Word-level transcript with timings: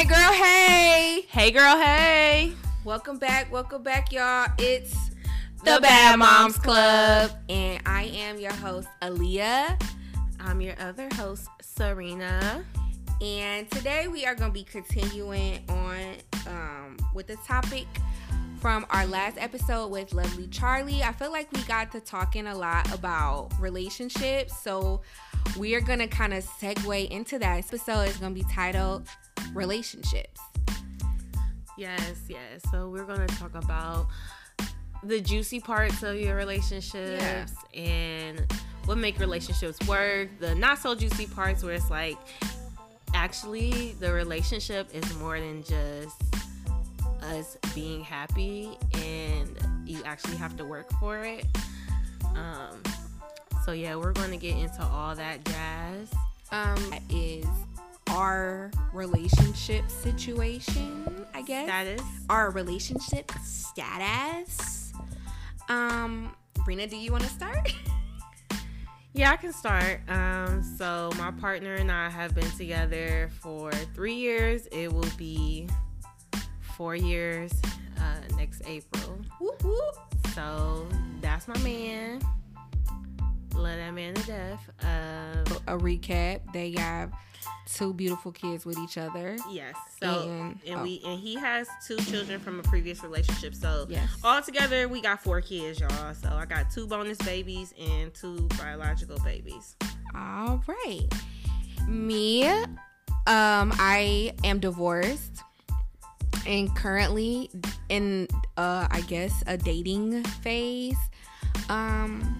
Hey 0.00 0.06
girl, 0.06 0.32
hey. 0.32 1.26
Hey 1.28 1.50
girl, 1.50 1.76
hey. 1.76 2.54
Welcome 2.84 3.18
back, 3.18 3.52
welcome 3.52 3.82
back, 3.82 4.10
y'all. 4.10 4.50
It's 4.56 5.10
The 5.62 5.78
Bad 5.82 6.18
Moms 6.18 6.56
Club. 6.56 7.32
And 7.50 7.82
I 7.84 8.04
am 8.04 8.40
your 8.40 8.54
host, 8.54 8.88
Aaliyah. 9.02 9.78
I'm 10.40 10.62
your 10.62 10.74
other 10.80 11.06
host, 11.16 11.50
Serena. 11.60 12.64
And 13.20 13.70
today 13.70 14.08
we 14.08 14.24
are 14.24 14.34
going 14.34 14.50
to 14.50 14.54
be 14.54 14.64
continuing 14.64 15.62
on 15.68 15.98
um, 16.46 16.96
with 17.12 17.26
the 17.26 17.36
topic 17.46 17.86
from 18.58 18.86
our 18.88 19.06
last 19.06 19.36
episode 19.36 19.88
with 19.88 20.14
Lovely 20.14 20.46
Charlie. 20.46 21.02
I 21.02 21.12
feel 21.12 21.30
like 21.30 21.52
we 21.52 21.60
got 21.64 21.92
to 21.92 22.00
talking 22.00 22.46
a 22.46 22.54
lot 22.54 22.90
about 22.94 23.50
relationships. 23.60 24.62
So 24.62 25.02
we 25.58 25.74
are 25.74 25.82
going 25.82 25.98
to 25.98 26.06
kind 26.06 26.32
of 26.32 26.42
segue 26.42 27.10
into 27.10 27.38
that 27.38 27.56
This 27.56 27.66
episode. 27.66 28.08
It's 28.08 28.16
going 28.16 28.34
to 28.34 28.42
be 28.42 28.50
titled 28.50 29.06
Relationships. 29.54 30.40
Yes, 31.76 32.00
yes. 32.28 32.62
So 32.70 32.88
we're 32.88 33.04
going 33.04 33.26
to 33.26 33.34
talk 33.36 33.54
about 33.54 34.06
the 35.02 35.20
juicy 35.20 35.60
parts 35.60 36.02
of 36.02 36.16
your 36.16 36.36
relationships 36.36 37.22
Yeah. 37.22 37.46
and 37.80 38.52
what 38.84 38.98
make 38.98 39.18
relationships 39.18 39.78
work, 39.88 40.28
the 40.40 40.54
not 40.54 40.78
so 40.78 40.94
juicy 40.94 41.26
parts 41.26 41.62
where 41.64 41.74
it's 41.74 41.90
like 41.90 42.18
actually 43.14 43.94
the 43.98 44.12
relationship 44.12 44.88
is 44.94 45.16
more 45.16 45.38
than 45.40 45.62
just 45.64 46.16
us 47.22 47.56
being 47.74 48.02
happy 48.02 48.76
and 48.94 49.56
you 49.86 50.02
actually 50.04 50.36
have 50.36 50.56
to 50.58 50.64
work 50.64 50.90
for 51.00 51.18
it. 51.18 51.46
Um 52.34 52.82
so 53.64 53.72
yeah, 53.72 53.94
we're 53.96 54.12
going 54.12 54.30
to 54.30 54.36
get 54.38 54.56
into 54.56 54.82
all 54.82 55.14
that 55.14 55.44
jazz. 55.44 56.08
Um, 56.50 56.76
that 56.90 57.02
is 57.10 57.46
our 58.10 58.70
relationship 58.92 59.90
situation, 59.90 61.26
I 61.34 61.42
guess. 61.42 61.66
Status. 61.66 62.02
our 62.28 62.50
relationship 62.50 63.30
status. 63.44 64.92
Um, 65.68 66.34
Rena, 66.66 66.86
do 66.86 66.96
you 66.96 67.12
want 67.12 67.24
to 67.24 67.30
start? 67.30 67.72
Yeah, 69.12 69.32
I 69.32 69.36
can 69.38 69.52
start. 69.52 70.02
Um, 70.08 70.62
so 70.62 71.10
my 71.18 71.32
partner 71.32 71.74
and 71.74 71.90
I 71.90 72.08
have 72.08 72.32
been 72.32 72.48
together 72.52 73.28
for 73.40 73.72
three 73.92 74.14
years. 74.14 74.66
It 74.70 74.92
will 74.92 75.10
be 75.18 75.68
four 76.76 76.94
years 76.94 77.50
uh, 77.98 78.36
next 78.36 78.62
April. 78.68 79.18
whoop, 79.40 79.64
whoop. 79.64 79.96
So 80.32 80.86
that's 81.20 81.48
my 81.48 81.58
man. 81.58 82.20
Love 83.56 83.76
that 83.78 83.92
man 83.94 84.14
to 84.14 84.22
death. 84.28 84.70
Um, 84.80 85.56
A 85.66 85.76
recap: 85.76 86.40
They 86.52 86.72
have 86.78 87.10
two 87.66 87.94
beautiful 87.94 88.32
kids 88.32 88.64
with 88.66 88.78
each 88.78 88.98
other. 88.98 89.36
yes. 89.50 89.74
So 90.02 90.28
And- 90.28 90.60
and, 90.66 90.80
oh. 90.80 90.82
we 90.82 91.00
and 91.04 91.18
he 91.20 91.34
has 91.36 91.68
two 91.86 91.96
children 91.98 92.40
from 92.40 92.58
a 92.58 92.62
previous 92.64 93.02
relationship. 93.02 93.54
So 93.54 93.86
Yes. 93.88 94.08
all 94.24 94.42
together 94.42 94.88
we 94.88 95.00
got 95.00 95.22
four 95.22 95.40
kids, 95.40 95.80
y'all. 95.80 96.14
So 96.14 96.28
I 96.30 96.44
got 96.46 96.70
two 96.70 96.86
bonus 96.86 97.18
babies 97.18 97.72
and 97.78 98.12
two 98.14 98.48
biological 98.58 99.18
babies. 99.24 99.76
All 100.14 100.62
right. 100.66 101.06
Me, 101.88 102.46
um, 102.46 102.66
I 103.26 104.32
am 104.44 104.58
divorced 104.60 105.42
and 106.46 106.74
currently 106.74 107.50
in 107.90 108.26
uh 108.56 108.86
I 108.90 109.02
guess 109.02 109.42
a 109.46 109.56
dating 109.56 110.22
phase. 110.24 110.96
Um 111.68 112.39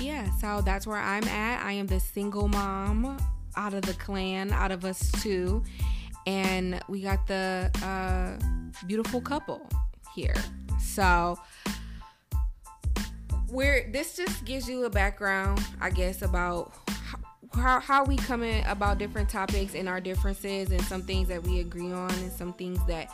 yeah, 0.00 0.30
so 0.38 0.60
that's 0.60 0.86
where 0.86 0.98
I'm 0.98 1.24
at. 1.24 1.64
I 1.64 1.72
am 1.72 1.86
the 1.86 2.00
single 2.00 2.48
mom 2.48 3.16
out 3.56 3.74
of 3.74 3.82
the 3.82 3.94
clan, 3.94 4.52
out 4.52 4.70
of 4.70 4.84
us 4.84 5.10
two. 5.22 5.62
And 6.26 6.80
we 6.88 7.02
got 7.02 7.26
the 7.26 7.70
uh 7.82 8.44
beautiful 8.86 9.20
couple 9.20 9.68
here. 10.14 10.34
So 10.80 11.38
where 13.48 13.88
this 13.92 14.16
just 14.16 14.44
gives 14.44 14.68
you 14.68 14.84
a 14.84 14.90
background, 14.90 15.64
I 15.80 15.90
guess, 15.90 16.22
about 16.22 16.74
how, 17.54 17.80
how, 17.80 18.04
we 18.04 18.16
come 18.16 18.42
in 18.42 18.64
about 18.66 18.98
different 18.98 19.30
topics 19.30 19.74
and 19.74 19.88
our 19.88 20.00
differences, 20.00 20.70
and 20.70 20.82
some 20.82 21.02
things 21.02 21.28
that 21.28 21.42
we 21.42 21.60
agree 21.60 21.92
on, 21.92 22.10
and 22.10 22.32
some 22.32 22.52
things 22.52 22.78
that 22.86 23.10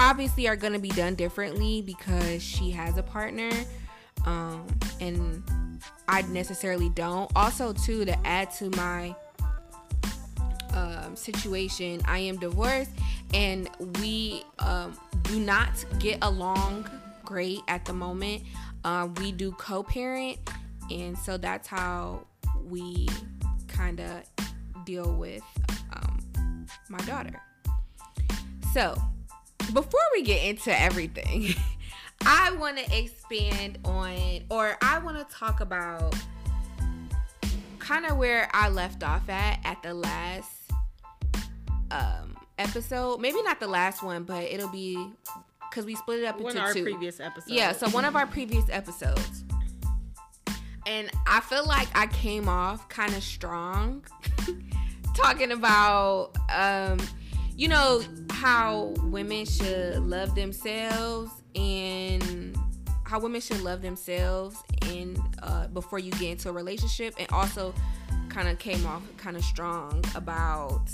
obviously 0.00 0.48
are 0.48 0.56
going 0.56 0.72
to 0.72 0.78
be 0.78 0.88
done 0.90 1.14
differently 1.14 1.82
because 1.82 2.42
she 2.42 2.70
has 2.70 2.96
a 2.96 3.02
partner, 3.02 3.50
um, 4.24 4.66
and 5.00 5.42
I 6.08 6.22
necessarily 6.22 6.88
don't. 6.90 7.30
Also, 7.34 7.72
too, 7.72 8.04
to 8.04 8.26
add 8.26 8.50
to 8.52 8.70
my 8.70 9.14
um, 10.74 11.16
situation, 11.16 12.00
I 12.06 12.18
am 12.18 12.38
divorced, 12.38 12.90
and 13.34 13.68
we 14.00 14.42
um, 14.58 14.96
do 15.22 15.40
not 15.40 15.84
get 15.98 16.18
along 16.22 16.88
great 17.24 17.60
at 17.68 17.84
the 17.84 17.92
moment. 17.92 18.42
Uh, 18.84 19.08
we 19.16 19.32
do 19.32 19.52
co-parent, 19.52 20.38
and 20.90 21.18
so 21.18 21.36
that's 21.36 21.66
how 21.66 22.26
we 22.64 23.08
kind 23.68 24.00
of 24.00 24.22
deal 24.84 25.12
with 25.14 25.42
um, 25.92 26.66
my 26.88 26.98
daughter. 26.98 27.40
So, 28.72 28.96
before 29.72 30.00
we 30.12 30.22
get 30.22 30.44
into 30.44 30.78
everything, 30.78 31.54
I 32.24 32.52
want 32.58 32.78
to 32.78 32.96
expand 32.98 33.78
on, 33.84 34.40
or 34.50 34.76
I 34.82 34.98
want 34.98 35.18
to 35.18 35.34
talk 35.34 35.60
about 35.60 36.14
kind 37.78 38.04
of 38.06 38.16
where 38.16 38.48
I 38.52 38.68
left 38.68 39.04
off 39.04 39.28
at 39.28 39.60
at 39.64 39.82
the 39.82 39.94
last 39.94 40.50
um 41.90 42.36
episode. 42.58 43.20
Maybe 43.20 43.42
not 43.42 43.60
the 43.60 43.68
last 43.68 44.02
one, 44.02 44.24
but 44.24 44.44
it'll 44.44 44.68
be 44.68 45.12
because 45.70 45.84
we 45.84 45.94
split 45.94 46.20
it 46.20 46.24
up 46.24 46.40
One 46.40 46.52
into 46.52 46.58
of 46.62 46.68
our 46.68 46.72
two. 46.74 46.82
previous 46.82 47.20
episodes. 47.20 47.52
Yeah, 47.52 47.72
so 47.72 47.88
one 47.90 48.04
of 48.04 48.16
our 48.16 48.26
previous 48.26 48.64
episodes. 48.70 49.44
And 50.86 51.10
I 51.26 51.40
feel 51.40 51.66
like 51.66 51.88
I 51.94 52.06
came 52.06 52.48
off 52.48 52.88
kind 52.88 53.12
of 53.14 53.22
strong 53.22 54.04
talking 55.14 55.52
about 55.52 56.32
um 56.54 56.98
you 57.56 57.68
know 57.68 58.02
how 58.30 58.94
women 59.02 59.44
should 59.46 59.98
love 59.98 60.34
themselves 60.34 61.30
and 61.56 62.56
how 63.04 63.20
women 63.20 63.40
should 63.40 63.60
love 63.62 63.82
themselves 63.82 64.56
and 64.90 65.18
uh, 65.42 65.66
before 65.68 65.98
you 65.98 66.10
get 66.12 66.30
into 66.30 66.48
a 66.48 66.52
relationship 66.52 67.14
and 67.18 67.30
also 67.30 67.72
kind 68.28 68.48
of 68.48 68.58
came 68.58 68.84
off 68.86 69.02
kind 69.16 69.36
of 69.36 69.44
strong 69.44 70.04
about 70.14 70.90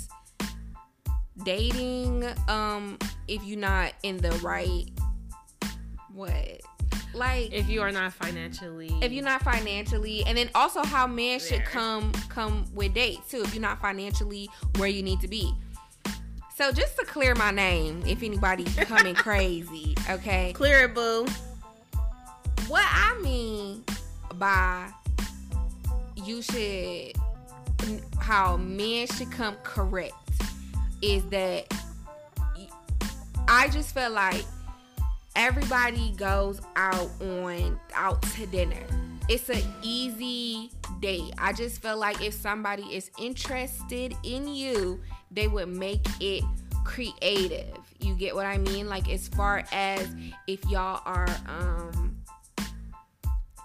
dating 1.44 2.24
um 2.48 2.98
if 3.26 3.42
you're 3.44 3.58
not 3.58 3.92
in 4.02 4.18
the 4.18 4.30
right 4.42 4.90
what? 6.12 6.60
Like 7.14 7.52
if 7.52 7.68
you 7.68 7.82
are 7.82 7.92
not 7.92 8.12
financially 8.12 8.90
if 9.02 9.12
you're 9.12 9.24
not 9.24 9.42
financially 9.42 10.24
and 10.26 10.36
then 10.36 10.50
also 10.54 10.82
how 10.82 11.06
men 11.06 11.40
should 11.40 11.64
come 11.64 12.12
come 12.28 12.64
with 12.74 12.94
dates 12.94 13.30
too 13.30 13.42
if 13.42 13.54
you're 13.54 13.62
not 13.62 13.80
financially 13.80 14.48
where 14.76 14.88
you 14.88 15.02
need 15.02 15.20
to 15.20 15.28
be 15.28 15.52
so 16.54 16.72
just 16.72 16.96
to 16.98 17.04
clear 17.04 17.34
my 17.34 17.50
name 17.50 18.02
if 18.06 18.22
anybody's 18.22 18.74
coming 18.76 19.14
crazy 19.26 19.94
okay? 20.10 20.52
Clear 20.52 20.84
it 20.84 20.94
boo. 20.94 21.26
What 22.68 22.84
i 22.88 23.18
mean 23.22 23.84
by 24.34 24.88
you 26.16 26.42
should 26.42 27.12
how 28.18 28.56
men 28.56 29.06
should 29.06 29.30
come 29.30 29.56
correct 29.62 30.14
is 31.00 31.24
that 31.26 31.66
i 33.48 33.68
just 33.68 33.92
feel 33.92 34.10
like 34.10 34.44
everybody 35.34 36.12
goes 36.16 36.60
out 36.76 37.10
on 37.20 37.78
out 37.94 38.22
to 38.22 38.46
dinner 38.46 38.86
it's 39.32 39.48
an 39.48 39.62
easy 39.80 40.70
date. 41.00 41.32
I 41.38 41.54
just 41.54 41.80
feel 41.80 41.96
like 41.96 42.22
if 42.22 42.34
somebody 42.34 42.82
is 42.94 43.10
interested 43.18 44.14
in 44.24 44.46
you 44.46 45.00
they 45.30 45.48
would 45.48 45.68
make 45.68 46.06
it 46.20 46.44
creative. 46.84 47.78
You 47.98 48.14
get 48.14 48.34
what 48.34 48.44
i 48.44 48.58
mean? 48.58 48.90
Like 48.90 49.10
as 49.10 49.28
far 49.28 49.64
as 49.72 50.06
if 50.46 50.62
y'all 50.66 51.00
are 51.06 51.28
um 51.46 52.14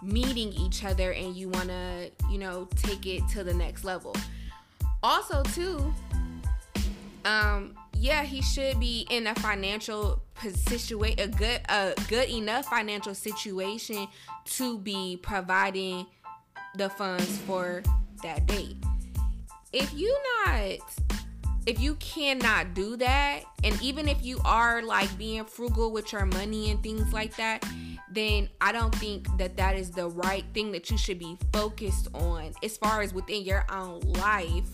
meeting 0.02 0.54
each 0.54 0.86
other 0.86 1.12
and 1.12 1.36
you 1.36 1.50
want 1.50 1.68
to 1.68 2.12
you 2.32 2.38
know 2.38 2.70
take 2.78 3.06
it 3.06 3.28
to 3.34 3.44
the 3.44 3.54
next 3.54 3.84
level. 3.84 4.16
Also 5.04 5.44
too 5.44 5.94
um 7.26 7.76
yeah 7.98 8.24
he 8.24 8.42
should 8.42 8.80
be 8.80 9.08
in 9.10 9.28
a 9.28 9.36
financial 9.36 10.22
situation 10.42 11.20
a 11.20 11.28
good 11.28 11.62
a 11.70 11.94
good 12.08 12.30
enough 12.30 12.66
financial 12.66 13.16
situation 13.16 14.08
to 14.46 14.78
be 14.80 15.20
providing 15.22 16.06
the 16.76 16.90
funds 16.90 17.38
for 17.40 17.82
that 18.24 18.46
date. 18.46 18.78
If 19.74 19.94
you 19.94 20.16
not 20.46 20.80
if 21.66 21.82
you 21.82 21.96
cannot 21.96 22.74
do 22.74 22.96
that 22.96 23.42
and 23.64 23.80
even 23.82 24.08
if 24.08 24.24
you 24.24 24.40
are 24.46 24.82
like 24.82 25.16
being 25.18 25.44
frugal 25.44 25.92
with 25.92 26.14
your 26.14 26.26
money 26.26 26.72
and 26.72 26.82
things 26.82 27.12
like 27.12 27.36
that 27.36 27.62
then 28.10 28.48
i 28.62 28.72
don't 28.72 28.96
think 28.96 29.28
that 29.38 29.58
that 29.58 29.76
is 29.76 29.92
the 29.92 30.08
right 30.12 30.46
thing 30.54 30.72
that 30.72 30.90
you 30.90 30.98
should 30.98 31.20
be 31.20 31.38
focused 31.52 32.08
on 32.14 32.54
as 32.64 32.78
far 32.78 33.02
as 33.02 33.14
within 33.14 33.44
your 33.44 33.66
own 33.70 34.00
life 34.00 34.70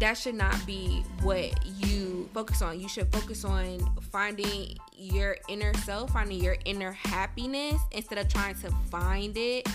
that 0.00 0.14
should 0.14 0.34
not 0.34 0.54
be 0.66 1.04
what 1.22 1.52
you 1.66 2.28
focus 2.34 2.62
on. 2.62 2.80
You 2.80 2.88
should 2.88 3.12
focus 3.12 3.44
on 3.44 3.78
finding 4.10 4.76
your 4.96 5.36
inner 5.48 5.72
self, 5.74 6.10
finding 6.12 6.42
your 6.42 6.56
inner 6.64 6.92
happiness 6.92 7.80
instead 7.92 8.18
of 8.18 8.28
trying 8.28 8.56
to 8.56 8.70
find 8.90 9.36
it 9.36 9.68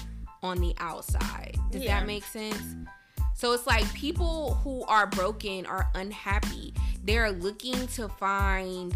on 0.44 0.60
the 0.60 0.74
outside. 0.80 1.58
Does 1.72 1.84
Yeah. 1.84 2.00
that 2.00 2.08
make 2.08 2.24
sense? 2.24 2.62
So 3.36 3.54
it's 3.54 3.66
like 3.66 3.92
people 3.94 4.56
who 4.56 4.84
are 4.84 5.08
broken 5.08 5.66
are 5.66 5.90
unhappy. 5.96 6.74
They're 7.04 7.32
looking 7.32 7.88
to 7.88 8.10
find 8.10 8.96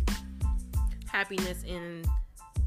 Happiness 1.07 1.63
in 1.63 2.03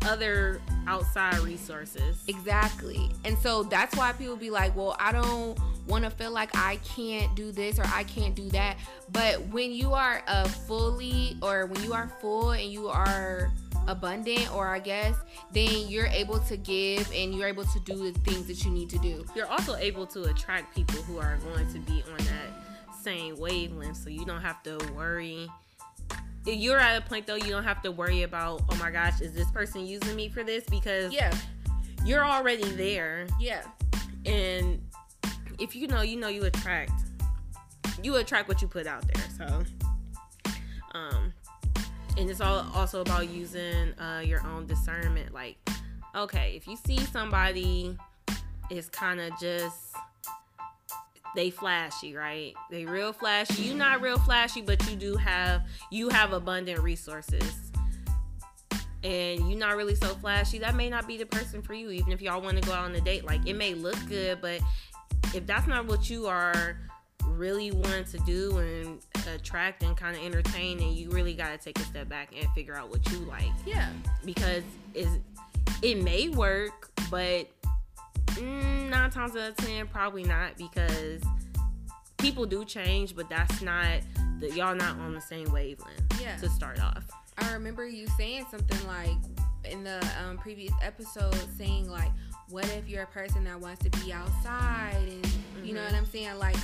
other 0.07 0.61
outside 0.87 1.39
resources. 1.41 2.23
Exactly. 2.29 3.11
And 3.25 3.37
so 3.39 3.63
that's 3.65 3.97
why 3.97 4.13
people 4.13 4.37
be 4.37 4.51
like, 4.51 4.75
well, 4.77 4.97
I 4.99 5.13
don't 5.13 5.59
want 5.87 6.05
to 6.05 6.11
feel 6.11 6.31
like 6.31 6.51
I 6.57 6.77
can't 6.77 7.35
do 7.37 7.53
this 7.53 7.79
or 7.79 7.85
I 7.87 8.05
can't 8.05 8.35
do 8.35 8.49
that. 8.51 8.77
But 9.13 9.41
when 9.49 9.73
you 9.73 9.93
are 9.93 10.23
a 10.27 10.49
fully 10.49 11.37
or 11.43 11.67
when 11.67 11.83
you 11.85 11.93
are 11.93 12.11
full 12.21 12.53
and 12.53 12.73
you 12.73 12.89
are 12.89 13.53
abundant 13.87 14.53
or 14.55 14.69
I 14.69 14.79
guess, 14.79 15.15
then 15.53 15.89
you're 15.89 16.07
able 16.09 16.41
to 16.41 16.57
give 16.57 17.11
and 17.13 17.35
you're 17.35 17.49
able 17.49 17.65
to 17.65 17.81
do 17.81 18.11
the 18.11 18.19
things 18.21 18.47
that 18.47 18.65
you 18.65 18.71
need 18.71 18.91
to 18.91 18.99
do. 18.99 19.25
You're 19.35 19.51
also 19.51 19.77
able 19.77 20.07
to 20.09 20.25
attract 20.25 20.75
people 20.75 21.03
who 21.03 21.19
are 21.19 21.37
going 21.39 21.73
to 21.73 21.79
be 21.81 22.03
on 22.11 22.19
that 22.19 22.97
same 23.01 23.37
wavelength, 23.39 23.97
so 23.97 24.11
you 24.11 24.25
don't 24.25 24.43
have 24.43 24.63
to 24.65 24.79
worry. 24.95 25.49
You're 26.47 26.79
at 26.79 26.97
a 26.97 27.05
point 27.07 27.27
though, 27.27 27.35
you 27.35 27.51
don't 27.51 27.65
have 27.65 27.83
to 27.83 27.91
worry 27.91 28.23
about, 28.23 28.63
oh 28.71 28.77
my 28.77 28.91
gosh, 28.91 29.21
is 29.21 29.33
this 29.33 29.51
person 29.51 29.85
using 29.87 30.15
me 30.15 30.29
for 30.29 30.45
this? 30.45 30.65
Because 30.65 31.13
Yeah. 31.13 31.37
you're 32.05 32.25
already 32.25 32.71
there, 32.71 33.27
Yeah. 33.41 33.63
and 34.25 34.81
if 35.59 35.75
you 35.75 35.89
know, 35.89 36.03
you 36.03 36.17
know, 36.21 36.29
you 36.29 36.45
attract, 36.45 36.93
you 38.03 38.17
attract 38.17 38.49
what 38.49 38.63
you 38.63 38.69
put 38.69 38.87
out 38.87 39.05
there. 39.13 39.25
So, 39.37 39.65
um, 40.93 41.33
and 42.17 42.31
it's 42.31 42.41
all 42.41 42.67
also 42.75 43.01
about 43.01 43.29
using 43.29 43.99
uh, 43.99 44.23
your 44.25 44.47
own 44.47 44.67
discernment. 44.67 45.35
Like, 45.35 45.57
okay, 46.15 46.55
if 46.57 46.67
you 46.69 46.77
see 46.77 46.99
somebody 47.07 47.97
is 48.71 48.89
kind 48.89 49.21
of 49.21 49.39
just 49.41 49.95
they 51.37 51.51
flashy, 51.51 52.17
right? 52.17 52.55
They 52.71 52.85
real 52.85 53.13
flashy. 53.13 53.63
You 53.63 53.75
not 53.75 54.01
real 54.03 54.19
flashy, 54.19 54.63
but 54.63 54.85
you 54.91 54.97
do 54.97 55.17
have 55.17 55.63
you 55.93 56.09
have 56.09 56.33
abundant 56.33 56.81
resources. 56.81 57.71
And 59.05 59.49
you're 59.49 59.59
not 59.59 59.77
really 59.77 59.95
so 59.95 60.09
flashy, 60.17 60.59
that 60.59 60.75
may 60.75 60.91
not 60.91 61.07
be 61.07 61.17
the 61.17 61.27
person 61.27 61.63
for 61.63 61.75
you, 61.75 61.91
even 61.93 62.13
if 62.13 62.21
y'all 62.21 62.41
want 62.41 62.61
to 62.61 62.67
go 62.67 62.73
out 62.75 62.87
on 62.87 62.95
a 62.97 63.01
date. 63.01 63.25
Like 63.25 63.47
it 63.47 63.55
may 63.55 63.75
look 63.75 63.97
good, 64.09 64.41
but 64.41 64.61
if 65.33 65.47
that's 65.47 65.69
not 65.69 65.87
what 65.87 66.11
you 66.11 66.27
are 66.27 66.77
really 67.25 67.71
wanting 67.71 68.05
to 68.07 68.19
do 68.21 68.59
and 68.59 68.99
attract 69.35 69.83
and 69.85 69.97
kind 69.97 70.17
of 70.17 70.25
entertain, 70.25 70.79
then 70.79 70.93
you 70.93 71.11
really 71.11 71.35
got 71.35 71.51
to 71.51 71.59
take 71.59 71.79
a 71.79 71.83
step 71.83 72.09
back 72.09 72.31
and 72.37 72.49
figure 72.51 72.75
out 72.75 72.89
what 72.89 73.09
you 73.13 73.19
like 73.19 73.45
Yeah. 73.65 73.91
because 74.25 74.63
it's, 74.95 75.11
it 75.83 76.03
may 76.03 76.29
work, 76.29 76.91
but 77.11 77.49
mm, 78.35 78.91
nine 78.91 79.11
times 79.11 79.37
out 79.37 79.51
of 79.51 79.57
ten, 79.57 79.87
probably 79.87 80.25
not 80.25 80.57
because 80.57 81.23
people 82.19 82.47
do 82.47 82.65
change, 82.65 83.15
but 83.15 83.29
that's 83.29 83.63
not 83.63 84.01
the 84.41 84.51
y'all 84.53 84.75
not 84.75 84.99
on 84.99 85.15
the 85.15 85.21
same 85.21 85.51
wavelength 85.53 86.21
Yeah. 86.21 86.37
to 86.39 86.49
start 86.49 86.81
off. 86.81 87.05
I 87.39 87.53
remember 87.53 87.87
you 87.87 88.07
saying 88.19 88.47
something 88.51 88.87
like 88.87 89.17
in 89.65 89.85
the 89.85 90.07
um, 90.25 90.39
previous 90.39 90.73
episode, 90.83 91.35
saying 91.59 91.91
like, 91.91 92.11
"What 92.51 92.65
if 92.71 92.89
you're 92.89 93.03
a 93.03 93.07
person 93.09 93.45
that 93.45 93.61
wants 93.61 93.83
to 93.85 93.91
be 94.05 94.13
outside?" 94.13 94.97
And 94.97 95.67
you 95.67 95.75
know 95.75 95.81
Mhm. 95.81 95.85
what 95.87 95.95
I'm 95.95 96.07
saying? 96.07 96.39
Like, 96.39 96.57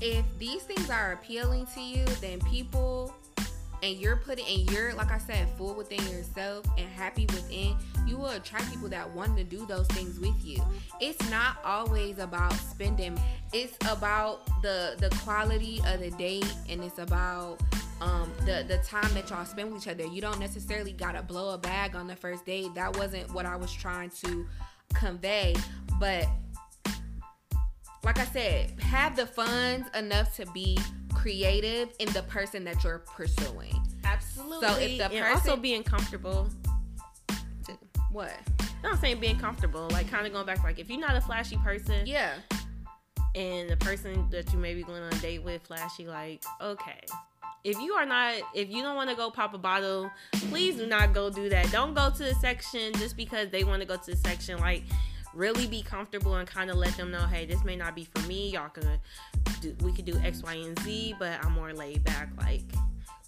if 0.00 0.24
these 0.38 0.62
things 0.62 0.90
are 0.90 1.12
appealing 1.12 1.66
to 1.74 1.80
you, 1.80 2.04
then 2.20 2.40
people 2.40 3.14
and 3.82 3.96
you're 3.96 4.16
putting 4.16 4.46
and 4.46 4.70
you're 4.70 4.94
like 4.94 5.10
I 5.10 5.18
said, 5.18 5.48
full 5.56 5.74
within 5.74 6.04
yourself 6.06 6.64
and 6.76 6.88
happy 6.88 7.26
within, 7.26 7.76
you 8.06 8.16
will 8.16 8.30
attract 8.30 8.70
people 8.70 8.88
that 8.88 9.08
want 9.14 9.36
to 9.36 9.44
do 9.44 9.66
those 9.66 9.86
things 9.88 10.18
with 10.18 10.44
you. 10.44 10.62
It's 11.00 11.30
not 11.30 11.58
always 11.64 12.18
about 12.18 12.52
spending. 12.54 13.18
It's 13.52 13.76
about 13.90 14.46
the 14.62 14.96
the 14.98 15.10
quality 15.22 15.80
of 15.86 16.00
the 16.00 16.10
date 16.12 16.52
and 16.68 16.82
it's 16.82 16.98
about 16.98 17.58
um 18.00 18.30
the 18.40 18.64
the 18.66 18.78
time 18.78 19.12
that 19.14 19.30
y'all 19.30 19.44
spend 19.44 19.72
with 19.72 19.82
each 19.82 19.88
other. 19.88 20.06
You 20.06 20.20
don't 20.20 20.40
necessarily 20.40 20.92
gotta 20.92 21.22
blow 21.22 21.54
a 21.54 21.58
bag 21.58 21.94
on 21.94 22.06
the 22.06 22.16
first 22.16 22.44
date. 22.46 22.74
That 22.74 22.96
wasn't 22.96 23.32
what 23.32 23.46
I 23.46 23.56
was 23.56 23.72
trying 23.72 24.10
to 24.24 24.46
convey, 24.94 25.54
but 26.00 26.26
like 28.04 28.18
I 28.18 28.24
said, 28.24 28.72
have 28.80 29.16
the 29.16 29.26
funds 29.26 29.88
enough 29.96 30.34
to 30.36 30.46
be 30.46 30.78
creative 31.14 31.90
in 31.98 32.12
the 32.12 32.22
person 32.22 32.64
that 32.64 32.82
you're 32.84 33.00
pursuing. 33.00 33.74
Absolutely. 34.04 34.66
So 34.66 34.74
if 34.78 34.98
the 34.98 35.16
and 35.16 35.34
also 35.34 35.56
being 35.56 35.82
comfortable. 35.82 36.48
What? 38.10 38.32
No, 38.82 38.90
I'm 38.90 38.96
saying 38.98 39.20
being 39.20 39.38
comfortable, 39.38 39.88
like 39.90 40.08
kind 40.10 40.26
of 40.26 40.32
going 40.32 40.46
back, 40.46 40.62
like 40.64 40.78
if 40.78 40.88
you're 40.88 41.00
not 41.00 41.16
a 41.16 41.20
flashy 41.20 41.56
person, 41.58 42.06
Yeah. 42.06 42.34
and 43.34 43.68
the 43.68 43.76
person 43.76 44.26
that 44.30 44.50
you 44.52 44.58
may 44.58 44.74
be 44.74 44.82
going 44.82 45.02
on 45.02 45.12
a 45.12 45.16
date 45.16 45.42
with 45.42 45.62
flashy 45.62 46.06
like 46.06 46.42
okay 46.62 47.00
if 47.64 47.78
you 47.78 47.92
are 47.92 48.06
not 48.06 48.34
if 48.54 48.70
you 48.70 48.82
don't 48.82 48.96
want 48.96 49.10
to 49.10 49.16
go 49.16 49.30
pop 49.30 49.52
a 49.52 49.58
bottle 49.58 50.10
please 50.48 50.76
do 50.76 50.86
not 50.86 51.12
go 51.12 51.28
do 51.28 51.48
that 51.50 51.70
don't 51.70 51.92
go 51.92 52.08
to 52.10 52.24
the 52.24 52.34
section 52.36 52.92
just 52.94 53.16
because 53.16 53.50
they 53.50 53.64
want 53.64 53.80
to 53.82 53.86
go 53.86 53.96
to 53.96 54.12
the 54.12 54.16
section 54.16 54.58
like 54.60 54.82
really 55.34 55.66
be 55.66 55.82
comfortable 55.82 56.34
and 56.36 56.48
kind 56.48 56.70
of 56.70 56.76
let 56.76 56.96
them 56.96 57.10
know 57.10 57.26
hey 57.26 57.44
this 57.46 57.62
may 57.64 57.76
not 57.76 57.94
be 57.94 58.04
for 58.04 58.20
me 58.26 58.50
y'all 58.50 58.68
can 58.68 58.84
do 59.60 59.74
we 59.82 59.92
could 59.92 60.04
do 60.04 60.16
x 60.24 60.42
y 60.42 60.54
and 60.54 60.78
z 60.80 61.14
but 61.18 61.42
i'm 61.44 61.52
more 61.52 61.72
laid 61.72 62.02
back 62.04 62.28
like 62.38 62.62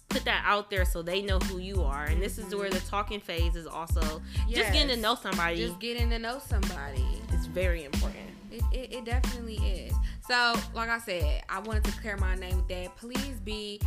put 0.09 0.25
that 0.25 0.43
out 0.45 0.69
there 0.69 0.83
so 0.83 1.01
they 1.01 1.21
know 1.21 1.39
who 1.39 1.57
you 1.59 1.81
are 1.81 2.03
and 2.05 2.21
this 2.21 2.37
is 2.37 2.53
where 2.53 2.69
the 2.69 2.79
talking 2.81 3.19
phase 3.19 3.55
is 3.55 3.65
also 3.65 4.21
just 4.49 4.73
getting 4.73 4.89
to 4.89 4.97
know 4.97 5.15
somebody 5.15 5.57
Just 5.57 5.79
getting 5.79 6.09
to 6.09 6.19
know 6.19 6.39
somebody. 6.45 7.05
it's 7.31 7.45
very 7.45 7.85
important 7.85 8.27
It, 8.51 8.61
it, 8.73 8.93
it 8.93 9.05
definitely 9.05 9.55
is. 9.57 9.93
So, 10.27 10.53
like 10.73 10.89
I 10.89 10.99
said, 10.99 11.43
I 11.47 11.59
wanted 11.59 11.85
to 11.85 11.91
clear 12.01 12.17
my 12.17 12.35
name 12.35 12.57
with 12.57 12.67
that. 12.67 12.95
Please 12.97 13.39
be 13.45 13.79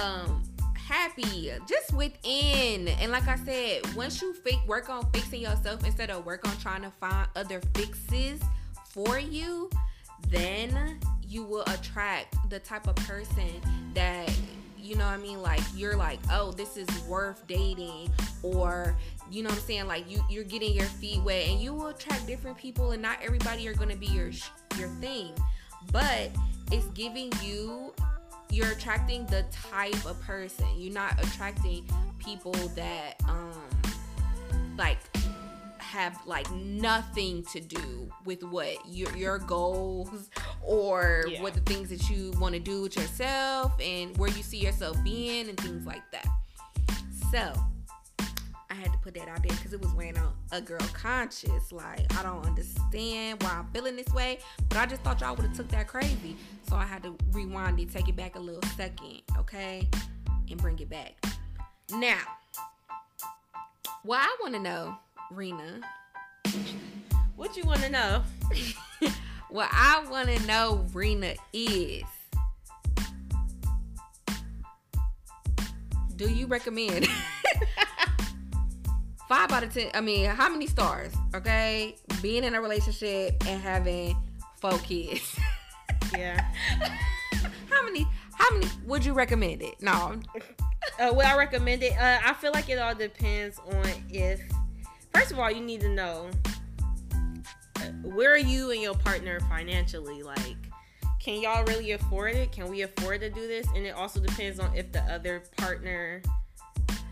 um 0.00 0.44
happy. 0.88 1.52
Just 1.68 1.92
within. 1.92 2.88
And 2.88 3.12
like 3.12 3.28
I 3.28 3.36
said, 3.36 3.94
once 3.94 4.22
you 4.22 4.32
fi- 4.32 4.62
work 4.66 4.88
on 4.88 5.08
fixing 5.12 5.42
yourself 5.42 5.84
instead 5.84 6.10
of 6.10 6.24
work 6.24 6.48
on 6.48 6.56
trying 6.56 6.82
to 6.82 6.90
find 6.90 7.28
other 7.36 7.60
fixes 7.74 8.40
for 8.88 9.18
you, 9.18 9.70
then 10.28 10.98
you 11.26 11.44
will 11.44 11.64
attract 11.66 12.36
the 12.48 12.58
type 12.58 12.86
of 12.86 12.96
person 12.96 13.60
that 13.94 14.30
you 14.78 14.94
know 14.94 15.04
what 15.04 15.12
I 15.12 15.18
mean? 15.18 15.42
Like 15.42 15.60
you're 15.74 15.96
like 15.96 16.18
oh 16.32 16.52
this 16.52 16.76
is 16.76 16.88
worth 17.02 17.46
dating. 17.46 18.10
Or 18.42 18.96
you 19.30 19.42
know 19.42 19.50
what 19.50 19.58
I'm 19.58 19.64
saying? 19.64 19.86
Like 19.86 20.10
you 20.10 20.24
you're 20.30 20.44
getting 20.44 20.72
your 20.72 20.86
feet 20.86 21.22
wet. 21.22 21.48
And 21.48 21.60
you 21.60 21.74
will 21.74 21.88
attract 21.88 22.26
different 22.26 22.56
people 22.56 22.92
and 22.92 23.02
not 23.02 23.18
everybody 23.22 23.68
are 23.68 23.74
going 23.74 23.90
to 23.90 23.96
be 23.96 24.06
your 24.06 24.30
your 24.78 24.88
thing. 25.00 25.32
But 25.92 26.30
it's 26.72 26.86
giving 26.88 27.30
you 27.42 27.92
you're 28.50 28.70
attracting 28.72 29.26
the 29.26 29.44
type 29.52 30.04
of 30.06 30.20
person 30.22 30.66
you're 30.76 30.92
not 30.92 31.12
attracting 31.22 31.84
people 32.18 32.52
that 32.74 33.14
um 33.28 33.52
like 34.76 34.98
have 35.78 36.18
like 36.26 36.50
nothing 36.52 37.42
to 37.44 37.60
do 37.60 38.10
with 38.24 38.42
what 38.44 38.76
your 38.86 39.14
your 39.16 39.38
goals 39.38 40.28
or 40.62 41.24
Yeah. 41.28 41.42
what 41.42 41.54
the 41.54 41.60
things 41.60 41.88
that 41.88 42.08
you 42.10 42.32
want 42.38 42.54
to 42.54 42.60
do 42.60 42.82
with 42.82 42.96
yourself 42.96 43.72
and 43.80 44.14
where 44.18 44.28
you 44.30 44.42
see 44.42 44.58
yourself 44.58 44.96
being 45.02 45.48
and 45.48 45.58
things 45.58 45.86
like 45.86 46.02
that. 46.12 46.26
So 47.32 47.52
I 48.70 48.74
had 48.74 48.92
to 48.92 48.98
put 48.98 49.14
that 49.14 49.28
out 49.28 49.42
there 49.42 49.56
because 49.56 49.72
it 49.72 49.80
was 49.80 49.92
weighing 49.94 50.18
on 50.18 50.32
a 50.52 50.60
girl 50.60 50.78
conscious. 50.92 51.72
Like 51.72 52.12
I 52.18 52.22
don't 52.22 52.44
understand 52.44 53.42
why 53.42 53.50
I'm 53.52 53.66
feeling 53.72 53.96
this 53.96 54.12
way, 54.12 54.40
but 54.68 54.76
I 54.76 54.86
just 54.86 55.02
thought 55.02 55.20
y'all 55.20 55.34
would 55.34 55.46
have 55.46 55.56
took 55.56 55.68
that 55.68 55.88
crazy. 55.88 56.36
So 56.68 56.76
I 56.76 56.84
had 56.84 57.02
to 57.04 57.16
rewind 57.32 57.80
it, 57.80 57.90
take 57.90 58.08
it 58.08 58.16
back 58.16 58.36
a 58.36 58.40
little 58.40 58.62
second, 58.76 59.22
okay, 59.38 59.88
and 60.50 60.60
bring 60.60 60.78
it 60.80 60.90
back. 60.90 61.14
Now, 61.90 62.20
what 64.02 64.20
I 64.20 64.36
want 64.42 64.54
to 64.54 64.60
know, 64.60 64.98
Rena, 65.30 65.80
what 67.36 67.56
you 67.56 67.64
want 67.64 67.80
to 67.80 67.88
know 67.88 68.22
what 69.48 69.68
I 69.72 70.04
want 70.10 70.28
to 70.28 70.46
know, 70.46 70.84
Rena, 70.92 71.34
is 71.54 72.02
do 76.16 76.28
you 76.28 76.46
recommend 76.46 77.08
five 79.28 79.52
out 79.52 79.62
of 79.62 79.72
ten? 79.72 79.90
I 79.94 80.00
mean, 80.00 80.26
how 80.30 80.48
many 80.48 80.66
stars? 80.66 81.12
Okay, 81.34 81.96
being 82.22 82.44
in 82.44 82.54
a 82.54 82.60
relationship 82.60 83.36
and 83.46 83.60
having 83.60 84.16
four 84.60 84.78
kids. 84.78 85.38
yeah 86.16 86.50
how 87.78 87.84
many? 87.84 88.06
How 88.34 88.54
many 88.54 88.66
would 88.86 89.04
you 89.04 89.12
recommend 89.12 89.62
it? 89.62 89.80
No, 89.80 90.20
Uh, 90.98 91.12
would 91.12 91.26
I 91.26 91.36
recommend 91.36 91.82
it? 91.82 91.92
Uh, 91.92 92.18
I 92.24 92.32
feel 92.34 92.50
like 92.52 92.68
it 92.68 92.78
all 92.78 92.94
depends 92.94 93.58
on 93.58 93.84
if, 94.08 94.40
first 95.14 95.30
of 95.30 95.38
all, 95.38 95.50
you 95.50 95.60
need 95.60 95.80
to 95.82 95.88
know 95.88 96.30
uh, 97.76 97.80
where 98.02 98.32
are 98.32 98.38
you 98.38 98.70
and 98.72 98.80
your 98.80 98.94
partner 98.94 99.38
financially. 99.48 100.22
Like, 100.22 100.56
can 101.20 101.40
y'all 101.40 101.64
really 101.64 101.92
afford 101.92 102.34
it? 102.34 102.50
Can 102.50 102.68
we 102.68 102.82
afford 102.82 103.20
to 103.20 103.30
do 103.30 103.46
this? 103.46 103.66
And 103.76 103.86
it 103.86 103.94
also 103.94 104.18
depends 104.18 104.58
on 104.58 104.74
if 104.74 104.90
the 104.90 105.02
other 105.02 105.44
partner, 105.56 106.22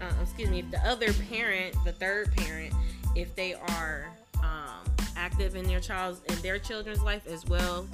uh, 0.01 0.13
excuse 0.23 0.51
me, 0.51 0.61
if 0.61 0.71
the 0.71 0.87
other 0.87 1.13
parent, 1.31 1.77
the 1.85 1.93
third 1.93 2.35
parent, 2.37 2.73
if 3.15 3.35
they 3.35 3.55
are 3.55 4.07
um, 4.43 4.85
active 5.17 5.57
in 5.57 5.67
their 5.67 5.81
child's 5.81 6.21
in 6.29 6.41
their 6.43 6.59
children's 6.59 7.03
life 7.03 7.27
as 7.27 7.45
well. 7.47 7.87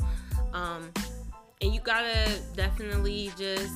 Um, 0.53 0.91
and 1.61 1.73
you 1.73 1.81
gotta 1.81 2.41
definitely 2.57 3.31
just 3.39 3.73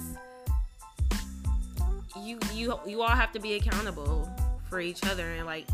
you 2.21 2.39
you 2.53 2.79
you 2.87 3.03
all 3.03 3.09
have 3.09 3.33
to 3.33 3.39
be 3.39 3.55
accountable 3.55 4.29
for 4.69 4.81
each 4.81 5.05
other 5.07 5.25
and 5.33 5.47
like 5.47 5.67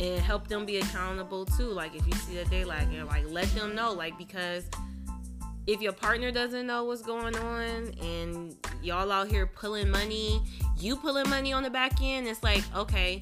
and 0.00 0.18
help 0.20 0.48
them 0.48 0.64
be 0.64 0.78
accountable 0.78 1.44
too. 1.44 1.68
Like 1.68 1.94
if 1.94 2.06
you 2.06 2.14
see 2.14 2.34
that 2.36 2.50
they 2.50 2.64
lagging, 2.64 3.04
like 3.06 3.30
let 3.30 3.46
them 3.54 3.74
know. 3.74 3.92
Like 3.92 4.16
because 4.18 4.64
if 5.66 5.80
your 5.80 5.92
partner 5.92 6.30
doesn't 6.30 6.66
know 6.66 6.84
what's 6.84 7.02
going 7.02 7.36
on 7.36 7.94
and 8.02 8.56
y'all 8.82 9.10
out 9.10 9.28
here 9.28 9.46
pulling 9.46 9.90
money, 9.90 10.42
you 10.78 10.96
pulling 10.96 11.28
money 11.30 11.52
on 11.52 11.62
the 11.62 11.70
back 11.70 12.02
end, 12.02 12.26
it's 12.26 12.42
like, 12.42 12.62
okay, 12.76 13.20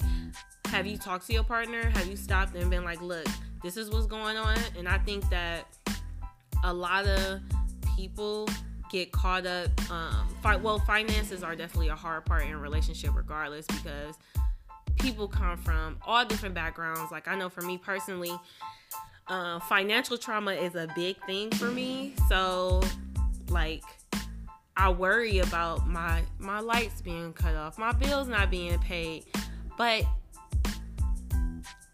have 0.65 0.85
you 0.85 0.97
talked 0.97 1.27
to 1.27 1.33
your 1.33 1.43
partner? 1.43 1.89
Have 1.91 2.07
you 2.07 2.17
stopped 2.17 2.55
and 2.55 2.69
been 2.69 2.83
like, 2.83 3.01
look, 3.01 3.25
this 3.61 3.77
is 3.77 3.89
what's 3.89 4.07
going 4.07 4.37
on? 4.37 4.57
And 4.77 4.87
I 4.87 4.97
think 4.97 5.29
that 5.29 5.65
a 6.63 6.73
lot 6.73 7.05
of 7.05 7.41
people 7.95 8.49
get 8.91 9.11
caught 9.11 9.45
up. 9.45 9.69
Um, 9.89 10.27
fi- 10.41 10.57
well, 10.57 10.79
finances 10.79 11.43
are 11.43 11.55
definitely 11.55 11.89
a 11.89 11.95
hard 11.95 12.25
part 12.25 12.43
in 12.43 12.51
a 12.51 12.57
relationship, 12.57 13.11
regardless, 13.15 13.65
because 13.67 14.15
people 14.99 15.27
come 15.27 15.57
from 15.57 15.97
all 16.05 16.25
different 16.25 16.55
backgrounds. 16.55 17.11
Like 17.11 17.27
I 17.27 17.35
know 17.35 17.49
for 17.49 17.61
me 17.61 17.77
personally, 17.77 18.31
uh, 19.27 19.59
financial 19.61 20.17
trauma 20.17 20.51
is 20.51 20.75
a 20.75 20.87
big 20.95 21.23
thing 21.25 21.51
for 21.51 21.65
me. 21.65 22.13
So, 22.29 22.81
like, 23.49 23.83
I 24.75 24.89
worry 24.89 25.39
about 25.39 25.87
my 25.87 26.23
my 26.39 26.59
lights 26.59 27.01
being 27.01 27.33
cut 27.33 27.55
off, 27.55 27.77
my 27.77 27.91
bills 27.91 28.27
not 28.27 28.49
being 28.49 28.77
paid, 28.79 29.25
but 29.77 30.03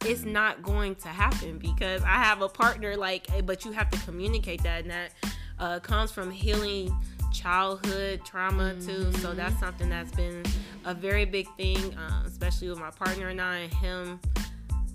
it's 0.05 0.23
not 0.23 0.63
going 0.63 0.95
to 0.95 1.09
happen 1.09 1.57
because 1.57 2.01
I 2.03 2.23
have 2.23 2.41
a 2.41 2.49
partner. 2.49 2.95
Like, 2.95 3.27
but 3.45 3.65
you 3.65 3.71
have 3.73 3.89
to 3.91 3.99
communicate 3.99 4.63
that, 4.63 4.81
and 4.81 4.91
that 4.91 5.11
uh, 5.59 5.79
comes 5.79 6.11
from 6.11 6.31
healing 6.31 6.95
childhood 7.33 8.21
trauma 8.25 8.73
too. 8.81 9.11
So 9.17 9.33
that's 9.33 9.59
something 9.59 9.89
that's 9.89 10.11
been 10.11 10.43
a 10.85 10.93
very 10.93 11.25
big 11.25 11.47
thing, 11.57 11.95
uh, 11.95 12.23
especially 12.25 12.69
with 12.69 12.79
my 12.79 12.91
partner 12.91 13.27
and 13.27 13.41
I 13.41 13.57
and 13.57 13.73
him. 13.73 14.19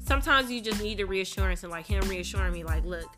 Sometimes 0.04 0.50
you 0.50 0.60
just 0.60 0.82
need 0.82 0.98
the 0.98 1.04
reassurance 1.04 1.62
and 1.62 1.72
like 1.72 1.86
him 1.86 2.06
reassuring 2.08 2.52
me, 2.52 2.62
like, 2.62 2.84
look, 2.84 3.10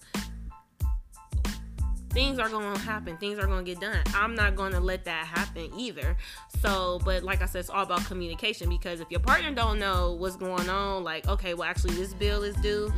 things 2.11 2.39
are 2.39 2.49
going 2.49 2.75
to 2.75 2.81
happen. 2.81 3.17
Things 3.19 3.39
are 3.39 3.47
going 3.47 3.63
to 3.63 3.71
get 3.71 3.79
done. 3.79 4.03
I'm 4.15 4.35
not 4.35 4.57
going 4.57 4.73
to 4.73 4.81
let 4.81 5.05
that 5.05 5.27
happen 5.27 5.71
either. 5.77 6.17
So, 6.61 6.99
but 7.05 7.23
like 7.23 7.43
I 7.43 7.47
said, 7.47 7.59
it's 7.59 7.69
all 7.69 7.83
about 7.83 8.07
communication 8.07 8.71
because 8.71 9.01
if 9.01 9.11
your 9.11 9.21
partner 9.21 9.51
don't 9.51 9.79
know 9.79 10.13
what's 10.13 10.37
going 10.37 10.71
on, 10.71 11.05
like, 11.05 11.29
okay, 11.29 11.53
well, 11.53 11.69
actually, 11.69 11.95
this 11.95 12.15
bill 12.15 12.43
is 12.43 12.57
due, 12.57 12.91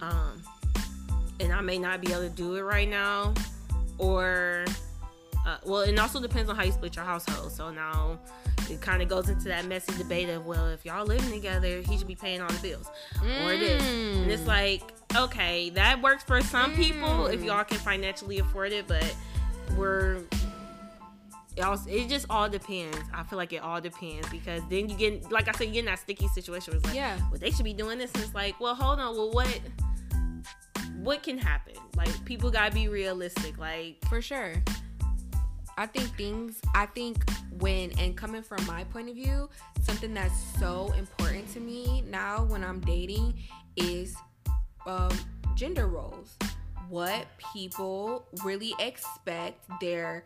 um, 0.00 0.42
and 1.38 1.52
I 1.52 1.60
may 1.60 1.78
not 1.78 2.00
be 2.00 2.10
able 2.10 2.22
to 2.22 2.30
do 2.30 2.56
it 2.56 2.62
right 2.62 2.88
now, 2.88 3.32
or 3.98 4.64
uh, 5.46 5.56
well, 5.64 5.80
it 5.82 5.98
also 5.98 6.20
depends 6.20 6.48
on 6.50 6.56
how 6.56 6.62
you 6.62 6.72
split 6.72 6.94
your 6.96 7.04
household. 7.04 7.50
So 7.52 7.70
now 7.70 8.18
it 8.70 8.80
kind 8.80 9.02
of 9.02 9.08
goes 9.08 9.28
into 9.28 9.44
that 9.48 9.66
messy 9.66 9.92
debate 9.98 10.28
of, 10.28 10.46
well, 10.46 10.68
if 10.68 10.84
y'all 10.84 11.04
living 11.04 11.30
together, 11.30 11.80
he 11.82 11.98
should 11.98 12.06
be 12.06 12.14
paying 12.14 12.40
all 12.40 12.48
the 12.48 12.60
bills 12.62 12.88
or 13.44 13.56
this. 13.56 13.82
And 13.82 14.30
it's 14.30 14.46
like, 14.46 14.82
okay, 15.16 15.70
that 15.70 16.00
works 16.00 16.22
for 16.22 16.40
some 16.42 16.74
people 16.74 17.26
if 17.26 17.42
y'all 17.42 17.64
can 17.64 17.78
financially 17.78 18.38
afford 18.38 18.72
it, 18.72 18.86
but 18.86 19.14
we're. 19.76 20.22
It, 21.54 21.64
also, 21.64 21.90
it 21.90 22.08
just 22.08 22.24
all 22.30 22.48
depends. 22.48 22.96
I 23.12 23.24
feel 23.24 23.36
like 23.36 23.52
it 23.52 23.62
all 23.62 23.78
depends 23.78 24.26
because 24.30 24.62
then 24.70 24.88
you 24.88 24.96
get, 24.96 25.30
like 25.30 25.48
I 25.48 25.52
said, 25.52 25.66
you 25.66 25.74
get 25.74 25.78
in 25.80 25.84
that 25.86 25.98
sticky 25.98 26.28
situation 26.28 26.72
where 26.72 26.78
it's 26.78 26.86
like, 26.86 26.94
Yeah. 26.94 27.18
well, 27.30 27.38
they 27.38 27.50
should 27.50 27.66
be 27.66 27.74
doing 27.74 27.98
this. 27.98 28.10
And 28.14 28.22
it's 28.22 28.34
like, 28.34 28.58
well, 28.58 28.74
hold 28.74 29.00
on. 29.00 29.14
Well, 29.14 29.32
what, 29.32 29.60
what 31.02 31.22
can 31.22 31.36
happen? 31.36 31.74
Like, 31.94 32.24
people 32.24 32.50
gotta 32.50 32.72
be 32.72 32.88
realistic. 32.88 33.58
Like, 33.58 34.02
For 34.08 34.22
sure. 34.22 34.54
I 35.76 35.86
think 35.86 36.16
things, 36.16 36.60
I 36.74 36.86
think 36.86 37.24
when, 37.58 37.92
and 37.98 38.16
coming 38.16 38.42
from 38.42 38.64
my 38.66 38.84
point 38.84 39.08
of 39.08 39.14
view, 39.14 39.48
something 39.80 40.12
that's 40.12 40.38
so 40.58 40.92
important 40.98 41.50
to 41.54 41.60
me 41.60 42.04
now 42.08 42.44
when 42.44 42.62
I'm 42.62 42.80
dating 42.80 43.34
is 43.76 44.14
um, 44.86 45.10
gender 45.54 45.86
roles. 45.86 46.36
What 46.88 47.26
people 47.54 48.26
really 48.44 48.74
expect 48.78 49.64
their 49.80 50.24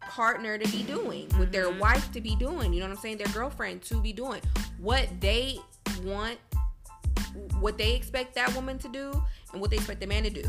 partner 0.00 0.58
to 0.58 0.68
be 0.70 0.82
doing, 0.82 1.28
what 1.36 1.52
their 1.52 1.70
wife 1.70 2.10
to 2.12 2.20
be 2.20 2.34
doing, 2.34 2.72
you 2.72 2.80
know 2.80 2.86
what 2.86 2.96
I'm 2.96 3.00
saying? 3.00 3.18
Their 3.18 3.32
girlfriend 3.32 3.82
to 3.82 4.00
be 4.00 4.12
doing. 4.12 4.40
What 4.78 5.08
they 5.20 5.58
want 6.02 6.38
what 7.58 7.78
they 7.78 7.94
expect 7.94 8.34
that 8.34 8.54
woman 8.54 8.78
to 8.78 8.88
do 8.88 9.10
and 9.52 9.60
what 9.60 9.70
they 9.70 9.76
expect 9.76 10.00
the 10.00 10.06
man 10.06 10.22
to 10.22 10.30
do 10.30 10.44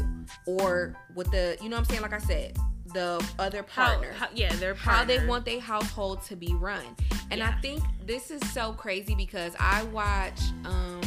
or 0.46 0.96
what 1.14 1.32
the 1.32 1.58
you 1.62 1.70
know 1.70 1.78
what 1.78 1.82
i'm 1.82 1.86
saying 1.86 2.02
like 2.02 2.14
i 2.14 2.20
said 2.20 2.56
the 2.96 3.24
other 3.38 3.62
partner 3.62 4.12
how 4.14 4.28
yeah, 4.34 4.52
their 4.56 4.74
how 4.74 5.04
they 5.04 5.24
want 5.28 5.46
their 5.46 5.60
household 5.60 6.24
to 6.24 6.36
be 6.36 6.54
run 6.56 6.84
and 7.30 7.44
i 7.44 7.52
think 7.62 7.84
this 8.06 8.32
is 8.32 8.42
so 8.52 8.72
crazy 8.74 9.14
because 9.14 9.54
i 9.60 9.84
watch 9.84 10.40
um 10.64 11.02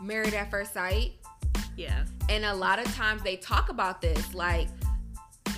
married 0.00 0.34
at 0.34 0.50
first 0.50 0.72
sight 0.74 1.12
Yeah. 1.76 2.04
and 2.28 2.44
a 2.44 2.54
lot 2.54 2.78
of 2.78 2.86
times 2.94 3.22
they 3.22 3.36
talk 3.36 3.70
about 3.70 4.00
this 4.00 4.34
like 4.34 4.68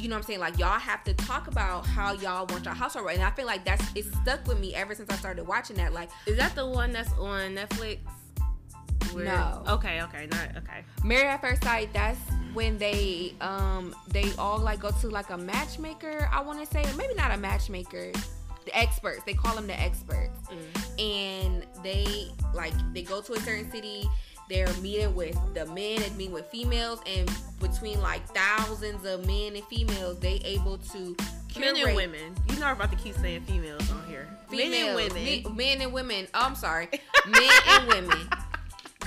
you 0.00 0.08
know 0.08 0.14
what 0.14 0.20
I'm 0.20 0.26
saying? 0.26 0.38
Like 0.38 0.58
y'all 0.60 0.78
have 0.78 1.02
to 1.04 1.12
talk 1.14 1.48
about 1.48 1.84
how 1.84 2.12
y'all 2.12 2.46
want 2.46 2.64
your 2.64 2.72
household 2.74 3.04
right. 3.04 3.16
And 3.16 3.24
I 3.26 3.32
feel 3.32 3.46
like 3.46 3.64
that's 3.64 3.84
it's 3.96 4.06
stuck 4.18 4.46
with 4.46 4.60
me 4.60 4.72
ever 4.72 4.94
since 4.94 5.10
I 5.10 5.16
started 5.16 5.44
watching 5.44 5.74
that. 5.78 5.92
Like 5.92 6.08
Is 6.26 6.36
that 6.36 6.54
the 6.54 6.64
one 6.66 6.92
that's 6.92 7.12
on 7.14 7.56
Netflix? 7.56 7.98
No. 9.14 9.62
Okay, 9.68 10.02
okay, 10.02 10.26
not 10.30 10.56
okay. 10.58 10.84
Married 11.04 11.26
at 11.28 11.40
First 11.40 11.62
Sight, 11.64 11.92
that's 11.92 12.18
when 12.54 12.78
they 12.78 13.34
um 13.40 13.94
they 14.08 14.30
all 14.38 14.58
like 14.58 14.80
go 14.80 14.90
to 14.90 15.08
like 15.08 15.30
a 15.30 15.38
matchmaker, 15.38 16.28
I 16.32 16.40
wanna 16.40 16.66
say, 16.66 16.84
maybe 16.96 17.14
not 17.14 17.30
a 17.32 17.36
matchmaker. 17.36 18.12
The 18.64 18.76
experts. 18.76 19.22
They 19.24 19.32
call 19.34 19.54
them 19.54 19.66
the 19.66 19.78
experts. 19.80 20.38
And 20.98 21.64
they 21.82 22.28
like 22.54 22.74
they 22.92 23.02
go 23.02 23.20
to 23.22 23.32
a 23.34 23.40
certain 23.40 23.70
city, 23.70 24.08
they're 24.48 24.72
meeting 24.82 25.14
with 25.14 25.36
the 25.54 25.66
men 25.66 26.02
and 26.02 26.16
meeting 26.16 26.34
with 26.34 26.46
females 26.46 27.00
and 27.06 27.30
between 27.60 28.00
like 28.00 28.26
thousands 28.34 29.04
of 29.06 29.26
men 29.26 29.56
and 29.56 29.64
females, 29.66 30.18
they 30.20 30.40
able 30.44 30.78
to 30.78 31.16
Men 31.58 31.74
and 31.76 31.96
women. 31.96 32.34
You 32.48 32.60
know 32.60 32.70
about 32.70 32.90
to 32.90 32.96
keep 32.96 33.14
saying 33.16 33.42
females 33.42 33.90
on 33.90 34.06
here. 34.08 34.28
men 34.50 34.72
and 34.72 34.94
women. 34.94 35.24
me- 35.24 35.46
men 35.54 35.80
and 35.80 35.92
women. 35.92 36.26
Oh, 36.34 36.40
I'm 36.44 36.54
sorry, 36.54 36.88
men 37.26 37.50
and 37.68 37.88
women. 37.88 38.18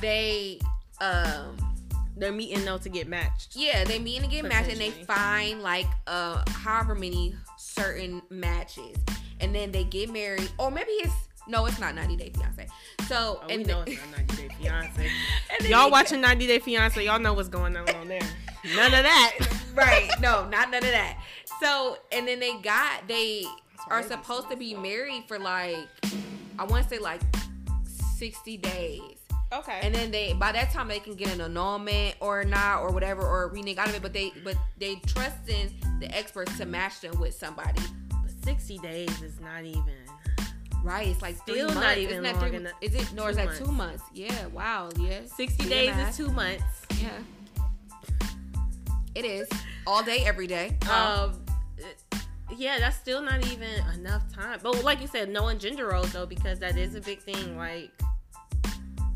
They 0.01 0.59
um 0.99 1.55
They're 2.17 2.31
meeting 2.31 2.65
though 2.65 2.77
to 2.79 2.89
get 2.89 3.07
matched. 3.07 3.55
yeah, 3.55 3.83
they 3.83 3.99
meet 3.99 4.21
and 4.21 4.31
get 4.31 4.43
matched, 4.45 4.69
and 4.69 4.79
they 4.79 4.89
find 4.91 5.61
like 5.61 5.87
uh 6.07 6.43
however 6.49 6.95
many 6.95 7.35
certain 7.57 8.21
matches, 8.29 8.97
and 9.39 9.53
then 9.55 9.71
they 9.71 9.83
get 9.83 10.11
married, 10.11 10.49
or 10.57 10.71
maybe 10.71 10.91
it's 10.91 11.13
no, 11.47 11.65
it's 11.65 11.79
not 11.79 11.95
90 11.95 12.15
Day 12.17 12.31
Fiance. 12.35 12.67
So 13.07 13.41
Oh, 13.43 13.47
and 13.49 13.59
we 13.59 13.63
know 13.63 13.81
it's 13.85 13.99
not 14.11 14.27
90 14.27 14.35
Day 14.47 14.55
Fiance. 14.61 15.09
y'all 15.69 15.85
they- 15.85 15.91
watching 15.91 16.21
90 16.21 16.47
Day 16.47 16.59
Fiance, 16.59 17.03
y'all 17.03 17.19
know 17.19 17.33
what's 17.33 17.49
going 17.49 17.75
on 17.75 17.89
on 17.95 18.07
there. 18.07 18.21
None 18.75 18.93
of 18.93 19.03
that. 19.03 19.37
right? 19.75 20.09
No, 20.21 20.47
not 20.49 20.69
none 20.69 20.83
of 20.83 20.91
that. 20.91 21.17
So 21.61 21.97
and 22.11 22.27
then 22.27 22.39
they 22.39 22.59
got 22.61 23.07
they 23.07 23.43
are 23.89 24.03
supposed 24.03 24.49
to 24.51 24.55
be 24.55 24.75
married 24.75 25.23
for 25.27 25.39
like 25.39 25.77
I 26.59 26.63
want 26.65 26.83
to 26.83 26.89
say 26.89 26.99
like 26.99 27.21
60 28.17 28.57
days. 28.57 29.17
Okay. 29.53 29.79
and 29.83 29.93
then 29.93 30.11
they 30.11 30.33
by 30.33 30.51
that 30.53 30.71
time 30.71 30.87
they 30.87 30.99
can 30.99 31.15
get 31.15 31.29
an 31.33 31.41
annulment 31.41 32.15
or 32.21 32.43
not 32.45 32.81
or 32.81 32.91
whatever 32.91 33.21
or 33.21 33.49
renege 33.49 33.77
out 33.77 33.89
of 33.89 33.95
it 33.95 34.01
but 34.01 34.13
they 34.13 34.31
but 34.43 34.55
they 34.77 34.95
trust 35.07 35.49
in 35.49 35.69
the 35.99 36.09
experts 36.17 36.57
to 36.57 36.65
match 36.65 37.01
them 37.01 37.19
with 37.19 37.33
somebody 37.33 37.81
but 38.09 38.31
60 38.45 38.77
days 38.79 39.21
is 39.21 39.39
not 39.41 39.63
even. 39.65 39.83
right 40.83 41.07
it's 41.09 41.21
like 41.21 41.35
three 41.45 41.55
Still 41.55 41.73
not 41.75 41.97
even 41.97 42.11
Isn't 42.11 42.23
that 42.23 42.35
long 42.35 42.47
three, 42.49 42.57
enough. 42.57 42.73
is 42.81 42.95
it 42.95 43.13
no 43.13 43.27
is 43.27 43.35
that 43.35 43.45
months. 43.47 43.59
two 43.59 43.71
months 43.71 44.03
yeah 44.13 44.45
wow 44.47 44.89
yeah 44.97 45.19
60 45.25 45.63
Do 45.63 45.69
days 45.69 45.95
is 45.97 46.15
two 46.17 46.29
months. 46.31 46.63
yeah 47.01 47.09
it 49.15 49.25
is 49.25 49.49
all 49.85 50.01
day 50.03 50.23
every 50.25 50.47
day 50.47 50.77
Um, 50.89 50.91
Um, 51.31 51.39
yeah, 52.57 52.79
that's 52.79 52.97
still 52.97 53.21
not 53.21 53.45
even 53.47 53.69
enough 53.93 54.23
time. 54.33 54.59
But 54.61 54.83
like 54.83 54.99
you 55.01 55.07
said, 55.07 55.29
knowing 55.29 55.57
gender 55.57 55.87
roles 55.87 56.11
though, 56.11 56.25
because 56.25 56.59
that 56.59 56.75
is 56.77 56.95
a 56.95 57.01
big 57.01 57.19
thing. 57.21 57.55
Like 57.57 57.91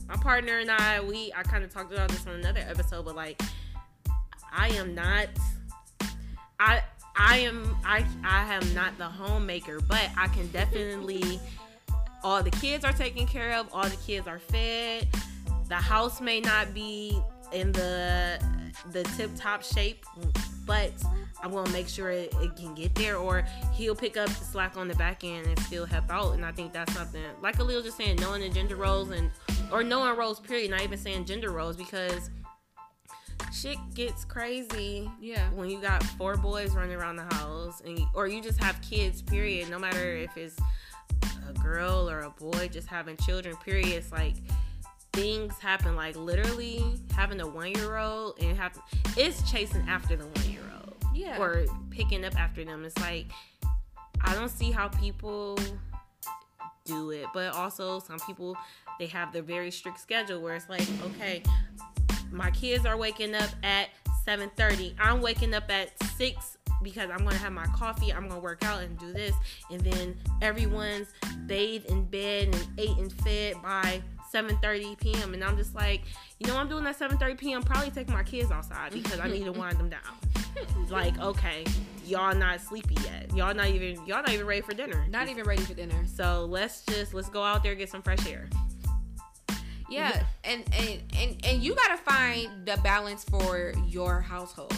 my 0.08 0.16
partner 0.16 0.60
and 0.60 0.70
I, 0.70 1.02
we 1.02 1.32
I 1.36 1.44
kind 1.44 1.64
of 1.64 1.74
talked 1.74 1.92
about 1.92 2.10
this 2.10 2.26
on 2.28 2.34
another 2.34 2.62
episode, 2.68 3.06
but 3.06 3.16
like 3.16 3.42
I 4.56 4.70
am 4.70 4.96
not. 4.96 5.28
I 6.60 6.82
I 7.18 7.38
am 7.40 7.76
I 7.84 8.06
I 8.24 8.54
am 8.54 8.74
not 8.74 8.98
the 8.98 9.06
homemaker, 9.06 9.80
but 9.82 10.10
I 10.18 10.28
can 10.28 10.48
definitely. 10.48 11.40
All 12.24 12.42
the 12.42 12.52
kids 12.52 12.84
are 12.84 12.94
taken 12.94 13.28
care 13.28 13.56
of. 13.56 13.68
All 13.74 13.88
the 13.88 13.98
kids 13.98 14.28
are 14.28 14.40
fed. 14.40 15.08
The 15.68 15.76
house 15.76 16.22
may 16.22 16.40
not 16.40 16.74
be 16.74 17.20
in 17.52 17.72
the 17.72 18.40
the 18.92 19.04
tip 19.16 19.32
top 19.36 19.64
shape, 19.64 20.06
but 20.66 20.92
I'm 21.44 21.52
gonna 21.52 21.70
make 21.72 21.88
sure 21.88 22.10
it, 22.10 22.34
it, 22.42 22.56
can 22.56 22.74
get 22.74 22.96
there, 22.96 23.18
or 23.18 23.46
he'll 23.74 23.96
pick 23.96 24.18
up 24.18 24.30
the 24.30 24.46
slack 24.46 24.78
on 24.78 24.88
the 24.88 24.96
back 24.96 25.24
end 25.24 25.46
and 25.48 25.60
still 25.60 25.86
help 25.86 26.10
out. 26.10 26.34
And 26.34 26.46
I 26.46 26.52
think 26.52 26.74
that's 26.74 26.94
something 26.94 27.22
like 27.42 27.58
Aaliyah 27.58 27.84
just 27.84 27.98
saying, 27.98 28.18
knowing 28.18 28.42
the 28.42 28.50
gender 28.50 28.76
roles 28.76 29.12
and 29.12 29.30
or 29.72 29.84
knowing 29.84 30.18
roles 30.18 30.40
period, 30.40 30.72
not 30.72 30.82
even 30.82 30.98
saying 30.98 31.26
gender 31.26 31.52
roles 31.52 31.76
because 31.76 32.30
shit 33.54 33.78
gets 33.94 34.26
crazy. 34.26 35.10
Yeah. 35.20 35.50
When 35.52 35.70
you 35.70 35.80
got 35.82 36.04
four 36.04 36.36
boys 36.36 36.72
running 36.72 36.96
around 36.96 37.16
the 37.16 37.36
house, 37.36 37.82
and 37.82 38.00
or 38.14 38.28
you 38.28 38.42
just 38.42 38.62
have 38.62 38.80
kids, 38.82 39.22
period. 39.22 39.70
No 39.70 39.80
matter 39.80 40.16
if 40.16 40.36
it's 40.38 40.58
a 41.50 41.54
girl 41.60 42.10
or 42.10 42.22
a 42.22 42.30
boy, 42.30 42.70
just 42.72 42.88
having 42.88 43.18
children, 43.18 43.56
period. 43.58 43.88
It's 43.88 44.12
like 44.12 44.36
things 45.14 45.58
happen. 45.60 45.96
Like 45.96 46.16
literally 46.16 46.84
having 47.16 47.40
a 47.42 47.48
one 47.48 47.72
year 47.74 47.98
old 47.98 48.38
and 48.42 48.58
have 48.58 48.78
it's 49.18 49.50
chasing 49.50 49.88
after 49.88 50.16
the 50.16 50.26
one 50.26 50.50
year 50.50 50.62
old. 50.74 50.96
Yeah. 51.14 51.40
Or 51.40 51.66
picking 51.90 52.26
up 52.26 52.38
after 52.40 52.64
them. 52.64 52.84
It's 52.84 52.98
like 53.00 53.28
I 54.22 54.34
don't 54.34 54.50
see 54.50 54.72
how 54.72 54.90
people 54.90 55.58
do 56.86 57.12
it, 57.12 57.26
but 57.34 57.54
also 57.54 58.00
some 58.00 58.20
people 58.20 58.56
they 59.00 59.08
have 59.08 59.34
their 59.34 59.42
very 59.42 59.72
strict 59.72 60.00
schedule 60.00 60.40
where 60.40 60.56
it's 60.56 60.70
like, 60.70 60.88
okay, 61.04 61.44
my 62.32 62.50
kids 62.52 62.86
are 62.86 62.98
waking 62.98 63.36
up 63.36 63.50
at 63.64 63.90
7:30. 64.26 64.96
I'm 65.00 65.22
waking 65.22 65.54
up 65.54 65.70
at 65.70 65.92
6 66.16 66.58
because 66.82 67.10
I'm 67.10 67.20
gonna 67.20 67.36
have 67.36 67.54
my 67.54 67.66
coffee, 67.68 68.14
I'm 68.14 68.28
gonna 68.28 68.40
work 68.40 68.64
out 68.64 68.82
and 68.82 68.98
do 68.98 69.12
this, 69.12 69.34
and 69.72 69.82
then 69.82 70.16
everyone's 70.42 71.08
bathed 71.46 71.90
in 71.90 72.06
bed 72.06 72.54
and 72.54 72.68
ate 72.78 72.98
and 72.98 73.12
fed 73.12 73.62
by 73.62 74.02
7:30 74.34 75.00
p.m. 75.00 75.34
And 75.34 75.44
I'm 75.44 75.58
just 75.58 75.76
like, 75.76 76.02
you 76.40 76.48
know, 76.48 76.58
I'm 76.58 76.68
doing 76.68 76.84
that 76.84 76.98
7:30 77.00 77.38
p.m. 77.38 77.64
Probably 77.64 77.92
take 77.92 78.10
my 78.10 78.24
kids 78.24 78.52
outside 78.52 78.92
because 78.92 79.20
I 79.20 79.28
need 79.28 79.46
to 79.46 79.52
wind 79.52 79.78
them 79.78 79.90
down. 79.90 80.02
like, 80.90 81.20
okay, 81.20 81.66
y'all 82.06 82.36
not 82.36 82.62
sleepy 82.62 82.96
yet. 83.04 83.34
Y'all 83.36 83.54
not 83.54 83.68
even 83.68 83.96
y'all 84.06 84.22
not 84.22 84.32
even 84.32 84.46
ready 84.46 84.62
for 84.62 84.74
dinner. 84.74 85.06
Not 85.10 85.30
even 85.30 85.46
ready 85.46 85.64
for 85.64 85.74
dinner. 85.74 86.06
So 86.08 86.46
let's 86.50 86.84
just 86.86 87.14
let's 87.14 87.30
go 87.30 87.44
out 87.44 87.64
there 87.64 87.76
get 87.76 87.90
some 87.90 88.02
fresh 88.02 88.26
air. 88.28 88.50
Yeah, 89.90 90.24
and 90.44 90.64
and 90.74 91.02
and 91.18 91.46
and 91.46 91.64
you 91.64 91.76
gotta 91.76 91.98
find 91.98 92.66
the 92.66 92.78
balance 92.84 93.24
for 93.24 93.74
your 93.88 94.22
household. 94.22 94.76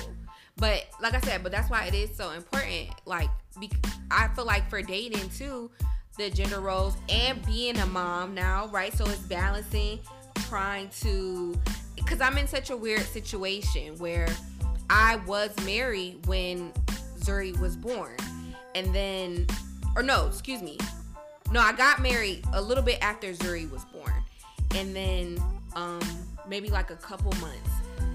But 0.58 0.88
like 1.02 1.14
I 1.14 1.22
said, 1.22 1.44
but 1.44 1.52
that's 1.52 1.70
why 1.70 1.86
it 1.86 1.94
is 1.94 2.16
so 2.16 2.32
important. 2.32 2.90
Like, 3.06 3.30
be, 3.60 3.72
I 4.10 4.28
feel 4.30 4.46
like 4.46 4.70
for 4.70 4.82
dating 4.82 5.30
too, 5.30 5.70
the 6.18 6.30
gender 6.30 6.60
roles 6.60 6.96
and 7.10 7.46
being 7.46 7.78
a 7.78 7.86
mom 7.86 8.34
now, 8.34 8.68
right? 8.68 8.94
So 8.94 9.06
it's 9.06 9.20
balancing, 9.20 10.00
trying 10.48 10.90
to, 11.02 11.60
because 11.96 12.22
I'm 12.22 12.38
in 12.38 12.48
such 12.48 12.70
a 12.70 12.78
weird 12.78 13.02
situation 13.02 13.98
where 13.98 14.28
I 14.90 15.18
was 15.28 15.52
married 15.66 16.26
when 16.26 16.72
Zuri 17.20 17.58
was 17.60 17.76
born, 17.76 18.16
and 18.74 18.94
then, 18.94 19.48
or 19.96 20.04
no, 20.04 20.28
excuse 20.28 20.62
me, 20.62 20.78
no, 21.52 21.60
I 21.60 21.74
got 21.74 22.02
married 22.02 22.44
a 22.54 22.62
little 22.62 22.84
bit 22.84 23.00
after 23.02 23.32
Zuri 23.34 23.70
was 23.70 23.86
born. 23.86 24.14
And 24.76 24.96
then 24.96 25.42
um 25.76 26.02
maybe 26.48 26.70
like 26.70 26.92
a 26.92 26.96
couple 26.96 27.32
months 27.40 27.70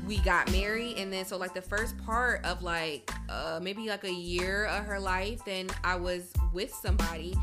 we 0.07 0.19
got 0.19 0.51
married. 0.51 0.99
And 0.99 1.13
then 1.13 1.25
so 1.25 1.37
like 1.37 1.55
the 1.55 1.63
first 1.63 1.97
part 2.05 2.45
of 2.45 2.63
like 2.63 3.11
uh 3.29 3.59
maybe 3.63 3.89
like 3.89 4.05
a 4.05 4.13
year 4.13 4.67
of 4.67 4.85
her 4.85 5.01
life 5.01 5.45
then 5.45 5.69
i 5.85 5.97
was 5.97 6.33
with 6.53 6.73
somebody 6.73 7.35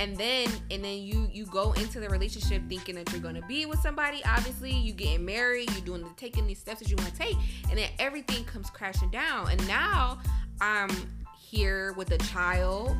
and 0.00 0.16
then 0.16 0.48
and 0.70 0.84
then 0.84 0.98
you 0.98 1.28
you 1.32 1.44
go 1.46 1.72
into 1.72 2.00
the 2.00 2.08
relationship 2.08 2.62
thinking 2.68 2.94
that 2.94 3.10
you're 3.12 3.20
gonna 3.20 3.44
be 3.46 3.66
with 3.66 3.80
somebody. 3.80 4.22
Obviously 4.24 4.72
you 4.72 4.92
getting 4.92 5.24
married 5.24 5.70
you 5.72 5.80
doing 5.80 6.02
the 6.02 6.10
taking 6.16 6.46
these 6.46 6.58
steps 6.58 6.80
that 6.80 6.88
you 6.88 6.96
want 6.96 7.12
to 7.12 7.18
take 7.18 7.36
and 7.68 7.78
then 7.78 7.88
everything 7.98 8.44
comes 8.44 8.70
crashing 8.70 9.10
down. 9.10 9.50
And 9.50 9.66
now 9.66 10.20
i'm 10.60 10.90
here 11.38 11.92
with 11.94 12.10
a 12.12 12.18
child 12.18 12.96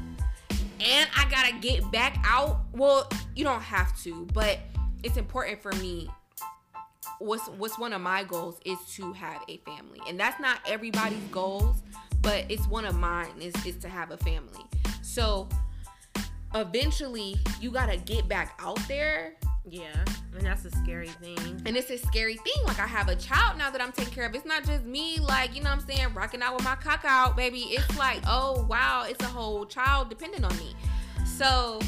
and 0.50 1.08
i 1.16 1.26
gotta 1.30 1.54
get 1.60 1.90
back 1.92 2.18
out. 2.24 2.60
Well 2.72 3.08
you 3.36 3.44
don't 3.44 3.62
have 3.62 3.96
to 4.02 4.26
but 4.32 4.58
it's 5.02 5.16
important 5.16 5.62
for 5.62 5.72
me. 5.72 6.08
What's 7.20 7.48
what's 7.48 7.78
one 7.78 7.92
of 7.92 8.00
my 8.00 8.24
goals 8.24 8.60
is 8.64 8.78
to 8.96 9.12
have 9.12 9.42
a 9.48 9.58
family. 9.58 10.00
And 10.08 10.18
that's 10.18 10.40
not 10.40 10.60
everybody's 10.66 11.22
goals 11.30 11.82
but 12.20 12.44
it's 12.48 12.66
one 12.66 12.84
of 12.84 12.96
mine 12.96 13.30
is, 13.40 13.54
is 13.64 13.76
to 13.76 13.88
have 13.88 14.10
a 14.10 14.16
family 14.16 14.64
so 15.08 15.48
eventually 16.54 17.36
you 17.60 17.70
gotta 17.70 17.96
get 17.96 18.28
back 18.28 18.58
out 18.62 18.78
there. 18.88 19.34
Yeah 19.64 20.04
and 20.38 20.46
that's 20.46 20.64
a 20.64 20.70
scary 20.70 21.08
thing. 21.08 21.62
And 21.66 21.76
it's 21.76 21.90
a 21.90 21.98
scary 21.98 22.36
thing 22.36 22.62
like 22.64 22.78
i 22.78 22.86
have 22.86 23.08
a 23.08 23.16
child 23.16 23.58
now 23.58 23.70
that 23.70 23.82
i'm 23.82 23.92
taking 23.92 24.12
care 24.12 24.26
of. 24.26 24.34
It's 24.34 24.46
not 24.46 24.64
just 24.64 24.84
me 24.84 25.18
like 25.18 25.54
you 25.54 25.62
know 25.62 25.70
what 25.70 25.80
i'm 25.80 25.86
saying 25.86 26.14
rocking 26.14 26.42
out 26.42 26.54
with 26.54 26.64
my 26.64 26.76
cock 26.76 27.00
out 27.04 27.36
baby. 27.36 27.60
It's 27.70 27.98
like 27.98 28.20
oh 28.26 28.66
wow 28.68 29.04
it's 29.06 29.22
a 29.22 29.28
whole 29.28 29.66
child 29.66 30.08
dependent 30.08 30.44
on 30.44 30.56
me. 30.58 30.74
So 31.26 31.80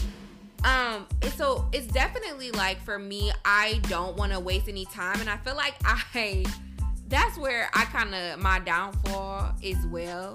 um 0.65 1.07
so 1.37 1.67
it's 1.73 1.87
definitely 1.87 2.51
like 2.51 2.83
for 2.83 2.99
me 2.99 3.33
i 3.47 3.81
don't 3.85 4.17
want 4.17 4.33
to 4.33 4.41
waste 4.41 4.69
any 4.69 4.85
time. 4.87 5.21
And 5.21 5.31
i 5.31 5.37
feel 5.39 5.57
like 5.57 5.75
i 5.85 6.45
that's 7.09 7.39
where 7.39 7.71
i 7.75 7.85
kind 7.87 8.15
of 8.15 8.41
my 8.41 8.59
downfall 8.61 9.55
as 9.65 9.87
well 9.87 10.35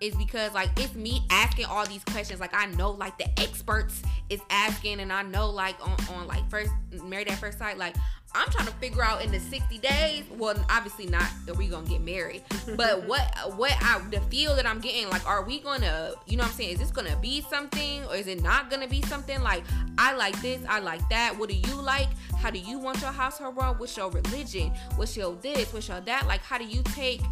is 0.00 0.14
because 0.16 0.54
like 0.54 0.70
it's 0.78 0.94
me 0.94 1.22
asking 1.30 1.66
all 1.66 1.86
these 1.86 2.04
questions 2.04 2.40
like 2.40 2.54
i 2.54 2.66
know 2.66 2.90
like 2.90 3.16
the 3.18 3.40
experts 3.40 4.02
is 4.30 4.40
asking 4.50 5.00
and 5.00 5.12
i 5.12 5.22
know 5.22 5.50
like 5.50 5.76
on, 5.86 5.96
on 6.14 6.26
like 6.26 6.48
first 6.50 6.70
married 7.04 7.28
at 7.28 7.38
first 7.38 7.58
sight 7.58 7.76
like 7.76 7.94
I'm 8.32 8.48
trying 8.50 8.66
to 8.66 8.72
figure 8.74 9.02
out 9.02 9.24
in 9.24 9.32
the 9.32 9.40
60 9.40 9.78
days. 9.78 10.24
Well, 10.30 10.54
obviously 10.70 11.06
not 11.06 11.28
that 11.46 11.56
we 11.56 11.66
gonna 11.66 11.88
get 11.88 12.00
married, 12.00 12.42
but 12.76 13.06
what 13.06 13.22
what 13.56 13.72
I 13.80 14.00
the 14.10 14.20
feel 14.22 14.54
that 14.54 14.66
I'm 14.66 14.80
getting 14.80 15.08
like, 15.10 15.26
are 15.26 15.42
we 15.42 15.58
gonna, 15.58 16.12
you 16.26 16.36
know, 16.36 16.44
what 16.44 16.50
I'm 16.50 16.56
saying, 16.56 16.70
is 16.70 16.78
this 16.78 16.90
gonna 16.90 17.16
be 17.16 17.40
something 17.40 18.04
or 18.04 18.14
is 18.14 18.28
it 18.28 18.42
not 18.42 18.70
gonna 18.70 18.86
be 18.86 19.02
something? 19.02 19.42
Like, 19.42 19.64
I 19.98 20.14
like 20.14 20.40
this, 20.42 20.60
I 20.68 20.78
like 20.78 21.06
that. 21.08 21.36
What 21.36 21.48
do 21.48 21.56
you 21.56 21.82
like? 21.82 22.08
How 22.38 22.50
do 22.50 22.58
you 22.60 22.78
want 22.78 23.00
your 23.00 23.10
household 23.10 23.56
run? 23.56 23.76
What's 23.78 23.96
your 23.96 24.10
religion? 24.10 24.72
What's 24.94 25.16
your 25.16 25.34
this? 25.34 25.72
What's 25.72 25.88
your 25.88 26.00
that? 26.00 26.26
Like, 26.28 26.42
how 26.42 26.58
do 26.58 26.64
you 26.64 26.82
take? 26.84 27.22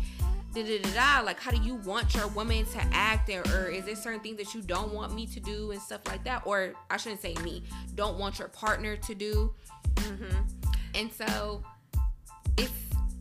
Da, 0.55 0.63
da, 0.63 0.79
da, 0.79 0.91
da. 0.95 1.25
Like, 1.25 1.41
how 1.41 1.51
do 1.51 1.61
you 1.63 1.77
want 1.77 2.15
your 2.15 2.27
woman 2.29 2.65
to 2.67 2.81
act, 2.93 3.31
or, 3.31 3.43
or 3.55 3.69
is 3.69 3.85
there 3.85 3.95
certain 3.95 4.21
things 4.21 4.39
that 4.39 4.55
you 4.55 4.63
don't 4.63 4.93
want 4.93 5.15
me 5.15 5.27
to 5.27 5.41
do 5.41 5.71
and 5.71 5.81
stuff 5.81 6.01
like 6.07 6.25
that? 6.25 6.43
Or 6.47 6.73
I 6.91 6.97
shouldn't 6.97 7.21
say 7.21 7.35
me, 7.45 7.63
don't 7.95 8.19
want 8.19 8.39
your 8.39 8.49
partner 8.49 8.97
to 8.97 9.15
do. 9.15 9.55
Mm-hmm 9.97 10.37
and 10.95 11.13
so 11.13 11.63
it's 12.57 12.73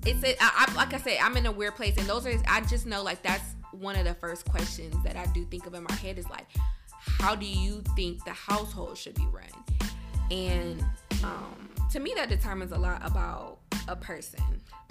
it's 0.06 0.42
like 0.76 0.94
I 0.94 0.98
said, 0.98 1.18
I'm 1.22 1.36
in 1.38 1.46
a 1.46 1.52
weird 1.52 1.76
place, 1.76 1.98
and 1.98 2.08
those 2.08 2.26
are 2.26 2.34
I 2.48 2.62
just 2.62 2.86
know 2.86 3.04
like 3.04 3.22
that's 3.22 3.56
one 3.72 3.96
of 3.96 4.06
the 4.06 4.14
first 4.14 4.46
questions 4.46 4.96
that 5.04 5.16
I 5.16 5.26
do 5.34 5.46
think 5.46 5.68
of 5.68 5.74
in 5.74 5.84
my 5.84 5.94
head 5.96 6.18
is 6.18 6.30
like, 6.30 6.48
how 6.90 7.36
do 7.36 7.46
you 7.46 7.84
think 7.96 8.24
the 8.24 8.32
household 8.32 8.98
should 8.98 9.16
be 9.16 9.28
run? 9.32 9.92
And 10.32 10.82
um, 11.24 11.70
to 11.92 12.00
me, 12.00 12.14
that 12.16 12.30
determines 12.30 12.72
a 12.72 12.78
lot 12.78 13.02
about 13.06 13.57
a 13.88 13.96
person. 13.96 14.40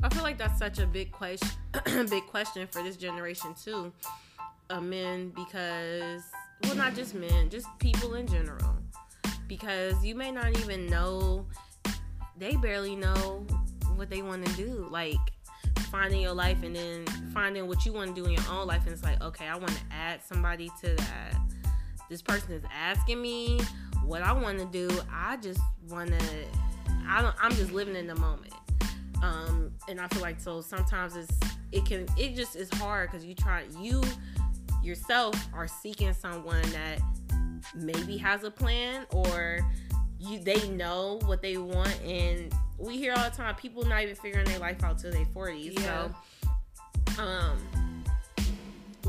I 0.02 0.08
feel 0.08 0.22
like 0.22 0.38
that's 0.38 0.58
such 0.58 0.78
a 0.78 0.86
big 0.86 1.12
question, 1.12 1.48
big 2.10 2.26
question 2.26 2.66
for 2.66 2.82
this 2.82 2.96
generation 2.96 3.54
too, 3.62 3.92
of 4.70 4.82
men 4.82 5.30
because 5.30 6.22
well, 6.64 6.74
not 6.74 6.94
just 6.94 7.14
men, 7.14 7.50
just 7.50 7.66
people 7.78 8.14
in 8.14 8.26
general, 8.26 8.76
because 9.48 10.04
you 10.04 10.14
may 10.14 10.30
not 10.30 10.56
even 10.58 10.86
know 10.86 11.46
they 12.38 12.56
barely 12.56 12.96
know 12.96 13.46
what 13.96 14.10
they 14.10 14.22
want 14.22 14.44
to 14.46 14.52
do. 14.54 14.86
Like 14.90 15.16
finding 15.90 16.20
your 16.20 16.34
life 16.34 16.62
and 16.62 16.74
then 16.74 17.06
finding 17.32 17.66
what 17.66 17.86
you 17.86 17.92
want 17.92 18.14
to 18.14 18.22
do 18.22 18.26
in 18.26 18.32
your 18.34 18.50
own 18.50 18.66
life. 18.66 18.82
And 18.84 18.92
it's 18.92 19.02
like, 19.02 19.22
okay, 19.22 19.46
I 19.46 19.56
want 19.56 19.72
to 19.72 19.80
add 19.90 20.22
somebody 20.22 20.70
to 20.82 20.94
that. 20.94 21.36
This 22.08 22.22
person 22.22 22.52
is 22.52 22.62
asking 22.72 23.20
me 23.20 23.60
what 24.04 24.22
I 24.22 24.32
want 24.32 24.58
to 24.58 24.66
do. 24.66 24.88
I 25.10 25.36
just 25.38 25.60
want 25.88 26.10
to, 26.10 26.44
I 27.08 27.22
don't, 27.22 27.34
I'm 27.40 27.52
just 27.52 27.72
living 27.72 27.96
in 27.96 28.06
the 28.06 28.16
moment. 28.16 28.52
Um, 29.22 29.72
and 29.88 30.00
I 30.00 30.08
feel 30.08 30.22
like 30.22 30.40
so 30.40 30.60
sometimes 30.60 31.16
it's, 31.16 31.38
it 31.72 31.84
can, 31.84 32.06
it 32.16 32.36
just 32.36 32.56
is 32.56 32.70
hard 32.74 33.10
because 33.10 33.24
you 33.24 33.34
try, 33.34 33.64
you 33.80 34.02
yourself 34.82 35.34
are 35.52 35.66
seeking 35.66 36.12
someone 36.12 36.62
that 36.72 37.00
maybe 37.74 38.16
has 38.16 38.44
a 38.44 38.50
plan 38.50 39.04
or 39.10 39.60
you 40.18 40.38
they 40.38 40.68
know 40.70 41.20
what 41.26 41.42
they 41.42 41.56
want 41.56 42.00
and 42.02 42.54
we 42.78 42.96
hear 42.96 43.12
all 43.16 43.28
the 43.28 43.36
time 43.36 43.54
people 43.56 43.84
not 43.84 44.02
even 44.02 44.14
figuring 44.14 44.46
their 44.46 44.58
life 44.58 44.82
out 44.84 44.98
till 44.98 45.10
they 45.10 45.24
40s 45.24 45.78
yeah. 45.78 46.08
so 47.16 47.22
um 47.22 47.58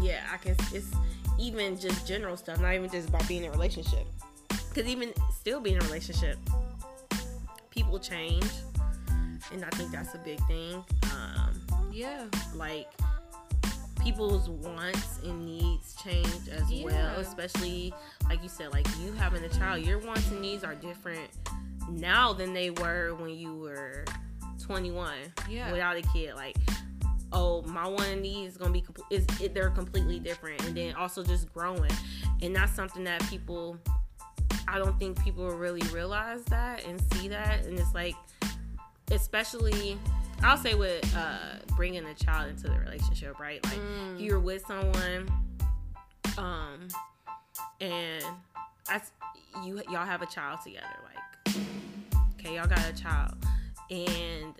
yeah 0.01 0.23
i 0.33 0.37
can 0.37 0.55
it's 0.73 0.91
even 1.39 1.79
just 1.79 2.07
general 2.07 2.35
stuff 2.35 2.59
not 2.59 2.73
even 2.73 2.89
just 2.89 3.09
about 3.09 3.27
being 3.27 3.43
in 3.43 3.49
a 3.49 3.51
relationship 3.51 4.05
because 4.49 4.89
even 4.89 5.13
still 5.31 5.59
being 5.59 5.75
in 5.75 5.81
a 5.81 5.85
relationship 5.85 6.37
people 7.77 7.99
change 7.99 8.49
and 9.51 9.63
i 9.63 9.69
think 9.75 9.91
that's 9.91 10.15
a 10.15 10.17
big 10.17 10.39
thing 10.47 10.83
um 11.13 11.61
yeah 11.91 12.23
like 12.55 12.87
people's 14.01 14.49
wants 14.49 15.19
and 15.23 15.45
needs 15.45 15.95
change 15.95 16.49
as 16.51 16.71
yeah. 16.71 16.85
well 16.85 17.19
especially 17.19 17.93
like 18.29 18.41
you 18.41 18.49
said 18.49 18.71
like 18.71 18.87
you 18.99 19.11
having 19.13 19.43
a 19.43 19.49
child 19.49 19.85
your 19.85 19.99
wants 19.99 20.29
and 20.31 20.41
needs 20.41 20.63
are 20.63 20.75
different 20.75 21.29
now 21.89 22.33
than 22.33 22.53
they 22.53 22.69
were 22.71 23.13
when 23.15 23.29
you 23.29 23.55
were 23.55 24.03
21 24.67 25.13
Yeah. 25.49 25.71
without 25.71 25.95
a 25.95 26.01
kid. 26.01 26.35
Like, 26.35 26.57
oh, 27.31 27.61
my 27.63 27.87
one 27.87 28.11
of 28.11 28.21
these 28.21 28.51
is 28.51 28.57
gonna 28.57 28.71
be 28.71 28.81
compl- 28.81 29.05
is 29.09 29.25
it, 29.41 29.53
they're 29.53 29.69
completely 29.69 30.19
different, 30.19 30.63
and 30.65 30.75
then 30.75 30.93
also 30.95 31.23
just 31.23 31.51
growing, 31.53 31.91
and 32.41 32.55
that's 32.55 32.73
something 32.73 33.03
that 33.05 33.21
people. 33.29 33.77
I 34.67 34.77
don't 34.79 34.97
think 34.99 35.21
people 35.23 35.49
really 35.49 35.81
realize 35.93 36.43
that 36.45 36.85
and 36.85 37.01
see 37.13 37.27
that, 37.29 37.65
and 37.65 37.79
it's 37.79 37.93
like, 37.93 38.15
especially, 39.11 39.97
I'll 40.43 40.57
say 40.57 40.73
with 40.75 41.03
uh, 41.15 41.57
bringing 41.75 42.05
a 42.05 42.13
child 42.13 42.49
into 42.49 42.63
the 42.67 42.77
relationship, 42.79 43.39
right? 43.39 43.63
Like, 43.65 43.79
Mm. 43.79 44.19
you're 44.19 44.39
with 44.39 44.65
someone, 44.65 45.31
um, 46.37 46.87
and 47.81 48.23
I, 48.89 49.01
you 49.63 49.81
y'all 49.89 50.05
have 50.05 50.21
a 50.21 50.25
child 50.27 50.59
together, 50.63 50.85
like, 51.03 51.55
okay, 52.39 52.55
y'all 52.55 52.67
got 52.67 52.87
a 52.89 52.93
child, 52.93 53.33
and 53.89 54.53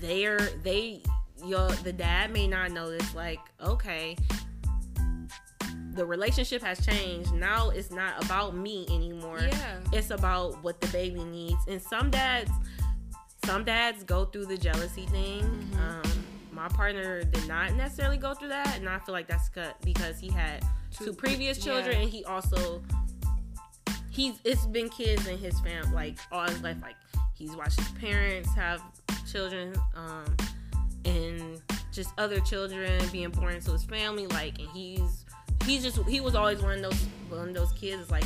they're 0.00 0.38
they 0.62 1.02
your 1.44 1.68
the 1.82 1.92
dad 1.92 2.32
may 2.32 2.46
not 2.46 2.70
notice 2.70 3.14
like 3.14 3.40
okay 3.60 4.16
the 5.98 6.06
relationship 6.06 6.62
has 6.62 6.84
changed 6.86 7.32
now 7.34 7.70
it's 7.70 7.90
not 7.90 8.24
about 8.24 8.54
me 8.56 8.86
anymore 8.88 9.40
Yeah. 9.42 9.80
it's 9.92 10.10
about 10.10 10.62
what 10.62 10.80
the 10.80 10.86
baby 10.88 11.24
needs 11.24 11.58
and 11.66 11.82
some 11.82 12.08
dads 12.10 12.52
some 13.44 13.64
dads 13.64 14.04
go 14.04 14.24
through 14.24 14.46
the 14.46 14.56
jealousy 14.56 15.06
thing 15.06 15.42
Mhm. 15.42 15.78
um 15.80 16.24
my 16.52 16.68
partner 16.68 17.24
did 17.24 17.46
not 17.48 17.74
necessarily 17.74 18.16
go 18.16 18.32
through 18.32 18.48
that 18.48 18.76
and 18.78 18.88
i 18.88 18.98
feel 19.00 19.12
like 19.12 19.26
that's 19.26 19.48
cut 19.48 19.74
because 19.82 20.18
he 20.20 20.28
had 20.30 20.64
two, 20.96 21.06
Two- 21.06 21.12
previous 21.14 21.58
children 21.58 21.96
yeah. 21.96 22.02
and 22.02 22.10
he 22.10 22.24
also 22.24 22.80
he's 24.10 24.34
it's 24.44 24.66
been 24.66 24.88
kids 24.88 25.26
in 25.26 25.36
his 25.38 25.58
family 25.60 25.92
like 25.94 26.18
all 26.30 26.46
his 26.48 26.62
life 26.62 26.76
like 26.80 26.96
he's 27.34 27.56
watched 27.56 27.78
his 27.80 27.90
parents 27.92 28.52
have 28.54 28.80
children 29.30 29.74
um 29.96 30.24
and 31.04 31.60
just 31.92 32.10
other 32.18 32.38
children 32.40 33.02
being 33.10 33.30
born 33.30 33.54
into 33.54 33.72
his 33.72 33.82
family 33.84 34.26
like 34.28 34.58
and 34.60 34.68
he's 34.70 35.24
he's 35.68 35.82
just 35.84 35.98
he 36.08 36.20
was 36.20 36.34
always 36.34 36.60
one 36.62 36.76
of 36.76 36.82
those 36.82 37.06
one 37.28 37.48
of 37.48 37.54
those 37.54 37.72
kids 37.72 38.02
it's 38.02 38.10
like 38.10 38.24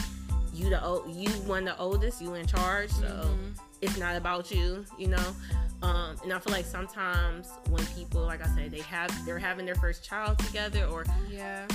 you 0.54 0.68
the 0.70 0.82
o- 0.84 1.04
you 1.08 1.28
one 1.46 1.64
the 1.64 1.76
oldest 1.78 2.20
you 2.22 2.34
in 2.34 2.46
charge 2.46 2.90
so 2.90 3.06
Mhm. 3.06 3.58
it's 3.80 3.96
not 3.98 4.16
about 4.16 4.50
you 4.50 4.84
you 4.98 5.08
know 5.08 5.36
um 5.82 6.16
and 6.22 6.32
i 6.32 6.38
feel 6.38 6.52
like 6.52 6.64
sometimes 6.66 7.48
when 7.68 7.84
people 7.96 8.22
like 8.22 8.42
i 8.44 8.48
said 8.54 8.70
they 8.70 8.80
have 8.82 9.10
they're 9.26 9.38
having 9.38 9.66
their 9.66 9.74
first 9.76 10.04
child 10.04 10.38
together 10.38 10.84
or 10.86 11.04
Yeah. 11.30 11.66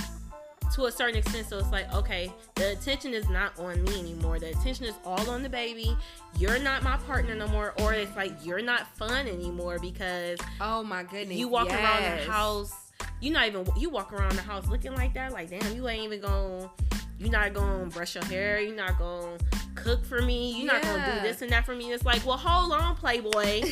to 0.74 0.84
a 0.84 0.92
certain 0.92 1.16
extent. 1.16 1.48
So 1.48 1.56
it's 1.58 1.70
like, 1.72 1.90
okay, 1.94 2.30
the 2.54 2.72
attention 2.72 3.14
is 3.14 3.26
not 3.30 3.58
on 3.58 3.82
me 3.84 3.98
anymore. 4.00 4.38
The 4.38 4.50
attention 4.50 4.84
is 4.84 4.94
all 5.02 5.30
on 5.30 5.42
the 5.42 5.48
baby. 5.48 5.96
You're 6.38 6.58
not 6.58 6.82
my 6.82 6.98
partner 6.98 7.34
no 7.34 7.48
more. 7.48 7.72
Or 7.80 7.94
it's 7.94 8.14
like, 8.14 8.32
you're 8.44 8.60
not 8.60 8.86
fun 8.98 9.26
anymore 9.26 9.78
because 9.80 10.38
Oh 10.60 10.84
my 10.84 11.04
goodness. 11.04 11.38
you 11.38 11.48
walk 11.48 11.68
around 11.70 12.02
the 12.02 12.30
house. 12.30 12.87
You 13.20 13.30
not 13.30 13.46
even, 13.48 13.66
you 13.76 13.90
walk 13.90 14.12
around 14.12 14.36
the 14.36 14.42
house 14.42 14.66
looking 14.68 14.94
like 14.94 15.14
that. 15.14 15.32
Like, 15.32 15.50
damn, 15.50 15.74
you 15.74 15.88
ain't 15.88 16.04
even 16.04 16.20
gonna. 16.20 16.70
you're 17.18 17.30
not 17.30 17.52
to 17.54 17.86
brush 17.92 18.14
your 18.14 18.24
hair. 18.24 18.60
You're 18.60 18.76
not 18.76 18.98
to 18.98 19.38
cook 19.74 20.04
for 20.04 20.22
me. 20.22 20.56
You're 20.56 20.72
not 20.72 20.82
going 20.82 21.02
to 21.02 21.14
do 21.14 21.20
this 21.22 21.42
and 21.42 21.50
that 21.52 21.64
for 21.66 21.74
me. 21.74 21.92
It's 21.92 22.04
like, 22.04 22.24
well, 22.24 22.36
hold 22.36 22.72
on, 22.72 22.94
Playboy. 22.96 23.62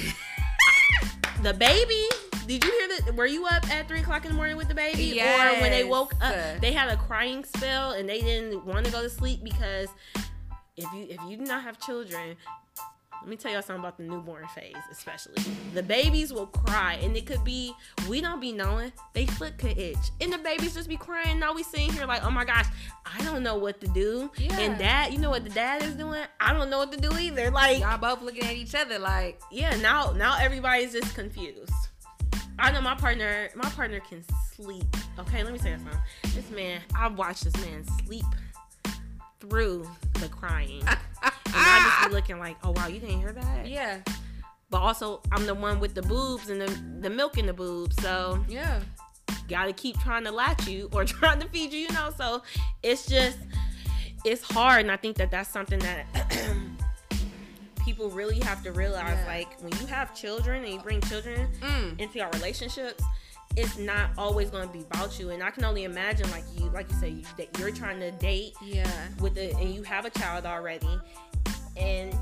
the 1.43 1.55
baby. 1.55 2.05
Did 2.47 2.65
you 2.65 2.71
hear 2.71 2.89
that? 3.01 3.15
Were 3.17 3.27
you 3.27 3.45
up 3.47 3.69
at 3.71 3.89
three 3.89 4.01
o'clock 4.01 4.25
in 4.25 4.31
the 4.31 4.37
morning 4.37 4.57
with 4.57 4.69
the 4.69 4.75
baby, 4.75 5.21
or 5.21 5.61
when 5.61 5.71
they 5.73 5.83
woke 5.83 6.15
up, 6.21 6.61
they 6.61 6.73
had 6.73 6.89
a 6.89 6.97
crying 6.97 7.45
spell 7.45 7.91
and 7.93 8.09
they 8.09 8.21
didn't 8.21 8.65
want 8.65 8.87
to 8.87 8.93
go 8.93 9.03
to 9.03 9.11
sleep 9.11 9.43
because 9.43 9.89
if 10.77 10.85
you 10.93 11.07
if 11.11 11.19
you 11.29 11.37
do 11.39 11.45
not 11.45 11.65
have 11.65 11.81
children, 11.81 12.37
let 13.27 13.31
me 13.31 13.37
tell 13.37 13.51
y'all 13.51 13.61
something 13.61 13.81
about 13.81 13.97
the 13.97 14.05
newborn 14.05 14.47
phase, 14.55 14.77
especially 14.89 15.35
the 15.75 15.83
babies 15.83 16.33
will 16.33 16.47
cry, 16.47 16.95
and 17.03 17.17
it 17.17 17.27
could 17.27 17.43
be 17.43 17.73
we 18.09 18.21
don't 18.21 18.41
be 18.41 18.53
knowing 18.53 18.93
they 19.15 19.27
foot 19.27 19.59
could 19.59 19.77
itch, 19.77 19.97
and 20.21 20.33
the 20.33 20.39
babies 20.39 20.75
just 20.75 20.89
be 20.89 20.97
crying. 20.97 21.41
Now 21.41 21.53
we 21.53 21.65
sitting 21.65 21.93
here 21.93 22.07
like, 22.07 22.25
oh 22.25 22.31
my 22.31 22.45
gosh, 22.45 22.67
I 23.05 23.21
don't 23.25 23.43
know 23.43 23.57
what 23.57 23.81
to 23.81 23.89
do, 23.89 24.31
Yeah. 24.39 24.57
and 24.61 24.79
dad, 24.79 25.13
you 25.13 25.19
know 25.19 25.31
what 25.31 25.43
the 25.43 25.51
dad 25.51 25.83
is 25.83 25.95
doing? 25.95 26.23
I 26.39 26.53
don't 26.53 26.71
know 26.71 26.79
what 26.79 26.93
to 26.93 27.01
do 27.01 27.11
either. 27.19 27.51
Like, 27.51 27.81
Y'all 27.81 27.99
both 27.99 28.23
looking 28.23 28.45
at 28.45 28.55
each 28.55 28.77
other 28.77 29.01
like, 29.01 29.41
yeah, 29.51 29.75
now 29.79 30.13
now 30.13 30.39
everybody's 30.41 30.93
just 30.93 31.17
confused. 31.17 31.73
I 32.61 32.71
know 32.71 32.81
my 32.81 32.95
partner. 32.95 33.51
My 33.57 33.69
partner 33.71 34.01
can 34.01 34.25
sleep. 34.55 34.85
Okay, 35.19 35.43
let 35.43 35.53
me 35.53 35.59
say 35.59 35.75
something. 35.77 35.99
This 36.35 36.49
man, 36.51 36.81
I 36.95 37.09
watched 37.09 37.43
this 37.45 37.57
man 37.57 37.85
sleep 38.07 38.25
through 39.49 39.89
the 40.15 40.29
crying, 40.29 40.81
and 41.23 41.33
I 41.55 41.97
just 42.01 42.09
be 42.09 42.15
looking 42.15 42.39
like, 42.39 42.57
oh 42.65 42.71
wow, 42.73 42.87
you 42.89 43.01
didn't 43.01 43.21
hear 43.21 43.33
that. 43.33 43.67
yeah, 43.67 44.01
But 44.71 44.79
also, 44.79 45.21
I'm 45.33 45.47
the 45.47 45.55
one 45.55 45.81
with 45.81 45.95
the 45.95 46.03
boobs 46.03 46.51
and 46.51 46.61
the 46.61 46.83
the 47.01 47.11
milk 47.11 47.39
in 47.39 47.47
the 47.47 47.53
boobs, 47.53 48.01
so 48.03 48.45
yeah. 48.49 48.81
gotta 49.49 49.73
keep 49.73 49.99
trying 50.01 50.25
to 50.25 50.31
latch 50.33 50.67
you 50.67 50.89
or 50.93 51.05
trying 51.17 51.41
to 51.41 51.49
feed 51.49 51.73
you, 51.73 51.81
you 51.81 51.93
know. 51.93 52.13
So 52.17 52.43
it's 52.83 53.07
just 53.07 53.39
it's 54.25 54.43
hard, 54.43 54.81
and 54.81 54.91
I 54.91 54.97
think 54.97 55.17
that 55.19 55.31
that's 55.31 55.49
something 55.51 55.79
that 55.81 56.07
people 57.85 58.11
really 58.11 58.41
have 58.41 58.63
to 58.65 58.73
realize. 58.73 59.17
Yeah. 59.19 59.27
Like 59.27 59.61
when 59.61 59.73
you 59.81 59.87
have 59.87 60.15
children 60.15 60.65
and 60.65 60.73
you 60.75 60.81
bring 60.81 61.01
children 61.03 61.49
Mm. 61.61 62.01
into 62.01 62.19
your 62.19 62.29
relationships, 62.31 63.03
it's 63.57 63.79
not 63.79 64.11
always 64.19 64.51
going 64.51 64.67
to 64.67 64.73
be 64.73 64.81
about 64.81 65.19
you. 65.19 65.31
And 65.31 65.43
I 65.43 65.51
can 65.51 65.65
only 65.65 65.85
imagine, 65.85 66.31
like 66.31 66.45
you, 66.57 66.69
like 66.71 66.91
you 66.91 66.97
say, 66.99 67.09
you, 67.11 67.23
that 67.39 67.59
you're 67.59 67.71
trying 67.71 68.01
to 68.01 68.11
date 68.13 68.55
Yeah. 68.63 68.91
with 69.21 69.37
it 69.39 69.55
and 69.57 69.75
you 69.75 69.83
have 69.83 70.05
a 70.05 70.11
child 70.11 70.45
already, 70.47 70.89
and 71.77 72.15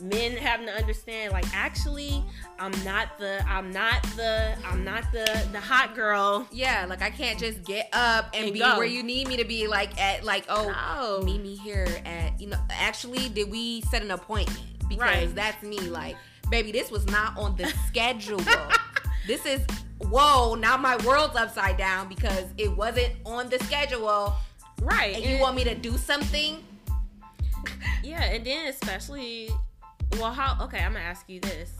men 0.00 0.32
having 0.36 0.66
to 0.66 0.72
understand, 0.72 1.32
like, 1.32 1.44
actually, 1.54 2.22
I'm 2.58 2.72
not 2.84 3.18
the, 3.18 3.44
I'm 3.48 3.70
not 3.70 4.02
the, 4.16 4.56
I'm 4.66 4.84
not 4.84 5.04
the, 5.12 5.24
the 5.52 5.60
hot 5.60 5.94
girl. 5.94 6.46
Yeah, 6.50 6.86
like 6.88 7.02
I 7.02 7.10
can't 7.10 7.38
just 7.38 7.62
get 7.64 7.88
up 7.92 8.30
and, 8.34 8.44
And 8.46 8.52
be 8.52 8.58
go. 8.60 8.76
where 8.78 8.86
you 8.86 9.02
need 9.02 9.28
me 9.28 9.36
to 9.36 9.44
be. 9.44 9.66
Like 9.68 9.98
at 10.00 10.24
like 10.24 10.44
oh, 10.48 10.68
No. 11.20 11.24
meet 11.24 11.40
me 11.42 11.56
here 11.56 11.86
at 12.04 12.40
you 12.40 12.48
know. 12.48 12.58
Actually, 12.70 13.28
did 13.28 13.50
we 13.50 13.80
set 13.82 14.02
an 14.02 14.10
appointment? 14.10 14.60
Because 14.88 14.98
Right. 15.00 15.34
that's 15.34 15.62
me. 15.62 15.78
Like, 15.80 16.16
baby, 16.50 16.72
this 16.72 16.90
was 16.90 17.06
not 17.06 17.36
on 17.38 17.56
the 17.56 17.66
schedule. 17.86 18.40
this 19.26 19.46
is 19.46 19.60
whoa. 20.08 20.54
Now 20.54 20.76
my 20.76 20.96
world's 21.04 21.36
upside 21.36 21.76
down 21.76 22.08
because 22.08 22.44
it 22.58 22.74
wasn't 22.76 23.12
on 23.24 23.48
the 23.48 23.58
schedule. 23.60 24.34
Right. 24.80 25.14
And 25.16 25.24
you 25.24 25.38
want 25.38 25.56
me 25.56 25.64
to 25.64 25.74
do 25.74 25.96
something? 25.96 26.64
Yeah, 28.02 28.24
and 28.24 28.44
then 28.44 28.66
especially, 28.66 29.48
well, 30.18 30.32
how? 30.32 30.62
Okay, 30.64 30.78
I'm 30.78 30.94
gonna 30.94 31.04
ask 31.04 31.28
you 31.28 31.40
this: 31.40 31.70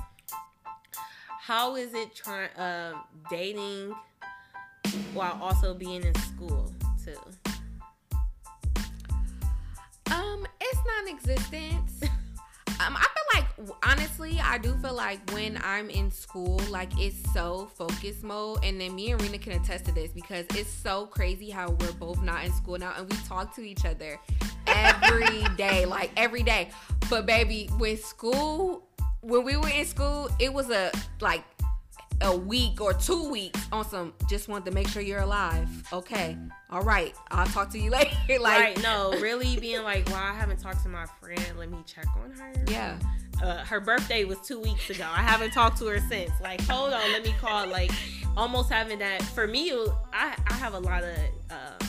How 1.41 1.75
is 1.75 1.95
it 1.95 2.15
trying 2.15 2.51
uh, 2.51 2.95
dating 3.29 3.95
while 5.15 5.39
also 5.43 5.75
being 5.75 6.05
in 6.05 6.15
school 6.15 6.73
too? 7.05 7.19
Um, 10.13 10.47
it's 10.61 10.81
non-existent. 10.87 12.11
um, 12.81 12.97
I 12.97 13.07
feel 13.15 13.41
like 13.41 13.77
honestly, 13.83 14.41
I 14.43 14.59
do 14.59 14.75
feel 14.77 14.95
like 14.95 15.19
when 15.33 15.59
I'm 15.63 15.91
in 15.91 16.11
school, 16.11 16.61
like 16.71 16.91
it's 16.99 17.17
so 17.33 17.71
focus 17.75 18.23
mode, 18.23 18.61
and 18.65 18.81
then 18.81 18.95
me 18.95 19.13
and 19.13 19.21
Rena 19.21 19.39
can 19.39 19.53
attest 19.53 19.85
to 19.87 19.93
this 19.93 20.11
because 20.13 20.47
it's 20.55 20.71
so 20.71 21.07
crazy 21.07 21.51
how 21.51 21.71
we're 21.71 21.93
both 21.93 22.23
not 22.23 22.45
in 22.45 22.53
school 22.53 22.79
now, 22.79 22.93
and 22.97 23.11
we 23.11 23.17
talk 23.27 23.55
to 23.57 23.63
each 23.63 23.85
other 23.85 24.19
every 24.67 25.45
day, 25.57 25.87
like 25.87 26.11
every 26.17 26.43
day. 26.43 26.71
But 27.11 27.27
baby, 27.27 27.69
when 27.79 27.97
school, 27.97 28.87
when 29.21 29.45
we 29.45 29.57
were 29.57 29.69
in 29.69 29.85
school, 29.85 30.31
it 30.39 30.53
was 30.53 30.71
a 30.71 30.91
like 31.21 31.45
a 32.23 32.37
week 32.37 32.81
or 32.81 32.93
two 32.93 33.29
weeks 33.31 33.61
on 33.73 33.85
some 33.89 34.13
just 34.29 34.49
wanted 34.49 34.67
to 34.67 34.71
make 34.73 34.89
sure 34.89 35.03
you're 35.03 35.21
alive. 35.21 35.69
Okay. 35.93 36.37
All 36.71 36.83
right. 36.83 37.15
I'll 37.31 37.47
talk 37.47 37.71
to 37.71 37.79
you 37.79 37.91
later. 37.93 38.11
like 38.41 38.61
right? 38.61 38.83
No, 38.83 39.13
really 39.21 39.59
being 39.59 39.83
like, 39.83 40.07
well, 40.07 40.17
I 40.17 40.33
haven't 40.33 40.59
talked 40.61 40.83
to 40.85 40.89
my 40.89 41.07
friend. 41.21 41.43
Let 41.59 41.71
me 41.71 41.79
check 41.87 42.07
on 42.23 42.31
her. 42.33 42.53
Yeah. 42.69 42.99
Uh, 43.43 43.59
her 43.65 43.81
birthday 43.81 44.25
was 44.25 44.39
two 44.41 44.61
weeks 44.61 44.89
ago. 44.91 45.05
I 45.05 45.23
haven't 45.23 45.51
talked 45.53 45.79
to 45.79 45.87
her 45.87 45.99
since. 46.09 46.31
Like, 46.41 46.61
hold 46.63 46.93
on, 46.93 47.13
let 47.13 47.25
me 47.25 47.35
call. 47.41 47.67
Like, 47.67 47.91
almost 48.37 48.71
having 48.71 48.99
that. 49.01 49.23
For 49.23 49.47
me, 49.47 49.73
I 50.13 50.35
I 50.47 50.55
have 50.55 50.75
a 50.75 50.79
lot 50.79 51.03
of. 51.03 51.17
Um, 51.51 51.89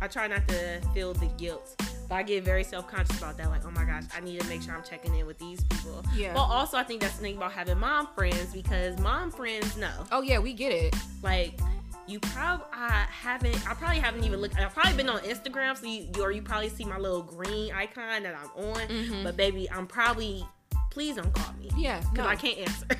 I 0.00 0.08
try 0.08 0.26
not 0.26 0.48
to 0.48 0.80
feel 0.94 1.12
the 1.12 1.26
guilt. 1.36 1.78
But 2.10 2.16
I 2.16 2.22
get 2.24 2.42
very 2.42 2.64
self 2.64 2.88
conscious 2.88 3.16
about 3.18 3.38
that. 3.38 3.48
Like, 3.50 3.64
oh 3.64 3.70
my 3.70 3.84
gosh, 3.84 4.02
I 4.14 4.18
need 4.20 4.40
to 4.40 4.46
make 4.48 4.62
sure 4.62 4.74
I'm 4.74 4.82
checking 4.82 5.14
in 5.14 5.26
with 5.26 5.38
these 5.38 5.62
people. 5.62 6.04
Yeah. 6.14 6.34
But 6.34 6.40
also, 6.42 6.76
I 6.76 6.82
think 6.82 7.00
that's 7.02 7.14
the 7.14 7.22
thing 7.22 7.36
about 7.36 7.52
having 7.52 7.78
mom 7.78 8.08
friends 8.16 8.52
because 8.52 8.98
mom 8.98 9.30
friends 9.30 9.76
know. 9.76 9.92
Oh 10.10 10.20
yeah, 10.20 10.40
we 10.40 10.52
get 10.52 10.72
it. 10.72 10.94
Like, 11.22 11.60
you 12.08 12.18
probably 12.18 12.66
I 12.72 13.06
haven't. 13.08 13.70
I 13.70 13.74
probably 13.74 14.00
haven't 14.00 14.24
even 14.24 14.40
looked. 14.40 14.58
I've 14.58 14.74
probably 14.74 14.94
been 14.96 15.08
on 15.08 15.20
Instagram, 15.20 15.76
so 15.78 15.86
you 15.86 16.08
or 16.20 16.32
you 16.32 16.42
probably 16.42 16.68
see 16.68 16.84
my 16.84 16.98
little 16.98 17.22
green 17.22 17.72
icon 17.72 18.24
that 18.24 18.34
I'm 18.34 18.64
on. 18.64 18.88
Mhm. 18.88 19.22
But 19.22 19.36
baby, 19.36 19.70
I'm 19.70 19.86
probably. 19.86 20.44
Please 20.90 21.14
don't 21.14 21.32
call 21.32 21.54
me 21.54 21.70
Yeah, 21.78 22.00
because 22.00 22.16
no. 22.16 22.26
I 22.26 22.34
can't 22.34 22.58
answer. 22.58 22.86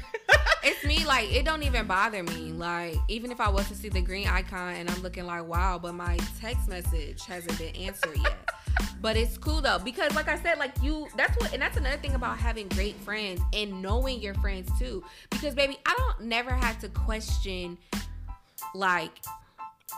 It's 0.62 0.84
me. 0.84 1.06
Like 1.06 1.32
it 1.32 1.44
don't 1.46 1.62
even 1.62 1.86
bother 1.86 2.22
me. 2.22 2.52
Like 2.52 2.94
even 3.08 3.32
if 3.32 3.40
I 3.40 3.48
was 3.48 3.66
to 3.68 3.74
see 3.74 3.88
the 3.88 4.02
green 4.02 4.28
icon 4.28 4.74
and 4.74 4.90
I'm 4.90 5.00
looking 5.02 5.24
like 5.24 5.46
wow, 5.48 5.78
but 5.82 5.94
my 5.94 6.18
text 6.38 6.68
message 6.68 7.24
hasn't 7.24 7.58
been 7.58 7.74
answered 7.76 8.18
yet. 8.18 8.50
But 9.00 9.16
it's 9.16 9.38
cool 9.38 9.60
though 9.62 9.78
because, 9.78 10.14
like 10.14 10.28
I 10.28 10.38
said, 10.38 10.58
like 10.58 10.72
you, 10.82 11.08
that's 11.16 11.36
what, 11.38 11.52
and 11.52 11.62
that's 11.62 11.76
another 11.76 11.96
thing 11.96 12.14
about 12.14 12.38
having 12.38 12.68
great 12.68 12.96
friends 12.96 13.40
and 13.54 13.80
knowing 13.80 14.20
your 14.20 14.34
friends 14.34 14.70
too. 14.78 15.02
Because 15.30 15.54
baby, 15.54 15.78
I 15.86 15.94
don't 15.96 16.28
never 16.28 16.50
have 16.50 16.78
to 16.80 16.88
question, 16.88 17.78
like 18.74 19.10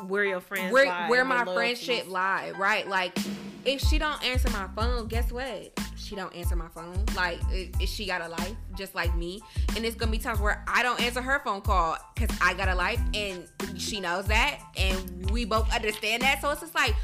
where 0.07 0.25
your 0.25 0.41
friends 0.41 0.73
where 0.73 0.87
lie, 0.87 1.09
where 1.09 1.25
my 1.25 1.45
friendship 1.45 2.09
lie, 2.09 2.53
right? 2.57 2.89
Like 2.89 3.19
if 3.65 3.81
she 3.81 3.99
don't 3.99 4.23
answer 4.25 4.51
my 4.51 4.69
phone, 4.77 5.09
guess 5.09 5.33
what? 5.33 5.73
She 5.97 6.17
don't 6.17 6.35
answer 6.35 6.57
my 6.57 6.69
phone. 6.69 7.05
Like 7.17 7.41
she 7.85 8.07
got 8.07 8.23
a 8.23 8.29
life 8.29 8.55
just 8.77 8.95
like 8.95 9.15
me, 9.17 9.41
and 9.77 9.85
it's 9.85 9.97
gonna 9.97 10.13
be 10.13 10.19
times 10.19 10.41
where 10.41 10.65
I 10.69 10.83
don't 10.83 11.01
answer 11.01 11.21
her 11.21 11.41
phone 11.45 11.61
call 11.61 11.97
because 12.15 12.37
I 12.41 12.55
got 12.55 12.69
a 12.69 12.75
life, 12.75 13.01
and 13.15 13.49
she 13.77 14.01
knows 14.01 14.27
that, 14.27 14.61
and 14.77 15.31
we 15.31 15.45
both 15.45 15.73
understand 15.75 16.23
that. 16.23 16.41
So 16.41 16.51
it's 16.51 16.61
just 16.61 16.75
like 16.75 16.95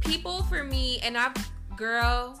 people 0.00 0.42
for 0.44 0.64
me, 0.64 0.98
and 1.02 1.16
I've 1.16 1.34
girl, 1.76 2.40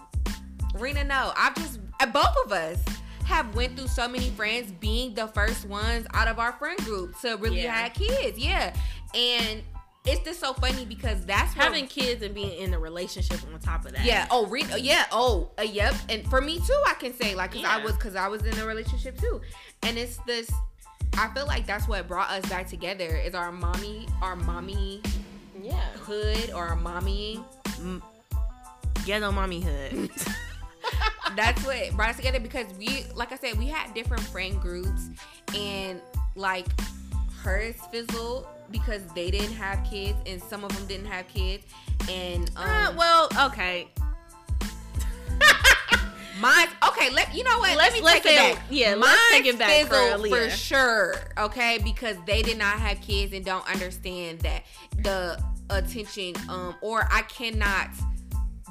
Rena, 0.74 1.04
no, 1.04 1.32
I've 1.36 1.54
just 1.56 1.80
both 2.12 2.34
of 2.44 2.52
us 2.52 2.82
have 3.24 3.54
went 3.54 3.76
through 3.76 3.88
so 3.88 4.06
many 4.08 4.30
friends 4.30 4.70
being 4.72 5.14
the 5.14 5.26
first 5.28 5.66
ones 5.66 6.06
out 6.14 6.28
of 6.28 6.38
our 6.38 6.52
friend 6.52 6.78
group 6.84 7.18
to 7.20 7.36
really 7.36 7.62
Yeah. 7.62 7.74
have 7.74 7.94
kids, 7.94 8.38
yeah, 8.38 8.74
and 9.14 9.62
it's 10.04 10.20
just 10.24 10.38
so 10.38 10.52
funny 10.54 10.84
because 10.84 11.24
that's 11.26 11.56
what 11.56 11.64
having 11.64 11.88
kids 11.88 12.22
and 12.22 12.32
being 12.32 12.56
in 12.60 12.72
a 12.74 12.78
relationship 12.78 13.40
on 13.52 13.58
top 13.58 13.84
of 13.86 13.92
that. 13.92 14.04
yeah. 14.04 14.28
Oh, 14.30 14.46
re- 14.46 14.62
yeah. 14.78 15.04
Oh, 15.10 15.50
uh, 15.58 15.62
yep. 15.62 15.96
And 16.08 16.24
for 16.30 16.40
me 16.40 16.58
too, 16.60 16.80
I 16.86 16.94
can 16.94 17.12
say 17.12 17.34
like, 17.34 17.52
cause 17.54 17.64
I 17.64 17.82
was, 17.82 17.96
cause 17.96 18.14
I 18.14 18.28
was 18.28 18.44
in 18.44 18.56
a 18.60 18.64
relationship 18.66 19.18
too, 19.20 19.40
and 19.82 19.98
it's 19.98 20.18
this. 20.26 20.48
I 21.18 21.28
feel 21.34 21.46
like 21.46 21.66
that's 21.66 21.88
what 21.88 22.06
brought 22.06 22.30
us 22.30 22.48
back 22.48 22.68
together 22.68 23.16
is 23.16 23.34
our 23.34 23.50
mommy, 23.50 24.06
our 24.22 24.36
mommy 24.36 25.02
yeah. 25.66 25.90
hood 25.98 26.50
or 26.50 26.68
our 26.68 26.76
mommy. 26.76 27.40
Ghetto 29.04 29.30
mommy 29.30 29.60
hood. 29.60 30.10
That's 31.36 31.64
what 31.64 31.92
brought 31.96 32.10
us 32.10 32.16
together 32.16 32.40
because 32.40 32.66
we, 32.78 33.04
like 33.14 33.32
I 33.32 33.36
said, 33.36 33.58
we 33.58 33.66
had 33.66 33.92
different 33.94 34.22
friend 34.24 34.60
groups, 34.60 35.10
and 35.54 36.00
like 36.34 36.66
hers 37.42 37.76
fizzled 37.90 38.46
because 38.70 39.02
they 39.14 39.30
didn't 39.30 39.52
have 39.54 39.84
kids, 39.88 40.16
and 40.26 40.42
some 40.42 40.64
of 40.64 40.74
them 40.76 40.86
didn't 40.86 41.06
have 41.06 41.28
kids, 41.28 41.64
and 42.10 42.50
um, 42.56 42.68
uh, 42.68 42.94
well, 42.96 43.28
okay. 43.46 43.88
Mine, 46.40 46.68
okay. 46.88 47.10
Let 47.10 47.34
you 47.34 47.44
know 47.44 47.58
what? 47.58 47.76
Let's- 47.76 47.78
let 47.78 47.92
me 47.92 48.00
let's 48.02 48.20
take 48.22 48.32
it 48.32 48.54
back. 48.54 48.64
yeah, 48.70 48.94
Mine 48.94 49.02
let's 49.02 49.30
take 49.30 49.46
it 49.46 49.58
back 49.58 49.86
for 49.86 49.94
fizzled 49.94 50.28
for 50.28 50.50
sure. 50.50 51.14
Okay, 51.38 51.78
because 51.82 52.16
they 52.26 52.42
did 52.42 52.58
not 52.58 52.78
have 52.78 53.00
kids 53.00 53.32
and 53.32 53.44
don't 53.44 53.66
understand 53.70 54.40
that 54.40 54.64
the 54.98 55.42
attention, 55.70 56.34
um, 56.48 56.74
or 56.80 57.08
I 57.10 57.22
cannot 57.22 57.90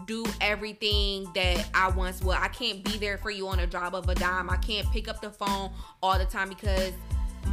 do 0.05 0.25
everything 0.41 1.27
that 1.33 1.67
I 1.73 1.89
once 1.89 2.21
would. 2.21 2.37
I 2.37 2.47
can't 2.47 2.83
be 2.83 2.97
there 2.97 3.17
for 3.17 3.31
you 3.31 3.47
on 3.47 3.59
a 3.59 3.67
drop 3.67 3.93
of 3.93 4.07
a 4.09 4.15
dime. 4.15 4.49
I 4.49 4.57
can't 4.57 4.89
pick 4.91 5.07
up 5.07 5.21
the 5.21 5.31
phone 5.31 5.71
all 6.03 6.17
the 6.17 6.25
time 6.25 6.49
because 6.49 6.93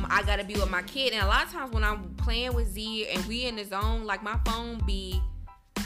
I 0.05 0.23
gotta 0.23 0.45
be 0.45 0.55
with 0.55 0.71
my 0.71 0.83
kid. 0.83 1.13
And 1.13 1.23
a 1.23 1.27
lot 1.27 1.47
of 1.47 1.53
times 1.53 1.73
when 1.73 1.85
I'm 1.85 2.15
playing 2.17 2.55
with 2.55 2.69
Z 2.69 3.09
and 3.09 3.25
we 3.27 3.47
in 3.47 3.57
the 3.57 3.65
zone, 3.65 4.05
like 4.05 4.23
my 4.23 4.39
phone 4.45 4.81
be 4.87 5.23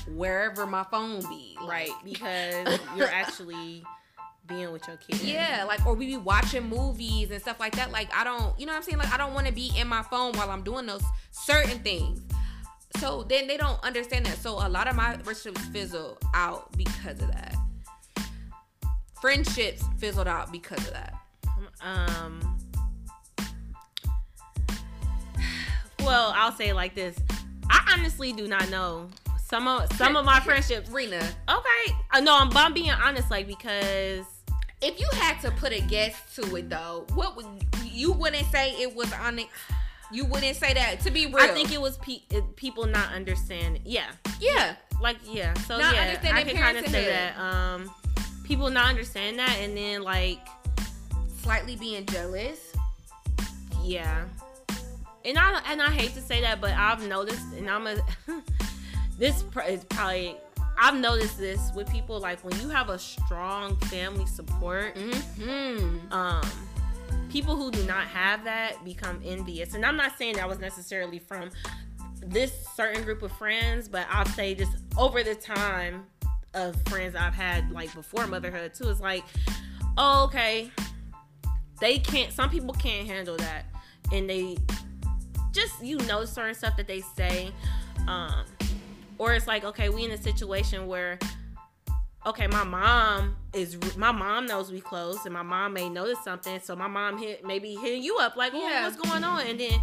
wherever 0.09 0.67
my 0.67 0.85
phone 0.85 1.21
be. 1.29 1.57
Like, 1.61 1.69
right, 1.69 1.91
because 2.05 2.79
you're 2.97 3.09
actually 3.09 3.83
being 4.47 4.73
with 4.73 4.87
your 4.87 4.97
kid. 4.97 5.21
Yeah, 5.23 5.65
like 5.67 5.85
or 5.87 5.95
we 5.95 6.07
be 6.07 6.17
watching 6.17 6.69
movies 6.69 7.31
and 7.31 7.41
stuff 7.41 7.61
like 7.61 7.77
that. 7.77 7.91
Like 7.91 8.15
I 8.15 8.25
don't, 8.25 8.59
you 8.59 8.67
know 8.67 8.73
what 8.73 8.79
I'm 8.79 8.83
saying? 8.83 8.99
Like 8.99 9.13
I 9.13 9.17
don't 9.17 9.35
want 9.35 9.47
to 9.47 9.53
be 9.53 9.73
in 9.77 9.89
my 9.89 10.03
phone 10.03 10.33
while 10.33 10.51
I'm 10.51 10.63
doing 10.63 10.87
those 10.87 11.05
certain 11.31 11.79
things. 11.81 12.21
So 12.99 13.25
then 13.25 13.47
they 13.47 13.57
don't 13.57 13.83
understand 13.85 14.27
that. 14.27 14.39
So 14.39 14.55
a 14.55 14.69
lot 14.69 14.89
of 14.89 14.97
my 14.97 15.17
relationships 15.17 15.65
fizzle 15.67 16.19
out 16.35 16.77
because 16.77 17.21
of 17.21 17.29
that. 17.33 17.55
Friendships 19.21 19.83
fizzled 19.99 20.29
out 20.29 20.53
because 20.53 20.87
of 20.87 20.93
that. 20.93 21.15
Um. 21.81 22.59
Well, 26.01 26.33
I'll 26.37 26.53
say 26.53 26.69
it 26.69 26.75
like 26.75 26.95
this. 26.95 27.19
I 27.69 27.95
honestly 27.97 28.33
do 28.33 28.47
not 28.47 28.71
know 28.71 29.09
some 29.45 29.67
of 29.67 29.93
some 29.95 30.17
of 30.17 30.25
my 30.25 30.41
friendships. 30.41 30.89
Rena, 30.91 31.23
Okay, 31.49 31.95
uh, 32.13 32.21
no, 32.21 32.37
I'm, 32.39 32.57
I'm 32.57 32.75
being 32.75 32.91
honest, 32.91 33.31
like 33.31 33.47
because 33.47 34.25
if 34.83 35.01
you 35.01 35.09
had 35.13 35.41
to 35.41 35.51
put 35.53 35.73
a 35.73 35.81
guess 35.81 36.15
to 36.37 36.57
it 36.57 36.69
though, 36.69 37.07
what 37.15 37.37
would 37.37 37.47
you 37.85 38.13
wouldn't 38.13 38.47
say 38.53 38.71
it 38.73 38.95
was 38.95 39.13
on 39.15 39.39
it? 39.39 39.47
You 40.13 40.25
wouldn't 40.27 40.57
say 40.57 40.73
that 40.75 41.01
to 41.01 41.11
be 41.11 41.27
real. 41.27 41.39
I 41.41 41.49
think 41.49 41.73
it 41.73 41.81
was 41.81 41.99
pe- 41.99 42.21
people 42.57 42.87
not 42.87 43.13
understanding. 43.13 43.83
Yeah, 43.85 44.07
yeah. 44.41 44.77
like 45.01 45.17
yeah. 45.25 45.53
So 45.55 45.79
Not 45.79 45.95
yeah, 45.95 46.19
I 46.33 46.43
can 46.45 46.57
kind 46.57 46.79
of 46.79 46.87
say 46.87 47.07
that. 47.07 47.39
Um, 47.39 47.91
people 48.45 48.71
not 48.71 48.89
understand 48.89 49.39
that, 49.39 49.57
and 49.61 49.77
then 49.77 50.03
like 50.03 50.39
Slightly 51.43 51.77
being 51.77 52.05
jealous. 52.07 52.73
Yeah. 53.85 54.25
And 55.25 55.39
I 55.39 55.61
and 55.71 55.81
I 55.83 55.91
hate 55.91 56.13
to 56.15 56.21
say 56.21 56.41
that, 56.41 56.61
but 56.61 56.73
I've 56.73 57.07
noticed, 57.07 57.53
and 57.57 57.69
I'm 57.71 57.87
a 57.87 57.97
this 59.19 59.43
pr- 59.45 59.61
is 59.63 59.85
probably 59.85 60.37
I've 60.79 60.97
noticed 60.97 61.39
this 61.39 61.71
with 61.75 61.89
people 61.91 62.19
like 62.21 62.45
when 62.45 62.59
you 62.61 62.69
have 62.69 62.89
a 62.91 62.99
strong 62.99 63.77
family 63.83 64.27
support, 64.27 64.95
Mm-hmm. 64.97 66.13
um, 66.13 66.43
people 67.37 67.55
who 67.55 67.71
do 67.71 67.83
not 67.83 68.07
have 68.07 68.45
that 68.45 68.83
become 68.83 69.21
envious. 69.23 69.75
And 69.75 69.85
I'm 69.85 69.95
not 69.95 70.17
saying 70.17 70.37
that 70.37 70.49
was 70.49 70.59
necessarily 70.59 71.19
from 71.19 71.51
this 72.19 72.67
certain 72.75 73.05
group 73.05 73.21
of 73.21 73.31
friends, 73.33 73.89
but 73.89 74.07
I'll 74.11 74.25
say 74.25 74.55
just 74.55 74.73
over 74.97 75.23
the 75.23 75.35
time 75.35 76.07
of 76.55 76.81
friends 76.89 77.15
I've 77.15 77.35
had 77.35 77.71
like 77.71 77.95
before 77.95 78.27
motherhood 78.27 78.73
too. 78.73 78.89
It's 78.89 79.01
like, 79.03 79.23
oh, 79.99 80.25
okay, 80.25 80.71
they 81.79 81.99
can't. 81.99 82.33
Some 82.33 82.49
people 82.49 82.73
can't 82.73 83.07
handle 83.07 83.37
that, 83.37 83.67
and 84.13 84.31
they 84.31 84.57
just 85.53 85.85
you 85.85 85.99
know 85.99 86.25
certain 86.25 86.55
stuff 86.55 86.79
that 86.79 86.87
they 86.87 87.03
say, 87.03 87.53
um, 88.09 88.47
or 89.19 89.35
it's 89.35 89.47
like, 89.47 89.63
okay, 89.63 89.91
we 89.91 90.07
in 90.07 90.13
a 90.13 90.23
situation 90.23 90.87
where. 90.87 91.19
Okay, 92.27 92.49
my 92.49 92.65
mom 92.65 93.37
is 93.53 93.79
my 93.97 94.11
mom 94.11 94.47
knows 94.47 94.73
we 94.73 94.81
close, 94.81 95.25
and 95.25 95.33
my 95.33 95.43
mom 95.43 95.73
may 95.75 95.89
notice 95.89 96.19
something, 96.25 96.59
so 96.61 96.75
my 96.75 96.89
mom 96.89 97.19
hit 97.19 97.45
maybe 97.47 97.77
hitting 97.77 98.03
you 98.03 98.19
up 98.19 98.35
like, 98.37 98.53
"Oh, 98.53 98.59
Yeah. 98.59 98.83
what's 98.85 98.97
going 98.97 99.23
on?" 99.23 99.47
And 99.47 99.61
then 99.61 99.81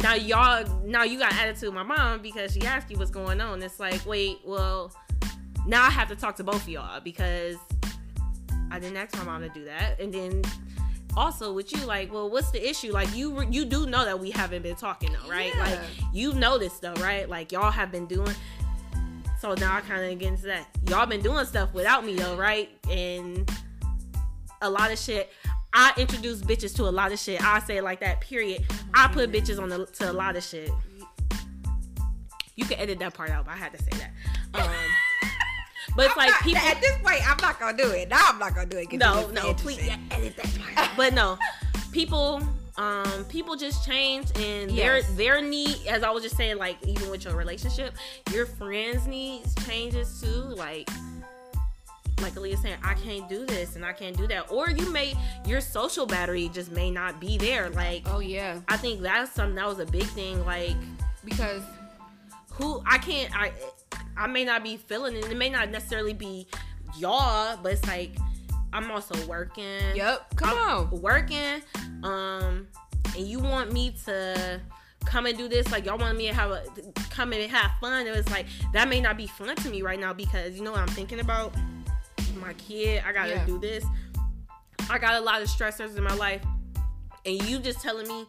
now 0.00 0.14
y'all 0.14 0.64
now 0.84 1.02
you 1.02 1.18
got 1.18 1.34
attitude 1.34 1.64
with 1.64 1.74
my 1.74 1.82
mom 1.82 2.22
because 2.22 2.54
she 2.54 2.62
asked 2.62 2.90
you 2.90 2.96
what's 2.96 3.10
going 3.10 3.40
on. 3.42 3.62
It's 3.62 3.78
like, 3.78 4.04
wait, 4.06 4.38
well, 4.44 4.90
now 5.66 5.84
I 5.84 5.90
have 5.90 6.08
to 6.08 6.16
talk 6.16 6.36
to 6.36 6.44
both 6.44 6.62
of 6.62 6.68
y'all 6.70 7.00
because 7.00 7.56
I 8.70 8.78
didn't 8.78 8.96
ask 8.96 9.14
my 9.18 9.24
mom 9.24 9.42
to 9.42 9.50
do 9.50 9.66
that. 9.66 10.00
And 10.00 10.12
then 10.14 10.42
also 11.14 11.52
with 11.52 11.72
you, 11.76 11.84
like, 11.84 12.10
well, 12.10 12.30
what's 12.30 12.50
the 12.52 12.66
issue? 12.66 12.90
Like, 12.90 13.14
you 13.14 13.42
you 13.50 13.66
do 13.66 13.84
know 13.84 14.06
that 14.06 14.18
we 14.18 14.30
haven't 14.30 14.62
been 14.62 14.76
talking 14.76 15.12
though, 15.12 15.28
right? 15.30 15.52
Yeah. 15.54 15.62
Like, 15.62 15.80
you've 16.10 16.36
noticed 16.36 16.80
though, 16.80 16.94
right? 16.94 17.28
Like, 17.28 17.52
y'all 17.52 17.70
have 17.70 17.92
been 17.92 18.06
doing. 18.06 18.34
So 19.42 19.54
now 19.54 19.74
I 19.74 19.80
kind 19.80 20.04
of 20.04 20.12
against 20.12 20.44
that. 20.44 20.68
Y'all 20.88 21.04
been 21.04 21.20
doing 21.20 21.44
stuff 21.46 21.74
without 21.74 22.06
me 22.06 22.14
though, 22.14 22.36
right? 22.36 22.70
And 22.88 23.50
a 24.60 24.70
lot 24.70 24.92
of 24.92 25.00
shit. 25.00 25.32
I 25.72 25.92
introduce 25.96 26.42
bitches 26.42 26.72
to 26.76 26.84
a 26.84 26.92
lot 26.92 27.10
of 27.10 27.18
shit. 27.18 27.42
I 27.44 27.58
say 27.58 27.78
it 27.78 27.82
like 27.82 27.98
that. 27.98 28.20
Period. 28.20 28.64
I 28.94 29.08
put 29.08 29.32
bitches 29.32 29.60
on 29.60 29.68
the 29.68 29.86
to 29.86 30.12
a 30.12 30.12
lot 30.12 30.36
of 30.36 30.44
shit. 30.44 30.70
You 32.54 32.66
can 32.66 32.78
edit 32.78 33.00
that 33.00 33.14
part 33.14 33.30
out, 33.30 33.46
but 33.46 33.54
I 33.54 33.56
had 33.56 33.72
to 33.72 33.82
say 33.82 33.90
that. 33.98 34.12
Um, 34.54 34.70
but 35.96 36.04
it's 36.06 36.12
I'm 36.12 36.18
like 36.18 36.30
not- 36.30 36.42
people. 36.42 36.62
at 36.62 36.80
this 36.80 36.96
point, 36.98 37.28
I'm 37.28 37.38
not 37.38 37.58
gonna 37.58 37.76
do 37.76 37.90
it. 37.90 38.10
Now 38.10 38.20
I'm 38.28 38.38
not 38.38 38.54
gonna 38.54 38.68
do 38.68 38.78
it. 38.78 38.92
No, 38.92 39.28
no, 39.30 39.54
please 39.54 39.84
yeah, 39.84 39.96
edit 40.12 40.36
that 40.36 40.56
part. 40.76 40.90
But 40.96 41.14
no, 41.14 41.36
people, 41.90 42.40
um, 42.76 43.24
people 43.28 43.54
just 43.54 43.86
change, 43.86 44.28
and 44.36 44.70
their 44.70 45.02
their 45.02 45.42
need, 45.42 45.76
as 45.86 46.02
I 46.02 46.10
was 46.10 46.22
just 46.22 46.36
saying, 46.36 46.56
like 46.56 46.78
even 46.86 47.10
with 47.10 47.24
your 47.24 47.36
relationship, 47.36 47.94
your 48.32 48.46
friends' 48.46 49.06
needs 49.06 49.54
changes 49.66 50.20
too. 50.20 50.54
Like, 50.56 50.88
like 52.22 52.32
Aaliyah 52.32 52.62
saying, 52.62 52.76
I 52.82 52.94
can't 52.94 53.28
do 53.28 53.44
this 53.44 53.76
and 53.76 53.84
I 53.84 53.92
can't 53.92 54.16
do 54.16 54.26
that, 54.28 54.50
or 54.50 54.70
you 54.70 54.90
may 54.90 55.14
your 55.46 55.60
social 55.60 56.06
battery 56.06 56.48
just 56.48 56.72
may 56.72 56.90
not 56.90 57.20
be 57.20 57.36
there. 57.36 57.68
Like, 57.70 58.04
Oh 58.06 58.20
yeah, 58.20 58.60
I 58.68 58.76
think 58.78 59.02
that's 59.02 59.32
something 59.32 59.56
that 59.56 59.66
was 59.66 59.78
a 59.78 59.86
big 59.86 60.04
thing. 60.04 60.44
Like, 60.46 60.76
because 61.24 61.62
who 62.52 62.82
I 62.86 62.98
can't 62.98 63.34
I 63.36 63.52
I 64.16 64.26
may 64.26 64.44
not 64.44 64.62
be 64.62 64.78
feeling 64.78 65.16
it. 65.16 65.30
It 65.30 65.36
may 65.36 65.50
not 65.50 65.70
necessarily 65.70 66.14
be 66.14 66.46
y'all, 66.96 67.58
but 67.62 67.72
it's 67.72 67.86
like 67.86 68.16
I'm 68.72 68.90
also 68.90 69.14
working. 69.26 69.80
yep. 69.94 70.34
Come 70.36 70.56
I'm 70.58 70.78
on. 70.92 71.00
working. 71.00 71.62
Um, 72.02 72.66
and 73.16 73.26
you 73.26 73.38
want 73.38 73.72
me 73.72 73.94
to 74.06 74.60
come 75.04 75.26
and 75.26 75.36
do 75.36 75.48
this? 75.48 75.70
Like 75.70 75.84
y'all 75.86 75.98
want 75.98 76.16
me 76.16 76.28
to 76.28 76.34
have 76.34 76.50
a 76.50 76.64
come 77.10 77.32
and 77.32 77.50
have 77.50 77.70
fun? 77.80 78.06
It 78.06 78.14
was 78.16 78.28
like 78.30 78.46
that 78.72 78.88
may 78.88 79.00
not 79.00 79.16
be 79.16 79.26
fun 79.26 79.54
to 79.56 79.68
me 79.70 79.82
right 79.82 79.98
now 80.00 80.12
because 80.12 80.54
you 80.56 80.62
know 80.62 80.72
what 80.72 80.80
I'm 80.80 80.88
thinking 80.88 81.20
about 81.20 81.54
my 82.40 82.52
kid. 82.54 83.02
I 83.06 83.12
gotta 83.12 83.30
Yeah. 83.30 83.44
do 83.46 83.58
this. 83.58 83.84
I 84.90 84.98
got 84.98 85.14
a 85.14 85.20
lot 85.20 85.42
of 85.42 85.48
stressors 85.48 85.96
in 85.96 86.02
my 86.02 86.14
life, 86.14 86.42
and 87.24 87.42
you 87.48 87.58
just 87.58 87.80
telling 87.80 88.08
me. 88.08 88.26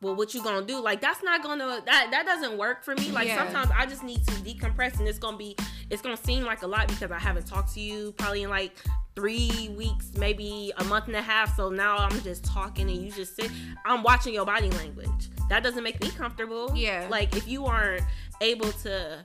Well, 0.00 0.14
what 0.14 0.32
you 0.32 0.42
gonna 0.42 0.64
do? 0.64 0.80
Like 0.80 1.00
that's 1.00 1.22
not 1.24 1.42
gonna 1.42 1.82
that 1.84 2.08
that 2.12 2.24
doesn't 2.24 2.56
work 2.56 2.84
for 2.84 2.94
me. 2.94 3.10
Like 3.10 3.26
Yeah. 3.26 3.44
sometimes 3.44 3.70
I 3.76 3.84
just 3.84 4.04
need 4.04 4.24
to 4.26 4.32
decompress, 4.34 4.98
and 4.98 5.08
it's 5.08 5.18
gonna 5.18 5.36
be 5.36 5.56
it's 5.90 6.02
gonna 6.02 6.16
seem 6.16 6.44
like 6.44 6.62
a 6.62 6.66
lot 6.68 6.86
because 6.86 7.10
I 7.10 7.18
haven't 7.18 7.46
talked 7.46 7.74
to 7.74 7.80
you 7.80 8.12
probably 8.12 8.44
in 8.44 8.50
like 8.50 8.76
three 9.16 9.74
weeks, 9.76 10.12
maybe 10.16 10.72
a 10.76 10.84
month 10.84 11.08
and 11.08 11.16
a 11.16 11.22
half. 11.22 11.56
So 11.56 11.68
now 11.70 11.96
I'm 11.96 12.20
just 12.22 12.44
talking 12.44 12.88
and 12.88 13.02
you 13.02 13.10
just 13.10 13.34
sit. 13.34 13.50
I'm 13.84 14.04
watching 14.04 14.32
your 14.34 14.46
body 14.46 14.70
language. 14.70 15.30
That 15.48 15.64
doesn't 15.64 15.82
make 15.82 16.00
me 16.00 16.10
comfortable. 16.10 16.70
Yeah. 16.76 17.08
Like 17.10 17.34
if 17.36 17.48
you 17.48 17.66
aren't 17.66 18.04
able 18.40 18.70
to 18.84 19.24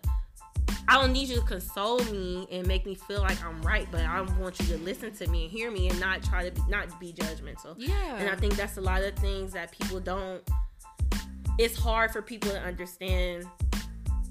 I 0.87 0.99
don't 0.99 1.11
need 1.13 1.29
you 1.29 1.35
to 1.35 1.41
console 1.41 1.99
me 2.05 2.47
and 2.51 2.67
make 2.67 2.85
me 2.85 2.95
feel 2.95 3.21
like 3.21 3.43
I'm 3.43 3.61
right, 3.61 3.87
but 3.91 4.01
I 4.01 4.21
want 4.39 4.59
you 4.59 4.65
to 4.67 4.77
listen 4.77 5.13
to 5.15 5.27
me 5.27 5.43
and 5.43 5.51
hear 5.51 5.71
me 5.71 5.89
and 5.89 5.99
not 5.99 6.23
try 6.23 6.47
to 6.47 6.51
be, 6.51 6.61
not 6.69 6.99
be 6.99 7.13
judgmental. 7.13 7.75
Yeah. 7.77 8.17
And 8.17 8.29
I 8.29 8.35
think 8.35 8.55
that's 8.55 8.77
a 8.77 8.81
lot 8.81 9.03
of 9.03 9.15
things 9.15 9.53
that 9.53 9.71
people 9.71 9.99
don't. 9.99 10.41
It's 11.57 11.77
hard 11.77 12.11
for 12.11 12.21
people 12.21 12.51
to 12.51 12.59
understand 12.59 13.45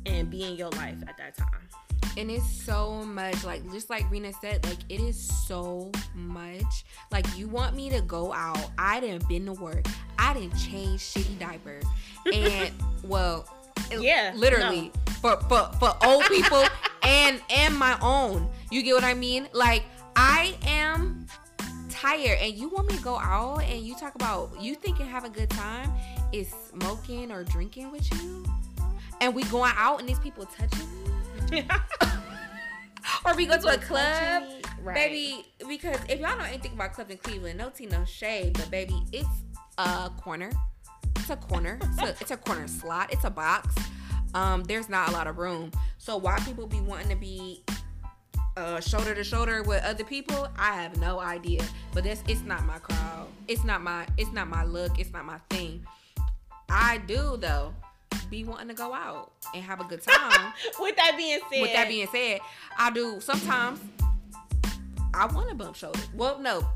and 0.07 0.29
be 0.31 0.43
in 0.43 0.57
your 0.57 0.71
life 0.71 0.97
at 1.07 1.17
that 1.19 1.37
time. 1.37 1.49
and 2.19 2.31
it's 2.31 2.45
so 2.45 3.03
much 3.05 3.43
like 3.45 3.63
just 3.73 3.89
like 3.89 4.11
Rena 4.11 4.33
said, 4.41 4.65
like 4.67 4.79
it 4.89 5.01
is 5.01 5.19
so 5.47 5.91
much. 6.15 6.85
Like 7.11 7.27
you 7.39 7.49
want 7.49 7.75
me 7.75 7.89
to 7.91 8.01
go 8.03 8.33
out. 8.33 8.71
I 8.79 9.01
didn't 9.01 9.29
been 9.29 9.47
to 9.47 9.53
work. 9.55 9.87
I 10.19 10.35
didn't 10.35 10.57
change 10.57 11.01
shitty 11.01 11.39
diapers. 11.39 11.85
And 12.33 12.73
well 13.03 13.49
Yeah, 14.01 14.33
literally 14.37 14.93
for, 15.21 15.37
for 15.49 15.71
for 15.79 15.95
old 16.05 16.25
people 16.27 16.65
and 17.03 17.41
and 17.51 17.77
my 17.77 17.99
own. 18.01 18.49
You 18.71 18.83
get 18.83 18.95
what 18.95 19.05
I 19.05 19.15
mean? 19.15 19.49
Like 19.53 19.85
I 20.17 20.55
am 20.67 21.27
tired 21.91 22.39
and 22.41 22.55
you 22.55 22.69
want 22.69 22.89
me 22.91 22.97
to 22.97 23.03
go 23.03 23.19
out 23.19 23.63
and 23.63 23.81
you 23.87 23.95
talk 23.95 24.15
about 24.15 24.61
you 24.61 24.75
thinking 24.75 25.07
have 25.07 25.25
a 25.25 25.29
good 25.31 25.49
time 25.51 25.93
is 26.33 26.53
smoking 26.71 27.31
or 27.31 27.45
drinking 27.45 27.93
with 27.93 28.11
you 28.15 28.45
and 29.21 29.33
we 29.35 29.45
going 29.45 29.73
out 29.77 30.01
and 30.01 30.09
these 30.09 30.19
people 30.19 30.45
touching 30.47 30.89
me 31.51 31.69
or 33.25 33.37
we 33.37 33.47
go 33.47 33.57
to 33.59 33.69
a 33.69 33.79
club 33.79 34.43
Right. 34.83 34.95
baby 34.97 35.45
because 35.69 35.97
if 36.09 36.19
y'all 36.19 36.37
know 36.37 36.45
anything 36.45 36.73
about 36.73 36.93
clubs 36.93 37.11
in 37.13 37.19
cleveland 37.19 37.57
no 37.57 37.71
tea 37.71 37.87
no 37.87 38.05
shade 38.05 38.55
but 38.55 38.69
baby 38.69 39.01
it's 39.13 39.29
a 39.79 40.11
corner 40.21 40.51
it's 41.23 41.31
a 41.31 41.37
corner. 41.37 41.79
It's 41.81 42.03
a, 42.03 42.09
it's 42.21 42.31
a 42.33 42.37
corner 42.37 42.67
slot. 42.67 43.13
It's 43.13 43.25
a 43.25 43.31
box. 43.31 43.75
Um 44.35 44.65
there's 44.65 44.89
not 44.89 45.09
a 45.09 45.13
lot 45.13 45.29
of 45.29 45.39
room. 45.39 45.71
So 45.99 46.17
why 46.17 46.39
people 46.41 46.67
be 46.67 46.81
wanting 46.81 47.09
to 47.11 47.17
be 47.17 47.63
uh 48.57 48.81
shoulder 48.81 49.15
to 49.15 49.25
shoulder 49.25 49.63
with 49.63 49.83
other 49.83 50.05
people 50.05 50.49
i 50.59 50.75
have 50.75 50.99
no 50.99 51.21
idea. 51.21 51.65
But 51.95 52.05
that's 52.05 52.23
it's 52.27 52.43
not 52.43 52.67
my 52.67 52.79
crowd. 52.79 53.29
It's 53.47 53.63
not 53.63 53.83
my 53.83 54.07
it's 54.19 54.33
not 54.33 54.49
my 54.49 54.65
look. 54.65 54.99
It's 54.99 55.13
not 55.13 55.25
my 55.25 55.39
thing. 55.49 55.87
I 56.69 56.99
do 57.07 57.37
though 57.37 57.73
be 58.29 58.43
wanting 58.45 58.69
to 58.69 58.75
go 58.75 58.93
out 58.93 59.31
and 59.55 59.63
have 59.63 59.81
a 59.81 59.85
good 59.85 60.03
time. 60.03 60.53
With 60.81 60.97
that 60.97 61.15
being 61.17 61.39
said, 61.53 61.63
with 61.63 61.73
that 61.73 61.87
being 61.89 62.09
said, 62.11 62.41
I 62.79 62.91
do 62.91 63.21
sometimes. 63.21 63.81
I 65.15 65.27
want 65.27 65.51
to 65.51 65.55
bump 65.55 65.77
shoulders. 65.77 66.09
Well, 66.15 66.39
no, 66.39 66.67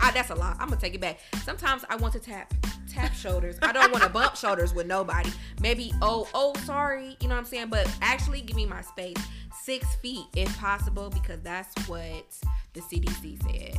I, 0.00 0.10
that's 0.12 0.30
a 0.30 0.34
lot. 0.34 0.56
I'm 0.60 0.68
gonna 0.68 0.80
take 0.80 0.94
it 0.94 1.00
back. 1.00 1.18
Sometimes 1.44 1.84
I 1.88 1.96
want 1.96 2.12
to 2.14 2.20
tap 2.20 2.52
tap 2.88 3.14
shoulders. 3.14 3.56
I 3.62 3.72
don't 3.72 3.92
want 3.92 4.04
to 4.04 4.10
bump 4.10 4.36
shoulders 4.36 4.74
with 4.74 4.86
nobody. 4.86 5.30
Maybe 5.60 5.92
oh 6.02 6.28
oh 6.34 6.54
sorry, 6.64 7.16
you 7.20 7.28
know 7.28 7.34
what 7.34 7.40
I'm 7.40 7.46
saying. 7.46 7.68
But 7.68 7.90
actually, 8.02 8.40
give 8.42 8.56
me 8.56 8.66
my 8.66 8.82
space, 8.82 9.16
six 9.62 9.94
feet 9.96 10.26
if 10.36 10.56
possible, 10.58 11.10
because 11.10 11.40
that's 11.42 11.88
what 11.88 12.24
the 12.72 12.80
CDC 12.80 13.42
said. 13.42 13.76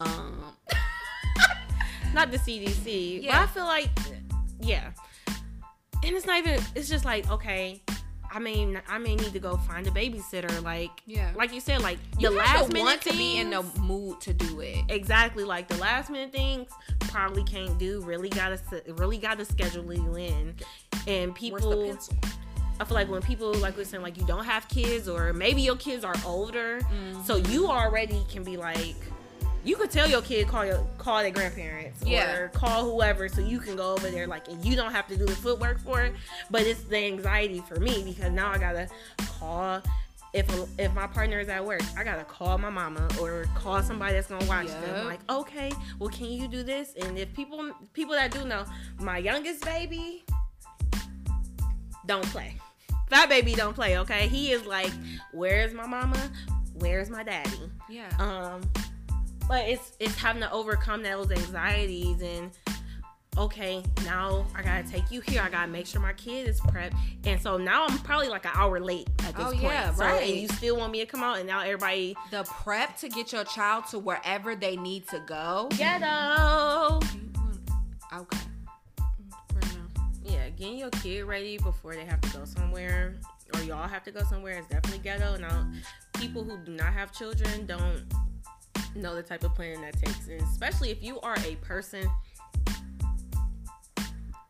Um, 0.00 0.42
not 2.14 2.30
the 2.30 2.38
CDC. 2.38 3.22
Yeah. 3.22 3.32
But 3.32 3.48
I 3.48 3.52
feel 3.52 3.64
like, 3.64 3.90
yeah. 4.60 4.90
And 6.04 6.16
it's 6.16 6.26
not 6.26 6.38
even. 6.38 6.60
It's 6.74 6.88
just 6.88 7.04
like 7.04 7.30
okay. 7.30 7.82
I 8.30 8.38
mean, 8.38 8.80
I 8.88 8.98
may 8.98 9.14
need 9.16 9.32
to 9.32 9.38
go 9.38 9.56
find 9.56 9.86
a 9.86 9.90
babysitter. 9.90 10.62
Like, 10.62 10.90
Yeah. 11.06 11.32
like 11.34 11.52
you 11.52 11.60
said, 11.60 11.80
like 11.82 11.98
you 12.18 12.28
the 12.30 12.36
last 12.36 12.68
minute 12.72 12.84
want 12.84 13.02
to 13.02 13.12
be 13.12 13.38
in 13.38 13.50
the 13.50 13.62
mood 13.80 14.20
to 14.22 14.32
do 14.34 14.60
it. 14.60 14.84
exactly 14.88 15.44
like 15.44 15.68
the 15.68 15.76
last 15.78 16.10
minute 16.10 16.32
things 16.32 16.70
probably 17.00 17.42
can't 17.44 17.78
do. 17.78 18.00
Really 18.02 18.28
gotta, 18.28 18.60
really 18.98 19.18
gotta 19.18 19.44
schedule 19.44 19.92
you 19.92 20.14
in. 20.16 20.54
And 21.06 21.34
people. 21.34 21.96
I 22.80 22.84
feel 22.84 22.94
like 22.94 23.08
when 23.10 23.22
people 23.22 23.52
like 23.54 23.76
we're 23.76 23.84
saying 23.84 24.04
like 24.04 24.16
you 24.16 24.24
don't 24.26 24.44
have 24.44 24.68
kids 24.68 25.08
or 25.08 25.32
maybe 25.32 25.62
your 25.62 25.74
kids 25.76 26.04
are 26.04 26.14
older, 26.24 26.80
so 27.24 27.40
Mm-hmm. 27.40 27.52
you 27.52 27.66
already 27.68 28.22
can 28.30 28.44
be 28.44 28.56
like. 28.56 28.94
You 29.68 29.76
could 29.76 29.90
tell 29.90 30.08
your 30.08 30.22
kid 30.22 30.48
call 30.48 30.64
your 30.64 30.82
call 30.96 31.20
their 31.20 31.30
grandparents 31.30 32.02
Yeah. 32.02 32.34
or 32.38 32.48
call 32.48 32.90
whoever 32.90 33.28
so 33.28 33.42
you 33.42 33.58
can 33.58 33.76
go 33.76 33.92
over 33.92 34.08
there 34.08 34.26
like 34.26 34.48
and 34.48 34.64
you 34.64 34.74
don't 34.74 34.92
have 34.92 35.06
to 35.08 35.16
do 35.16 35.26
the 35.26 35.36
footwork 35.36 35.78
for 35.80 36.00
it. 36.00 36.14
But 36.50 36.62
it's 36.62 36.84
the 36.84 36.96
anxiety 36.96 37.62
for 37.68 37.78
me 37.78 38.02
because 38.02 38.32
now 38.32 38.50
I 38.50 38.56
gotta 38.56 38.88
call 39.38 39.82
if 40.32 40.46
if 40.78 40.94
my 40.94 41.06
partner 41.06 41.38
is 41.38 41.50
at 41.50 41.62
work, 41.62 41.82
I 41.98 42.02
gotta 42.02 42.24
call 42.24 42.56
my 42.56 42.70
mama 42.70 43.06
or 43.20 43.44
call 43.54 43.82
somebody 43.82 44.14
that's 44.14 44.28
gonna 44.28 44.46
watch 44.46 44.68
Yup. 44.68 44.86
them. 44.86 45.06
Like, 45.06 45.20
okay, 45.28 45.70
well, 45.98 46.08
can 46.08 46.30
you 46.30 46.48
do 46.48 46.62
this? 46.62 46.94
And 46.94 47.18
if 47.18 47.34
people 47.34 47.70
people 47.92 48.14
that 48.14 48.30
do 48.30 48.46
know, 48.46 48.64
my 48.98 49.18
youngest 49.18 49.66
baby 49.66 50.24
don't 52.06 52.24
play. 52.26 52.54
That 53.10 53.28
baby 53.28 53.54
don't 53.54 53.74
play. 53.74 53.98
Okay, 53.98 54.28
he 54.28 54.50
is 54.50 54.64
like, 54.64 54.92
where's 55.32 55.74
my 55.74 55.86
mama? 55.86 56.30
Where's 56.78 57.10
my 57.10 57.22
daddy? 57.22 57.70
Yeah. 57.90 58.08
Um, 58.18 58.62
but 59.48 59.66
it's 59.68 59.92
it's 59.98 60.14
having 60.16 60.42
to 60.42 60.52
overcome 60.52 61.02
those 61.02 61.30
anxieties 61.30 62.20
and 62.22 62.50
okay, 63.36 63.82
now 64.04 64.44
I 64.54 64.62
gotta 64.62 64.82
take 64.90 65.10
you 65.12 65.20
here. 65.20 65.40
I 65.40 65.48
gotta 65.48 65.70
make 65.70 65.86
sure 65.86 66.00
my 66.00 66.12
kid 66.14 66.48
is 66.48 66.60
prepped. 66.60 66.94
And 67.24 67.40
so 67.40 67.56
now 67.56 67.86
I'm 67.86 67.96
probably 67.98 68.28
like 68.28 68.44
an 68.44 68.50
hour 68.54 68.80
late 68.80 69.08
at 69.20 69.36
this 69.36 69.46
Oh, 69.46 69.50
point. 69.50 69.62
yeah, 69.62 69.94
So, 69.94 70.04
right. 70.04 70.22
And 70.28 70.40
you 70.40 70.48
still 70.48 70.76
want 70.76 70.90
me 70.90 70.98
to 71.00 71.06
come 71.06 71.22
out, 71.22 71.38
and 71.38 71.46
now 71.46 71.60
everybody 71.60 72.16
the 72.32 72.42
prep 72.42 72.96
to 72.98 73.08
get 73.08 73.32
your 73.32 73.44
child 73.44 73.86
to 73.90 73.98
wherever 74.00 74.56
they 74.56 74.76
need 74.76 75.06
to 75.08 75.20
go. 75.26 75.68
ghetto. 75.76 77.00
Okay. 78.12 78.38
Yeah, 80.24 80.48
getting 80.50 80.78
your 80.78 80.90
kid 80.90 81.22
ready 81.24 81.58
before 81.58 81.94
they 81.94 82.04
have 82.04 82.20
to 82.22 82.38
go 82.38 82.44
somewhere, 82.44 83.14
or 83.54 83.60
y'all 83.62 83.86
have 83.88 84.02
to 84.04 84.10
go 84.10 84.20
somewhere, 84.28 84.58
is 84.58 84.66
definitely 84.66 84.98
ghetto. 84.98 85.36
Now, 85.36 85.70
people 86.14 86.42
who 86.44 86.58
do 86.64 86.72
not 86.72 86.92
have 86.92 87.12
children 87.12 87.66
don't 87.66 88.02
know 88.94 89.14
the 89.14 89.22
type 89.22 89.44
of 89.44 89.54
planning 89.54 89.80
that 89.82 89.98
takes, 90.00 90.28
and 90.28 90.40
especially 90.42 90.90
if 90.90 91.02
you 91.02 91.20
are 91.20 91.36
a 91.46 91.54
person 91.56 92.08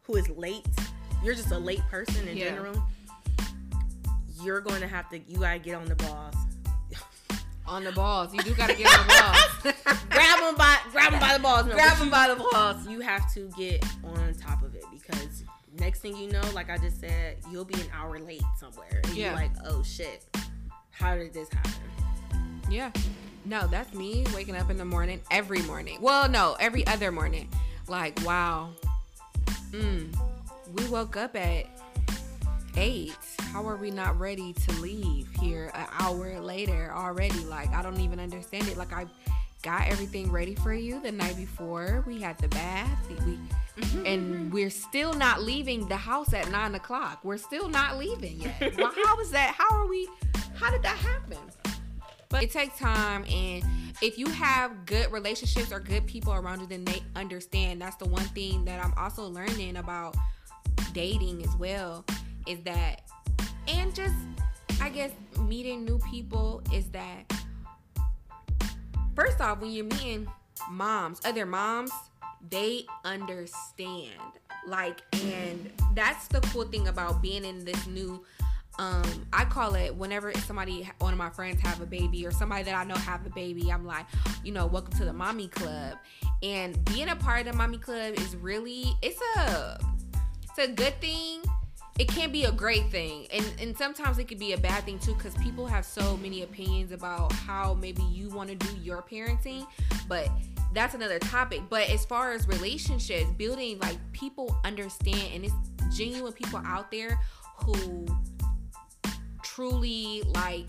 who 0.02 0.16
is 0.16 0.28
late. 0.30 0.66
You're 1.24 1.34
just 1.34 1.50
a 1.50 1.58
late 1.58 1.82
person 1.90 2.26
in 2.28 2.36
Yeah. 2.36 2.50
general. 2.50 2.82
You're 4.42 4.60
going 4.60 4.80
to 4.80 4.86
have 4.88 5.08
to. 5.10 5.18
You 5.18 5.38
gotta 5.40 5.58
get 5.58 5.74
on 5.74 5.86
the 5.86 5.96
balls. 5.96 6.34
On 7.66 7.84
the 7.84 7.92
balls. 7.92 8.32
You 8.32 8.40
do 8.42 8.54
gotta 8.54 8.74
get 8.74 8.86
on 8.86 9.06
the 9.06 9.14
balls. 9.14 9.74
grab 10.10 10.38
them 10.40 10.54
by 10.56 10.76
grab 10.92 11.10
them 11.10 11.20
by 11.20 11.36
the 11.36 11.42
balls. 11.42 11.66
No, 11.66 11.74
Grab 11.74 11.98
them 11.98 12.08
by 12.10 12.28
the 12.28 12.36
balls. 12.52 12.86
you 12.86 13.00
have 13.00 13.30
to 13.34 13.50
get 13.58 13.84
on 14.04 14.32
top 14.34 14.62
of 14.62 14.74
it 14.74 14.84
because 14.92 15.42
next 15.78 16.00
thing 16.00 16.16
you 16.16 16.30
know, 16.30 16.40
like 16.54 16.70
I 16.70 16.78
just 16.78 17.00
said, 17.00 17.36
you'll 17.50 17.64
be 17.66 17.74
an 17.74 17.88
hour 17.92 18.18
late 18.18 18.42
somewhere. 18.58 19.00
And 19.04 19.14
Yeah. 19.14 19.26
you're 19.26 19.34
like, 19.34 19.50
oh 19.66 19.82
shit, 19.82 20.24
how 20.92 21.14
did 21.16 21.34
this 21.34 21.48
happen? 21.52 21.72
Yeah. 22.70 22.90
No, 23.48 23.66
that's 23.66 23.94
me 23.94 24.26
waking 24.34 24.56
up 24.56 24.68
in 24.68 24.76
the 24.76 24.84
morning 24.84 25.22
every 25.30 25.62
morning. 25.62 26.02
Well, 26.02 26.28
no, 26.28 26.54
every 26.60 26.86
other 26.86 27.10
morning. 27.10 27.48
Like, 27.86 28.20
wow. 28.22 28.68
Mm. 29.70 30.14
We 30.74 30.86
woke 30.88 31.16
up 31.16 31.34
at 31.34 31.64
eight. 32.76 33.16
How 33.40 33.66
are 33.66 33.76
we 33.76 33.90
not 33.90 34.18
ready 34.20 34.52
to 34.52 34.72
leave 34.82 35.30
here 35.40 35.70
an 35.74 35.86
hour 35.98 36.38
later 36.40 36.92
already? 36.94 37.42
Like, 37.46 37.70
I 37.70 37.80
don't 37.80 38.00
even 38.00 38.20
understand 38.20 38.68
it. 38.68 38.76
Like, 38.76 38.92
I 38.92 39.06
got 39.62 39.88
everything 39.88 40.30
ready 40.30 40.54
for 40.54 40.74
you 40.74 41.00
the 41.00 41.10
night 41.10 41.38
before. 41.38 42.04
We 42.06 42.20
had 42.20 42.36
the 42.40 42.48
bath. 42.48 43.08
We, 43.24 43.38
and 44.04 44.52
we're 44.52 44.68
still 44.68 45.14
not 45.14 45.42
leaving 45.42 45.88
the 45.88 45.96
house 45.96 46.34
at 46.34 46.50
nine 46.50 46.74
o'clock. 46.74 47.20
We're 47.24 47.38
still 47.38 47.70
not 47.70 47.96
leaving 47.96 48.42
yet. 48.42 48.60
well, 48.76 48.92
how 49.06 49.18
is 49.20 49.30
that? 49.30 49.54
How 49.56 49.74
are 49.74 49.86
we? 49.86 50.06
How 50.54 50.70
did 50.70 50.82
that 50.82 50.98
happen? 50.98 51.38
But 52.30 52.42
it 52.42 52.50
takes 52.50 52.78
time, 52.78 53.24
and 53.24 53.64
if 54.02 54.18
you 54.18 54.26
have 54.26 54.84
good 54.84 55.10
relationships 55.10 55.72
or 55.72 55.80
good 55.80 56.06
people 56.06 56.32
around 56.34 56.60
you, 56.60 56.66
then 56.66 56.84
they 56.84 57.02
understand. 57.16 57.80
That's 57.80 57.96
the 57.96 58.06
one 58.06 58.24
thing 58.24 58.64
that 58.66 58.84
I'm 58.84 58.92
also 58.96 59.26
learning 59.26 59.76
about 59.76 60.14
dating 60.92 61.42
as 61.42 61.56
well 61.56 62.04
is 62.46 62.60
that, 62.64 63.02
and 63.66 63.94
just 63.94 64.14
I 64.80 64.90
guess 64.90 65.10
meeting 65.40 65.84
new 65.84 65.98
people 66.10 66.62
is 66.72 66.88
that 66.90 67.32
first 69.16 69.40
off, 69.40 69.60
when 69.60 69.70
you're 69.70 69.84
meeting 69.84 70.28
moms, 70.70 71.20
other 71.24 71.46
moms, 71.46 71.90
they 72.50 72.86
understand. 73.04 74.12
Like, 74.66 75.00
and 75.24 75.72
that's 75.94 76.28
the 76.28 76.40
cool 76.52 76.64
thing 76.64 76.88
about 76.88 77.22
being 77.22 77.44
in 77.44 77.64
this 77.64 77.86
new 77.86 78.24
um 78.78 79.26
i 79.32 79.44
call 79.44 79.74
it 79.74 79.94
whenever 79.94 80.32
somebody 80.34 80.88
one 80.98 81.12
of 81.12 81.18
my 81.18 81.30
friends 81.30 81.60
have 81.60 81.80
a 81.80 81.86
baby 81.86 82.26
or 82.26 82.30
somebody 82.30 82.62
that 82.62 82.74
i 82.74 82.84
know 82.84 82.94
have 82.94 83.24
a 83.26 83.30
baby 83.30 83.72
i'm 83.72 83.84
like 83.84 84.06
you 84.44 84.52
know 84.52 84.66
welcome 84.66 84.92
to 84.98 85.04
the 85.04 85.12
mommy 85.12 85.48
club. 85.48 85.98
And 86.42 86.82
being 86.84 87.08
a 87.08 87.16
part 87.16 87.40
of 87.40 87.52
the 87.52 87.58
mommy 87.58 87.78
club 87.78 88.14
is 88.18 88.36
really 88.36 88.96
it's 89.02 89.20
a 89.36 89.78
it's 90.42 90.58
a 90.58 90.68
good 90.68 91.00
thing. 91.00 91.42
It 91.98 92.06
can 92.06 92.30
be 92.30 92.44
a 92.44 92.52
great 92.52 92.90
thing. 92.90 93.26
And 93.32 93.44
and 93.60 93.76
sometimes 93.76 94.18
it 94.18 94.28
could 94.28 94.38
be 94.38 94.52
a 94.52 94.58
bad 94.58 94.84
thing 94.84 94.98
too 94.98 95.14
because 95.14 95.34
people 95.34 95.66
have 95.66 95.84
so 95.84 96.16
many 96.18 96.42
opinions 96.42 96.92
about 96.92 97.32
how 97.32 97.74
maybe 97.74 98.02
you 98.02 98.28
want 98.30 98.48
to 98.50 98.54
do 98.54 98.76
your 98.80 99.02
parenting 99.02 99.66
but 100.08 100.28
that's 100.74 100.94
another 100.94 101.18
topic. 101.18 101.62
But 101.68 101.88
as 101.88 102.04
far 102.04 102.32
as 102.32 102.46
relationships 102.46 103.30
building 103.32 103.78
like 103.80 103.96
people 104.12 104.58
understand 104.64 105.34
and 105.34 105.44
it's 105.44 105.54
genuine 105.96 106.32
people 106.32 106.60
out 106.64 106.90
there 106.90 107.18
who 107.56 108.06
truly 109.58 110.22
like 110.36 110.68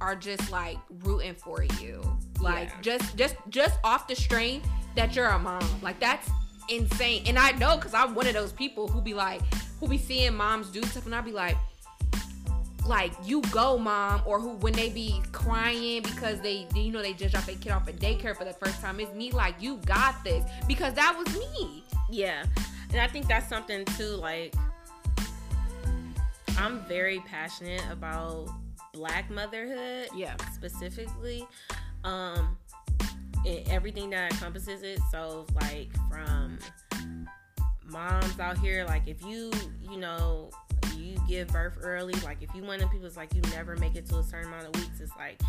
are 0.00 0.16
just 0.16 0.50
like 0.50 0.78
rooting 1.04 1.34
for 1.34 1.62
you. 1.80 2.00
Like 2.40 2.70
Yeah. 2.70 2.80
just 2.80 3.16
just 3.16 3.36
just 3.50 3.78
off 3.84 4.08
the 4.08 4.16
strain 4.16 4.62
that 4.96 5.14
you're 5.14 5.26
a 5.26 5.38
mom. 5.38 5.62
Like 5.82 6.00
that's 6.00 6.30
insane. 6.70 7.24
And 7.26 7.38
i 7.38 7.50
know 7.52 7.76
because 7.76 7.92
i'm 7.92 8.14
one 8.14 8.26
of 8.26 8.34
those 8.34 8.52
people 8.52 8.88
who 8.88 9.02
be 9.02 9.12
like 9.12 9.42
who 9.78 9.88
be 9.88 9.98
seeing 9.98 10.34
moms 10.34 10.68
do 10.70 10.82
stuff 10.84 11.04
and 11.06 11.14
i 11.14 11.20
be 11.20 11.32
like 11.32 11.56
like 12.86 13.12
you 13.24 13.42
go 13.50 13.76
mom 13.76 14.22
or 14.24 14.40
who 14.40 14.50
when 14.64 14.72
they 14.72 14.88
be 14.88 15.20
crying 15.32 16.02
because 16.02 16.40
they 16.40 16.66
you 16.74 16.90
know 16.90 17.02
they 17.02 17.12
just 17.12 17.32
dropped 17.32 17.48
their 17.48 17.56
kid 17.56 17.72
off 17.72 17.86
at 17.88 17.96
daycare 17.96 18.36
for 18.36 18.44
the 18.44 18.52
first 18.54 18.80
time 18.80 18.98
it's 19.00 19.12
me 19.14 19.30
like 19.30 19.54
you 19.60 19.76
got 19.84 20.22
this. 20.24 20.44
Because 20.66 20.94
that 20.94 21.14
was 21.18 21.28
me. 21.36 21.84
Yeah. 22.10 22.44
And 22.92 23.00
I 23.00 23.08
think 23.08 23.26
that's 23.26 23.48
something 23.48 23.84
too, 23.96 24.16
like 24.16 24.54
I'm 26.58 26.80
very 26.86 27.20
passionate 27.20 27.82
about 27.90 28.48
black 28.92 29.30
motherhood. 29.30 30.08
Yeah. 30.14 30.36
Specifically. 30.54 31.46
Um 32.04 32.56
and 33.44 33.68
everything 33.68 34.10
that 34.10 34.32
encompasses 34.32 34.82
it. 34.82 35.00
So 35.10 35.46
like 35.60 35.90
from 36.08 36.58
moms 37.86 38.38
out 38.38 38.58
here, 38.58 38.84
like 38.84 39.06
if 39.06 39.22
you, 39.24 39.50
you 39.90 39.98
know, 39.98 40.50
you 40.96 41.16
give 41.28 41.48
birth 41.48 41.78
early, 41.82 42.14
like 42.24 42.38
if 42.40 42.54
you 42.54 42.62
one 42.62 42.76
of 42.76 42.82
the 42.82 42.86
people 42.88 43.06
it's 43.06 43.16
like 43.16 43.34
you 43.34 43.42
never 43.52 43.76
make 43.76 43.96
it 43.96 44.06
to 44.06 44.18
a 44.18 44.22
certain 44.22 44.48
amount 44.48 44.66
of 44.66 44.80
weeks, 44.80 45.00
it's 45.00 45.12
like 45.16 45.40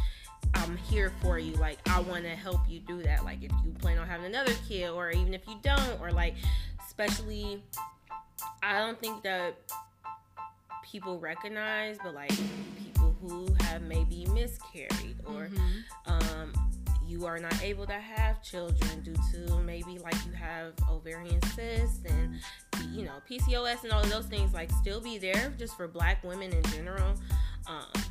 I'm 0.55 0.77
here 0.77 1.11
for 1.21 1.39
you. 1.39 1.53
Like 1.53 1.79
I 1.89 1.99
want 2.01 2.23
to 2.23 2.29
help 2.29 2.61
you 2.67 2.79
do 2.79 3.01
that. 3.03 3.23
Like 3.23 3.43
if 3.43 3.51
you 3.63 3.71
plan 3.79 3.97
on 3.97 4.07
having 4.07 4.25
another 4.25 4.53
kid, 4.67 4.89
or 4.89 5.11
even 5.11 5.33
if 5.33 5.41
you 5.47 5.55
don't, 5.63 5.99
or 6.01 6.11
like 6.11 6.35
especially, 6.85 7.63
I 8.61 8.79
don't 8.79 8.99
think 8.99 9.23
that 9.23 9.55
people 10.83 11.19
recognize, 11.19 11.97
but 12.03 12.13
like 12.13 12.31
people 12.77 13.15
who 13.21 13.47
have 13.61 13.81
maybe 13.81 14.25
miscarried 14.33 15.17
or 15.25 15.49
um, 16.05 16.53
you 17.05 17.25
are 17.25 17.39
not 17.39 17.61
able 17.61 17.85
to 17.85 17.93
have 17.93 18.41
children 18.41 19.01
due 19.01 19.15
to 19.31 19.57
maybe 19.59 19.99
like 19.99 20.15
you 20.25 20.31
have 20.31 20.73
ovarian 20.89 21.41
cysts 21.53 21.99
and 22.05 22.35
you 22.91 23.05
know 23.05 23.13
PCOS 23.29 23.83
and 23.83 23.91
all 23.91 24.03
those 24.05 24.25
things 24.25 24.53
like 24.53 24.71
still 24.71 24.99
be 24.99 25.17
there 25.17 25.53
just 25.57 25.75
for 25.77 25.87
black 25.87 26.23
women 26.23 26.51
in 26.51 26.63
general. 26.63 27.13
Um, 27.67 28.03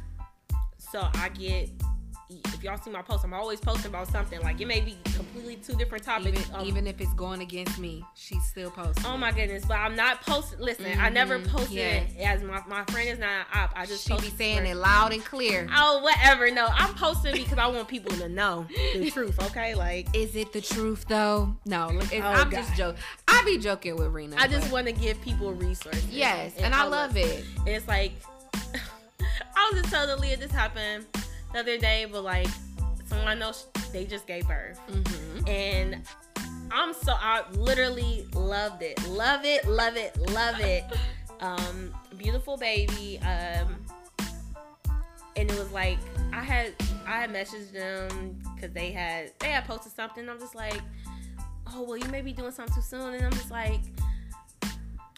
so 0.78 1.08
I 1.14 1.28
get 1.30 1.70
if 2.46 2.62
y'all 2.62 2.78
see 2.78 2.90
my 2.90 3.02
post, 3.02 3.24
I'm 3.24 3.34
always 3.34 3.60
posting 3.60 3.86
about 3.86 4.08
something 4.08 4.40
like 4.42 4.60
it 4.60 4.66
may 4.66 4.80
be 4.80 4.96
completely 5.14 5.56
two 5.56 5.74
different 5.74 6.04
topics. 6.04 6.28
even, 6.40 6.54
um, 6.54 6.66
even 6.66 6.86
if 6.86 7.00
it's 7.00 7.12
going 7.14 7.40
against 7.40 7.78
me 7.78 8.04
she's 8.14 8.42
still 8.44 8.70
posting 8.70 9.04
Oh 9.06 9.16
my 9.16 9.32
goodness, 9.32 9.64
but 9.64 9.78
I'm 9.78 9.96
not 9.96 10.22
posting. 10.22 10.60
Listen, 10.60 10.98
I 11.00 11.08
never 11.08 11.38
posted 11.40 11.72
yeah. 12.16 12.32
as 12.32 12.42
my, 12.42 12.62
my 12.68 12.84
friend 12.86 13.08
is 13.08 13.18
not 13.18 13.28
an 13.30 13.46
op. 13.54 13.72
I 13.76 13.86
just 13.86 14.06
she 14.06 14.16
be 14.18 14.28
saying 14.30 14.66
it 14.66 14.76
loud 14.76 15.12
and 15.12 15.24
clear 15.24 15.68
Oh, 15.74 16.00
whatever. 16.02 16.50
No, 16.50 16.68
I'm 16.70 16.94
posting 16.94 17.34
because 17.34 17.58
I 17.58 17.66
want 17.66 17.88
people 17.88 18.12
to 18.16 18.28
know 18.28 18.66
the 18.94 19.10
truth. 19.10 19.42
Okay, 19.50 19.74
like 19.74 20.08
is 20.14 20.36
it 20.36 20.52
the 20.52 20.60
truth 20.60 21.04
though 21.08 21.54
no 21.66 21.88
look, 21.88 22.12
Oh, 22.14 22.18
i'm 22.20 22.50
God. 22.50 22.58
just 22.62 22.74
joking 22.76 23.00
i 23.28 23.42
be 23.44 23.58
joking 23.58 23.96
with 23.96 24.08
rena 24.08 24.36
I 24.38 24.46
just 24.48 24.70
want 24.72 24.86
to 24.86 24.92
give 24.92 25.20
people 25.22 25.52
resources. 25.52 26.06
yes 26.10 26.56
and, 26.58 26.74
i 26.74 26.84
love 26.84 27.10
outlets. 27.10 27.28
it 27.30 27.44
And 27.58 27.68
it's 27.68 27.88
like 27.88 28.12
I 29.56 29.70
was 29.72 29.80
just 29.82 29.92
telling 29.92 30.20
Leah 30.20 30.36
this 30.36 30.50
happened 30.50 31.06
the 31.52 31.60
other 31.60 31.78
day, 31.78 32.06
but 32.10 32.22
like 32.24 32.48
someone 33.06 33.28
I 33.28 33.34
know, 33.34 33.52
they 33.92 34.04
just 34.04 34.26
gave 34.26 34.46
birth, 34.48 34.78
hmm 34.88 35.48
and 35.48 36.02
I'm 36.70 36.94
so 36.94 37.12
I 37.12 37.42
literally 37.52 38.26
loved 38.34 38.82
it, 38.82 39.06
love 39.08 39.44
it, 39.44 39.66
love 39.66 39.96
it, 39.96 40.16
love 40.30 40.60
it. 40.60 40.84
Um, 41.40 41.92
beautiful 42.18 42.56
baby. 42.56 43.18
Um, 43.18 43.74
and 45.34 45.50
it 45.50 45.58
was 45.58 45.72
like 45.72 45.98
I 46.32 46.40
had 46.40 46.72
I 47.04 47.20
had 47.20 47.30
messaged 47.30 47.72
them 47.72 48.40
because 48.54 48.72
they 48.72 48.92
had 48.92 49.32
they 49.40 49.48
had 49.48 49.64
posted 49.64 49.92
something. 49.92 50.28
I'm 50.28 50.38
just 50.38 50.54
like, 50.54 50.80
oh 51.72 51.82
well, 51.82 51.96
you 51.96 52.08
may 52.10 52.20
be 52.22 52.32
doing 52.32 52.52
something 52.52 52.74
too 52.74 52.80
soon, 52.80 53.14
and 53.14 53.24
I'm 53.24 53.32
just 53.32 53.50
like, 53.50 53.80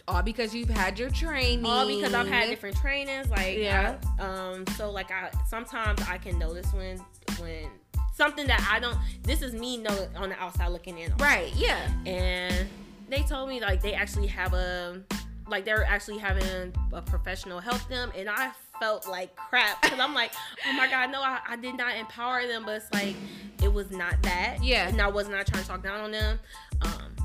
all 0.07 0.21
because 0.21 0.53
you've 0.53 0.69
had 0.69 0.99
your 0.99 1.09
training 1.09 1.65
all 1.65 1.87
because 1.87 2.13
I've 2.13 2.27
had 2.27 2.49
different 2.49 2.77
trainings. 2.77 3.29
Like, 3.29 3.57
Yeah. 3.57 3.97
I- 4.19 4.23
um, 4.23 4.65
so 4.77 4.91
like 4.91 5.11
I 5.11 5.31
sometimes 5.47 6.01
I 6.07 6.17
can 6.17 6.37
notice 6.37 6.71
when 6.73 6.97
when 7.39 7.69
something 8.13 8.47
that 8.47 8.65
I 8.71 8.79
don't. 8.79 8.97
This 9.23 9.41
is 9.41 9.53
me 9.53 9.77
know 9.77 10.07
on 10.15 10.29
the 10.29 10.39
outside 10.39 10.67
looking 10.69 10.97
in. 10.97 11.13
right 11.17 11.53
yeah 11.55 11.89
and 12.05 12.67
they 13.09 13.21
told 13.23 13.49
me 13.49 13.59
like 13.61 13.81
they 13.81 13.93
actually 13.93 14.27
have 14.27 14.53
a 14.53 15.01
like 15.47 15.63
they're 15.65 15.85
actually 15.85 16.17
having 16.17 16.73
a 16.93 17.01
professional 17.03 17.59
help 17.59 17.87
them 17.87 18.11
and 18.17 18.27
i 18.27 18.49
felt 18.79 19.07
like 19.07 19.35
crap 19.35 19.79
because 19.81 19.99
i'm 19.99 20.15
like 20.15 20.33
oh 20.67 20.73
my 20.73 20.89
god 20.89 21.11
no 21.11 21.21
I, 21.21 21.37
I 21.47 21.55
did 21.55 21.77
not 21.77 21.95
empower 21.95 22.47
them 22.47 22.63
but 22.65 22.77
it's 22.81 22.91
like 22.93 23.15
it 23.61 23.71
was 23.71 23.91
not 23.91 24.19
that 24.23 24.57
Yeah. 24.63 24.87
and 24.87 24.99
i 24.99 25.07
was 25.07 25.29
not 25.29 25.45
trying 25.45 25.61
to 25.61 25.67
talk 25.69 25.83
down 25.83 26.01
on 26.01 26.09
them 26.11 26.39
um 26.81 27.15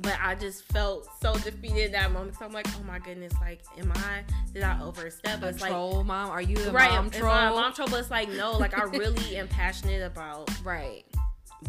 but 0.00 0.16
i 0.20 0.34
just 0.34 0.64
felt 0.64 1.08
so 1.22 1.34
defeated 1.34 1.92
that 1.92 2.10
moment. 2.12 2.36
So 2.36 2.44
i'm 2.44 2.52
like 2.52 2.66
oh 2.78 2.82
my 2.84 2.98
goodness 2.98 3.32
like 3.40 3.60
am 3.78 3.92
i 3.94 4.22
did 4.52 4.62
i 4.62 4.80
overstep? 4.82 5.42
A 5.42 5.48
it's 5.48 5.60
like 5.60 5.70
troll 5.70 6.02
mom? 6.04 6.30
Are 6.30 6.42
you 6.42 6.56
the 6.56 6.72
right 6.72 6.90
mom 6.90 7.10
troll? 7.10 7.32
a 7.32 7.50
mom 7.50 7.72
troll 7.72 7.88
but 7.88 8.00
it's 8.00 8.10
like 8.10 8.28
no 8.30 8.52
like 8.58 8.76
i 8.78 8.84
really 8.84 9.36
am 9.36 9.48
passionate 9.48 10.02
about 10.02 10.50
right. 10.64 11.04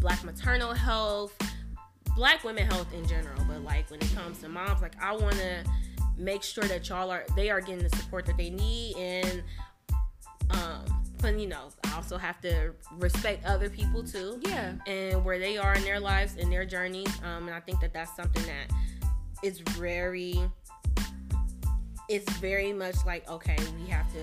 Black 0.00 0.22
maternal 0.24 0.74
health, 0.74 1.34
black 2.16 2.44
women 2.44 2.66
health 2.66 2.92
in 2.92 3.06
general. 3.06 3.42
But 3.48 3.62
like 3.62 3.90
when 3.90 4.00
it 4.00 4.12
comes 4.14 4.38
to 4.40 4.48
moms, 4.48 4.82
like 4.82 4.92
I 5.00 5.12
want 5.16 5.36
to 5.36 5.64
make 6.18 6.42
sure 6.42 6.64
that 6.64 6.88
y'all 6.88 7.10
are 7.10 7.24
they 7.34 7.48
are 7.50 7.60
getting 7.60 7.82
the 7.82 7.96
support 7.96 8.26
that 8.26 8.36
they 8.36 8.50
need, 8.50 8.96
and 8.96 9.42
um, 10.50 10.95
but 11.26 11.40
you 11.40 11.48
know 11.48 11.70
I 11.82 11.96
also 11.96 12.18
have 12.18 12.40
to 12.42 12.70
respect 12.92 13.44
other 13.44 13.68
people 13.68 14.04
too, 14.04 14.40
yeah. 14.46 14.74
And 14.86 15.24
where 15.24 15.40
they 15.40 15.58
are 15.58 15.74
in 15.74 15.82
their 15.82 15.98
lives 15.98 16.36
and 16.36 16.52
their 16.52 16.64
journeys. 16.64 17.08
Um, 17.24 17.48
and 17.48 17.50
I 17.50 17.58
think 17.58 17.80
that 17.80 17.92
that's 17.92 18.14
something 18.14 18.44
that 18.44 18.70
is 19.42 19.58
very, 19.58 20.38
it's 22.08 22.32
very 22.34 22.72
much 22.72 22.94
like 23.04 23.28
okay, 23.28 23.56
we 23.76 23.90
have 23.90 24.06
to 24.12 24.20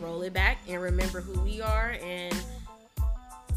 roll 0.00 0.22
it 0.22 0.32
back 0.32 0.60
and 0.66 0.80
remember 0.80 1.20
who 1.20 1.38
we 1.42 1.60
are. 1.60 1.96
And 2.02 2.34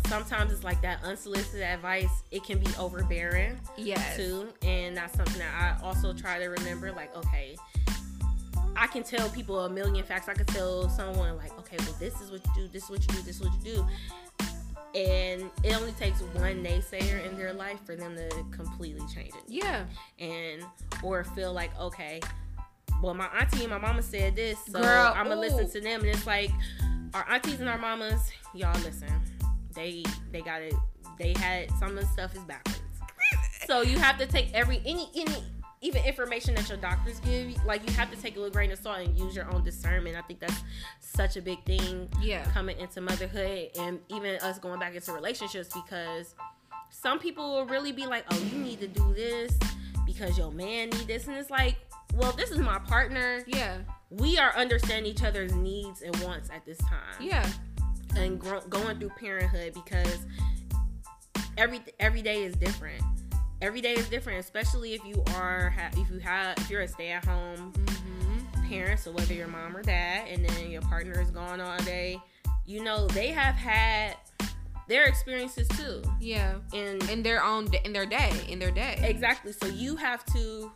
sometimes 0.07 0.51
it's 0.51 0.65
like 0.65 0.81
that 0.81 1.01
unsolicited 1.05 1.61
advice 1.61 2.23
it 2.31 2.43
can 2.43 2.59
be 2.59 2.67
overbearing 2.77 3.61
yes. 3.77 4.17
too. 4.17 4.49
And 4.61 4.97
that's 4.97 5.15
something 5.15 5.39
that 5.39 5.79
i 5.81 5.85
also 5.85 6.11
try 6.13 6.37
to 6.37 6.47
remember 6.47 6.91
like 6.91 7.15
okay 7.15 7.55
i 8.75 8.87
can 8.87 9.03
tell 9.03 9.29
people 9.29 9.59
a 9.65 9.69
million 9.69 10.03
facts. 10.03 10.27
I 10.27 10.33
could 10.33 10.47
tell 10.47 10.89
someone 10.89 11.37
like 11.37 11.57
okay 11.59 11.77
well 11.79 11.95
this 11.99 12.19
is 12.21 12.31
what 12.31 12.45
you 12.45 12.63
do 12.63 12.67
this 12.67 12.83
is 12.85 12.89
what 12.89 13.01
you 13.01 13.07
do 13.07 13.21
this 13.21 13.35
is 13.35 13.41
what 13.41 13.53
you 13.63 13.73
do. 13.75 13.87
And 14.93 15.49
it 15.63 15.73
only 15.79 15.93
takes 15.93 16.19
one 16.21 16.61
naysayer 16.61 17.25
in 17.25 17.37
their 17.37 17.53
life 17.53 17.79
for 17.85 17.95
them 17.95 18.15
to 18.17 18.29
completely 18.51 19.05
change 19.13 19.29
it. 19.29 19.43
Yeah. 19.47 19.85
And 20.19 20.63
or 21.03 21.23
feel 21.23 21.53
like 21.53 21.77
okay 21.79 22.19
well 23.01 23.13
my 23.13 23.27
auntie 23.39 23.61
and 23.61 23.71
my 23.71 23.77
mama 23.77 24.01
said 24.01 24.35
this 24.35 24.59
so 24.65 24.79
Girl, 24.79 25.13
i'm 25.15 25.27
gonna 25.27 25.37
ooh. 25.37 25.39
listen 25.39 25.69
to 25.69 25.81
them. 25.81 26.01
And 26.01 26.09
it's 26.09 26.27
like 26.27 26.51
our 27.13 27.25
aunties 27.29 27.59
and 27.59 27.69
our 27.69 27.77
mamas 27.77 28.31
y'all 28.53 28.79
listen. 28.81 29.09
They 29.73 30.03
they 30.31 30.41
got 30.41 30.61
it. 30.61 30.73
They 31.17 31.33
had 31.37 31.69
some 31.79 31.97
of 31.97 32.01
the 32.01 32.05
stuff 32.07 32.35
is 32.35 32.43
backwards. 32.43 32.79
So 33.67 33.83
you 33.83 33.97
have 33.99 34.17
to 34.17 34.25
take 34.25 34.51
every 34.53 34.81
any 34.85 35.09
any 35.15 35.43
even 35.81 36.03
information 36.05 36.53
that 36.55 36.69
your 36.69 36.77
doctors 36.77 37.19
give 37.21 37.49
you, 37.49 37.55
like 37.65 37.87
you 37.87 37.93
have 37.95 38.11
to 38.11 38.21
take 38.21 38.35
it 38.35 38.39
with 38.39 38.49
a 38.49 38.51
grain 38.51 38.71
of 38.71 38.77
salt 38.79 38.99
and 38.99 39.17
use 39.17 39.35
your 39.35 39.51
own 39.51 39.63
discernment 39.63 40.15
i 40.15 40.21
think 40.21 40.39
that's 40.39 40.61
such 40.99 41.37
a 41.37 41.41
big 41.41 41.63
thing 41.65 42.07
yeah 42.21 42.43
coming 42.51 42.77
into 42.79 43.01
motherhood 43.01 43.69
and 43.79 43.99
even 44.09 44.35
us 44.41 44.59
going 44.59 44.79
back 44.79 44.93
into 44.95 45.11
relationships 45.11 45.69
because 45.73 46.35
some 46.93 47.19
people 47.19 47.53
will 47.53 47.65
really 47.67 47.93
be 47.93 48.05
like, 48.05 48.25
oh, 48.31 48.37
you 48.51 48.59
need 48.59 48.81
to 48.81 48.87
do 48.87 49.13
this 49.13 49.57
because 50.05 50.37
your 50.37 50.51
man 50.51 50.89
need 50.89 51.07
this. 51.07 51.25
And 51.25 51.37
it's 51.37 51.49
like, 51.49 51.77
well, 52.15 52.33
this 52.33 52.51
is 52.51 52.57
my 52.59 52.79
partner. 52.79 53.43
yeah 53.47 53.77
We 54.09 54.37
are 54.37 54.53
understanding 54.57 55.09
each 55.09 55.23
other's 55.23 55.53
needs 55.55 56.01
and 56.01 56.13
wants 56.17 56.49
at 56.49 56.65
this 56.65 56.77
time. 56.79 57.15
yeah 57.21 57.49
And 58.17 58.37
gro- 58.37 58.59
going 58.69 58.99
through 58.99 59.11
parenthood 59.17 59.73
because 59.73 60.19
every 61.57 61.79
every 61.99 62.21
day 62.21 62.43
is 62.43 62.55
different. 62.55 63.01
Every 63.61 63.81
day 63.81 63.93
is 63.93 64.09
different, 64.09 64.39
especially 64.39 64.93
if 64.93 65.05
you 65.05 65.23
are 65.35 65.73
if 65.95 66.09
you 66.09 66.19
have 66.19 66.57
if 66.57 66.69
you're 66.69 66.81
a 66.81 66.87
stay 66.87 67.11
at 67.11 67.23
home 67.25 67.73
mm-hmm. 67.73 68.67
parent, 68.67 68.99
so 68.99 69.11
whether 69.11 69.33
your 69.33 69.47
mom 69.47 69.77
or 69.77 69.83
dad, 69.83 70.27
and 70.29 70.43
then 70.43 70.71
your 70.71 70.81
partner 70.81 71.19
is 71.21 71.29
gone 71.29 71.61
all 71.61 71.77
day, 71.79 72.19
you 72.65 72.83
know 72.83 73.07
they 73.07 73.27
have 73.27 73.55
had 73.55 74.15
their 74.87 75.05
experiences 75.05 75.67
too, 75.69 76.01
yeah 76.19 76.55
and 76.73 77.07
in 77.09 77.21
their 77.21 77.43
own 77.43 77.67
in 77.85 77.93
their 77.93 78.05
day 78.05 78.31
in 78.49 78.57
their 78.57 78.71
day 78.71 78.99
exactly. 79.03 79.51
So 79.51 79.67
you 79.67 79.95
have 79.95 80.25
to 80.33 80.71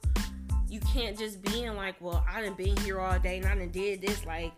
you 0.69 0.79
can't 0.81 1.17
just 1.17 1.41
be 1.41 1.63
in 1.63 1.75
like, 1.75 1.95
well, 2.01 2.23
I 2.29 2.41
done 2.41 2.53
been 2.53 2.77
here 2.77 2.99
all 2.99 3.17
day 3.17 3.37
and 3.37 3.45
I 3.45 3.55
done 3.55 3.69
did 3.69 4.01
this. 4.01 4.25
Like, 4.25 4.51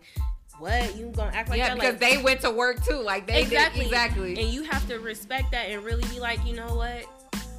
what 0.58 0.96
you 0.96 1.06
gonna 1.14 1.30
act 1.34 1.48
like 1.48 1.58
yeah, 1.58 1.68
that? 1.68 1.74
because 1.76 2.00
like, 2.00 2.00
they 2.00 2.22
went 2.22 2.40
to 2.42 2.50
work 2.50 2.84
too. 2.84 3.00
Like 3.00 3.26
they 3.26 3.40
exactly, 3.40 3.80
did 3.80 3.86
exactly. 3.86 4.38
And 4.38 4.48
you 4.48 4.64
have 4.64 4.86
to 4.88 4.98
respect 4.98 5.52
that 5.52 5.70
and 5.70 5.84
really 5.84 6.06
be 6.08 6.20
like, 6.20 6.44
you 6.44 6.54
know 6.54 6.74
what? 6.74 7.06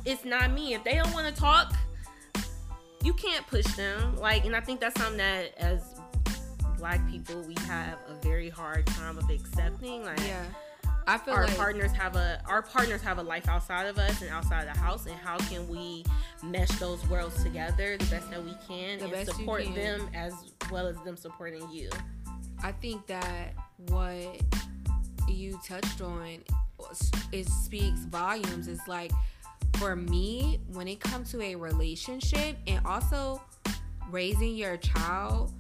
It's 0.10 0.26
not 0.26 0.52
me. 0.52 0.74
If 0.74 0.84
they 0.84 0.96
don't 0.96 1.14
want 1.14 1.34
to 1.34 1.40
talk, 1.40 1.72
you 3.04 3.14
can't 3.14 3.46
push 3.46 3.68
them. 3.76 4.18
Like, 4.18 4.44
and 4.44 4.56
I 4.56 4.60
think 4.60 4.80
that's 4.80 5.00
something 5.00 5.18
that 5.18 5.56
as 5.58 6.00
black 6.80 7.08
people 7.12 7.42
we 7.44 7.56
have 7.68 8.00
a 8.08 8.16
very 8.24 8.50
hard 8.50 8.88
time 8.88 9.20
of 9.20 9.30
accepting. 9.30 10.04
Like, 10.04 10.20
yeah. 10.22 10.44
I 11.06 11.18
feel 11.20 11.36
our 11.36 11.46
like 11.46 11.58
partners 11.58 11.92
have 11.92 12.16
a 12.16 12.42
our 12.48 12.62
partners 12.62 13.02
have 13.02 13.20
a 13.20 13.24
life 13.24 13.48
outside 13.48 13.86
of 13.86 13.98
us 13.98 14.22
and 14.22 14.32
outside 14.32 14.68
of 14.68 14.74
the 14.74 14.80
house 14.80 15.06
and 15.06 15.16
how 15.16 15.38
can 15.38 15.68
we 15.68 16.04
mesh 16.44 16.70
those 16.80 17.08
worlds 17.08 17.44
together 17.44 17.98
the 17.98 18.06
best 18.06 18.30
that 18.30 18.44
we 18.44 18.54
can 18.68 19.00
and 19.00 19.28
support 19.28 19.64
can. 19.64 19.74
them 19.74 20.10
as 20.14 20.34
well 20.72 20.86
as 20.86 20.96
them 20.98 21.18
supporting 21.18 21.68
you 21.72 21.90
I 22.62 22.74
think 22.74 23.08
that 23.08 23.56
what 23.88 24.40
you 25.28 25.60
touched 25.66 26.02
on 26.02 26.44
it 27.32 27.48
speaks 27.48 28.00
volumes. 28.02 28.68
It's 28.68 28.88
like 28.88 29.12
for 29.80 29.96
me, 29.96 30.60
when 30.74 30.88
it 30.88 31.00
comes 31.00 31.32
to 31.32 31.42
a 31.42 31.56
relationship 31.56 32.58
and 32.68 32.86
also 32.86 33.42
raising 34.12 34.56
your 34.56 34.78
child, 34.78 35.54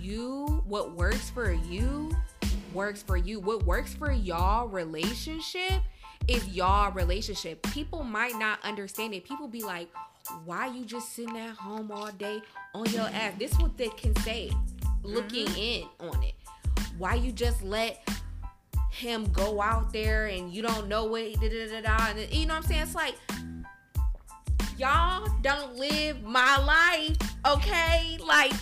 you 0.00 0.62
what 0.66 0.92
works 0.92 1.30
for 1.30 1.52
you 1.52 2.10
works 2.74 3.02
for 3.02 3.16
you. 3.16 3.40
What 3.40 3.64
works 3.64 3.94
for 3.94 4.12
y'all 4.12 4.68
relationship 4.68 5.82
is 6.28 6.46
y'all 6.48 6.92
relationship. 6.92 7.62
People 7.70 8.02
might 8.02 8.36
not 8.38 8.58
understand 8.64 9.14
it. 9.14 9.24
People 9.24 9.48
be 9.48 9.62
like, 9.62 9.88
why 10.44 10.66
you 10.66 10.84
just 10.84 11.14
sitting 11.14 11.36
at 11.36 11.54
home 11.54 11.90
all 11.92 12.10
day 12.12 12.42
on 12.74 12.86
your 12.90 13.02
ass? 13.02 13.34
This 13.38 13.52
is 13.52 13.58
what 13.58 13.76
they 13.76 13.88
can 13.88 14.14
say 14.16 14.50
looking 15.02 15.46
mm-hmm. 15.46 16.06
in 16.06 16.10
on 16.10 16.22
it. 16.22 16.34
Why 16.98 17.14
you 17.14 17.32
just 17.32 17.62
let 17.62 18.08
him 18.94 19.24
go 19.32 19.60
out 19.60 19.92
there 19.92 20.26
and 20.26 20.52
you 20.52 20.62
don't 20.62 20.88
know 20.88 21.04
what 21.04 21.22
da 21.40 21.48
da 21.48 21.80
da 21.80 21.80
da 21.80 22.10
and 22.10 22.32
you 22.32 22.46
know 22.46 22.54
what 22.54 22.64
I'm 22.64 22.68
saying? 22.68 22.82
It's 22.82 22.94
like 22.94 23.16
y'all 24.78 25.28
don't 25.42 25.76
live 25.76 26.22
my 26.22 26.58
life, 26.58 27.16
okay? 27.46 28.18
Like 28.24 28.52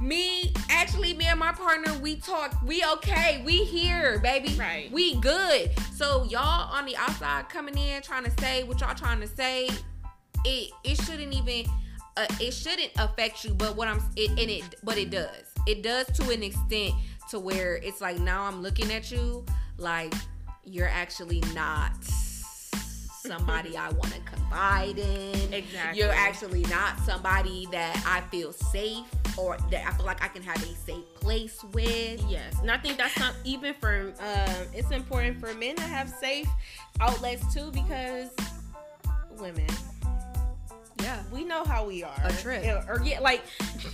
me, 0.00 0.52
actually, 0.70 1.14
me 1.14 1.26
and 1.26 1.38
my 1.38 1.52
partner, 1.52 1.92
we 1.98 2.16
talk, 2.16 2.56
we 2.62 2.84
okay, 2.94 3.42
we 3.44 3.64
here, 3.64 4.18
baby. 4.20 4.54
Right. 4.54 4.90
We 4.92 5.20
good. 5.20 5.70
So 5.94 6.24
y'all 6.24 6.72
on 6.72 6.86
the 6.86 6.96
outside 6.96 7.48
coming 7.48 7.76
in 7.76 8.00
trying 8.02 8.24
to 8.24 8.32
say 8.40 8.62
what 8.64 8.80
y'all 8.80 8.94
trying 8.94 9.20
to 9.20 9.28
say, 9.28 9.68
it 10.44 10.70
it 10.84 11.02
shouldn't 11.02 11.34
even 11.34 11.66
uh, 12.16 12.26
it 12.40 12.52
shouldn't 12.52 12.92
affect 12.96 13.44
you, 13.44 13.52
but 13.54 13.76
what 13.76 13.88
I'm 13.88 14.02
it 14.16 14.30
and 14.30 14.50
it 14.50 14.76
but 14.82 14.96
it 14.96 15.10
does. 15.10 15.52
It 15.66 15.82
does 15.82 16.06
to 16.18 16.30
an 16.30 16.42
extent 16.42 16.94
to 17.30 17.38
where 17.38 17.76
it's 17.76 18.00
like 18.00 18.18
now 18.18 18.42
I'm 18.44 18.62
looking 18.62 18.92
at 18.92 19.10
you 19.10 19.44
like 19.76 20.14
you're 20.64 20.88
actually 20.88 21.40
not 21.54 21.92
somebody 22.04 23.76
I 23.76 23.90
want 23.90 24.12
to 24.14 24.20
confide 24.20 24.98
in. 24.98 25.52
Exactly. 25.52 25.98
You're 26.00 26.12
actually 26.12 26.62
not 26.64 26.98
somebody 27.00 27.66
that 27.72 28.02
I 28.06 28.20
feel 28.30 28.52
safe 28.52 29.04
or 29.36 29.56
that 29.70 29.86
I 29.86 29.90
feel 29.96 30.06
like 30.06 30.22
I 30.24 30.28
can 30.28 30.42
have 30.42 30.56
a 30.62 30.74
safe 30.86 31.04
place 31.14 31.62
with. 31.72 32.22
yes 32.28 32.54
and 32.60 32.70
i 32.70 32.76
think 32.78 32.96
that's 32.96 33.16
not 33.18 33.34
even 33.44 33.74
for 33.74 34.12
um 34.20 34.66
it's 34.72 34.90
important 34.90 35.38
for 35.38 35.52
men 35.54 35.76
to 35.76 35.82
have 35.82 36.08
safe 36.08 36.48
outlets 37.00 37.52
too 37.52 37.70
because 37.70 38.30
women 39.38 39.66
Yeah. 41.02 41.22
we 41.32 41.44
know 41.44 41.64
how 41.64 41.86
we 41.86 42.02
are 42.02 42.16
A 42.24 42.32
trip. 42.32 42.64
or, 42.88 42.94
or 42.94 43.04
yeah 43.04 43.20
like 43.20 43.42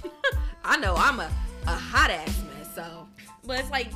I 0.64 0.76
know 0.78 0.94
I'm 0.96 1.20
a, 1.20 1.30
a 1.66 1.70
hot 1.74 2.10
ass 2.10 2.26
mess, 2.42 2.53
so 2.74 3.06
But 3.46 3.60
it's 3.60 3.70
like, 3.70 3.90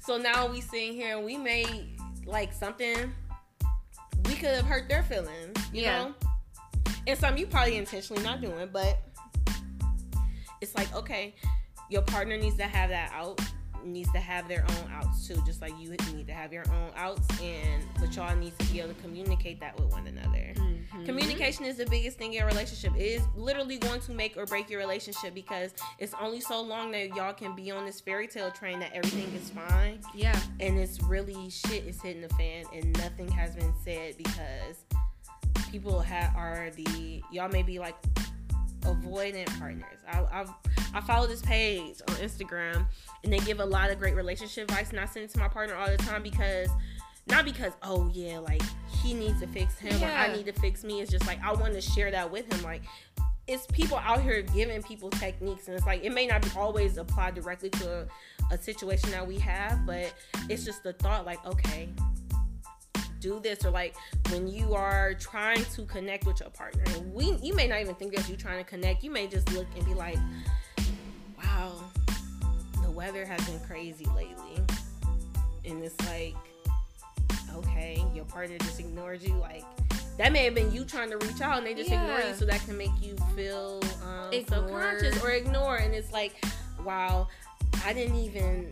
so 0.00 0.16
now 0.18 0.46
we 0.50 0.60
sitting 0.60 0.92
here 0.92 1.16
and 1.16 1.24
we 1.24 1.36
made 1.36 1.96
like 2.26 2.52
something 2.52 3.12
we 4.26 4.34
could 4.34 4.50
have 4.50 4.64
hurt 4.66 4.88
their 4.88 5.02
feelings, 5.02 5.56
you 5.72 5.82
Yeah. 5.82 5.98
know? 6.04 6.14
And 7.06 7.18
some 7.18 7.36
you 7.36 7.46
probably 7.46 7.76
intentionally 7.76 8.22
not 8.22 8.40
doing, 8.40 8.68
but 8.72 8.98
it's 10.60 10.74
like, 10.76 10.94
okay, 10.94 11.34
your 11.88 12.02
partner 12.02 12.36
needs 12.36 12.56
to 12.56 12.64
have 12.64 12.90
that 12.90 13.10
out, 13.12 13.40
needs 13.84 14.10
to 14.12 14.18
have 14.18 14.48
their 14.48 14.64
own 14.68 14.90
outs 14.92 15.26
too, 15.26 15.40
just 15.46 15.60
like 15.60 15.72
you 15.78 15.90
need 16.14 16.26
to 16.26 16.32
have 16.32 16.52
your 16.52 16.64
own 16.70 16.90
outs, 16.96 17.26
and 17.40 17.82
but 17.98 18.14
y'all 18.16 18.36
need 18.36 18.58
to 18.58 18.72
be 18.72 18.80
able 18.80 18.94
to 18.94 19.00
communicate 19.02 19.60
that 19.60 19.78
with 19.78 19.90
one 19.90 20.06
another. 20.06 20.52
Mm-hmm. 20.56 21.04
Communication 21.04 21.64
is 21.64 21.76
the 21.76 21.86
biggest 21.86 22.18
thing 22.18 22.34
in 22.34 22.42
a 22.42 22.46
relationship. 22.46 22.94
It 22.96 23.02
is 23.02 23.22
literally 23.36 23.78
going 23.78 24.00
to 24.00 24.12
make 24.12 24.36
or 24.36 24.46
break 24.46 24.68
your 24.68 24.80
relationship 24.80 25.34
because 25.34 25.72
it's 25.98 26.14
only 26.20 26.40
so 26.40 26.60
long 26.60 26.90
that 26.92 27.14
y'all 27.14 27.32
can 27.32 27.54
be 27.54 27.70
on 27.70 27.84
this 27.84 28.00
fairy 28.00 28.26
tale 28.26 28.50
train 28.50 28.80
that 28.80 28.92
everything 28.92 29.32
is 29.34 29.50
fine 29.50 30.00
yeah. 30.14 30.38
and 30.60 30.78
it's 30.78 31.02
really 31.02 31.50
shit 31.50 31.84
is 31.86 32.00
hitting 32.00 32.22
the 32.22 32.28
fan 32.30 32.64
and 32.72 32.96
nothing 32.98 33.28
has 33.28 33.54
been 33.54 33.72
said 33.84 34.16
because 34.16 34.84
people 35.70 36.02
ha- 36.02 36.32
are 36.36 36.70
the 36.76 37.22
y'all 37.30 37.48
may 37.48 37.62
be 37.62 37.78
like 37.78 37.94
avoidant 38.80 39.58
partners. 39.58 39.98
I 40.08 40.24
I've, 40.32 40.50
I 40.94 41.00
follow 41.00 41.26
this 41.26 41.42
page 41.42 42.00
on 42.08 42.14
Instagram 42.16 42.86
and 43.24 43.32
they 43.32 43.38
give 43.38 43.60
a 43.60 43.64
lot 43.64 43.90
of 43.90 43.98
great 43.98 44.16
relationship 44.16 44.70
advice 44.70 44.90
and 44.90 45.00
I 45.00 45.06
send 45.06 45.24
it 45.24 45.30
to 45.32 45.38
my 45.38 45.48
partner 45.48 45.74
all 45.74 45.88
the 45.88 45.96
time 45.96 46.22
because 46.22 46.68
not 47.26 47.44
because 47.44 47.72
oh 47.82 48.10
yeah 48.12 48.38
like 48.38 48.62
he 49.02 49.14
needs 49.14 49.40
to 49.40 49.46
fix 49.46 49.78
him 49.78 50.02
or 50.02 50.06
I 50.06 50.34
need 50.34 50.46
to 50.46 50.52
fix 50.52 50.84
me. 50.84 51.00
It's 51.00 51.10
just 51.10 51.26
like 51.26 51.42
I 51.42 51.52
want 51.52 51.74
to 51.74 51.80
share 51.80 52.10
that 52.10 52.30
with 52.30 52.52
him 52.52 52.62
like 52.62 52.82
it's 53.46 53.66
people 53.66 53.96
out 53.98 54.22
here 54.22 54.42
giving 54.42 54.82
people 54.82 55.10
techniques 55.10 55.66
and 55.66 55.76
it's 55.76 55.86
like 55.86 56.04
it 56.04 56.12
may 56.12 56.26
not 56.26 56.42
be 56.42 56.48
always 56.56 56.98
apply 56.98 57.32
directly 57.32 57.70
to 57.70 58.06
a, 58.50 58.54
a 58.54 58.58
situation 58.58 59.10
that 59.10 59.26
we 59.26 59.38
have 59.38 59.84
but 59.84 60.12
it's 60.48 60.64
just 60.64 60.82
the 60.84 60.92
thought 60.94 61.26
like 61.26 61.44
okay 61.44 61.88
do 63.20 63.40
this 63.40 63.64
or 63.64 63.70
like 63.70 63.94
when 64.30 64.48
you 64.48 64.74
are 64.74 65.14
trying 65.14 65.64
to 65.64 65.84
connect 65.84 66.26
with 66.26 66.40
your 66.40 66.50
partner. 66.50 66.82
And 66.94 67.12
we 67.12 67.36
you 67.42 67.54
may 67.54 67.66
not 67.66 67.80
even 67.80 67.94
think 67.94 68.14
that 68.16 68.28
you're 68.28 68.38
trying 68.38 68.62
to 68.62 68.68
connect. 68.68 69.04
You 69.04 69.10
may 69.10 69.26
just 69.26 69.50
look 69.52 69.66
and 69.76 69.84
be 69.84 69.94
like 69.94 70.18
wow 71.38 71.72
the 72.82 72.90
weather 72.90 73.24
has 73.24 73.44
been 73.48 73.60
crazy 73.60 74.06
lately. 74.16 74.62
And 75.64 75.84
it's 75.84 75.98
like 76.06 76.34
okay 77.54 78.04
your 78.14 78.24
partner 78.24 78.58
just 78.58 78.80
ignored 78.80 79.22
you. 79.22 79.34
Like 79.34 79.64
that 80.20 80.32
may 80.32 80.44
have 80.44 80.54
been 80.54 80.70
you 80.70 80.84
trying 80.84 81.10
to 81.10 81.16
reach 81.16 81.40
out 81.40 81.58
and 81.58 81.66
they 81.66 81.72
just 81.72 81.90
ignore 81.90 82.20
you 82.20 82.34
so 82.34 82.44
that 82.44 82.60
can 82.66 82.76
make 82.76 82.90
you 83.00 83.16
feel 83.34 83.80
um, 84.04 84.30
subconscious 84.46 85.22
or 85.24 85.30
ignore 85.30 85.76
and 85.76 85.94
it's 85.94 86.12
like 86.12 86.44
wow 86.84 87.26
i 87.86 87.94
didn't 87.94 88.16
even 88.16 88.70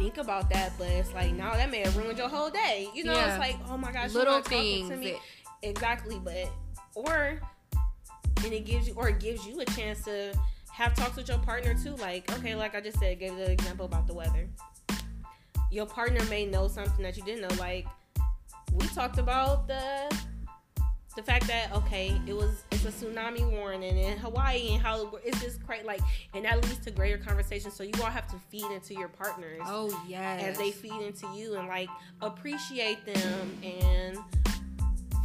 think 0.00 0.16
about 0.18 0.48
that 0.48 0.72
but 0.78 0.88
it's 0.88 1.12
like 1.12 1.32
now 1.34 1.52
that 1.52 1.70
may 1.70 1.80
have 1.80 1.94
ruined 1.96 2.16
your 2.16 2.28
whole 2.28 2.48
day 2.50 2.88
you 2.94 3.04
know 3.04 3.12
Yeah. 3.12 3.30
it's 3.30 3.38
like 3.38 3.56
oh 3.68 3.76
my 3.76 3.92
gosh 3.92 4.12
Little 4.14 4.40
things. 4.40 4.88
to 4.88 4.96
me 4.96 5.12
that- 5.12 5.68
exactly 5.68 6.18
but 6.24 6.50
or 6.94 7.38
and 8.44 8.52
it 8.52 8.64
gives 8.64 8.88
you 8.88 8.94
or 8.96 9.10
it 9.10 9.20
gives 9.20 9.46
you 9.46 9.60
a 9.60 9.64
chance 9.66 10.02
to 10.04 10.32
have 10.72 10.94
talks 10.94 11.16
with 11.16 11.28
your 11.28 11.36
partner 11.38 11.74
too 11.74 11.94
like 11.96 12.30
okay 12.38 12.54
like 12.54 12.74
i 12.74 12.80
just 12.80 12.98
said 12.98 13.18
gave 13.20 13.36
the 13.36 13.50
example 13.50 13.84
about 13.84 14.06
the 14.06 14.14
weather 14.14 14.48
your 15.70 15.84
partner 15.86 16.24
may 16.30 16.46
know 16.46 16.66
something 16.66 17.02
that 17.02 17.16
you 17.18 17.22
didn't 17.22 17.42
know 17.42 17.54
like 17.62 17.86
we 18.72 18.86
talked 18.88 19.18
about 19.18 19.66
the 19.68 20.10
the 21.16 21.22
fact 21.22 21.46
that 21.48 21.72
okay 21.74 22.18
it 22.26 22.34
was 22.34 22.62
it's 22.70 22.84
a 22.84 22.90
tsunami 22.90 23.48
warning 23.50 23.96
in 23.98 24.16
hawaii 24.18 24.70
and 24.74 24.80
how 24.82 25.10
it's 25.24 25.40
just 25.42 25.64
quite 25.66 25.84
like 25.84 26.00
and 26.34 26.44
that 26.44 26.62
leads 26.64 26.78
to 26.78 26.90
greater 26.90 27.18
conversation. 27.18 27.70
so 27.70 27.82
you 27.82 27.92
all 28.00 28.06
have 28.10 28.26
to 28.28 28.36
feed 28.48 28.70
into 28.72 28.94
your 28.94 29.08
partners 29.08 29.60
Oh 29.64 29.90
yes. 30.06 30.42
as 30.44 30.58
they 30.58 30.70
feed 30.70 31.00
into 31.02 31.26
you 31.34 31.56
and 31.56 31.66
like 31.68 31.88
appreciate 32.20 33.04
them 33.04 33.58
and 33.64 34.16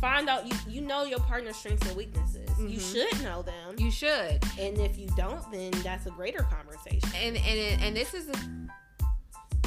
find 0.01 0.27
out 0.27 0.45
you 0.47 0.53
you 0.67 0.81
know 0.81 1.03
your 1.05 1.19
partner's 1.19 1.55
strengths 1.55 1.87
and 1.87 1.95
weaknesses 1.95 2.49
you 2.59 2.77
Mhm. 2.79 2.91
should 3.11 3.23
know 3.23 3.41
them 3.43 3.75
you 3.77 3.91
should. 3.91 4.43
and 4.59 4.77
if 4.79 4.97
you 4.97 5.07
don't 5.15 5.49
then 5.51 5.71
that's 5.83 6.05
a 6.07 6.11
greater 6.11 6.43
conversation 6.43 7.09
and 7.15 7.37
and 7.37 7.81
and 7.83 7.95
this 7.95 8.13
is 8.13 8.27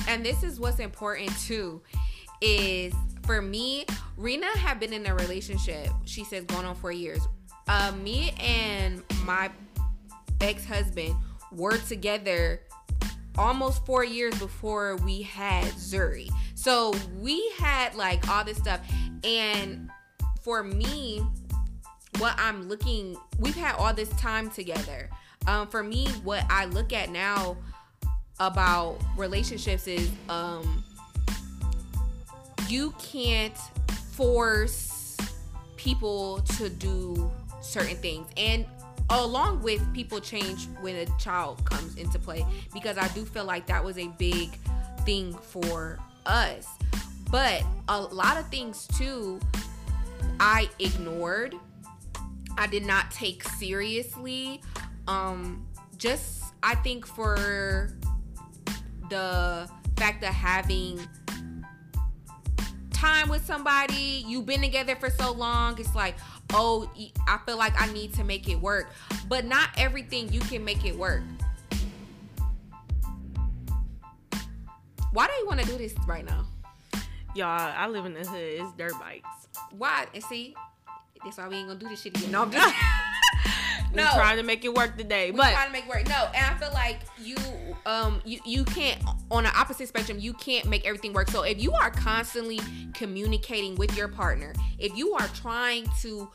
and 0.08 0.24
this 0.24 0.42
is 0.42 0.58
what's 0.58 0.78
important 0.80 1.30
too 1.40 1.80
is 2.40 2.92
for 3.29 3.43
me 3.43 3.85
rena 4.16 4.47
had 4.57 4.81
been 4.81 4.95
in 4.95 5.05
a 5.05 5.14
relationship 5.14 5.91
she 6.07 6.24
says 6.24 6.45
going 6.45 6.64
on 6.64 6.74
for 6.74 6.91
years. 6.91 7.20
Uh 7.68 7.93
me 8.03 8.33
and 8.41 9.03
my 9.26 9.51
ex-husband 10.41 11.14
were 11.53 11.76
together 11.76 12.62
almost 13.37 13.85
four 13.85 14.03
years 14.03 14.37
before 14.39 14.97
we 15.05 15.20
had 15.20 15.66
zuri. 15.74 16.31
So 16.55 16.95
we 17.20 17.53
had 17.59 17.95
like 17.95 18.26
all 18.31 18.45
this 18.45 18.57
stuff. 18.57 18.81
And 19.22 19.91
for 20.41 20.62
me 20.64 21.22
what 22.20 22.35
i'm 22.39 22.66
looking 22.66 23.14
we've 23.39 23.55
had 23.55 23.74
all 23.74 23.93
this 23.93 24.09
time 24.12 24.49
together. 24.49 25.11
Um 25.47 25.68
for 25.68 25.83
me 25.83 26.07
what 26.24 26.47
i 26.49 26.64
look 26.64 26.95
at 26.95 27.11
now 27.11 27.59
about 28.41 28.97
relationships 29.18 29.87
is 29.87 30.11
um 30.31 30.83
you 32.68 32.94
can't 32.98 33.56
force 34.12 35.16
people 35.76 36.40
to 36.40 36.68
do 36.68 37.30
certain 37.60 37.96
things 37.96 38.26
and 38.36 38.66
along 39.10 39.62
with 39.62 39.82
people 39.94 40.20
change 40.20 40.68
when 40.80 40.96
a 40.96 41.06
child 41.18 41.64
comes 41.64 41.96
into 41.96 42.18
play 42.18 42.44
because 42.74 42.98
I 42.98 43.08
do 43.08 43.24
feel 43.24 43.44
like 43.44 43.66
that 43.66 43.82
was 43.82 43.96
a 43.98 44.08
big 44.18 44.50
thing 45.04 45.32
for 45.32 45.98
us. 46.26 46.66
But 47.30 47.62
a 47.88 48.00
lot 48.00 48.36
of 48.36 48.48
things 48.48 48.86
too 48.98 49.40
I 50.40 50.68
ignored. 50.78 51.54
I 52.56 52.66
did 52.66 52.84
not 52.84 53.10
take 53.10 53.42
seriously. 53.44 54.60
Um 55.06 55.66
just 55.96 56.44
I 56.62 56.74
think 56.74 57.06
for 57.06 57.92
the 59.08 59.70
fact 59.96 60.22
of 60.22 60.34
having 60.34 61.00
time 62.99 63.28
with 63.28 63.46
somebody, 63.46 64.24
you've 64.26 64.44
been 64.44 64.61
together 64.61 64.96
for 64.96 65.09
so 65.09 65.32
long, 65.32 65.78
it's 65.78 65.94
like, 65.94 66.16
oh, 66.53 66.90
I 67.28 67.38
feel 67.46 67.57
like 67.57 67.80
I 67.80 67.90
need 67.92 68.12
to 68.14 68.24
make 68.24 68.49
it 68.49 68.57
work. 68.57 68.90
But 69.28 69.44
not 69.44 69.70
everything 69.76 70.32
you 70.32 70.40
can 70.40 70.64
make 70.64 70.84
it 70.84 70.96
work. 70.99 71.22
Why 75.12 75.26
do 75.26 75.32
you 75.38 75.46
want 75.46 75.61
to 75.61 75.66
do 75.66 75.78
this 75.78 75.94
right 76.07 76.24
now? 76.24 76.44
Y'all, 77.34 77.46
I 77.49 77.86
live 77.86 78.05
in 78.05 78.14
the 78.14 78.20
hood. 78.20 78.40
It's 78.40 78.72
dirt 78.72 78.92
bikes. 78.99 79.49
Why? 79.70 80.07
And 80.12 80.22
see, 80.24 80.55
that's 81.24 81.38
why 81.38 81.49
we 81.49 81.57
ain't 81.57 81.68
gonna 81.68 81.78
do 81.78 81.88
this 81.88 82.03
shit 82.03 82.16
again. 82.16 82.32
No, 82.32 82.42
I'm 82.42 82.51
just. 82.53 82.74
No, 83.95 84.05
We're 84.05 84.20
trying 84.20 84.36
to 84.36 84.43
make 84.43 84.64
it 84.64 84.74
work 84.74 84.97
today. 84.97 85.30
We're 85.30 85.39
but 85.39 85.53
trying 85.53 85.66
to 85.66 85.72
make 85.72 85.84
it 85.84 85.89
work. 85.89 86.09
No, 86.09 86.28
and 86.34 86.45
I 86.45 86.59
feel 86.59 86.72
like 86.72 87.01
you, 87.18 87.36
um, 87.86 88.20
you 88.24 88.41
you 88.45 88.64
can't 88.64 89.03
on 89.30 89.45
the 89.45 89.59
opposite 89.59 89.89
spectrum. 89.89 90.18
You 90.18 90.34
can't 90.34 90.66
make 90.66 90.86
everything 90.86 91.12
work. 91.12 91.30
So 91.30 91.43
if 91.43 91.62
you 91.62 91.72
are 91.72 91.91
constantly 91.91 92.61
communicating 92.95 93.74
with 93.76 93.97
your 93.97 94.09
partner, 94.09 94.53
if 94.78 94.97
you 94.97 95.12
are 95.14 95.28
trying 95.28 95.86
to 96.03 96.28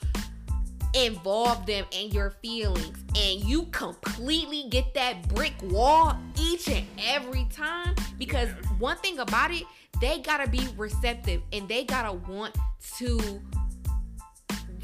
involve 0.94 1.66
them 1.66 1.86
in 1.92 2.12
your 2.12 2.32
feelings 2.42 3.04
and 3.16 3.44
you 3.44 3.64
completely 3.72 4.66
get 4.70 4.94
that 4.94 5.28
brick 5.30 5.54
wall 5.64 6.16
each 6.40 6.68
and 6.68 6.86
every 7.04 7.46
time 7.46 7.96
because 8.20 8.50
one 8.78 8.96
thing 8.98 9.18
about 9.18 9.50
it 9.50 9.64
they 10.00 10.20
gotta 10.20 10.48
be 10.48 10.68
receptive 10.78 11.42
and 11.52 11.68
they 11.68 11.84
gotta 11.84 12.14
want 12.30 12.56
to 12.96 13.42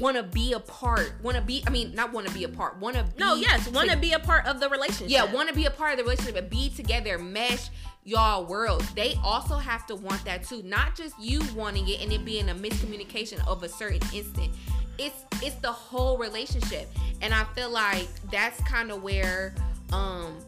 want 0.00 0.16
to 0.16 0.22
be 0.22 0.52
a 0.52 0.60
part 0.60 1.12
want 1.22 1.36
to 1.36 1.42
be 1.42 1.62
i 1.66 1.70
mean 1.70 1.94
not 1.94 2.12
want 2.12 2.26
to 2.26 2.32
be 2.32 2.44
a 2.44 2.48
part 2.48 2.78
want 2.78 2.96
to 2.96 3.04
be 3.04 3.10
no 3.18 3.34
yes 3.34 3.68
want 3.70 3.90
to 3.90 3.96
be 3.96 4.12
a 4.12 4.18
part 4.18 4.46
of 4.46 4.60
the 4.60 4.68
relationship. 4.68 5.10
Yeah 5.10 5.30
want 5.32 5.48
to 5.48 5.54
be 5.54 5.66
a 5.66 5.70
part 5.70 5.92
of 5.92 5.98
the 5.98 6.04
relationship 6.04 6.36
and 6.36 6.50
be 6.50 6.70
together 6.70 7.18
mesh 7.18 7.68
y'all 8.04 8.46
worlds. 8.46 8.92
They 8.94 9.14
also 9.22 9.56
have 9.56 9.86
to 9.86 9.94
want 9.94 10.24
that 10.24 10.44
too 10.44 10.62
not 10.62 10.96
just 10.96 11.14
you 11.20 11.40
wanting 11.54 11.88
it 11.88 12.00
and 12.00 12.12
it 12.12 12.24
being 12.24 12.48
a 12.48 12.54
miscommunication 12.54 13.46
of 13.46 13.62
a 13.62 13.68
certain 13.68 14.00
instant. 14.14 14.50
It's 14.98 15.24
it's 15.42 15.56
the 15.56 15.72
whole 15.72 16.18
relationship. 16.18 16.88
And 17.22 17.34
i 17.34 17.44
feel 17.54 17.70
like 17.70 18.08
that's 18.30 18.60
kind 18.62 18.90
of 18.90 19.02
where 19.02 19.54
um 19.92 20.38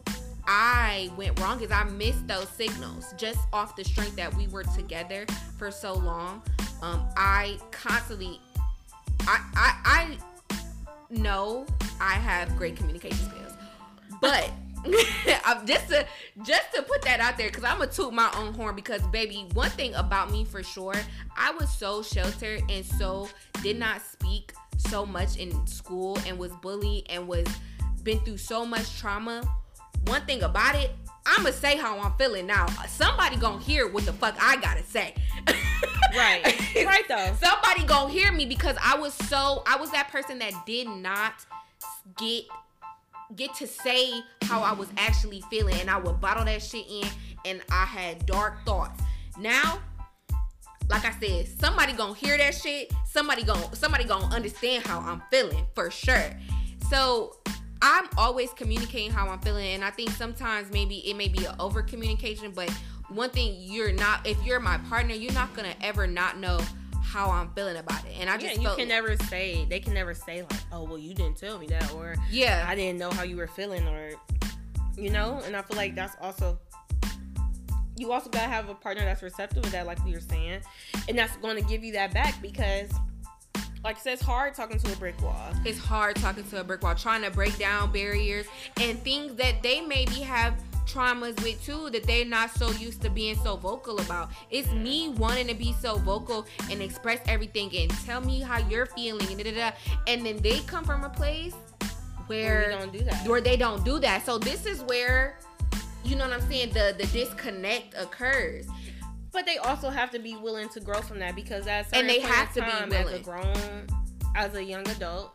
I 0.45 1.09
went 1.15 1.39
wrong 1.39 1.61
is 1.61 1.71
I 1.71 1.83
missed 1.83 2.27
those 2.27 2.49
signals 2.49 3.13
just 3.17 3.39
off 3.53 3.75
the 3.75 3.83
strength 3.83 4.15
that 4.17 4.33
we 4.35 4.47
were 4.47 4.63
together 4.63 5.25
for 5.57 5.71
so 5.71 5.93
long. 5.93 6.41
Um, 6.81 7.07
I 7.15 7.57
constantly, 7.71 8.41
I, 9.27 9.41
I, 9.55 9.75
I 9.85 10.17
know 11.09 11.65
I 11.99 12.13
have 12.13 12.55
great 12.57 12.75
communication 12.75 13.29
skills, 13.29 13.53
but 14.21 14.49
just 15.65 15.89
to 15.89 16.05
just 16.43 16.73
to 16.73 16.81
put 16.81 17.01
that 17.03 17.19
out 17.19 17.37
there 17.37 17.47
because 17.47 17.63
I'm 17.63 17.77
gonna 17.77 17.91
toot 17.91 18.13
my 18.13 18.31
own 18.37 18.53
horn 18.53 18.75
because 18.75 19.01
baby, 19.07 19.47
one 19.53 19.69
thing 19.71 19.93
about 19.95 20.31
me 20.31 20.43
for 20.43 20.61
sure, 20.63 20.95
I 21.37 21.51
was 21.51 21.71
so 21.71 22.03
sheltered 22.03 22.61
and 22.69 22.85
so 22.85 23.29
did 23.61 23.79
not 23.79 24.01
speak 24.01 24.53
so 24.77 25.05
much 25.05 25.37
in 25.37 25.65
school 25.67 26.17
and 26.27 26.37
was 26.37 26.51
bullied 26.61 27.05
and 27.09 27.27
was 27.27 27.47
been 28.03 28.19
through 28.21 28.37
so 28.37 28.65
much 28.65 28.99
trauma. 28.99 29.43
One 30.07 30.25
thing 30.25 30.43
about 30.43 30.75
it, 30.75 30.91
I'ma 31.25 31.51
say 31.51 31.77
how 31.77 31.99
I'm 31.99 32.13
feeling 32.13 32.45
now. 32.45 32.67
Somebody 32.87 33.37
gonna 33.37 33.61
hear 33.61 33.87
what 33.87 34.05
the 34.05 34.13
fuck 34.13 34.35
I 34.39 34.57
gotta 34.57 34.83
say. 34.83 35.13
right. 36.15 36.43
Right 36.85 37.07
though. 37.07 37.33
Somebody 37.39 37.85
gonna 37.85 38.11
hear 38.11 38.31
me 38.31 38.45
because 38.45 38.75
I 38.83 38.97
was 38.97 39.13
so 39.13 39.63
I 39.65 39.77
was 39.77 39.91
that 39.91 40.09
person 40.09 40.39
that 40.39 40.53
did 40.65 40.87
not 40.87 41.45
get 42.17 42.43
get 43.35 43.53
to 43.55 43.67
say 43.67 44.21
how 44.43 44.61
I 44.61 44.73
was 44.73 44.89
actually 44.97 45.41
feeling 45.49 45.75
and 45.79 45.89
I 45.89 45.97
would 45.97 46.19
bottle 46.19 46.45
that 46.45 46.61
shit 46.61 46.85
in 46.89 47.07
and 47.45 47.61
I 47.71 47.85
had 47.85 48.25
dark 48.25 48.63
thoughts. 48.65 49.01
Now, 49.39 49.79
like 50.89 51.05
I 51.05 51.11
said, 51.19 51.47
somebody 51.59 51.93
gonna 51.93 52.13
hear 52.13 52.37
that 52.37 52.53
shit. 52.53 52.93
Somebody 53.05 53.43
gonna 53.43 53.75
somebody 53.75 54.03
gonna 54.03 54.33
understand 54.33 54.85
how 54.85 54.99
I'm 54.99 55.21
feeling 55.31 55.65
for 55.73 55.89
sure. 55.89 56.37
So 56.89 57.37
I'm 57.85 58.07
always 58.17 58.49
communicating 58.53 59.11
how 59.11 59.27
I'm 59.27 59.39
feeling, 59.39 59.73
and 59.73 59.83
I 59.83 59.89
think 59.89 60.11
sometimes 60.11 60.71
maybe 60.71 60.99
it 60.99 61.17
may 61.17 61.27
be 61.27 61.43
an 61.43 61.53
over 61.59 61.81
communication, 61.81 62.53
but 62.55 62.69
one 63.09 63.29
thing 63.29 63.57
you're 63.59 63.91
not, 63.91 64.25
if 64.25 64.41
you're 64.45 64.61
my 64.61 64.77
partner, 64.89 65.13
you're 65.13 65.33
not 65.33 65.53
gonna 65.53 65.75
ever 65.81 66.07
not 66.07 66.39
know 66.39 66.61
how 67.01 67.29
I'm 67.29 67.49
feeling 67.49 67.75
about 67.75 68.05
it. 68.05 68.13
And 68.21 68.29
I 68.29 68.37
just 68.37 68.55
yeah, 68.55 68.69
you 68.69 68.75
can 68.77 68.87
never 68.87 69.17
say 69.17 69.65
they 69.69 69.81
can 69.81 69.93
never 69.93 70.13
say 70.13 70.43
like, 70.43 70.61
oh 70.71 70.85
well, 70.85 70.97
you 70.97 71.13
didn't 71.13 71.35
tell 71.35 71.59
me 71.59 71.67
that, 71.67 71.93
or 71.93 72.15
yeah, 72.31 72.65
I 72.69 72.73
didn't 72.73 72.99
know 72.99 73.11
how 73.11 73.23
you 73.23 73.35
were 73.35 73.47
feeling, 73.47 73.85
or 73.85 74.11
you 74.95 75.09
know. 75.09 75.41
And 75.45 75.53
I 75.53 75.61
feel 75.61 75.75
like 75.75 75.93
that's 75.93 76.15
also 76.21 76.57
you 77.97 78.13
also 78.13 78.29
gotta 78.29 78.47
have 78.47 78.69
a 78.69 78.75
partner 78.75 79.03
that's 79.03 79.21
receptive 79.21 79.61
to 79.61 79.71
that, 79.73 79.85
like 79.85 80.03
we 80.05 80.13
were 80.13 80.21
saying, 80.21 80.61
and 81.09 81.17
that's 81.17 81.35
going 81.37 81.57
to 81.57 81.69
give 81.69 81.83
you 81.83 81.91
that 81.93 82.13
back 82.13 82.41
because 82.41 82.89
like 83.83 83.97
I 83.97 83.99
said, 83.99 84.13
it's 84.13 84.21
hard 84.21 84.53
talking 84.53 84.79
to 84.79 84.93
a 84.93 84.95
brick 84.95 85.21
wall. 85.21 85.51
It's 85.65 85.79
hard 85.79 86.15
talking 86.15 86.43
to 86.45 86.61
a 86.61 86.63
brick 86.63 86.83
wall, 86.83 86.95
trying 86.95 87.21
to 87.23 87.31
break 87.31 87.57
down 87.57 87.91
barriers 87.91 88.45
and 88.79 88.97
things 89.03 89.35
that 89.35 89.61
they 89.61 89.81
maybe 89.81 90.21
have 90.21 90.55
traumas 90.85 91.41
with 91.43 91.63
too 91.65 91.89
that 91.89 92.05
they're 92.05 92.25
not 92.25 92.51
so 92.51 92.69
used 92.71 93.01
to 93.01 93.09
being 93.09 93.35
so 93.35 93.57
vocal 93.57 93.99
about. 93.99 94.31
It's 94.49 94.71
me 94.71 95.09
wanting 95.09 95.47
to 95.47 95.53
be 95.53 95.73
so 95.81 95.97
vocal 95.97 96.45
and 96.69 96.81
express 96.81 97.19
everything 97.27 97.75
and 97.75 97.91
tell 98.05 98.21
me 98.21 98.39
how 98.39 98.59
you're 98.69 98.85
feeling 98.85 99.27
and 99.27 99.37
da, 99.37 99.51
da, 99.51 99.69
da. 99.69 99.71
and 100.07 100.25
then 100.25 100.37
they 100.37 100.59
come 100.61 100.85
from 100.85 101.03
a 101.03 101.09
place 101.09 101.55
where, 102.27 102.53
where 102.53 102.69
they 102.69 102.75
don't 102.75 102.93
do 102.93 103.03
that. 103.03 103.27
Where 103.27 103.41
they 103.41 103.57
don't 103.57 103.83
do 103.83 103.99
that. 103.99 104.25
So 104.25 104.37
this 104.37 104.65
is 104.65 104.81
where 104.83 105.37
you 106.05 106.17
know 106.17 106.25
what 106.27 106.33
I'm 106.33 106.49
saying, 106.49 106.73
the 106.73 106.95
the 106.97 107.05
disconnect 107.07 107.95
occurs. 107.97 108.67
But 109.33 109.45
they 109.45 109.57
also 109.57 109.89
have 109.89 110.11
to 110.11 110.19
be 110.19 110.35
willing 110.37 110.69
to 110.69 110.79
grow 110.79 111.01
from 111.01 111.19
that 111.19 111.35
because 111.35 111.65
that's 111.65 111.91
and 111.91 112.07
they 112.07 112.19
have 112.21 112.53
to 112.53 112.61
be 112.61 112.95
willing. 112.95 113.15
as 113.15 113.19
a 113.19 113.23
grown, 113.23 113.87
as 114.35 114.55
a 114.55 114.63
young 114.63 114.87
adult. 114.89 115.33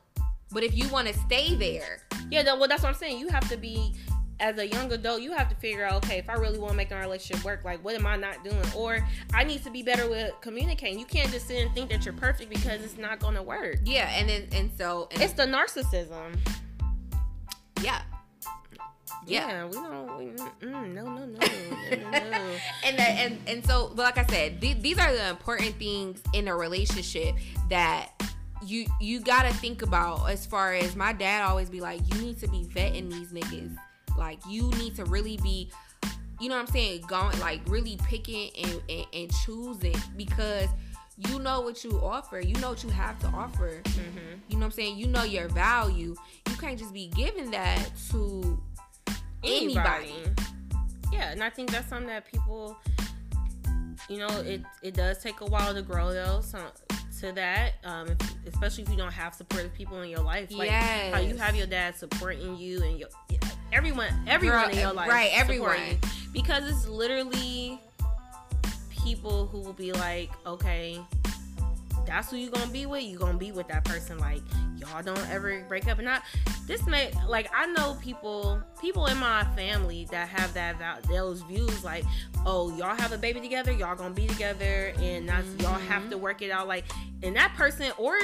But 0.51 0.63
if 0.63 0.75
you 0.77 0.89
want 0.89 1.09
to 1.09 1.15
stay 1.15 1.57
there, 1.57 1.99
yeah, 2.31 2.45
well, 2.55 2.69
that's 2.69 2.83
what 2.83 2.91
I'm 2.91 2.95
saying. 2.95 3.19
You 3.19 3.29
have 3.29 3.49
to 3.51 3.57
be 3.57 3.93
as 4.41 4.59
a 4.59 4.67
young 4.67 4.93
adult, 4.93 5.21
you 5.21 5.33
have 5.33 5.49
to 5.49 5.55
figure 5.57 5.85
out, 5.85 6.05
okay, 6.05 6.19
if 6.19 6.31
I 6.31 6.35
really 6.35 6.59
want 6.59 6.71
to 6.71 6.77
make 6.77 6.93
our 6.93 7.01
relationship 7.01 7.45
work, 7.45 7.65
like 7.65 7.85
what 7.85 7.95
am 7.95 8.07
I 8.07 8.17
not 8.17 8.45
doing? 8.45 8.63
Or 8.77 9.07
I 9.35 9.45
need 9.45 9.65
to 9.65 9.71
be 9.71 9.83
better 9.83 10.09
with 10.09 10.33
communicating. 10.41 10.99
You 10.99 11.07
can't 11.07 11.31
just 11.31 11.49
sit 11.49 11.65
and 11.65 11.75
think 11.75 11.91
that 11.91 12.05
you're 12.05 12.15
perfect 12.15 12.51
because 12.51 12.85
it's 12.85 12.97
not 12.97 13.19
gonna 13.19 13.43
work. 13.43 13.79
Yeah, 13.85 14.09
and 14.15 14.29
then 14.29 14.49
and 14.53 14.71
so 14.79 15.09
and 15.11 15.21
it's 15.21 15.33
the 15.33 15.45
narcissism. 15.45 16.39
Yeah, 17.83 18.03
yeah, 19.29 19.49
yeah 19.49 19.65
we 19.67 19.73
don't. 19.73 20.19
We, 20.19 20.25
mm, 20.27 20.95
no, 20.95 21.05
no, 21.05 21.05
no, 21.05 21.25
no, 21.25 22.31
no. 22.31 22.57
and 22.85 22.99
that, 22.99 23.17
and 23.19 23.39
and 23.47 23.67
so, 23.67 23.93
but 23.95 24.03
like 24.03 24.19
I 24.19 24.27
said, 24.27 24.61
th- 24.61 24.81
these 24.81 24.99
are 24.99 25.13
the 25.13 25.29
important 25.29 25.75
things 25.77 26.21
in 26.33 26.49
a 26.49 26.57
relationship 26.57 27.35
that 27.71 28.11
you 28.65 28.87
you 29.01 29.21
gotta 29.21 29.53
think 29.55 29.83
about. 29.83 30.29
As 30.29 30.47
far 30.47 30.75
as 30.75 30.97
my 30.97 31.13
dad 31.13 31.43
always 31.43 31.71
be 31.71 31.81
like, 31.81 32.01
you 32.13 32.21
need 32.21 32.39
to 32.41 32.49
be 32.49 32.65
vetting 32.65 33.11
these 33.11 33.33
niggas. 33.33 33.77
Like 34.17 34.41
you 34.49 34.71
need 34.73 34.97
to 34.97 35.05
really 35.05 35.37
be, 35.39 35.71
you 36.41 36.49
know 36.49 36.57
what 36.57 36.63
I'm 36.63 36.73
saying, 36.73 37.03
going 37.07 37.39
like 37.41 37.61
really 37.67 37.99
picking 38.05 38.51
and, 38.63 38.83
and, 38.89 39.07
and 39.13 39.33
choosing 39.45 39.97
because 40.17 40.69
you 41.17 41.39
know 41.41 41.61
what 41.61 41.83
you 41.83 41.99
offer. 42.03 42.41
You 42.41 42.55
know 42.57 42.71
what 42.71 42.85
you 42.85 42.91
have 42.91 43.19
to 43.21 43.27
offer. 43.29 43.81
Mm-hmm. 43.83 44.19
You 44.49 44.57
know 44.57 44.61
what 44.61 44.65
I'm 44.67 44.71
saying? 44.73 44.99
You 44.99 45.09
know 45.09 45.25
your 45.25 45.49
value. 45.49 46.15
You 46.49 46.57
can't 46.57 46.79
just 46.79 46.93
be 46.93 47.09
giving 47.09 47.51
that 47.51 47.91
to 48.11 48.61
anybody. 49.43 50.15
Yeah, 51.13 51.31
and 51.31 51.43
I 51.43 51.51
think 51.51 51.71
that's 51.71 51.89
something 51.89 52.09
that 52.09 52.31
people, 52.31 52.77
you 54.09 54.19
know, 54.19 54.29
it 54.41 54.63
it 54.83 54.95
does 54.95 55.23
take 55.23 55.41
a 55.41 55.47
while 55.47 55.75
to 55.75 55.83
grow 55.83 56.13
though. 56.13 56.41
So, 56.43 56.61
to 57.21 57.33
that, 57.33 57.75
um, 57.85 58.09
especially 58.47 58.85
if 58.85 58.91
you 58.91 58.97
don't 58.97 59.13
have 59.13 59.35
supportive 59.35 59.75
people 59.75 60.01
in 60.03 60.11
your 60.11 60.21
life, 60.21 60.53
like 60.53 60.71
yes. 60.71 61.15
how 61.15 61.21
you 61.21 61.37
have 61.37 61.57
your 61.57 61.67
dad 61.67 61.97
supporting 61.97 62.57
you 62.57 62.83
and 62.83 62.99
your 62.99 63.09
everyone, 63.73 64.13
everyone 64.27 64.65
Girl, 64.65 64.71
in 64.71 64.79
your 64.79 64.93
life, 64.93 65.09
right? 65.09 65.31
Everyone, 65.33 65.99
because 66.33 66.69
it's 66.69 66.87
literally 66.87 67.81
people 68.91 69.47
who 69.47 69.61
will 69.61 69.73
be 69.73 69.93
like, 69.93 70.31
okay, 70.47 71.01
that's 72.09 72.31
who 72.31 72.37
you're 72.37 72.51
gonna 72.51 72.71
be 72.71 72.87
with, 72.87 73.03
you're 73.03 73.19
gonna 73.19 73.39
be 73.39 73.53
with 73.53 73.69
that 73.69 73.85
person. 73.85 74.19
Like 74.19 74.43
y'all 74.77 75.03
don't 75.03 75.31
ever 75.31 75.65
break 75.69 75.87
up. 75.89 75.99
And 75.99 76.09
I 76.09 76.21
this 76.67 76.87
may 76.87 77.13
like 77.29 77.49
I 77.55 77.67
know 77.67 77.97
people 78.03 78.63
people 78.81 79.07
in 79.07 79.19
my 79.19 79.45
family 79.57 80.07
that 80.11 80.29
have 80.29 80.55
that 80.55 81.03
those 81.05 81.43
views 81.43 81.85
like, 81.85 82.05
oh 82.47 82.75
y'all 82.77 82.97
have 82.97 83.13
a 83.13 83.19
baby 83.19 83.41
together, 83.41 83.73
y'all 83.73 83.97
gonna 83.97 84.15
be 84.15 84.27
together, 84.27 84.93
and 85.01 85.29
that's 85.29 85.47
mm-hmm. 85.47 85.63
y'all 85.63 85.75
have 85.75 86.11
to 86.11 86.19
work 86.19 86.43
it 86.43 86.51
out. 86.51 86.67
Like 86.67 86.85
and 87.23 87.37
that 87.37 87.55
person 87.55 87.93
or 87.99 88.17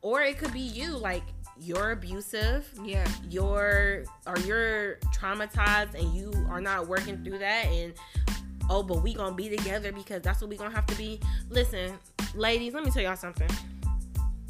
or 0.00 0.22
it 0.22 0.38
could 0.38 0.52
be 0.52 0.60
you 0.60 0.96
like 0.96 1.22
you're 1.58 1.92
abusive, 1.92 2.68
Yeah. 2.84 3.06
you're 3.28 4.04
or 4.26 4.38
you're 4.40 4.96
traumatized 5.14 5.94
and 5.94 6.14
you 6.14 6.32
are 6.50 6.60
not 6.60 6.88
working 6.88 7.22
through 7.24 7.38
that 7.38 7.66
and 7.66 7.94
oh 8.70 8.82
but 8.82 9.02
we 9.02 9.14
gonna 9.14 9.34
be 9.34 9.48
together 9.48 9.92
because 9.92 10.22
that's 10.22 10.40
what 10.40 10.50
we 10.50 10.56
gonna 10.56 10.74
have 10.74 10.86
to 10.86 10.96
be 10.96 11.20
listen 11.50 11.98
ladies 12.34 12.74
let 12.74 12.84
me 12.84 12.90
tell 12.90 13.02
y'all 13.02 13.16
something 13.16 13.48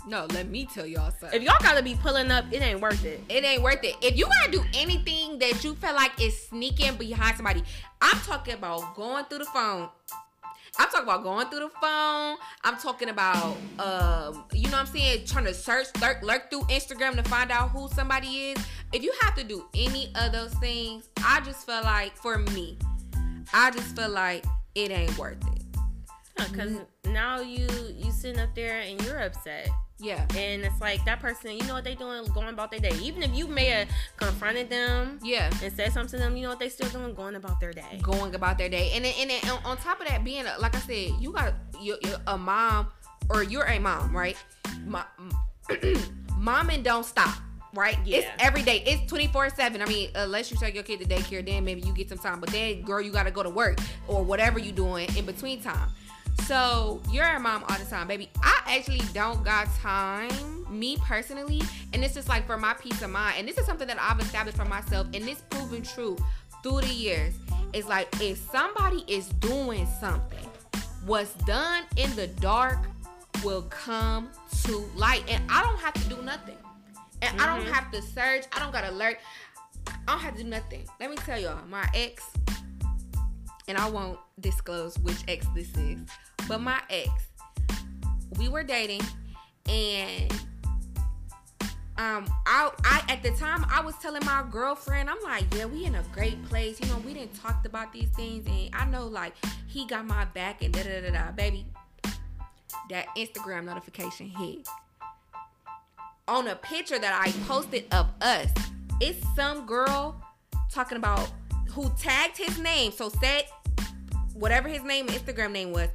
No, 0.07 0.27
let 0.33 0.49
me 0.49 0.67
tell 0.67 0.87
y'all 0.87 1.11
something. 1.13 1.41
if 1.41 1.47
y'all 1.47 1.57
gotta 1.61 1.83
be 1.83 1.95
pulling 1.95 2.31
up 2.31 2.45
it 2.53 2.61
ain't 2.63 2.81
worth 2.81 3.05
it 3.05 3.21
it 3.29 3.45
ain't 3.45 3.63
worth 3.63 3.83
it. 3.85 3.95
If 4.03 4.17
you 4.17 4.27
gotta 4.27 4.51
do 4.51 4.65
anything 4.75 5.39
that 5.39 5.63
you 5.65 5.75
feel 5.77 5.95
like 5.95 6.21
is 6.21 6.47
sneaking 6.49 6.97
behind 6.97 7.37
somebody, 7.37 7.63
I'm 8.01 8.19
talking 8.21 8.55
about 8.55 8.95
going 8.97 9.25
through 9.27 9.39
the 9.39 9.45
phone. 9.47 9.89
I'm 10.79 10.89
talking 10.89 11.03
about 11.03 11.23
going 11.23 11.49
through 11.49 11.61
the 11.61 11.69
phone. 11.81 12.39
I'm 12.65 12.79
talking 12.79 13.11
about, 13.11 13.57
um, 13.79 14.45
you 14.55 14.65
know 14.71 14.79
what 14.79 14.81
I'm 14.81 14.87
saying, 14.87 15.27
trying 15.27 15.45
to 15.45 15.53
search, 15.53 15.89
lurk, 16.01 16.23
lurk 16.23 16.51
through 16.51 16.63
Instagram 16.63 17.15
to 17.17 17.23
find 17.29 17.51
out 17.53 17.71
who 17.73 17.89
somebody 17.91 18.29
is. 18.53 18.59
If 18.91 19.03
you 19.03 19.13
have 19.21 19.35
to 19.35 19.45
do 19.45 19.67
any 19.75 20.11
of 20.15 20.33
those 20.33 20.55
things, 20.55 21.11
I 21.19 21.41
just 21.43 21.67
feel 21.67 21.83
like, 21.83 22.17
for 22.17 22.39
me, 22.39 22.79
I 23.53 23.71
just 23.71 23.95
feel 23.95 24.09
like 24.09 24.47
it 24.75 24.91
ain't 24.91 25.17
worth 25.19 25.47
it. 25.55 25.62
Because 26.37 26.73
mm-hmm. 26.73 27.13
now 27.13 27.41
you 27.41 27.67
you 27.97 28.11
sitting 28.11 28.41
up 28.41 28.55
there 28.55 28.81
and 28.81 29.01
you're 29.05 29.19
upset 29.21 29.69
Yeah. 29.99 30.25
and 30.37 30.63
it's 30.63 30.81
like 30.81 31.05
that 31.05 31.21
person 31.21 31.53
you 31.53 31.65
know 31.65 31.75
what 31.75 31.85
they 31.85 31.95
doing 31.95 32.25
going 32.33 32.49
about 32.49 32.71
their 32.71 32.81
day 32.81 32.97
even 33.03 33.23
if 33.23 33.35
you 33.35 33.47
may 33.47 33.67
have 33.67 33.89
confronted 34.17 34.71
them 34.71 35.19
Yeah. 35.23 35.51
and 35.63 35.73
said 35.73 35.93
something 35.93 36.19
to 36.19 36.25
them 36.25 36.37
you 36.37 36.43
know 36.45 36.51
what 36.51 36.59
they 36.59 36.69
still 36.69 36.89
doing 36.89 37.15
going 37.15 37.35
about 37.37 37.61
their 37.61 37.73
day 37.73 38.01
going 38.03 38.35
about 38.35 38.59
their 38.59 38.69
day. 38.69 38.93
And 38.95 39.05
then, 39.05 39.15
and 39.19 39.31
then 39.31 39.41
on- 39.65 39.77
top 39.79 40.01
of 40.01 40.09
that, 40.09 40.25
being 40.25 40.45
a, 40.47 40.59
like 40.61 40.75
I 40.77 40.81
said, 40.81 41.11
you 41.21 41.33
got 41.33 41.55
you're, 41.81 41.99
you're 42.03 42.19
a 42.27 42.39
mom 42.39 42.89
or 43.31 43.43
you're 43.43 43.65
a 43.65 43.79
mom, 43.79 44.15
right? 44.15 44.37
My, 44.87 45.05
mom 46.37 46.71
and 46.71 46.85
don't 46.85 47.05
stop. 47.05 47.35
Right, 47.75 47.97
Yeah. 48.05 48.19
it's 48.19 48.29
every 48.39 48.61
day. 48.63 48.83
It's 48.85 49.09
twenty 49.09 49.29
four 49.29 49.49
seven. 49.49 49.81
I 49.81 49.87
mean, 49.87 50.11
unless 50.15 50.51
you 50.51 50.59
take 50.59 50.75
your 50.75 50.83
kid 50.83 51.01
to 51.01 51.07
daycare, 51.07 51.45
then 51.45 51.65
maybe 51.65 51.81
you 51.81 51.95
get 51.95 52.11
some 52.11 52.19
time. 52.19 52.39
But 52.39 52.51
then, 52.51 52.83
girl, 52.83 53.01
you 53.01 53.11
got 53.11 53.23
to 53.23 53.31
go 53.31 53.43
to 53.43 53.49
work 53.49 53.79
or 54.07 54.23
whatever 54.23 54.59
you 54.59 54.73
doing 54.73 55.09
in 55.17 55.25
between 55.25 55.63
time. 55.63 55.89
So 56.47 57.01
you're 57.11 57.25
a 57.27 57.39
mom 57.41 57.65
all 57.69 57.79
the 57.79 57.85
time, 57.85 58.09
baby. 58.09 58.29
I 58.43 58.61
actually 58.67 59.01
don't 59.13 59.45
got 59.45 59.69
time, 59.77 60.31
me 60.69 60.97
personally, 60.99 61.63
and 61.93 62.05
it's 62.05 62.15
just 62.15 62.29
like 62.29 62.47
for 62.47 62.59
my 62.59 62.75
peace 62.75 63.01
of 63.03 63.11
mind. 63.11 63.37
And 63.39 63.49
this 63.49 63.59
is 63.59 63.67
something 63.67 63.87
that 63.87 63.99
I've 64.01 64.21
established 64.21 64.57
for 64.57 64.65
myself, 64.65 65.07
and 65.15 65.29
it's 65.29 65.43
proven 65.51 65.83
true 65.83 66.17
through 66.63 66.81
the 66.83 66.93
years. 66.95 67.35
It's 67.73 67.89
like 67.89 68.09
if 68.21 68.39
somebody 68.51 69.05
is 69.07 69.29
doing 69.41 69.87
something, 70.01 70.47
what's 71.07 71.33
done 71.45 71.85
in 71.97 72.15
the 72.17 72.27
dark 72.27 72.79
will 73.45 73.63
come 73.63 74.29
to 74.65 74.79
light, 74.95 75.25
and 75.29 75.43
I 75.49 75.63
don't 75.63 75.79
have 75.79 75.95
to 75.95 76.09
do 76.09 76.23
nothing, 76.23 76.57
and 77.23 77.41
I 77.41 77.47
don't 77.47 77.65
Mhm. 77.67 77.73
have 77.73 77.91
to 77.93 78.03
search. 78.03 78.45
I 78.53 78.59
don't 78.59 78.73
got 78.73 78.83
to 78.83 78.91
alert. 78.91 79.19
I 79.87 79.93
don't 80.07 80.21
have 80.21 80.37
to 80.37 80.43
do 80.43 80.49
nothing. 80.49 80.87
Let 81.01 81.11
me 81.11 81.17
tell 81.17 81.39
y'all, 81.39 81.65
my 81.69 81.89
ex 81.95 82.25
and 83.69 83.79
I 83.79 83.89
won't 83.89 84.19
disclose 84.41 84.99
which 84.99 85.19
ex 85.29 85.47
this 85.55 85.73
is, 85.77 86.01
but 86.49 86.61
my 86.61 86.81
ex, 86.91 87.11
we 88.39 88.49
were 88.49 88.63
dating, 88.63 89.03
and 89.69 90.33
um, 91.99 92.27
I, 92.47 92.71
I 92.85 93.05
at 93.09 93.23
the 93.23 93.31
time 93.33 93.67
I 93.71 93.81
was 93.81 93.95
telling 93.97 94.25
my 94.25 94.45
girlfriend, 94.51 95.11
I'm 95.11 95.23
like, 95.23 95.45
yeah, 95.55 95.67
we 95.67 95.85
in 95.85 95.95
a 95.95 96.03
great 96.13 96.43
place. 96.47 96.81
You 96.81 96.87
know, 96.89 96.99
we 96.99 97.15
didn't 97.15 97.35
talked 97.35 97.67
about 97.67 97.93
these 97.93 98.09
things, 98.11 98.47
and 98.47 98.71
I 98.73 98.87
know 98.87 99.07
like 99.07 99.35
he 99.67 99.87
got 99.87 100.07
my 100.07 100.25
back 100.27 100.63
and 100.63 100.73
da 100.73 100.83
da 100.83 101.01
da 101.01 101.11
da, 101.11 101.33
baby. 101.33 101.67
That 102.91 103.07
Instagram 103.17 103.65
notification 103.65 104.29
hit 104.29 104.67
on 106.29 106.49
a 106.49 106.57
picture 106.57 106.99
that 106.99 107.13
I 107.15 107.31
posted 107.47 107.85
of 107.93 108.09
us. 108.21 108.51
It's 109.01 109.25
some 109.35 109.67
girl 109.67 110.21
talking 110.71 110.97
about 110.97 111.31
who 111.71 111.91
tagged 111.99 112.37
his 112.37 112.59
name. 112.59 112.93
So 112.93 113.09
said 113.09 113.45
whatever 114.35 114.69
his 114.69 114.83
name, 114.83 115.07
Instagram 115.09 115.53
name 115.53 115.73
was. 115.73 115.89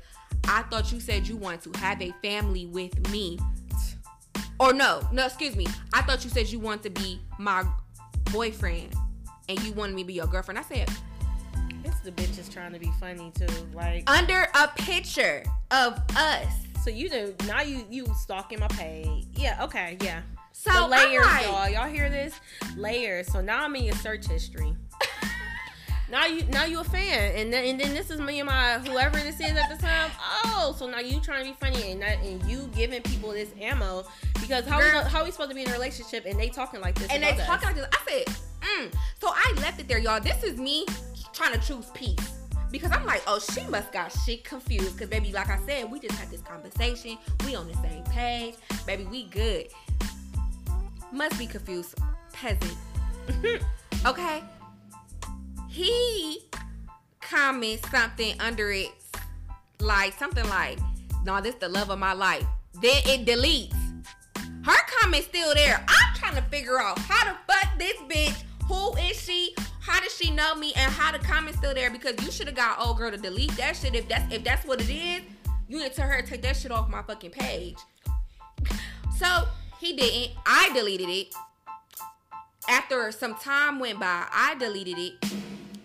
I 0.48 0.64
thought 0.64 0.92
you 0.92 1.00
said 1.00 1.28
you 1.28 1.38
wanted 1.38 1.62
to 1.74 1.80
have 1.80 2.02
a 2.02 2.12
family 2.22 2.66
with 2.66 3.10
me. 3.12 3.40
Or 4.60 4.74
no, 4.74 5.08
no, 5.12 5.26
excuse 5.26 5.56
me. 5.56 5.68
I 5.94 6.02
thought 6.02 6.24
you 6.24 6.30
said 6.30 6.48
you 6.50 6.60
want 6.60 6.82
to 6.84 6.90
be 6.90 7.20
my 7.38 7.64
boyfriend 8.32 8.94
and 9.50 9.62
you 9.64 9.72
wanted 9.74 9.96
me 9.96 10.04
to 10.04 10.08
be 10.08 10.14
your 10.14 10.28
girlfriend. 10.28 10.58
I 10.58 10.64
said, 10.64 10.90
it's 11.84 12.00
the 12.00 12.12
bitches 12.12 12.52
trying 12.52 12.74
to 12.74 12.80
be 12.80 12.92
funny 13.00 13.32
too 13.38 13.48
like 13.74 14.10
under 14.10 14.48
a 14.56 14.68
picture 14.76 15.44
of 15.72 16.00
us. 16.18 16.48
so 16.84 16.90
you 16.90 17.10
do 17.10 17.34
now 17.46 17.62
you 17.62 17.86
you 17.90 18.06
stalking 18.20 18.60
my 18.60 18.68
page 18.70 19.26
yeah 19.36 19.64
okay 19.64 19.98
yeah 20.02 20.22
So 20.52 20.72
the 20.74 20.88
layers 20.88 21.26
like, 21.26 21.46
y'all 21.46 21.70
y'all 21.70 21.88
hear 21.90 22.10
this 22.10 22.40
layers 22.76 23.32
so 23.32 23.40
now 23.42 23.64
i'm 23.64 23.76
in 23.76 23.84
your 23.86 23.96
search 23.96 24.28
history 24.28 24.74
now 26.10 26.26
you 26.26 26.44
now 26.46 26.66
you 26.66 26.80
a 26.80 26.84
fan 26.84 27.36
and 27.36 27.52
then 27.52 27.66
and 27.66 27.80
then 27.80 27.94
this 27.94 28.10
is 28.10 28.20
me 28.20 28.40
and 28.40 28.48
my 28.48 28.80
whoever 28.80 29.18
this 29.18 29.40
is 29.40 29.58
at 29.58 29.70
the 29.70 29.82
time 29.82 30.10
oh 30.46 30.76
so 30.78 30.88
now 30.88 31.00
you 31.00 31.20
trying 31.20 31.44
to 31.44 31.50
be 31.52 31.56
funny 31.60 31.92
and 31.92 32.02
that, 32.02 32.18
and 32.24 32.44
you 32.46 32.70
giving 32.76 33.02
people 33.02 33.32
this 33.32 33.50
ammo 33.60 34.06
because 34.48 34.66
how 34.66 34.78
we, 34.80 34.84
Girl. 34.84 35.04
how 35.04 35.26
we 35.26 35.32
supposed 35.32 35.50
to 35.50 35.56
be 35.56 35.64
in 35.64 35.70
a 35.70 35.74
relationship 35.74 36.26
and 36.26 36.40
they 36.40 36.48
talking 36.48 36.80
like 36.80 36.96
this 36.96 37.10
and 37.12 37.22
they 37.22 37.32
us? 37.32 37.46
talking 37.46 37.68
like 37.68 37.76
this. 37.76 37.88
I 37.92 38.10
said, 38.10 38.36
mm. 38.62 38.94
So 39.20 39.28
I 39.28 39.54
left 39.58 39.80
it 39.82 39.88
there, 39.90 40.00
y'all. 40.00 40.22
This 40.22 40.42
is 40.44 40.58
me 40.58 40.86
trying 41.34 41.54
to 41.54 41.60
choose 41.60 41.92
peace. 41.94 42.16
Because 42.72 42.92
I'm 42.92 43.06
like, 43.06 43.24
oh, 43.28 43.40
she 43.40 43.66
must 43.68 43.94
got 43.94 44.12
shit 44.26 44.44
confused. 44.44 44.94
Because, 44.94 45.10
baby, 45.10 45.32
like 45.32 45.50
I 45.50 45.58
said, 45.66 45.90
we 45.90 46.00
just 46.00 46.16
had 46.16 46.30
this 46.30 46.42
conversation. 46.42 47.18
We 47.46 47.56
on 47.56 47.68
the 47.68 47.74
same 47.76 48.04
page. 48.06 48.56
Baby, 48.86 49.06
we 49.06 49.24
good. 49.26 49.68
Must 51.14 51.40
be 51.40 51.48
confused. 51.48 51.96
Peasant. 52.34 52.76
okay? 54.06 54.44
He 55.78 56.42
comments 57.22 57.88
something 57.92 58.34
under 58.42 58.72
it. 58.72 58.90
Like, 59.80 60.18
something 60.18 60.48
like, 60.50 60.80
no, 61.24 61.40
this 61.40 61.54
the 61.54 61.70
love 61.70 61.92
of 61.92 62.00
my 62.00 62.14
life. 62.14 62.44
Then 62.82 63.00
it 63.06 63.28
deletes. 63.28 63.76
Her 64.66 64.80
comment's 65.00 65.28
still 65.28 65.54
there. 65.54 65.86
I'm 65.88 66.16
trying 66.16 66.36
to 66.36 66.42
figure 66.50 66.80
out 66.82 66.98
how 66.98 67.32
the 67.32 67.38
fuck 67.48 67.78
this 67.78 67.96
bitch, 68.10 68.44
who 68.68 68.98
is 68.98 69.22
she? 69.22 69.54
How 69.80 70.02
does 70.02 70.16
she 70.18 70.32
know 70.32 70.56
me? 70.56 70.74
And 70.76 70.92
how 70.92 71.12
the 71.12 71.20
comment's 71.20 71.60
still 71.60 71.76
there? 71.76 71.92
Because 71.92 72.16
you 72.26 72.32
should 72.32 72.48
have 72.48 72.56
got 72.56 72.84
old 72.84 72.98
girl 72.98 73.12
to 73.12 73.18
delete 73.18 73.56
that 73.58 73.76
shit. 73.76 73.94
If 73.94 74.10
that's 74.10 74.34
if 74.34 74.44
that's 74.44 74.66
what 74.66 74.82
it 74.82 74.90
is, 74.90 75.22
you 75.68 75.78
need 75.78 75.94
to 75.94 76.02
her 76.02 76.24
to 76.24 76.28
take 76.28 76.42
that 76.42 76.58
shit 76.58 76.72
off 76.72 76.90
my 76.90 77.04
fucking 77.04 77.32
page. 77.32 77.78
So 79.16 79.48
he 79.80 79.96
didn't. 79.96 80.36
I 80.44 80.72
deleted 80.74 81.10
it. 81.10 81.36
After 82.68 83.12
some 83.12 83.36
time 83.36 83.78
went 83.78 84.00
by, 84.00 84.26
I 84.34 84.56
deleted 84.56 84.98
it. 84.98 85.14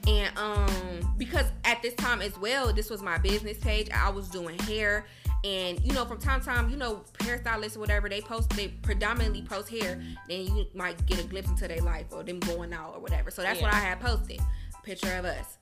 And 0.09 0.37
um 0.37 1.15
because 1.17 1.47
at 1.65 1.81
this 1.83 1.95
time 1.95 2.21
as 2.21 2.37
well, 2.39 2.73
this 2.73 2.91
was 2.91 3.03
my 3.03 3.19
business 3.19 3.59
page. 3.59 3.89
I 3.95 4.11
was 4.11 4.29
doing 4.29 4.59
hair. 4.61 5.07
And 5.45 5.81
you 5.85 5.93
know, 5.93 6.05
from 6.05 6.19
time 6.19 6.41
to 6.41 6.47
time, 6.47 6.71
you 6.71 6.77
know, 6.77 7.05
hairstylists 7.19 7.77
or 7.77 7.81
whatever, 7.81 8.09
they 8.09 8.21
post 8.21 8.51
they 8.51 8.69
predominantly 8.69 9.43
post 9.43 9.69
hair, 9.69 10.01
then 10.29 10.47
you 10.47 10.67
might 10.75 11.05
get 11.07 11.21
a 11.21 11.25
glimpse 11.25 11.51
into 11.51 11.69
their 11.69 11.81
life 11.81 12.07
or 12.13 12.23
them 12.23 12.41
going 12.41 12.73
out 12.73 12.95
or 12.95 13.01
whatever. 13.01 13.31
So 13.31 13.43
that's 13.43 13.61
what 13.61 13.73
I 13.73 13.79
had 13.79 14.01
posted. 14.01 14.41
Picture 14.83 15.15
of 15.17 15.25
us. 15.25 15.59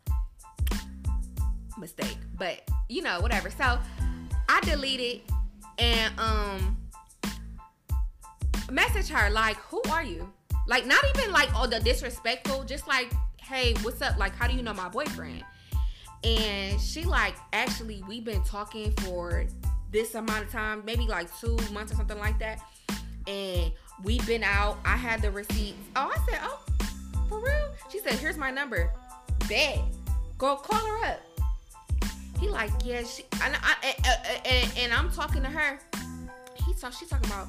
Mistake. 1.78 2.18
But 2.38 2.62
you 2.88 3.02
know, 3.02 3.20
whatever. 3.20 3.50
So 3.50 3.78
I 4.48 4.60
deleted 4.62 5.22
and 5.78 6.18
um 6.18 6.76
message 8.70 9.08
her 9.08 9.30
like, 9.30 9.56
who 9.56 9.82
are 9.90 10.02
you? 10.02 10.30
Like 10.66 10.86
not 10.86 11.04
even 11.14 11.32
like 11.32 11.48
oh 11.54 11.66
the 11.66 11.80
disrespectful, 11.80 12.64
just 12.64 12.86
like, 12.86 13.12
hey, 13.50 13.74
what's 13.82 14.00
up? 14.00 14.16
Like, 14.16 14.32
how 14.36 14.46
do 14.46 14.54
you 14.54 14.62
know 14.62 14.72
my 14.72 14.88
boyfriend? 14.88 15.42
And 16.22 16.80
she 16.80 17.02
like, 17.02 17.34
actually, 17.52 18.00
we've 18.06 18.24
been 18.24 18.44
talking 18.44 18.92
for 18.98 19.44
this 19.90 20.14
amount 20.14 20.44
of 20.44 20.52
time, 20.52 20.84
maybe 20.84 21.08
like 21.08 21.28
two 21.40 21.58
months 21.72 21.92
or 21.92 21.96
something 21.96 22.18
like 22.18 22.38
that. 22.38 22.60
And 23.26 23.72
we've 24.04 24.24
been 24.24 24.44
out. 24.44 24.78
I 24.84 24.96
had 24.96 25.20
the 25.20 25.32
receipts. 25.32 25.76
Oh, 25.96 26.12
I 26.14 26.30
said, 26.30 26.40
oh, 26.44 26.64
for 27.28 27.42
real? 27.42 27.74
She 27.90 27.98
said, 27.98 28.12
here's 28.12 28.38
my 28.38 28.52
number. 28.52 28.92
Bet. 29.48 29.80
Go 30.38 30.54
call 30.54 30.86
her 30.86 31.06
up. 31.06 31.20
He 32.38 32.48
like, 32.48 32.70
yeah, 32.84 33.02
she, 33.02 33.24
and, 33.42 33.56
I, 33.60 33.74
and, 33.82 34.46
and, 34.46 34.78
and 34.78 34.92
I'm 34.92 35.10
talking 35.10 35.42
to 35.42 35.48
her. 35.48 35.80
He 36.64 36.72
talk, 36.74 36.92
she's 36.92 37.08
talking 37.08 37.28
about, 37.28 37.48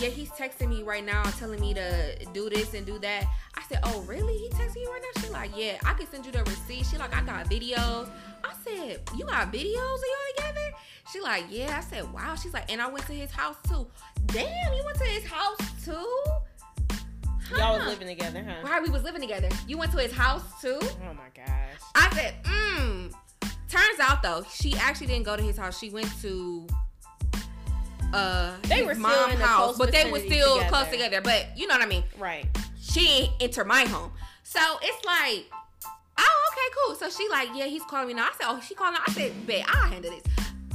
yeah, 0.00 0.08
he's 0.08 0.30
texting 0.30 0.68
me 0.68 0.82
right 0.82 1.04
now, 1.04 1.22
telling 1.22 1.60
me 1.60 1.74
to 1.74 2.16
do 2.32 2.48
this 2.48 2.72
and 2.72 2.86
do 2.86 2.98
that. 3.00 3.24
I 3.54 3.62
said, 3.68 3.80
oh, 3.84 4.00
really? 4.02 4.34
He 4.36 4.48
texting 4.48 4.76
you 4.76 4.90
right 4.90 5.02
now? 5.02 5.22
She 5.22 5.28
like, 5.28 5.50
yeah, 5.54 5.78
I 5.84 5.92
can 5.92 6.06
send 6.06 6.24
you 6.24 6.32
the 6.32 6.42
receipt. 6.44 6.86
She 6.86 6.96
like, 6.96 7.14
I 7.14 7.22
got 7.22 7.50
videos. 7.50 8.10
I 8.42 8.54
said, 8.64 9.00
you 9.16 9.26
got 9.26 9.52
videos 9.52 9.74
of 9.74 9.74
y'all 9.76 10.36
together? 10.36 10.70
She 11.12 11.20
like, 11.20 11.44
yeah. 11.50 11.76
I 11.76 11.80
said, 11.82 12.10
wow. 12.12 12.34
She's 12.34 12.54
like, 12.54 12.72
and 12.72 12.80
I 12.80 12.88
went 12.88 13.06
to 13.06 13.12
his 13.12 13.30
house 13.30 13.56
too. 13.68 13.86
Damn, 14.26 14.72
you 14.72 14.84
went 14.84 14.98
to 14.98 15.04
his 15.04 15.24
house 15.24 15.58
too? 15.84 16.22
y'all 17.58 17.76
was 17.76 17.84
living 17.88 18.06
together 18.06 18.44
huh 18.46 18.54
Right, 18.62 18.80
we 18.80 18.90
was 18.90 19.02
living 19.02 19.20
together. 19.20 19.48
You 19.66 19.76
went 19.76 19.90
to 19.92 19.98
his 19.98 20.12
house 20.12 20.44
too? 20.60 20.78
oh 20.80 21.14
my 21.14 21.28
gosh 21.34 21.80
I 21.96 22.08
said, 22.14 22.34
mm. 22.44 23.12
Turns 23.68 24.00
out 24.00 24.22
though, 24.22 24.44
she 24.52 24.74
actually 24.76 25.08
didn't 25.08 25.24
go 25.24 25.36
to 25.36 25.42
his 25.42 25.56
house. 25.56 25.78
She 25.78 25.90
went 25.90 26.08
to 26.22 26.66
uh 28.12 28.56
They 28.62 28.82
were 28.82 28.94
still 28.94 29.02
mom 29.02 29.30
house, 29.32 29.78
but 29.78 29.92
they 29.92 30.10
were 30.10 30.20
still 30.20 30.56
together. 30.56 30.70
close 30.70 30.88
together. 30.88 31.20
But 31.20 31.46
you 31.56 31.66
know 31.66 31.74
what 31.74 31.82
I 31.82 31.86
mean. 31.86 32.04
Right. 32.18 32.46
She 32.80 33.08
ain't 33.08 33.32
enter 33.40 33.64
my 33.64 33.82
home, 33.84 34.10
so 34.42 34.60
it's 34.82 35.04
like, 35.06 35.44
oh 36.18 36.50
okay, 36.52 36.76
cool. 36.86 36.94
So 36.96 37.08
she 37.10 37.28
like, 37.28 37.48
yeah, 37.54 37.66
he's 37.66 37.84
calling 37.84 38.08
me 38.08 38.14
now. 38.14 38.24
I 38.24 38.32
said, 38.38 38.46
oh, 38.48 38.60
she 38.66 38.74
calling. 38.74 38.98
I 39.06 39.12
said, 39.12 39.46
bet 39.46 39.64
I'll 39.68 39.90
handle 39.90 40.10
this. 40.10 40.22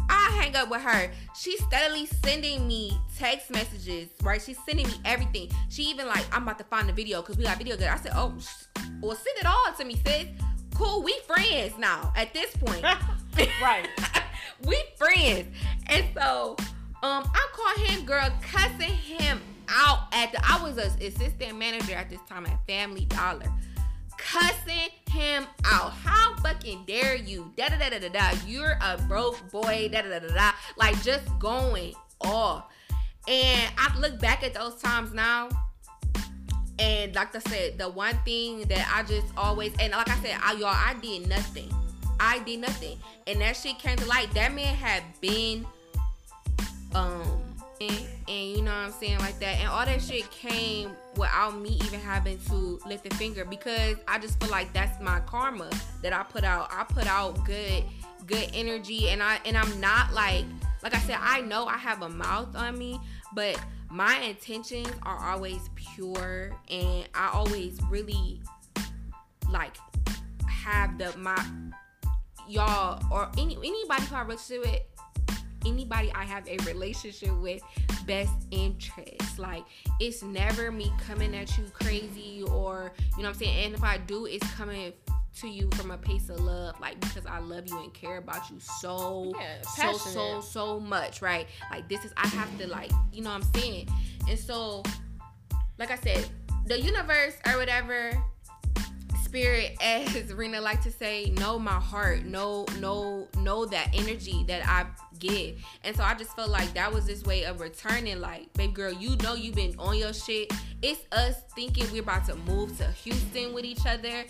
I 0.07 0.29
hang 0.39 0.55
up 0.55 0.69
with 0.69 0.81
her. 0.81 1.11
She's 1.36 1.61
steadily 1.65 2.05
sending 2.05 2.67
me 2.67 2.97
text 3.17 3.49
messages, 3.51 4.09
right? 4.21 4.41
She's 4.41 4.57
sending 4.65 4.88
me 4.88 4.93
everything. 5.03 5.49
She 5.69 5.83
even 5.83 6.07
like, 6.07 6.23
I'm 6.33 6.43
about 6.43 6.59
to 6.59 6.63
find 6.65 6.88
the 6.88 6.93
video 6.93 7.21
because 7.21 7.38
we 7.38 7.43
got 7.43 7.57
video 7.57 7.75
good. 7.75 7.88
I 7.88 7.97
said, 7.97 8.11
oh, 8.15 8.33
sh- 8.39 8.81
well, 9.01 9.15
send 9.15 9.38
it 9.39 9.45
all 9.45 9.73
to 9.77 9.83
me, 9.83 9.99
sis. 10.05 10.27
Cool, 10.75 11.01
we 11.01 11.17
friends 11.25 11.73
now 11.79 12.13
at 12.15 12.33
this 12.33 12.55
point. 12.57 12.86
Right. 13.61 13.89
we 14.65 14.81
friends. 14.95 15.47
And 15.88 16.05
so 16.15 16.55
um 17.06 17.24
I 17.34 17.47
called 17.53 17.88
him 17.88 18.06
girl 18.06 18.30
cussing 18.41 18.93
him 18.93 19.39
out 19.70 20.08
at 20.12 20.32
the 20.32 20.39
I 20.43 20.62
was 20.64 20.78
a 20.78 20.88
assistant 21.06 21.58
manager 21.58 21.93
at 21.93 22.10
this 22.10 22.20
time 22.28 22.45
at 22.45 22.66
Family 22.68 23.06
Dollar. 23.06 23.51
Cussing 24.18 24.89
him 25.12 25.45
out. 25.66 25.91
How 25.91 26.36
fucking 26.38 26.86
dare 26.88 27.16
you? 27.16 27.51
Da 27.56 27.68
da 27.70 27.78
da 27.78 27.89
da 27.89 27.99
da 27.99 28.10
da. 28.10 28.38
You're 28.47 28.78
a 28.82 28.97
broke 29.08 29.51
boy. 29.51 29.89
Da 29.91 30.01
da 30.01 30.10
da 30.10 30.20
da 30.20 30.34
da. 30.34 30.51
Like 30.78 31.01
just 31.03 31.28
going 31.38 31.93
off. 32.22 32.66
And 33.28 33.72
I 33.78 33.97
look 33.99 34.20
back 34.20 34.43
at 34.43 34.53
those 34.56 34.82
times 34.82 35.14
now. 35.14 35.49
And 36.80 37.14
like 37.14 37.36
I 37.36 37.39
said, 37.39 37.78
the 37.78 37.88
one 37.88 38.18
thing 38.26 38.62
that 38.64 38.91
I 38.93 39.03
just 39.03 39.28
always 39.38 39.74
and 39.80 39.91
like 39.91 40.10
I 40.10 40.18
said, 40.22 40.38
I 40.41 40.53
y'all, 40.53 40.68
I 40.68 40.95
did 41.01 41.30
nothing. 41.30 41.72
I 42.20 42.39
did 42.39 42.62
nothing. 42.62 42.97
And 43.28 43.41
that 43.41 43.58
shit 43.58 43.78
came 43.78 43.97
to 43.97 44.06
light. 44.08 44.34
That 44.34 44.53
man 44.53 44.74
had 44.74 45.03
been 45.22 45.68
um 46.96 47.46
and, 47.82 47.91
and 48.28 48.50
you 48.52 48.62
know 48.62 48.72
what 48.72 48.86
I'm 48.86 48.91
saying 48.91 49.20
like 49.20 49.38
that. 49.39 49.60
And 49.60 49.68
all 49.68 49.86
that 49.86 50.02
shit 50.02 50.30
came 50.32 50.91
without 51.18 51.60
me 51.60 51.78
even 51.86 52.00
having 52.00 52.39
to 52.50 52.80
lift 52.86 53.06
a 53.12 53.16
finger 53.16 53.46
because 53.46 53.98
I 54.08 54.18
just 54.18 54.39
feel 54.39 54.50
like 54.50 54.72
that's 54.74 55.02
my 55.02 55.20
karma 55.22 55.70
that 56.02 56.14
I 56.14 56.24
put 56.24 56.43
out. 56.43 56.70
I 56.72 56.84
put 56.84 57.08
out 57.08 57.43
good 57.46 57.84
good 58.26 58.50
energy 58.54 59.10
and 59.10 59.22
I 59.22 59.39
and 59.46 59.58
I'm 59.58 59.80
not 59.80 60.14
like 60.14 60.46
like 60.84 60.96
I 60.96 61.00
said, 61.00 61.18
I 61.20 61.41
know 61.41 61.66
I 61.66 61.78
have 61.78 62.02
a 62.02 62.10
mouth 62.10 62.56
on 62.56 62.78
me, 62.78 63.00
but 63.34 63.60
my 63.89 64.18
intentions 64.20 64.89
are 65.04 65.32
always 65.32 65.70
pure 65.76 66.52
and 66.70 67.08
I 67.14 67.30
always 67.34 67.80
really 67.89 68.41
like 69.50 69.76
have 70.48 70.98
the 70.98 71.16
my 71.18 71.43
y'all 72.48 73.04
or 73.12 73.30
any 73.38 73.58
anybody 73.58 74.04
who 74.04 74.16
I 74.16 74.22
relationship 74.22 74.66
with 74.66 74.82
anybody 75.66 76.11
I 76.13 76.24
have 76.24 76.47
a 76.47 76.57
relationship 76.66 77.34
with 77.38 77.61
best 78.05 78.34
interest. 78.51 79.39
Like 79.39 79.66
it's 79.99 80.24
never 80.24 80.72
me 80.72 80.91
coming 81.07 81.36
at 81.36 81.57
you 81.57 81.66
crazy 81.74 82.43
or 82.51 82.91
you 83.18 83.24
know 83.24 83.30
what 83.30 83.36
I'm 83.36 83.39
saying. 83.39 83.66
And 83.66 83.76
if 83.76 83.84
I 83.84 83.97
do, 83.97 84.26
it's 84.26 84.49
coming 84.53 84.93
to 85.38 85.47
you 85.47 85.70
from 85.74 85.91
a 85.91 85.97
place 85.97 86.30
of 86.30 86.39
love, 86.39 86.80
like 86.80 86.99
because 87.01 87.26
I 87.26 87.39
love 87.39 87.68
you 87.68 87.78
and 87.82 87.93
care 87.93 88.18
about 88.18 88.49
you 88.49 88.59
so 88.59 89.34
Yeah, 89.38 89.61
so 89.61 89.93
so 89.97 90.41
so 90.41 90.80
much, 90.80 91.22
right? 91.22 91.47
Like 91.72 91.89
this 91.89 92.05
is 92.05 92.13
I 92.18 92.28
have 92.28 92.57
to 92.59 92.68
like 92.68 92.91
you 93.11 93.22
know 93.22 93.32
what 93.32 93.43
I'm 93.43 93.61
saying. 93.61 93.89
And 94.30 94.39
so, 94.39 94.84
like 95.78 95.91
I 95.91 95.97
said, 95.97 96.28
the 96.66 96.80
universe 96.80 97.36
or 97.45 97.57
whatever 97.57 98.24
spirit 99.36 99.76
as 99.82 100.34
Rena 100.34 100.61
like 100.61 100.82
to 100.84 100.91
say 100.91 101.32
know 101.32 101.59
my 101.59 101.74
heart 101.74 102.24
know 102.24 102.66
know 102.80 103.28
know 103.38 103.66
that 103.66 103.89
energy 103.93 104.45
that 104.47 104.66
I 104.66 104.86
and 105.22 105.95
so 105.95 106.03
I 106.03 106.13
just 106.16 106.36
felt 106.36 106.49
like 106.49 106.74
that 106.74 106.91
was 106.91 107.05
this 107.05 107.24
way 107.24 107.43
of 107.43 107.59
returning 107.59 108.20
like 108.20 108.51
babe 108.53 108.74
girl 108.74 108.91
you 108.91 109.16
know 109.18 109.34
you've 109.34 109.55
been 109.55 109.76
on 109.80 109.97
your 109.97 110.13
shit 110.13 110.51
it's 110.82 111.01
us 111.11 111.41
thinking 111.55 111.86
we're 111.91 112.01
about 112.01 112.26
to 112.26 112.36
move 112.36 112.78
to 112.78 112.88
Houston 112.91 113.53
with 113.53 113.66
each 113.66 113.86
other 113.86 114.26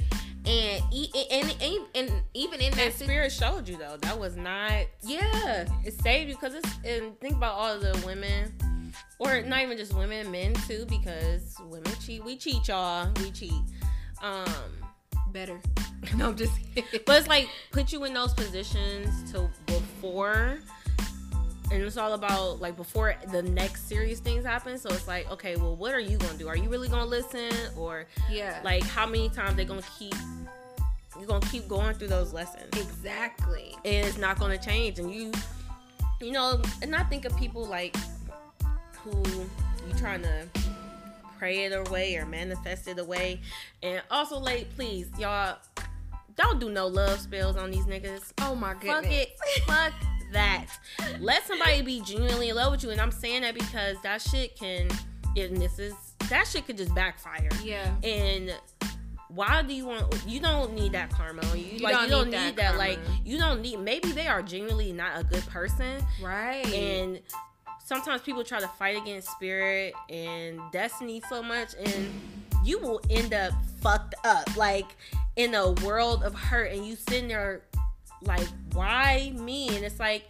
and 0.45 0.83
and, 1.31 1.55
and, 1.61 1.81
and 1.95 2.11
even 2.33 2.61
in 2.61 2.71
that 2.73 2.79
And 2.85 2.93
spirit 2.93 3.31
showed 3.31 3.67
you 3.67 3.77
though 3.77 3.97
that 4.01 4.19
was 4.19 4.35
not. 4.35 4.85
yeah 5.01 5.65
It 5.83 5.99
saved 6.01 6.29
you 6.29 6.35
because 6.35 6.53
it's 6.53 6.69
and 6.85 7.19
think 7.19 7.35
about 7.35 7.55
all 7.55 7.79
the 7.79 7.99
women, 8.05 8.53
or 9.19 9.41
not 9.41 9.63
even 9.63 9.77
just 9.77 9.93
women, 9.93 10.29
men 10.31 10.53
too, 10.67 10.85
because 10.87 11.55
women 11.61 11.91
cheat. 12.05 12.23
We 12.23 12.37
cheat, 12.37 12.67
y'all. 12.67 13.11
We 13.21 13.31
cheat. 13.31 13.53
Um, 14.21 14.45
better 15.29 15.59
no 16.15 16.29
I'm 16.29 16.37
just 16.37 16.53
but 17.05 17.19
it's 17.19 17.27
like 17.27 17.49
put 17.71 17.91
you 17.91 18.05
in 18.05 18.13
those 18.13 18.33
positions 18.33 19.29
to 19.33 19.49
before 19.65 20.59
and 21.71 21.81
it's 21.81 21.97
all 21.97 22.13
about 22.13 22.61
like 22.61 22.75
before 22.75 23.15
the 23.31 23.41
next 23.41 23.87
serious 23.87 24.19
things 24.19 24.45
happen. 24.45 24.77
So 24.77 24.89
it's 24.89 25.07
like 25.07 25.29
okay 25.31 25.55
well 25.55 25.75
what 25.75 25.93
are 25.93 25.99
you 25.99 26.17
gonna 26.17 26.37
do? 26.37 26.47
Are 26.47 26.57
you 26.57 26.69
really 26.69 26.87
gonna 26.87 27.05
listen? 27.05 27.51
Or 27.77 28.05
yeah. 28.31 28.59
like 28.63 28.83
how 28.83 29.05
many 29.05 29.29
times 29.29 29.55
they 29.55 29.65
gonna 29.65 29.81
keep 29.97 30.15
you're 31.17 31.27
gonna 31.27 31.45
keep 31.47 31.67
going 31.67 31.95
through 31.95 32.09
those 32.09 32.33
lessons? 32.33 32.69
Exactly. 32.73 33.75
And 33.83 34.05
it's 34.05 34.17
not 34.17 34.39
gonna 34.39 34.57
change. 34.57 34.99
And 34.99 35.13
you 35.13 35.31
you 36.21 36.31
know 36.31 36.61
and 36.81 36.95
i 36.95 37.03
think 37.03 37.25
of 37.25 37.35
people 37.35 37.65
like 37.65 37.93
who 39.01 39.11
you 39.23 39.93
trying 39.97 40.21
to 40.21 40.47
pray 41.37 41.65
it 41.65 41.73
away 41.73 42.15
or 42.15 42.25
manifest 42.25 42.87
it 42.87 42.99
away. 42.99 43.41
And 43.83 44.01
also 44.11 44.37
like 44.39 44.73
please 44.75 45.07
y'all 45.17 45.57
don't 46.35 46.59
do 46.59 46.69
no 46.69 46.87
love 46.87 47.19
spells 47.19 47.55
on 47.55 47.71
these 47.71 47.85
niggas. 47.85 48.33
Oh 48.39 48.55
my 48.55 48.73
goodness 48.73 48.95
fuck 48.95 49.11
it. 49.11 49.37
fuck 49.65 50.14
that. 50.35 50.67
Let 51.19 51.45
somebody 51.47 51.81
be 51.81 52.01
genuinely 52.01 52.49
in 52.49 52.55
love 52.55 52.71
with 52.71 52.83
you 52.83 52.91
and 52.91 53.01
i'm 53.01 53.11
saying 53.11 53.41
that 53.41 53.53
because 53.53 53.97
that 54.03 54.21
shit 54.21 54.55
can 54.55 54.87
and 55.37 55.57
this 55.57 55.79
is 55.79 55.93
that 56.29 56.47
shit 56.47 56.65
could 56.65 56.77
just 56.77 56.93
backfire. 56.95 57.49
Yeah. 57.63 57.93
And 58.03 58.53
why 59.29 59.61
do 59.63 59.73
you 59.73 59.85
want 59.85 60.13
you 60.27 60.39
don't 60.39 60.73
need 60.73 60.93
that 60.93 61.09
karma. 61.09 61.41
You, 61.55 61.77
You 61.77 61.79
like 61.79 61.93
don't 61.93 62.03
you 62.03 62.09
don't 62.09 62.29
need 62.29 62.45
need, 62.45 62.55
that 62.57 62.71
that, 62.73 62.77
like 62.77 62.99
you 63.23 63.37
don't 63.37 63.61
need 63.61 63.79
maybe 63.79 64.11
they 64.11 64.27
are 64.27 64.41
genuinely 64.41 64.91
not 64.91 65.19
a 65.19 65.23
good 65.23 65.45
person. 65.47 66.01
Right. 66.21 66.65
And 66.73 67.19
sometimes 67.83 68.21
people 68.21 68.43
try 68.43 68.59
to 68.59 68.67
fight 68.67 68.97
against 68.97 69.29
spirit 69.29 69.93
and 70.09 70.59
destiny 70.71 71.21
so 71.29 71.43
much 71.43 71.75
and 71.83 72.09
you 72.63 72.79
will 72.79 73.01
end 73.09 73.33
up 73.33 73.53
fucked 73.81 74.15
up 74.23 74.55
like 74.57 74.95
in 75.35 75.53
a 75.53 75.71
world 75.71 76.23
of 76.23 76.33
hurt 76.33 76.71
and 76.71 76.85
you 76.85 76.95
sitting 76.95 77.27
there 77.27 77.61
like 78.27 78.47
why 78.73 79.31
me? 79.35 79.69
And 79.75 79.85
it's 79.85 79.99
like 79.99 80.27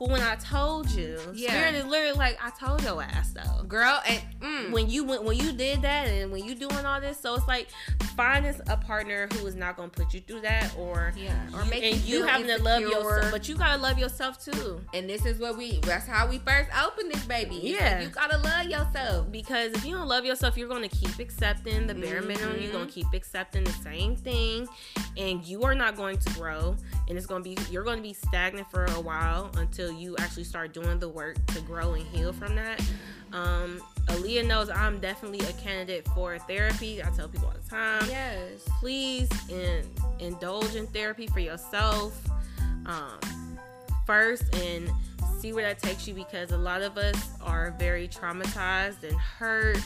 but 0.00 0.08
when 0.10 0.20
i 0.22 0.34
told 0.36 0.90
you 0.90 1.18
Yeah. 1.34 1.50
spirit 1.50 1.74
is 1.76 1.84
literally 1.86 2.16
like 2.18 2.38
i 2.44 2.50
told 2.50 2.82
your 2.82 3.02
ass 3.02 3.32
though 3.32 3.62
girl 3.64 4.00
and 4.06 4.20
mm, 4.40 4.70
when 4.72 4.88
you 4.90 5.04
when, 5.04 5.24
when 5.24 5.36
you 5.38 5.52
did 5.52 5.82
that 5.82 6.08
and 6.08 6.30
when 6.32 6.44
you 6.44 6.54
doing 6.54 6.84
all 6.86 7.00
this 7.00 7.18
so 7.18 7.34
it's 7.34 7.46
like 7.48 7.68
find 8.16 8.46
us 8.46 8.60
a 8.68 8.76
partner 8.76 9.28
who 9.34 9.46
is 9.46 9.54
not 9.54 9.76
gonna 9.76 9.88
put 9.88 10.12
you 10.14 10.20
through 10.20 10.40
that 10.40 10.70
or 10.78 11.12
yeah 11.16 11.34
or 11.54 11.62
you- 11.64 11.70
make 11.70 11.82
and 11.84 11.96
you 12.02 12.18
feel 12.18 12.26
having 12.28 12.46
to 12.46 12.62
love 12.62 12.80
yourself 12.80 13.30
but 13.30 13.48
you 13.48 13.54
gotta 13.56 13.80
love 13.80 13.98
yourself 13.98 14.42
too 14.44 14.80
And 14.92 15.08
this 15.08 15.24
is 15.26 15.38
what 15.38 15.56
we 15.56 15.78
that's 15.80 16.06
how 16.06 16.26
we 16.28 16.38
first 16.38 16.70
opened 16.84 17.12
this 17.12 17.24
baby. 17.24 17.56
Yeah. 17.62 18.00
you 18.02 18.08
gotta 18.08 18.38
love 18.38 18.66
yourself. 18.66 19.30
because 19.32 19.72
if 19.72 19.84
you 19.84 19.96
don't 19.96 20.08
love 20.08 20.24
yourself 20.24 20.56
you're 20.56 20.68
gonna 20.68 20.88
keep 20.88 21.18
accepting 21.18 21.86
the 21.86 21.94
bare 21.94 22.22
minimum 22.22 22.60
you're 22.60 22.72
gonna 22.72 22.86
keep 22.86 23.06
accepting 23.12 23.64
the 23.64 23.72
same 23.72 24.16
thing 24.16 24.66
and 25.16 25.44
you 25.44 25.62
are 25.62 25.74
not 25.74 25.96
going 25.96 26.18
to 26.18 26.30
grow 26.34 26.76
and 27.08 27.16
it's 27.18 27.26
gonna 27.26 27.42
be 27.44 27.56
you're 27.70 27.84
gonna 27.84 28.00
be 28.02 28.12
stagnant 28.12 28.70
for 28.70 28.84
a 28.86 29.00
while 29.00 29.50
until 29.56 29.90
you 29.98 30.16
actually 30.18 30.44
start 30.44 30.72
doing 30.72 30.98
the 30.98 31.08
work 31.08 31.44
to 31.46 31.60
grow 31.62 31.94
and 31.94 32.06
heal 32.08 32.32
from 32.32 32.54
that 32.54 32.80
um 33.32 33.80
Aaliyah 34.06 34.46
knows 34.46 34.68
I'm 34.70 35.00
definitely 35.00 35.40
a 35.40 35.52
candidate 35.54 36.06
for 36.14 36.38
therapy. 36.38 37.02
I 37.02 37.08
tell 37.10 37.28
people 37.28 37.48
all 37.48 37.54
the 37.54 37.68
time. 37.68 38.06
Yes. 38.08 38.68
please 38.78 39.28
in, 39.50 39.84
indulge 40.18 40.76
in 40.76 40.86
therapy 40.88 41.26
for 41.26 41.40
yourself 41.40 42.20
um, 42.86 43.18
first 44.06 44.54
and 44.56 44.90
see 45.40 45.52
where 45.52 45.64
that 45.66 45.78
takes 45.78 46.06
you 46.06 46.14
because 46.14 46.52
a 46.52 46.56
lot 46.56 46.82
of 46.82 46.96
us 46.96 47.30
are 47.40 47.74
very 47.78 48.08
traumatized 48.08 49.02
and 49.02 49.16
hurt 49.16 49.78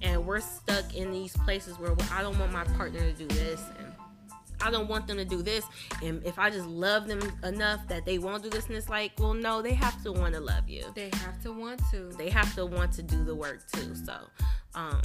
and 0.00 0.24
we're 0.24 0.40
stuck 0.40 0.94
in 0.94 1.12
these 1.12 1.36
places 1.38 1.78
where 1.78 1.92
well, 1.92 2.08
I 2.12 2.22
don't 2.22 2.38
want 2.38 2.52
my 2.52 2.64
partner 2.64 3.00
to 3.00 3.12
do 3.12 3.26
this 3.26 3.62
and 3.78 3.92
I 4.60 4.70
don't 4.70 4.88
want 4.88 5.06
them 5.06 5.16
to 5.18 5.24
do 5.24 5.42
this 5.42 5.64
and 6.02 6.24
if 6.24 6.38
I 6.38 6.50
just 6.50 6.66
love 6.66 7.06
them 7.06 7.20
enough 7.44 7.86
that 7.88 8.04
they 8.04 8.18
won't 8.18 8.42
do 8.42 8.50
this 8.50 8.66
and 8.66 8.74
it's 8.76 8.88
like 8.88 9.12
well 9.18 9.34
no 9.34 9.62
they 9.62 9.74
have 9.74 10.02
to 10.02 10.12
want 10.12 10.34
to 10.34 10.40
love 10.40 10.68
you 10.68 10.84
They 10.94 11.10
have 11.14 11.40
to 11.42 11.52
want 11.52 11.80
to. 11.92 12.10
they 12.18 12.28
have 12.30 12.54
to 12.56 12.66
want 12.66 12.92
to 12.92 13.02
do 13.02 13.24
the 13.24 13.34
work 13.34 13.70
too. 13.72 13.94
So, 13.94 14.14
um, 14.74 15.00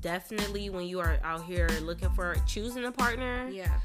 definitely 0.00 0.70
when 0.70 0.86
you 0.86 1.00
are 1.00 1.18
out 1.24 1.44
here 1.44 1.68
looking 1.82 2.10
for 2.10 2.36
choosing 2.46 2.84
a 2.84 2.92
partner, 2.92 3.48
yeah. 3.50 3.78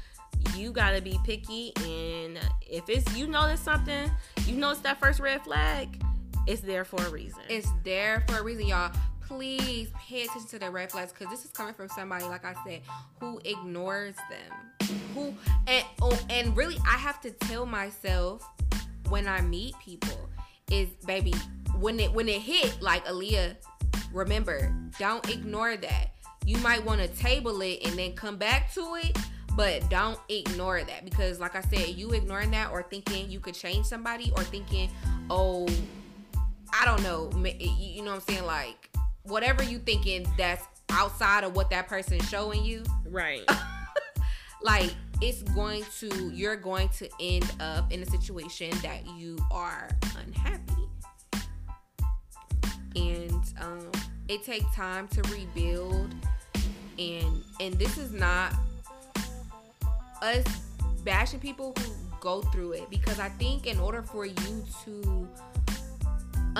you 0.56 0.72
gotta 0.72 1.00
be 1.00 1.18
picky. 1.24 1.72
And 1.84 2.38
if 2.62 2.88
it's 2.88 3.16
you 3.16 3.26
notice 3.26 3.60
something, 3.60 4.10
you 4.46 4.56
notice 4.56 4.78
that 4.80 4.98
first 5.00 5.20
red 5.20 5.42
flag, 5.42 6.02
it's 6.46 6.60
there 6.60 6.84
for 6.84 7.00
a 7.04 7.10
reason. 7.10 7.40
It's 7.48 7.68
there 7.84 8.24
for 8.28 8.38
a 8.38 8.42
reason, 8.42 8.66
y'all. 8.66 8.92
Please 9.28 9.90
pay 9.94 10.22
attention 10.22 10.48
to 10.48 10.58
the 10.58 10.70
red 10.70 10.90
flags 10.90 11.12
because 11.12 11.28
this 11.28 11.44
is 11.44 11.50
coming 11.50 11.74
from 11.74 11.90
somebody, 11.90 12.24
like 12.24 12.46
I 12.46 12.54
said, 12.66 12.80
who 13.20 13.38
ignores 13.44 14.14
them. 14.30 14.88
Who 15.14 15.34
and 15.66 15.84
oh, 16.00 16.18
and 16.30 16.56
really, 16.56 16.78
I 16.86 16.96
have 16.96 17.20
to 17.20 17.30
tell 17.30 17.66
myself 17.66 18.42
when 19.10 19.28
I 19.28 19.42
meet 19.42 19.78
people 19.80 20.30
is, 20.70 20.88
baby, 21.06 21.34
when 21.78 22.00
it 22.00 22.10
when 22.10 22.26
it 22.26 22.40
hit, 22.40 22.80
like 22.80 23.04
Aaliyah, 23.04 23.56
remember, 24.14 24.74
don't 24.98 25.28
ignore 25.28 25.76
that. 25.76 26.14
You 26.46 26.56
might 26.58 26.82
want 26.82 27.02
to 27.02 27.08
table 27.08 27.60
it 27.60 27.86
and 27.86 27.98
then 27.98 28.14
come 28.14 28.38
back 28.38 28.72
to 28.72 28.94
it, 28.94 29.14
but 29.54 29.86
don't 29.90 30.18
ignore 30.30 30.82
that 30.82 31.04
because, 31.04 31.38
like 31.38 31.54
I 31.54 31.60
said, 31.60 31.88
you 31.88 32.12
ignoring 32.12 32.52
that 32.52 32.70
or 32.70 32.82
thinking 32.82 33.30
you 33.30 33.40
could 33.40 33.54
change 33.54 33.84
somebody 33.84 34.32
or 34.36 34.42
thinking, 34.42 34.88
oh, 35.28 35.68
I 36.72 36.86
don't 36.86 37.02
know, 37.02 37.30
you 37.58 38.02
know 38.02 38.12
what 38.12 38.26
I'm 38.26 38.34
saying? 38.34 38.46
Like 38.46 38.87
whatever 39.28 39.62
you 39.62 39.78
thinking 39.78 40.26
that's 40.36 40.64
outside 40.90 41.44
of 41.44 41.54
what 41.54 41.70
that 41.70 41.86
person 41.86 42.14
is 42.14 42.28
showing 42.28 42.64
you, 42.64 42.82
right? 43.10 43.42
like 44.62 44.94
it's 45.20 45.42
going 45.42 45.84
to 45.98 46.30
you're 46.30 46.56
going 46.56 46.88
to 46.90 47.08
end 47.20 47.50
up 47.60 47.92
in 47.92 48.02
a 48.02 48.06
situation 48.06 48.70
that 48.82 49.06
you 49.16 49.38
are 49.50 49.88
unhappy 50.18 50.72
and 52.96 53.52
um, 53.60 53.90
it 54.28 54.42
takes 54.44 54.72
time 54.74 55.08
to 55.08 55.22
rebuild 55.32 56.14
and 56.98 57.44
and 57.60 57.74
this 57.74 57.98
is 57.98 58.12
not 58.12 58.52
us 60.22 60.44
bashing 61.04 61.40
people 61.40 61.74
who 61.78 61.92
go 62.20 62.42
through 62.42 62.72
it 62.72 62.88
because 62.90 63.20
i 63.20 63.28
think 63.28 63.66
in 63.66 63.78
order 63.78 64.02
for 64.02 64.26
you 64.26 64.64
to 64.84 65.28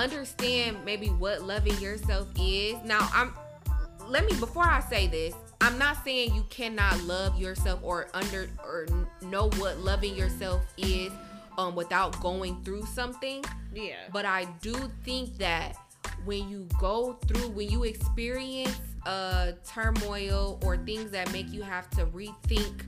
understand 0.03 0.77
maybe 0.85 1.07
what 1.07 1.41
loving 1.43 1.77
yourself 1.79 2.27
is 2.39 2.75
now 2.83 3.07
i'm 3.13 3.33
let 4.07 4.25
me 4.25 4.37
before 4.39 4.63
i 4.63 4.79
say 4.79 5.07
this 5.07 5.33
I'm 5.61 5.77
not 5.77 6.03
saying 6.03 6.33
you 6.33 6.43
cannot 6.49 7.01
love 7.03 7.39
yourself 7.39 7.79
or 7.83 8.07
under 8.13 8.49
or 8.63 8.87
know 9.23 9.49
what 9.57 9.77
loving 9.79 10.15
yourself 10.15 10.61
is 10.77 11.11
um 11.57 11.75
without 11.75 12.19
going 12.21 12.63
through 12.63 12.85
something. 12.85 13.43
Yeah. 13.73 13.95
But 14.13 14.25
I 14.25 14.45
do 14.61 14.73
think 15.03 15.37
that 15.37 15.75
when 16.25 16.49
you 16.49 16.67
go 16.79 17.13
through 17.27 17.49
when 17.49 17.69
you 17.69 17.83
experience 17.83 18.79
uh 19.05 19.53
turmoil 19.67 20.59
or 20.63 20.77
things 20.77 21.11
that 21.11 21.31
make 21.33 21.51
you 21.51 21.61
have 21.61 21.89
to 21.91 22.05
rethink 22.05 22.83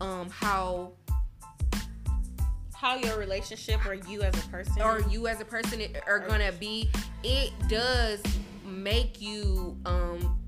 um 0.00 0.30
how 0.30 0.92
how 2.84 2.96
your 2.96 3.18
relationship 3.18 3.86
or 3.86 3.94
you 3.94 4.20
as 4.20 4.34
a 4.34 4.48
person 4.48 4.82
or 4.82 5.00
you 5.08 5.26
as 5.26 5.40
a 5.40 5.44
person 5.44 5.82
are 6.06 6.18
gonna 6.18 6.52
be 6.52 6.86
it 7.22 7.50
does 7.66 8.22
make 8.66 9.22
you 9.22 9.74
um 9.86 10.38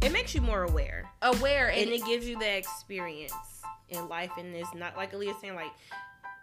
it 0.00 0.12
makes 0.12 0.34
you 0.34 0.40
more 0.40 0.62
aware. 0.62 1.10
Aware, 1.22 1.68
and, 1.68 1.80
and 1.80 1.90
it, 1.90 2.06
gives 2.06 2.26
you 2.26 2.38
the 2.38 2.56
experience 2.56 3.34
in 3.90 4.08
life, 4.08 4.30
and 4.38 4.54
it's 4.54 4.72
not 4.74 4.96
like 4.96 5.12
Aaliyah 5.12 5.38
saying 5.40 5.56
like. 5.56 5.72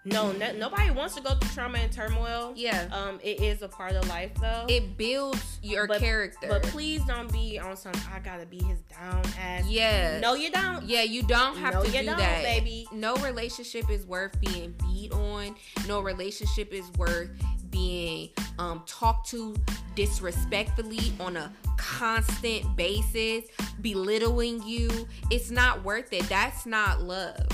No, 0.07 0.31
no, 0.31 0.53
nobody 0.53 0.89
wants 0.91 1.15
to 1.15 1.21
go 1.21 1.35
through 1.35 1.49
trauma 1.51 1.79
and 1.79 1.91
turmoil. 1.91 2.53
Yeah. 2.55 2.87
Um, 2.91 3.19
it 3.23 3.41
is 3.41 3.61
a 3.61 3.67
part 3.67 3.93
of 3.93 4.07
life 4.07 4.31
though. 4.39 4.65
It 4.69 4.97
builds 4.97 5.59
your 5.61 5.87
but, 5.87 5.99
character. 5.99 6.47
But 6.47 6.63
please 6.63 7.01
don't 7.05 7.31
be 7.31 7.59
on 7.59 7.75
some 7.75 7.93
I 8.13 8.19
gotta 8.19 8.45
be 8.45 8.63
his 8.63 8.79
down 8.83 9.23
ass. 9.39 9.65
Yeah. 9.67 10.19
No, 10.19 10.33
you 10.33 10.49
don't. 10.49 10.83
Yeah, 10.85 11.03
you 11.03 11.23
don't 11.23 11.57
have 11.57 11.73
no, 11.73 11.83
to 11.83 11.91
do 11.91 12.05
that. 12.05 12.43
baby. 12.43 12.87
No 12.91 13.15
relationship 13.17 13.89
is 13.89 14.05
worth 14.05 14.39
being 14.39 14.73
beat 14.79 15.11
on. 15.11 15.55
No 15.87 15.99
relationship 16.01 16.73
is 16.73 16.89
worth 16.97 17.29
being 17.69 18.29
um, 18.59 18.83
talked 18.85 19.29
to 19.29 19.55
disrespectfully 19.95 21.13
on 21.19 21.37
a 21.37 21.51
constant 21.77 22.75
basis, 22.75 23.45
belittling 23.81 24.61
you, 24.63 24.89
it's 25.29 25.51
not 25.51 25.83
worth 25.83 26.11
it. 26.13 26.27
That's 26.29 26.65
not 26.65 27.01
love. 27.01 27.47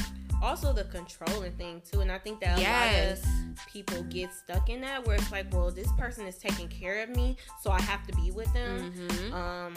Also, 0.43 0.73
the 0.73 0.83
controlling 0.83 1.53
thing 1.53 1.81
too, 1.89 2.01
and 2.01 2.11
I 2.11 2.17
think 2.17 2.41
that 2.41 2.59
a 2.59 2.61
yes. 2.61 3.25
lot 3.25 3.33
of 3.33 3.67
people 3.67 4.03
get 4.03 4.33
stuck 4.33 4.69
in 4.69 4.81
that 4.81 5.07
where 5.07 5.15
it's 5.15 5.31
like, 5.31 5.51
well, 5.53 5.71
this 5.71 5.89
person 5.93 6.27
is 6.27 6.37
taking 6.37 6.67
care 6.67 7.01
of 7.01 7.09
me, 7.15 7.37
so 7.61 7.71
I 7.71 7.81
have 7.81 8.05
to 8.07 8.15
be 8.17 8.29
with 8.31 8.53
them. 8.53 8.91
Mm-hmm. 8.91 9.33
Um, 9.33 9.73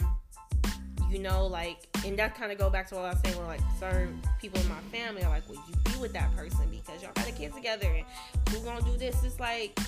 you 1.09 1.19
know, 1.19 1.47
like, 1.47 1.87
and 2.05 2.19
that 2.19 2.35
kind 2.35 2.51
of 2.51 2.57
go 2.57 2.69
back 2.69 2.89
to 2.89 2.95
what 2.95 3.05
I 3.05 3.09
was 3.11 3.19
saying, 3.23 3.37
where 3.37 3.47
like 3.47 3.61
certain 3.79 4.21
people 4.41 4.59
in 4.59 4.67
my 4.67 4.81
family 4.91 5.23
are 5.23 5.29
like, 5.29 5.47
well, 5.47 5.63
you 5.69 5.75
be 5.89 5.97
with 6.01 6.11
that 6.11 6.35
person 6.35 6.67
because 6.69 7.01
y'all 7.01 7.13
got 7.15 7.29
a 7.29 7.31
kid 7.31 7.53
together, 7.53 7.87
and 7.87 8.05
who 8.49 8.59
gonna 8.65 8.81
do 8.81 8.97
this? 8.97 9.23
It's 9.23 9.39
like 9.39 9.79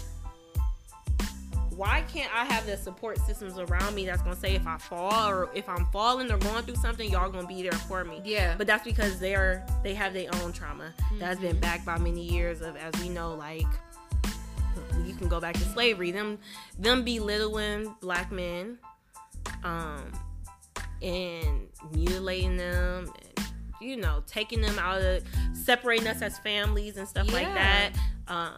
why 1.80 2.04
can't 2.12 2.30
I 2.36 2.44
have 2.44 2.66
the 2.66 2.76
support 2.76 3.18
systems 3.20 3.58
around 3.58 3.96
me 3.96 4.06
that's 4.06 4.22
gonna 4.22 4.36
say 4.36 4.54
if 4.54 4.68
I 4.68 4.78
fall 4.78 5.30
or 5.30 5.50
if 5.56 5.70
I'm 5.70 5.86
falling 5.94 6.30
or 6.30 6.38
going 6.38 6.66
through 6.66 6.76
something, 6.76 7.10
y'all 7.10 7.32
gonna 7.32 7.48
be 7.48 7.64
there 7.64 7.72
for 7.72 8.04
me. 8.04 8.22
Yeah. 8.26 8.56
But 8.58 8.68
that's 8.68 8.84
because 8.84 9.18
they're 9.18 9.66
they 9.82 9.94
have 9.94 10.14
their 10.14 10.30
own 10.42 10.52
trauma 10.52 10.94
mm-hmm. 11.00 11.20
that's 11.20 11.40
been 11.40 11.58
backed 11.58 11.86
by 11.86 11.98
many 11.98 12.22
years 12.22 12.60
of, 12.60 12.76
as 12.76 12.94
we 13.02 13.08
know, 13.08 13.34
like 13.34 13.66
you 15.06 15.14
can 15.14 15.30
go 15.30 15.40
back 15.40 15.54
to 15.54 15.62
slavery. 15.62 16.12
Them 16.12 16.38
them 16.78 17.06
belittling 17.06 17.96
black 18.02 18.30
men, 18.30 18.78
um, 19.64 20.12
and 21.02 21.70
mutilating 21.94 22.58
them. 22.58 23.10
And, 23.38 23.48
you 23.80 23.96
know, 23.96 24.22
taking 24.28 24.60
them 24.60 24.78
out 24.78 25.02
of 25.02 25.24
separating 25.54 26.08
us 26.08 26.22
as 26.22 26.38
families 26.40 26.98
and 26.98 27.08
stuff 27.08 27.28
yeah. 27.28 27.34
like 27.34 27.54
that. 27.54 27.92
Um, 28.28 28.58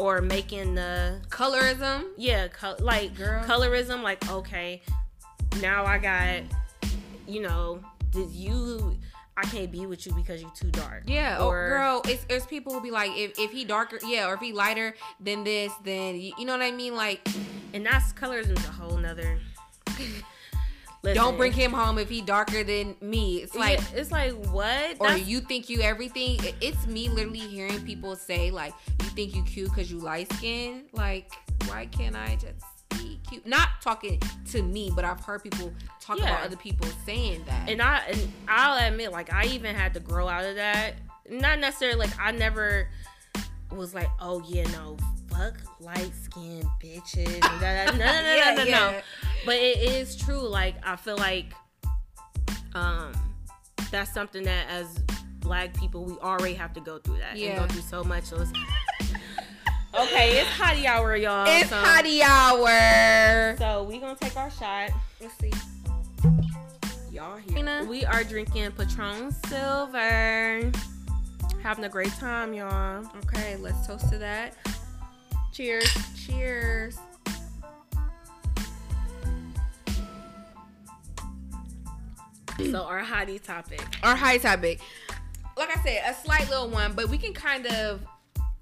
or 0.00 0.22
making 0.22 0.74
the 0.74 1.20
colorism. 1.28 2.06
Yeah, 2.16 2.48
co- 2.48 2.76
like 2.80 3.14
Girl. 3.16 3.44
colorism. 3.44 4.02
Like 4.02 4.28
okay, 4.30 4.82
now 5.60 5.84
I 5.84 5.98
got, 5.98 6.42
you 7.28 7.42
know, 7.42 7.80
did 8.10 8.30
you? 8.30 8.96
I 9.36 9.44
can't 9.44 9.70
be 9.70 9.86
with 9.86 10.06
you 10.06 10.12
because 10.12 10.42
you're 10.42 10.50
too 10.50 10.70
dark. 10.70 11.04
Yeah, 11.06 11.38
oh, 11.38 11.48
or, 11.48 11.68
girl, 11.68 12.02
it's, 12.06 12.26
it's 12.28 12.44
people 12.44 12.74
who 12.74 12.82
be 12.82 12.90
like, 12.90 13.12
if, 13.16 13.38
if 13.38 13.50
he 13.50 13.64
darker, 13.64 13.98
yeah, 14.04 14.28
or 14.28 14.34
if 14.34 14.40
he 14.40 14.52
lighter 14.52 14.94
than 15.18 15.44
this, 15.44 15.72
then 15.82 16.16
you, 16.20 16.34
you 16.36 16.44
know 16.44 16.52
what 16.52 16.60
I 16.60 16.72
mean, 16.72 16.94
like, 16.94 17.26
and 17.72 17.86
that's 17.86 18.12
colorism's 18.12 18.62
a 18.66 18.72
whole 18.72 18.98
nother. 18.98 19.38
Listen. 21.02 21.16
Don't 21.22 21.36
bring 21.38 21.52
him 21.52 21.72
home 21.72 21.98
if 21.98 22.10
he 22.10 22.20
darker 22.20 22.62
than 22.62 22.94
me. 23.00 23.38
It's 23.38 23.54
like 23.54 23.78
yeah, 23.78 24.00
it's 24.00 24.12
like 24.12 24.32
what? 24.46 24.96
Or 24.98 25.08
That's... 25.08 25.26
you 25.26 25.40
think 25.40 25.70
you 25.70 25.80
everything? 25.80 26.38
It's 26.60 26.86
me 26.86 27.08
literally 27.08 27.38
hearing 27.38 27.80
people 27.82 28.16
say 28.16 28.50
like, 28.50 28.74
"You 29.02 29.06
think 29.06 29.34
you 29.34 29.42
cute 29.44 29.70
because 29.70 29.90
you 29.90 29.98
light 29.98 30.30
skin? 30.34 30.84
Like, 30.92 31.32
why 31.66 31.86
can't 31.86 32.14
I 32.14 32.36
just 32.36 32.66
be 32.90 33.18
cute?" 33.26 33.46
Not 33.46 33.68
talking 33.80 34.20
to 34.50 34.62
me, 34.62 34.92
but 34.94 35.06
I've 35.06 35.20
heard 35.20 35.42
people 35.42 35.72
talk 36.00 36.18
yeah. 36.18 36.24
about 36.24 36.44
other 36.44 36.56
people 36.56 36.86
saying 37.06 37.44
that. 37.46 37.70
And 37.70 37.80
I 37.80 38.00
and 38.08 38.32
I'll 38.46 38.86
admit, 38.86 39.10
like, 39.10 39.32
I 39.32 39.46
even 39.46 39.74
had 39.74 39.94
to 39.94 40.00
grow 40.00 40.28
out 40.28 40.44
of 40.44 40.56
that. 40.56 40.96
Not 41.30 41.60
necessarily 41.60 41.98
like 41.98 42.20
I 42.20 42.32
never 42.32 42.88
was 43.72 43.94
like, 43.94 44.08
"Oh 44.20 44.42
yeah, 44.46 44.64
no, 44.72 44.96
fuck 45.30 45.54
light 45.80 46.12
skinned 46.22 46.66
bitches. 46.82 47.40
No, 47.60 47.66
no, 47.66 47.84
no, 47.86 48.22
no, 48.22 48.34
yeah, 48.34 48.54
no, 48.54 48.56
no, 48.56 48.68
yeah. 48.68 48.90
no. 48.92 49.00
But 49.44 49.56
it 49.56 49.78
is 49.78 50.16
true. 50.16 50.46
Like 50.46 50.74
I 50.82 50.96
feel 50.96 51.16
like 51.16 51.52
um 52.74 53.12
that's 53.90 54.12
something 54.12 54.44
that 54.44 54.66
as 54.68 55.02
black 55.40 55.74
people 55.74 56.04
we 56.04 56.14
already 56.18 56.54
have 56.54 56.72
to 56.74 56.80
go 56.80 56.98
through 56.98 57.18
that 57.18 57.36
yeah. 57.36 57.50
and 57.50 57.60
go 57.60 57.74
through 57.74 57.82
so 57.82 58.04
much. 58.04 58.24
So 58.24 58.40
it's 58.40 58.52
okay, 59.94 60.38
it's 60.40 60.50
hottie 60.50 60.86
hour, 60.86 61.16
y'all. 61.16 61.46
It's 61.48 61.70
so, 61.70 61.76
hottie 61.76 62.22
hour. 62.22 63.56
So 63.58 63.84
we 63.84 63.98
gonna 63.98 64.16
take 64.16 64.36
our 64.36 64.50
shot. 64.50 64.90
Let's 65.20 65.34
see. 65.38 65.52
Y'all 67.10 67.36
here. 67.36 67.84
We 67.84 68.04
are 68.04 68.24
drinking 68.24 68.70
Patron 68.72 69.32
Silver. 69.46 70.70
Having 71.62 71.84
a 71.84 71.88
great 71.90 72.12
time, 72.14 72.54
y'all. 72.54 73.04
Okay, 73.24 73.56
let's 73.56 73.86
toast 73.86 74.10
to 74.10 74.18
that. 74.18 74.54
Cheers. 75.52 75.94
Cheers. 76.26 76.98
So 82.70 82.82
our 82.82 83.02
hottie 83.02 83.42
topic. 83.42 83.82
Our 84.02 84.16
high 84.16 84.38
topic. 84.38 84.80
Like 85.56 85.76
I 85.76 85.82
said, 85.82 86.02
a 86.08 86.14
slight 86.14 86.48
little 86.48 86.68
one, 86.68 86.94
but 86.94 87.08
we 87.08 87.18
can 87.18 87.34
kind 87.34 87.66
of 87.66 88.00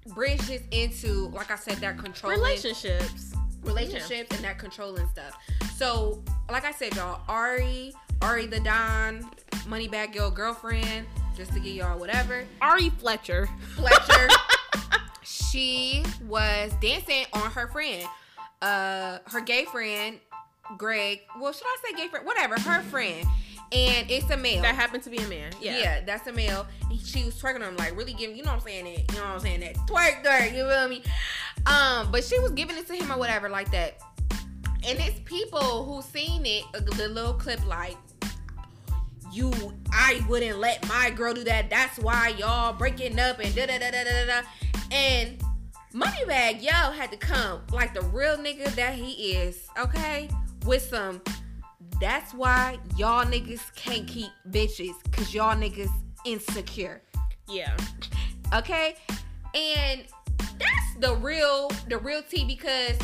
bridge 0.07 0.41
this 0.41 0.63
into, 0.71 1.29
like 1.29 1.51
I 1.51 1.55
said, 1.55 1.77
that 1.77 1.97
controlling 1.97 2.39
relationships, 2.39 3.33
relationships, 3.63 4.27
yeah. 4.31 4.35
and 4.35 4.45
that 4.45 4.57
controlling 4.57 5.07
stuff. 5.09 5.37
So, 5.75 6.23
like 6.49 6.65
I 6.65 6.71
said, 6.71 6.95
y'all, 6.95 7.21
Ari, 7.27 7.93
Ari 8.21 8.47
the 8.47 8.59
Don, 8.59 9.29
Moneybagg 9.67 10.15
Yo 10.15 10.29
girlfriend, 10.29 11.05
just 11.39 11.53
to 11.53 11.59
get 11.59 11.73
y'all 11.73 11.97
whatever. 11.97 12.43
Ari 12.61 12.89
Fletcher. 12.89 13.49
Fletcher. 13.75 14.27
she 15.23 16.03
was 16.27 16.73
dancing 16.81 17.25
on 17.31 17.49
her 17.51 17.67
friend, 17.67 18.05
uh, 18.61 19.19
her 19.27 19.39
gay 19.39 19.63
friend, 19.65 20.19
Greg. 20.77 21.21
Well, 21.39 21.53
should 21.53 21.65
I 21.65 21.77
say 21.87 21.95
gay 21.95 22.07
friend? 22.09 22.25
Whatever, 22.25 22.59
her 22.59 22.81
friend. 22.83 23.25
And 23.71 24.09
it's 24.09 24.29
a 24.31 24.37
male. 24.37 24.61
That 24.63 24.75
happened 24.75 25.03
to 25.03 25.09
be 25.09 25.17
a 25.17 25.27
man. 25.27 25.51
Yeah. 25.61 25.77
Yeah, 25.77 26.01
that's 26.03 26.27
a 26.27 26.33
male. 26.33 26.67
And 26.89 26.99
she 26.99 27.23
was 27.23 27.39
twerking 27.39 27.57
on 27.57 27.61
him, 27.61 27.77
like 27.77 27.95
really 27.95 28.13
giving, 28.13 28.35
you 28.35 28.43
know 28.43 28.49
what 28.49 28.55
I'm 28.57 28.61
saying? 28.61 28.85
That, 28.85 29.13
you 29.13 29.19
know 29.19 29.27
what 29.27 29.35
I'm 29.35 29.39
saying? 29.39 29.59
That 29.61 29.75
twerk, 29.87 30.23
twerk, 30.25 30.57
you 30.57 30.67
feel 30.67 30.89
me? 30.89 31.03
Um, 31.67 32.11
but 32.11 32.23
she 32.23 32.37
was 32.39 32.51
giving 32.51 32.75
it 32.75 32.87
to 32.87 32.95
him 32.95 33.11
or 33.11 33.17
whatever, 33.17 33.47
like 33.47 33.71
that. 33.71 33.99
And 34.87 34.99
it's 34.99 35.19
people 35.23 35.85
who 35.85 36.01
seen 36.01 36.45
it, 36.45 36.63
the 36.73 37.07
little 37.09 37.33
clip, 37.33 37.65
like, 37.65 37.97
you 39.31 39.51
I 39.91 40.23
wouldn't 40.27 40.59
let 40.59 40.87
my 40.87 41.09
girl 41.09 41.33
do 41.33 41.43
that. 41.43 41.69
That's 41.69 41.97
why 41.99 42.29
y'all 42.37 42.73
breaking 42.73 43.19
up 43.19 43.39
and 43.39 43.53
da 43.55 43.65
da 43.65 43.77
da 43.77 43.91
da 43.91 44.03
da 44.03 44.25
da. 44.25 44.41
And 44.91 45.43
Moneybagg 45.93 46.61
Yo 46.61 46.91
had 46.91 47.11
to 47.11 47.17
come 47.17 47.61
like 47.71 47.93
the 47.93 48.01
real 48.01 48.37
nigga 48.37 48.65
that 48.75 48.93
he 48.93 49.33
is, 49.33 49.67
okay? 49.77 50.29
With 50.65 50.83
some 50.83 51.21
that's 51.99 52.33
why 52.33 52.77
y'all 52.97 53.25
niggas 53.25 53.73
can't 53.75 54.07
keep 54.07 54.31
bitches 54.49 54.93
cuz 55.11 55.33
y'all 55.33 55.55
niggas 55.55 55.91
insecure. 56.25 57.01
Yeah. 57.47 57.75
Okay? 58.53 58.95
And 59.55 60.05
that's 60.59 60.93
the 60.99 61.15
real 61.15 61.71
the 61.87 61.97
real 61.97 62.21
tea 62.21 62.45
because 62.45 62.97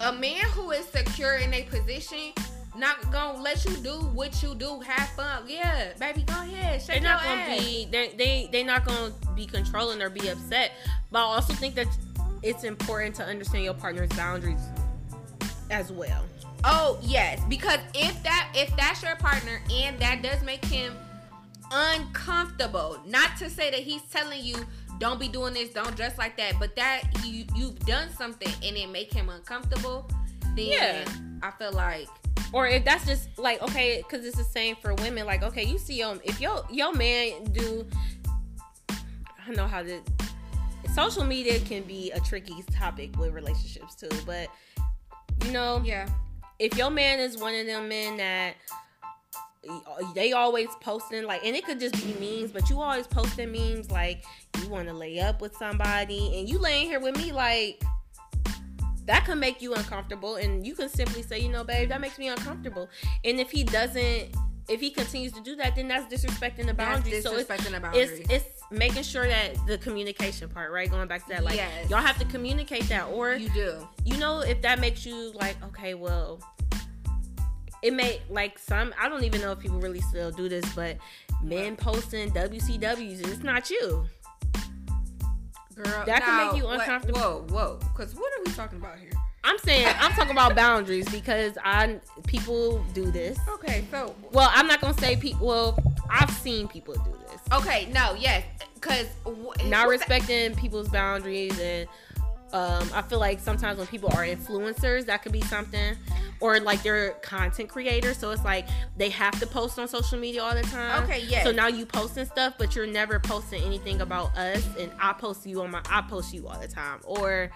a 0.00 0.12
man 0.12 0.44
who 0.50 0.70
is 0.70 0.86
secure 0.86 1.36
in 1.36 1.52
a 1.54 1.62
position 1.64 2.32
not 2.76 3.10
gonna 3.12 3.40
let 3.40 3.64
you 3.64 3.76
do 3.76 3.92
what 3.92 4.42
you 4.42 4.54
do. 4.54 4.80
Have 4.80 5.08
fun, 5.10 5.44
yeah, 5.46 5.92
baby. 5.98 6.22
Go 6.22 6.34
ahead. 6.34 6.82
They're 6.86 7.00
not 7.00 7.22
gonna 7.22 7.40
ass. 7.40 7.60
be 7.60 7.88
they 7.90 8.14
they 8.16 8.48
they 8.50 8.62
not 8.62 8.84
gonna 8.84 9.12
be 9.34 9.46
controlling 9.46 10.02
or 10.02 10.10
be 10.10 10.28
upset. 10.28 10.72
But 11.10 11.20
I 11.20 11.22
also 11.22 11.52
think 11.52 11.74
that 11.76 11.86
it's 12.42 12.64
important 12.64 13.14
to 13.16 13.24
understand 13.24 13.64
your 13.64 13.74
partner's 13.74 14.10
boundaries 14.10 14.60
as 15.70 15.92
well. 15.92 16.24
Oh 16.64 16.98
yes, 17.02 17.40
because 17.48 17.78
if 17.94 18.22
that 18.22 18.52
if 18.54 18.74
that's 18.76 19.02
your 19.02 19.16
partner 19.16 19.60
and 19.72 19.98
that 19.98 20.22
does 20.22 20.42
make 20.42 20.64
him 20.64 20.94
uncomfortable, 21.70 22.98
not 23.06 23.36
to 23.38 23.50
say 23.50 23.70
that 23.70 23.80
he's 23.80 24.02
telling 24.02 24.44
you 24.44 24.56
don't 24.98 25.18
be 25.18 25.28
doing 25.28 25.54
this, 25.54 25.70
don't 25.70 25.94
dress 25.96 26.16
like 26.18 26.36
that, 26.36 26.54
but 26.58 26.74
that 26.76 27.02
you 27.24 27.44
you've 27.54 27.78
done 27.80 28.08
something 28.10 28.52
and 28.62 28.76
it 28.76 28.90
make 28.90 29.12
him 29.12 29.28
uncomfortable, 29.28 30.10
then 30.56 30.66
yeah. 30.66 31.04
I 31.42 31.50
feel 31.52 31.72
like 31.72 32.08
or 32.54 32.68
if 32.68 32.84
that's 32.84 33.04
just 33.04 33.36
like 33.36 33.60
okay 33.60 34.02
because 34.02 34.24
it's 34.24 34.36
the 34.36 34.44
same 34.44 34.76
for 34.76 34.94
women 34.94 35.26
like 35.26 35.42
okay 35.42 35.64
you 35.64 35.76
see 35.76 36.02
um 36.02 36.20
if 36.24 36.40
your 36.40 36.64
your 36.70 36.94
man 36.94 37.44
do 37.52 37.84
i 39.46 39.50
know 39.50 39.66
how 39.66 39.82
to 39.82 40.00
social 40.94 41.24
media 41.24 41.58
can 41.60 41.82
be 41.82 42.12
a 42.12 42.20
tricky 42.20 42.64
topic 42.72 43.14
with 43.18 43.34
relationships 43.34 43.94
too 43.96 44.08
but 44.24 44.48
you 45.44 45.50
know 45.50 45.82
yeah. 45.84 46.08
if 46.60 46.78
your 46.78 46.90
man 46.90 47.18
is 47.18 47.36
one 47.36 47.54
of 47.54 47.66
them 47.66 47.88
men 47.88 48.16
that 48.16 48.54
they 50.14 50.32
always 50.32 50.68
posting 50.80 51.24
like 51.24 51.44
and 51.44 51.56
it 51.56 51.64
could 51.64 51.80
just 51.80 51.94
be 51.94 52.14
memes 52.20 52.52
but 52.52 52.70
you 52.70 52.80
always 52.80 53.06
posting 53.06 53.50
memes 53.50 53.90
like 53.90 54.24
you 54.60 54.68
want 54.68 54.86
to 54.86 54.94
lay 54.94 55.18
up 55.18 55.40
with 55.40 55.56
somebody 55.56 56.38
and 56.38 56.48
you 56.48 56.58
laying 56.58 56.86
here 56.86 57.00
with 57.00 57.16
me 57.16 57.32
like 57.32 57.82
that 59.06 59.24
can 59.24 59.38
make 59.38 59.60
you 59.60 59.74
uncomfortable 59.74 60.36
and 60.36 60.66
you 60.66 60.74
can 60.74 60.88
simply 60.88 61.22
say 61.22 61.38
you 61.38 61.48
know 61.48 61.64
babe 61.64 61.88
that 61.88 62.00
makes 62.00 62.18
me 62.18 62.28
uncomfortable. 62.28 62.88
And 63.24 63.40
if 63.40 63.50
he 63.50 63.64
doesn't 63.64 64.34
if 64.66 64.80
he 64.80 64.90
continues 64.90 65.32
to 65.32 65.42
do 65.42 65.56
that 65.56 65.76
then 65.76 65.88
that's 65.88 66.12
disrespecting 66.12 66.66
the 66.66 66.74
boundaries. 66.74 67.22
So 67.22 67.36
it's, 67.36 67.48
the 67.48 67.80
boundaries. 67.80 68.10
it's 68.10 68.30
it's 68.30 68.62
making 68.70 69.02
sure 69.02 69.26
that 69.26 69.54
the 69.66 69.78
communication 69.78 70.48
part 70.48 70.72
right? 70.72 70.90
Going 70.90 71.08
back 71.08 71.26
to 71.26 71.34
that 71.34 71.44
like 71.44 71.56
yes. 71.56 71.90
y'all 71.90 72.00
have 72.00 72.18
to 72.18 72.24
communicate 72.26 72.88
that 72.88 73.08
or 73.08 73.34
you 73.34 73.50
do. 73.50 73.86
you 74.04 74.16
know 74.18 74.40
if 74.40 74.62
that 74.62 74.80
makes 74.80 75.04
you 75.04 75.32
like 75.32 75.56
okay 75.64 75.94
well 75.94 76.40
it 77.84 77.92
may 77.92 78.20
like 78.30 78.58
some 78.58 78.94
i 78.98 79.08
don't 79.08 79.24
even 79.24 79.40
know 79.42 79.52
if 79.52 79.60
people 79.60 79.78
really 79.78 80.00
still 80.00 80.30
do 80.30 80.48
this 80.48 80.64
but 80.74 80.96
men 81.42 81.76
posting 81.76 82.30
wcws 82.30 83.20
it's 83.28 83.42
not 83.42 83.68
you 83.68 84.06
Girl, 85.74 86.04
that 86.06 86.22
can 86.22 86.46
make 86.52 86.62
you 86.62 86.68
uncomfortable. 86.68 87.20
What, 87.20 87.50
whoa, 87.50 87.76
whoa. 87.76 87.78
Because 87.94 88.14
what 88.14 88.32
are 88.32 88.42
we 88.44 88.52
talking 88.52 88.78
about 88.78 88.98
here? 88.98 89.10
I'm 89.44 89.58
saying 89.58 89.86
I'm 90.00 90.12
talking 90.12 90.30
about 90.32 90.54
boundaries 90.54 91.06
because 91.10 91.58
I 91.62 92.00
people 92.26 92.82
do 92.94 93.10
this. 93.10 93.38
Okay, 93.50 93.84
so 93.90 94.14
well, 94.32 94.50
I'm 94.52 94.66
not 94.66 94.80
gonna 94.80 94.98
say 94.98 95.16
people. 95.16 95.46
Well, 95.46 95.78
I've 96.08 96.30
seen 96.30 96.66
people 96.66 96.94
do 96.94 97.18
this. 97.28 97.40
Okay, 97.52 97.90
no, 97.92 98.16
yes, 98.18 98.42
because 98.74 99.06
wh- 99.26 99.66
not 99.66 99.88
respecting 99.88 100.52
that? 100.52 100.58
people's 100.60 100.88
boundaries 100.88 101.58
and 101.60 101.86
um, 102.54 102.88
I 102.94 103.02
feel 103.02 103.18
like 103.18 103.40
sometimes 103.40 103.78
when 103.78 103.88
people 103.88 104.10
are 104.10 104.22
influencers, 104.22 105.06
that 105.06 105.24
could 105.24 105.32
be 105.32 105.40
something, 105.40 105.96
or 106.38 106.60
like 106.60 106.84
they're 106.84 107.10
content 107.14 107.68
creators. 107.68 108.16
So 108.16 108.30
it's 108.30 108.44
like 108.44 108.68
they 108.96 109.08
have 109.10 109.38
to 109.40 109.46
post 109.46 109.76
on 109.76 109.88
social 109.88 110.20
media 110.20 110.40
all 110.40 110.54
the 110.54 110.62
time. 110.62 111.02
Okay, 111.02 111.24
yeah. 111.28 111.42
So 111.42 111.50
now 111.50 111.66
you 111.66 111.84
posting 111.84 112.26
stuff, 112.26 112.54
but 112.56 112.76
you're 112.76 112.86
never 112.86 113.18
posting 113.18 113.60
anything 113.64 114.00
about 114.02 114.38
us, 114.38 114.64
and 114.78 114.92
I 115.00 115.14
post 115.14 115.44
you 115.44 115.62
on 115.62 115.72
my 115.72 115.82
I 115.90 116.02
post 116.02 116.32
you 116.32 116.46
all 116.46 116.56
the 116.60 116.68
time. 116.68 117.00
Or 117.02 117.50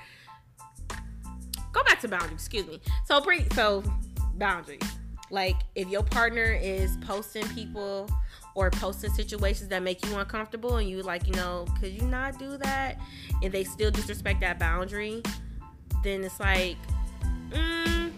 go 1.70 1.84
back 1.84 2.00
to 2.00 2.08
boundaries. 2.08 2.32
Excuse 2.32 2.66
me. 2.66 2.80
So 3.04 3.20
pre 3.20 3.46
so 3.50 3.84
boundaries. 4.34 4.82
Like 5.30 5.58
if 5.76 5.88
your 5.88 6.02
partner 6.02 6.58
is 6.60 6.96
posting 7.02 7.46
people 7.50 8.10
or 8.58 8.72
posting 8.72 9.12
situations 9.12 9.68
that 9.68 9.84
make 9.84 10.04
you 10.04 10.16
uncomfortable 10.16 10.78
and 10.78 10.88
you 10.88 11.00
like, 11.00 11.28
you 11.28 11.32
know, 11.34 11.64
could 11.78 11.92
you 11.92 12.02
not 12.02 12.36
do 12.40 12.56
that? 12.56 12.98
And 13.40 13.52
they 13.52 13.62
still 13.62 13.92
disrespect 13.92 14.40
that 14.40 14.58
boundary, 14.58 15.22
then 16.02 16.24
it's 16.24 16.40
like, 16.40 16.76
mm, 17.50 18.10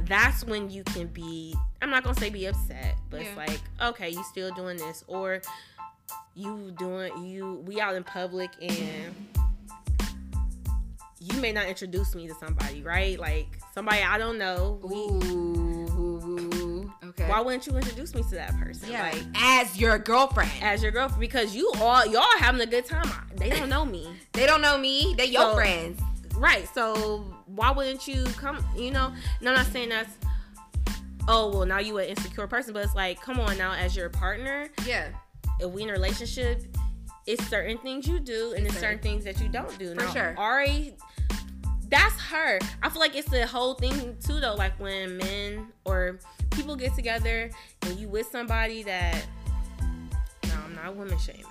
that's 0.00 0.42
when 0.42 0.68
you 0.68 0.82
can 0.82 1.06
be, 1.06 1.54
I'm 1.80 1.90
not 1.90 2.02
gonna 2.02 2.18
say 2.18 2.28
be 2.28 2.46
upset, 2.46 2.96
but 3.08 3.20
yeah. 3.20 3.28
it's 3.28 3.36
like, 3.36 3.60
okay, 3.80 4.08
you 4.08 4.24
still 4.24 4.50
doing 4.50 4.76
this, 4.78 5.04
or 5.06 5.42
you 6.34 6.72
doing, 6.76 7.24
you, 7.24 7.62
we 7.64 7.80
out 7.80 7.94
in 7.94 8.02
public 8.02 8.50
and 8.60 9.14
you 11.20 11.40
may 11.40 11.52
not 11.52 11.66
introduce 11.66 12.16
me 12.16 12.26
to 12.26 12.34
somebody, 12.34 12.82
right? 12.82 13.16
Like 13.16 13.46
somebody 13.72 14.02
I 14.02 14.18
don't 14.18 14.38
know. 14.38 14.80
We, 14.82 16.57
Okay. 17.04 17.28
Why 17.28 17.40
wouldn't 17.40 17.66
you 17.66 17.76
introduce 17.76 18.14
me 18.14 18.22
to 18.22 18.34
that 18.36 18.56
person? 18.58 18.90
Yeah. 18.90 19.02
Like 19.02 19.24
as 19.36 19.78
your 19.78 19.98
girlfriend. 19.98 20.50
As 20.62 20.82
your 20.82 20.92
girlfriend 20.92 21.20
because 21.20 21.54
you 21.54 21.70
all 21.76 22.06
y'all 22.06 22.24
having 22.38 22.60
a 22.60 22.66
good 22.66 22.86
time. 22.86 23.08
They 23.36 23.50
don't 23.50 23.68
know 23.68 23.84
me. 23.84 24.08
they 24.32 24.46
don't 24.46 24.62
know 24.62 24.78
me. 24.78 25.14
They 25.16 25.26
your 25.26 25.42
so, 25.42 25.54
friends. 25.54 26.00
Right. 26.34 26.68
So 26.74 27.24
why 27.46 27.70
wouldn't 27.70 28.06
you 28.06 28.24
come? 28.36 28.64
You 28.76 28.90
know. 28.90 29.12
And 29.40 29.48
I'm 29.48 29.54
not 29.54 29.66
saying 29.66 29.90
that's. 29.90 30.12
Oh 31.30 31.50
well, 31.50 31.66
now 31.66 31.78
you 31.78 31.98
an 31.98 32.08
insecure 32.08 32.46
person, 32.46 32.72
but 32.72 32.82
it's 32.84 32.94
like, 32.94 33.20
come 33.20 33.38
on 33.38 33.58
now, 33.58 33.72
as 33.72 33.94
your 33.94 34.08
partner. 34.08 34.70
Yeah. 34.86 35.08
If 35.60 35.70
we 35.70 35.82
in 35.82 35.90
a 35.90 35.92
relationship, 35.92 36.64
it's 37.26 37.46
certain 37.48 37.76
things 37.78 38.08
you 38.08 38.18
do 38.18 38.54
and 38.56 38.66
it's 38.66 38.78
certain 38.78 39.00
things 39.00 39.24
that 39.24 39.38
you 39.40 39.48
don't 39.48 39.78
do. 39.78 39.90
For 39.90 39.96
now, 39.96 40.12
sure. 40.12 40.34
Ari 40.38 40.94
that's 41.88 42.20
her. 42.20 42.58
I 42.82 42.88
feel 42.88 43.00
like 43.00 43.16
it's 43.16 43.30
the 43.30 43.46
whole 43.46 43.74
thing 43.74 44.16
too 44.24 44.40
though, 44.40 44.54
like 44.54 44.78
when 44.78 45.16
men 45.16 45.68
or 45.84 46.18
people 46.50 46.76
get 46.76 46.94
together 46.94 47.50
and 47.82 47.98
you 47.98 48.08
with 48.08 48.26
somebody 48.30 48.82
that 48.84 49.24
no, 50.44 50.54
I'm 50.64 50.74
not 50.74 50.96
woman 50.96 51.18
shaming. 51.18 51.44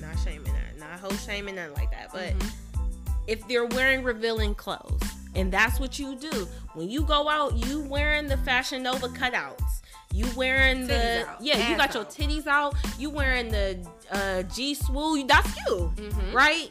Not 0.00 0.18
shaming 0.24 0.52
that. 0.52 0.78
Not 0.78 0.98
whole 1.00 1.12
shaming 1.12 1.56
nothing 1.56 1.74
like 1.74 1.90
that. 1.92 2.10
But 2.12 2.38
mm-hmm. 2.38 2.80
if 3.26 3.46
they're 3.48 3.66
wearing 3.66 4.02
revealing 4.02 4.54
clothes 4.54 5.02
and 5.34 5.52
that's 5.52 5.80
what 5.80 5.98
you 5.98 6.16
do. 6.16 6.48
When 6.74 6.88
you 6.88 7.02
go 7.02 7.28
out, 7.28 7.54
you 7.66 7.80
wearing 7.80 8.26
the 8.26 8.36
Fashion 8.38 8.82
Nova 8.82 9.08
cutouts. 9.08 9.82
You 10.12 10.26
wearing 10.36 10.86
the 10.86 11.26
yeah, 11.40 11.54
Ass 11.54 11.70
you 11.70 11.76
got 11.76 11.88
out. 11.88 11.94
your 11.94 12.04
titties 12.04 12.46
out. 12.46 12.76
You 12.98 13.10
wearing 13.10 13.48
the 13.48 13.84
uh, 14.12 14.42
G 14.44 14.76
swoo. 14.76 15.26
That's 15.26 15.56
you, 15.66 15.92
mm-hmm. 15.96 16.36
right? 16.36 16.70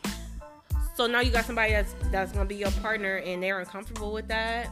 So 0.95 1.07
now 1.07 1.21
you 1.21 1.31
got 1.31 1.45
somebody 1.45 1.71
that's 1.71 1.95
that's 2.11 2.31
gonna 2.31 2.45
be 2.45 2.55
your 2.55 2.71
partner, 2.71 3.17
and 3.17 3.41
they're 3.41 3.59
uncomfortable 3.59 4.13
with 4.13 4.27
that. 4.27 4.69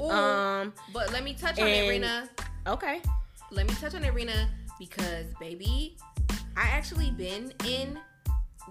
Ooh, 0.00 0.10
um, 0.10 0.72
but 0.92 1.12
let 1.12 1.22
me 1.22 1.34
touch 1.34 1.58
on 1.58 1.68
and, 1.68 1.86
it, 1.86 1.88
Rena. 1.88 2.28
Okay. 2.66 3.00
Let 3.50 3.68
me 3.68 3.74
touch 3.74 3.94
on 3.94 4.02
it, 4.04 4.14
Rena, 4.14 4.48
because 4.78 5.26
baby, 5.38 5.96
I 6.56 6.68
actually 6.68 7.10
been 7.10 7.52
in 7.66 7.98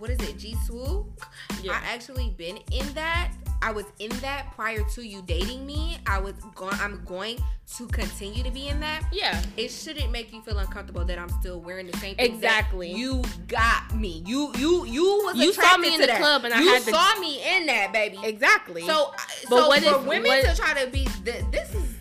what 0.04 0.12
is 0.12 0.20
it, 0.28 0.38
G 0.38 0.54
Swoop? 0.66 1.18
Yeah. 1.62 1.72
I 1.72 1.94
actually 1.94 2.32
been 2.32 2.60
in 2.74 2.86
that 2.94 3.32
I 3.62 3.72
was 3.72 3.86
in 4.00 4.10
that 4.20 4.52
prior 4.54 4.84
to 4.96 5.02
you 5.02 5.22
dating 5.22 5.66
me. 5.66 5.98
I 6.06 6.20
was 6.20 6.34
going. 6.56 6.76
I'm 6.82 7.02
going 7.06 7.38
to 7.78 7.88
continue 7.88 8.44
to 8.44 8.52
be 8.52 8.68
in 8.68 8.82
that. 8.82 9.04
Yeah. 9.14 9.42
It 9.56 9.70
shouldn't 9.70 10.12
make 10.12 10.34
you 10.34 10.42
feel 10.42 10.58
uncomfortable 10.58 11.06
that 11.06 11.18
I'm 11.18 11.30
still 11.30 11.62
wearing 11.62 11.88
the 11.88 11.98
same. 12.00 12.18
thing. 12.18 12.34
Exactly. 12.34 12.92
You 12.92 13.24
got 13.48 13.96
me. 13.96 14.22
You 14.26 14.52
you 14.58 14.86
you 14.86 15.04
was 15.24 15.38
you 15.38 15.54
saw 15.54 15.78
me 15.78 15.96
in 15.96 16.02
the 16.02 16.08
that. 16.08 16.20
club 16.20 16.44
and 16.44 16.54
I 16.54 16.58
had 16.58 16.66
you 16.66 16.74
had 16.74 16.84
saw 16.84 17.20
me 17.22 17.56
in 17.56 17.68
that 17.68 17.94
baby. 17.94 18.20
Exactly. 18.26 18.82
So 18.82 19.14
but 19.50 19.58
so 19.58 19.68
what 19.70 19.82
for 19.82 19.96
if, 20.02 20.06
women 20.06 20.28
what, 20.28 20.44
to 20.44 20.62
try 20.62 20.84
to 20.84 20.92
be 20.92 21.08
this 21.24 21.74
is 21.74 21.96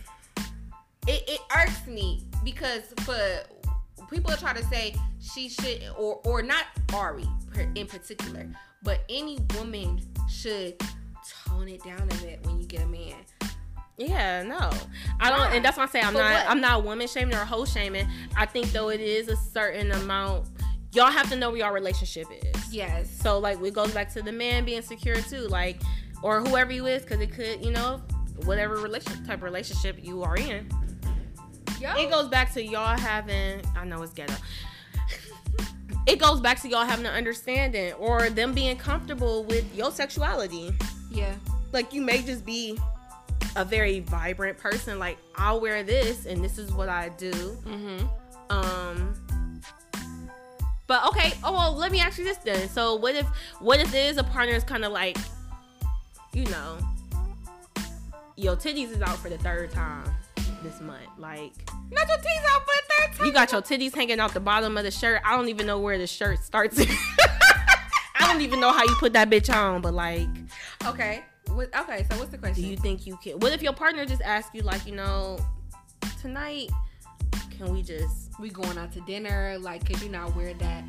it, 1.07 1.23
it 1.29 1.39
irks 1.55 1.87
me 1.87 2.21
because 2.43 2.81
for 3.05 3.15
people 4.09 4.33
try 4.35 4.51
to 4.51 4.63
say 4.65 4.93
she 5.21 5.47
should 5.47 5.81
or 5.97 6.19
or 6.25 6.41
not 6.43 6.65
Ari 6.93 7.23
in 7.75 7.87
particular, 7.87 8.47
but 8.81 9.01
any 9.09 9.39
woman 9.55 10.01
should 10.29 10.79
tone 11.45 11.67
it 11.67 11.83
down 11.83 12.01
a 12.01 12.15
bit 12.23 12.45
when 12.45 12.59
you 12.59 12.65
get 12.65 12.81
a 12.81 12.87
man. 12.87 13.15
Yeah, 13.97 14.41
no, 14.43 14.71
I 15.19 15.29
don't, 15.29 15.53
and 15.53 15.63
that's 15.63 15.77
why 15.77 15.83
I 15.83 15.87
say 15.87 16.01
I'm 16.01 16.13
not. 16.13 16.31
What? 16.31 16.49
I'm 16.49 16.61
not 16.61 16.83
woman 16.83 17.07
shaming 17.07 17.35
or 17.35 17.45
hoe 17.45 17.65
shaming. 17.65 18.07
I 18.35 18.45
think 18.45 18.71
though 18.71 18.89
it 18.89 18.99
is 18.99 19.27
a 19.27 19.35
certain 19.35 19.91
amount. 19.91 20.47
Y'all 20.93 21.11
have 21.11 21.29
to 21.29 21.35
know 21.35 21.49
where 21.49 21.59
your 21.59 21.73
relationship 21.73 22.27
is. 22.31 22.73
Yes. 22.73 23.09
So 23.21 23.39
like 23.39 23.59
it 23.61 23.73
goes 23.73 23.91
back 23.91 24.11
to 24.13 24.21
the 24.21 24.31
man 24.31 24.65
being 24.65 24.81
secure 24.81 25.15
too, 25.15 25.47
like 25.47 25.81
or 26.21 26.41
whoever 26.41 26.71
you 26.71 26.85
is, 26.87 27.03
because 27.03 27.19
it 27.19 27.31
could, 27.31 27.63
you 27.63 27.71
know, 27.71 28.01
whatever 28.45 28.77
relationship 28.77 29.25
type 29.25 29.41
relationship 29.43 29.97
you 30.03 30.23
are 30.23 30.37
in. 30.37 30.67
Yo. 31.79 31.93
It 31.97 32.09
goes 32.09 32.29
back 32.29 32.53
to 32.53 32.63
y'all 32.63 32.97
having. 32.97 33.61
I 33.75 33.85
know 33.85 34.01
it's 34.03 34.13
ghetto. 34.13 34.33
It 36.05 36.19
goes 36.19 36.41
back 36.41 36.61
to 36.61 36.67
y'all 36.67 36.85
having 36.85 37.05
an 37.05 37.13
understanding 37.13 37.93
or 37.93 38.29
them 38.29 38.53
being 38.53 38.77
comfortable 38.77 39.43
with 39.45 39.73
your 39.75 39.91
sexuality. 39.91 40.73
Yeah. 41.11 41.33
Like 41.71 41.93
you 41.93 42.01
may 42.01 42.21
just 42.21 42.45
be 42.45 42.77
a 43.55 43.63
very 43.63 44.01
vibrant 44.01 44.57
person. 44.57 44.99
Like 44.99 45.17
I'll 45.35 45.61
wear 45.61 45.83
this 45.83 46.25
and 46.25 46.43
this 46.43 46.57
is 46.57 46.71
what 46.73 46.89
I 46.89 47.09
do. 47.09 47.31
Mm-hmm. 47.31 48.05
Um 48.49 49.13
but 50.87 51.07
okay, 51.07 51.33
oh 51.43 51.53
well 51.53 51.75
let 51.75 51.91
me 51.91 52.01
ask 52.01 52.17
you 52.17 52.25
this 52.25 52.37
then. 52.37 52.67
So 52.69 52.95
what 52.95 53.15
if 53.15 53.25
what 53.59 53.79
if 53.79 53.91
there 53.91 54.09
is 54.09 54.17
a 54.17 54.23
partner 54.23 54.55
is 54.55 54.63
kinda 54.63 54.89
like, 54.89 55.17
you 56.33 56.45
know, 56.45 56.77
your 58.35 58.55
titties 58.55 58.91
is 58.91 59.01
out 59.01 59.17
for 59.17 59.29
the 59.29 59.37
third 59.37 59.71
time 59.71 60.03
this 60.63 60.79
month. 60.81 61.01
Like 61.17 61.51
Not 61.91 62.07
your 62.07 62.17
teeth 62.17 62.45
out 62.49 62.61
for 62.61 62.67
the 62.67 62.83
third 62.93 63.17
time. 63.17 63.27
you 63.27 63.33
got 63.33 63.51
your 63.51 63.61
titties 63.61 63.93
hanging 63.93 64.19
out 64.19 64.33
the 64.33 64.39
bottom 64.39 64.77
of 64.77 64.83
the 64.83 64.91
shirt. 64.91 65.21
I 65.25 65.35
don't 65.35 65.49
even 65.49 65.67
know 65.67 65.79
where 65.79 65.97
the 65.97 66.07
shirt 66.07 66.39
starts. 66.43 66.79
I 68.15 68.27
don't 68.27 68.41
even 68.41 68.59
know 68.59 68.71
how 68.71 68.83
you 68.83 68.95
put 68.95 69.13
that 69.13 69.29
bitch 69.29 69.53
on, 69.53 69.81
but 69.81 69.93
like 69.93 70.27
Okay. 70.85 71.23
What, 71.49 71.75
okay. 71.77 72.05
So 72.09 72.17
what's 72.17 72.31
the 72.31 72.37
question? 72.37 72.63
do 72.63 72.69
you 72.69 72.77
think 72.77 73.05
you 73.05 73.17
can 73.17 73.33
what 73.39 73.51
if 73.51 73.61
your 73.61 73.73
partner 73.73 74.05
just 74.05 74.21
asks 74.21 74.55
you 74.55 74.61
like, 74.61 74.85
you 74.87 74.95
know, 74.95 75.37
tonight 76.21 76.69
can 77.57 77.71
we 77.73 77.81
just 77.83 78.31
we 78.39 78.49
going 78.49 78.77
out 78.77 78.91
to 78.93 79.01
dinner? 79.01 79.57
Like, 79.59 79.85
could 79.85 80.01
you 80.01 80.09
not 80.09 80.35
wear 80.35 80.53
that 80.55 80.83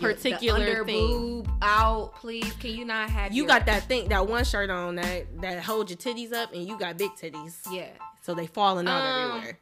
Particular 0.00 0.84
thing. 0.84 1.08
boob 1.08 1.50
out, 1.60 2.14
please? 2.16 2.50
Can 2.54 2.70
you 2.70 2.84
not 2.86 3.10
have? 3.10 3.32
you 3.32 3.42
your- 3.42 3.48
got 3.48 3.66
that 3.66 3.82
thing 3.84 4.08
that 4.08 4.26
one 4.26 4.44
shirt 4.44 4.70
on 4.70 4.96
that 4.96 5.40
that 5.42 5.62
holds 5.62 5.90
your 5.90 5.98
titties 5.98 6.32
up 6.32 6.52
and 6.54 6.66
you 6.66 6.78
got 6.78 6.96
big 6.96 7.10
titties. 7.12 7.58
Yeah. 7.70 7.88
So 8.22 8.34
they 8.34 8.46
falling 8.46 8.86
out 8.88 9.00
Um. 9.02 9.36
everywhere. 9.38 9.58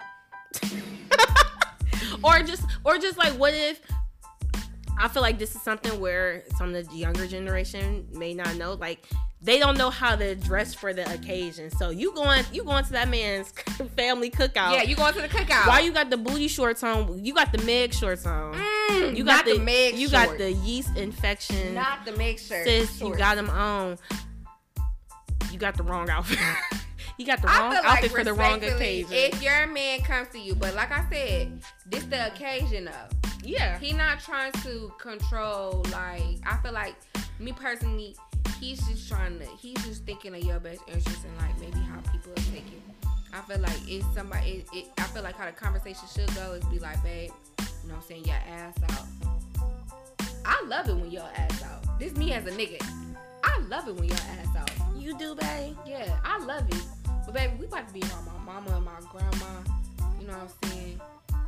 or 2.22 2.43
just 2.43 2.64
or 2.85 2.98
just 2.98 3.18
like 3.18 3.32
what 3.35 3.55
if 3.55 3.80
I 5.01 5.06
feel 5.09 5.22
like 5.22 5.39
this 5.39 5.55
is 5.55 5.62
something 5.62 6.01
where 6.01 6.43
some 6.56 6.74
of 6.74 6.89
the 6.89 6.97
younger 6.97 7.26
generation 7.26 8.09
may 8.12 8.35
not 8.35 8.56
know 8.56 8.74
like 8.74 9.06
they 9.40 9.60
don't 9.60 9.78
know 9.78 9.90
how 9.90 10.16
to 10.16 10.35
dress 10.35 10.74
for 10.74 10.93
the 10.93 11.09
occasion. 11.14 11.70
So 11.70 11.90
you 11.90 12.12
going 12.12 12.44
you 12.52 12.64
going 12.64 12.85
to 12.85 12.93
that 12.93 13.09
man's 13.09 13.51
family 13.97 14.30
cookout. 14.30 14.72
Yeah. 14.74 14.82
You 14.82 14.97
going 14.97 15.14
to 15.14 15.20
the 15.20 15.28
cookout? 15.28 15.68
Why 15.68 15.80
you 15.80 15.93
got 15.93 16.10
the 16.10 16.16
booty 16.16 16.48
shorts 16.48 16.82
on? 16.82 17.24
You 17.24 17.32
got 17.35 17.52
the 17.52 17.59
Meg 17.62 17.94
shorts 17.94 18.26
on. 18.26 18.55
Mm, 18.55 19.16
you 19.16 19.22
got 19.22 19.47
not 19.47 19.55
the, 19.55 19.60
Meg. 19.60 19.94
You 19.94 20.09
shorts. 20.09 20.26
got 20.30 20.39
the 20.39 20.52
yeast 20.52 20.97
infection. 20.97 21.74
Not 21.74 22.05
the 22.05 22.12
Meg 22.16 22.40
shirt. 22.40 22.66
Sis, 22.66 23.01
you 23.01 23.14
got 23.14 23.36
them 23.36 23.48
on. 23.51 23.97
You 25.52 25.59
got 25.60 25.76
the 25.76 25.85
wrong 25.85 26.10
outfit. 26.10 26.39
you 27.18 27.26
got 27.26 27.42
the 27.42 27.48
wrong 27.48 27.72
feel 27.72 27.80
outfit 27.84 28.02
like 28.04 28.10
for 28.12 28.24
the 28.24 28.32
wrong 28.32 28.62
occasion. 28.62 29.12
If 29.12 29.42
your 29.42 29.66
man 29.66 30.00
comes 30.00 30.28
to 30.28 30.38
you, 30.38 30.54
but 30.54 30.74
like 30.74 30.92
I 30.92 31.04
said, 31.10 31.60
this 31.86 32.04
the 32.04 32.28
occasion 32.28 32.88
of. 32.88 32.94
yeah. 33.42 33.78
He 33.78 33.92
not 33.92 34.20
trying 34.20 34.52
to 34.62 34.92
control. 34.98 35.84
Like 35.90 36.38
I 36.46 36.56
feel 36.62 36.72
like 36.72 36.94
me 37.40 37.52
personally, 37.52 38.16
he's 38.60 38.80
just 38.86 39.08
trying 39.08 39.38
to. 39.40 39.46
He's 39.46 39.84
just 39.84 40.04
thinking 40.04 40.34
of 40.34 40.42
your 40.44 40.60
best 40.60 40.80
interest 40.86 41.24
and 41.24 41.36
like 41.38 41.58
maybe 41.60 41.84
how 41.84 42.00
people 42.12 42.32
are 42.32 42.52
taking. 42.52 42.82
I 43.34 43.40
feel 43.42 43.58
like 43.58 43.76
it's 43.86 44.06
somebody. 44.14 44.64
It, 44.72 44.76
it, 44.76 44.86
I 44.98 45.02
feel 45.04 45.22
like 45.22 45.36
how 45.36 45.46
the 45.46 45.52
conversation 45.52 46.08
should 46.14 46.32
go 46.34 46.52
is 46.52 46.64
be 46.66 46.78
like, 46.78 47.02
babe, 47.02 47.30
you 47.60 47.88
know 47.88 47.94
what 47.94 48.02
I'm 48.02 48.02
saying, 48.08 48.24
your 48.24 48.36
ass 48.48 48.74
out. 48.90 49.06
I 50.46 50.64
love 50.66 50.88
it 50.88 50.94
when 50.94 51.10
your 51.10 51.28
ass 51.36 51.62
out. 51.64 51.98
This 51.98 52.14
me 52.16 52.32
as 52.32 52.46
a 52.46 52.50
nigga. 52.50 52.80
I 53.44 53.60
love 53.68 53.88
it 53.88 53.94
when 53.96 54.04
your 54.08 54.16
ass 54.16 54.56
out. 54.56 54.70
You 54.96 55.16
do, 55.18 55.34
babe. 55.34 55.76
Yeah, 55.86 56.16
I 56.24 56.38
love 56.38 56.68
it. 56.68 56.82
But 57.28 57.34
baby, 57.34 57.52
we 57.60 57.66
about 57.66 57.86
to 57.88 57.92
be 57.92 58.00
around 58.00 58.24
my 58.24 58.55
mama 58.55 58.76
and 58.76 58.86
my 58.86 58.92
grandma. 59.12 59.60
You 60.18 60.28
know 60.28 60.32
what 60.32 60.50
I'm 60.64 60.70
saying? 60.70 61.00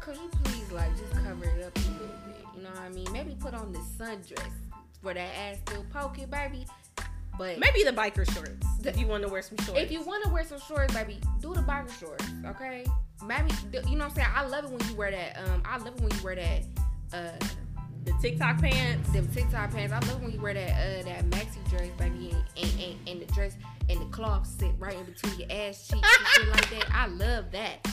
Could 0.02 0.16
you 0.16 0.28
please 0.44 0.70
like 0.72 0.90
just 0.98 1.10
cover 1.24 1.46
it 1.46 1.64
up 1.64 1.74
a 1.74 1.80
little 1.80 2.06
bit? 2.26 2.44
You 2.54 2.62
know 2.62 2.68
what 2.68 2.80
I 2.80 2.88
mean? 2.90 3.06
Maybe 3.10 3.34
put 3.40 3.54
on 3.54 3.72
the 3.72 3.78
sundress 3.78 4.52
for 5.02 5.14
that 5.14 5.30
ass 5.38 5.56
still 5.66 5.86
poking, 5.90 6.26
baby. 6.26 6.66
But 7.38 7.58
Maybe 7.58 7.82
the 7.82 7.92
biker 7.92 8.30
shorts. 8.30 8.66
If 8.84 8.98
you 8.98 9.06
want 9.06 9.22
to 9.22 9.30
wear 9.30 9.40
some 9.40 9.56
shorts. 9.64 9.80
if 9.80 9.90
you 9.90 10.02
want 10.02 10.22
to 10.24 10.30
wear 10.30 10.44
some 10.44 10.60
shorts, 10.60 10.92
baby, 10.92 11.18
do 11.40 11.54
the 11.54 11.62
biker 11.62 11.98
shorts, 11.98 12.26
okay? 12.44 12.84
Maybe 13.26 13.50
you 13.88 13.96
know 13.96 14.04
what 14.04 14.10
I'm 14.10 14.14
saying. 14.16 14.28
I 14.34 14.44
love 14.44 14.64
it 14.64 14.70
when 14.72 14.86
you 14.86 14.94
wear 14.96 15.10
that. 15.12 15.38
Um, 15.38 15.62
I 15.64 15.78
love 15.78 15.94
it 15.94 16.00
when 16.02 16.14
you 16.14 16.22
wear 16.22 16.34
that. 16.34 16.62
Uh, 17.14 17.46
the 18.04 18.12
TikTok 18.20 18.60
pants. 18.60 19.10
them 19.12 19.28
TikTok 19.28 19.72
pants. 19.72 19.92
I 19.92 19.98
love 20.08 20.22
when 20.22 20.32
you 20.32 20.40
wear 20.40 20.54
that 20.54 20.70
uh 20.70 21.04
that 21.04 21.30
maxi 21.30 21.68
dress, 21.68 21.88
baby, 21.98 22.34
and, 22.56 22.70
and, 22.80 23.08
and, 23.08 23.22
the 23.22 23.32
dress 23.32 23.56
and 23.88 24.00
the 24.00 24.06
cloth 24.06 24.46
sit 24.46 24.72
right 24.78 24.94
in 24.94 25.04
between 25.04 25.38
your 25.38 25.48
ass 25.50 25.88
cheeks 25.88 26.08
and 26.18 26.26
shit 26.28 26.48
like 26.48 26.70
that. 26.70 26.86
I 26.94 27.06
love 27.06 27.50
that. 27.52 27.86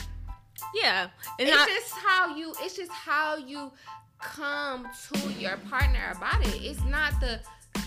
Yeah. 0.74 1.08
And 1.38 1.48
it's 1.48 1.56
I, 1.56 1.66
just 1.66 1.92
how 1.92 2.36
you. 2.36 2.54
It's 2.60 2.76
just 2.76 2.90
how 2.90 3.36
you 3.36 3.72
come 4.20 4.88
to 5.12 5.32
your 5.32 5.56
partner 5.68 6.14
about 6.16 6.44
it. 6.46 6.62
It's 6.62 6.82
not 6.84 7.20
the 7.20 7.40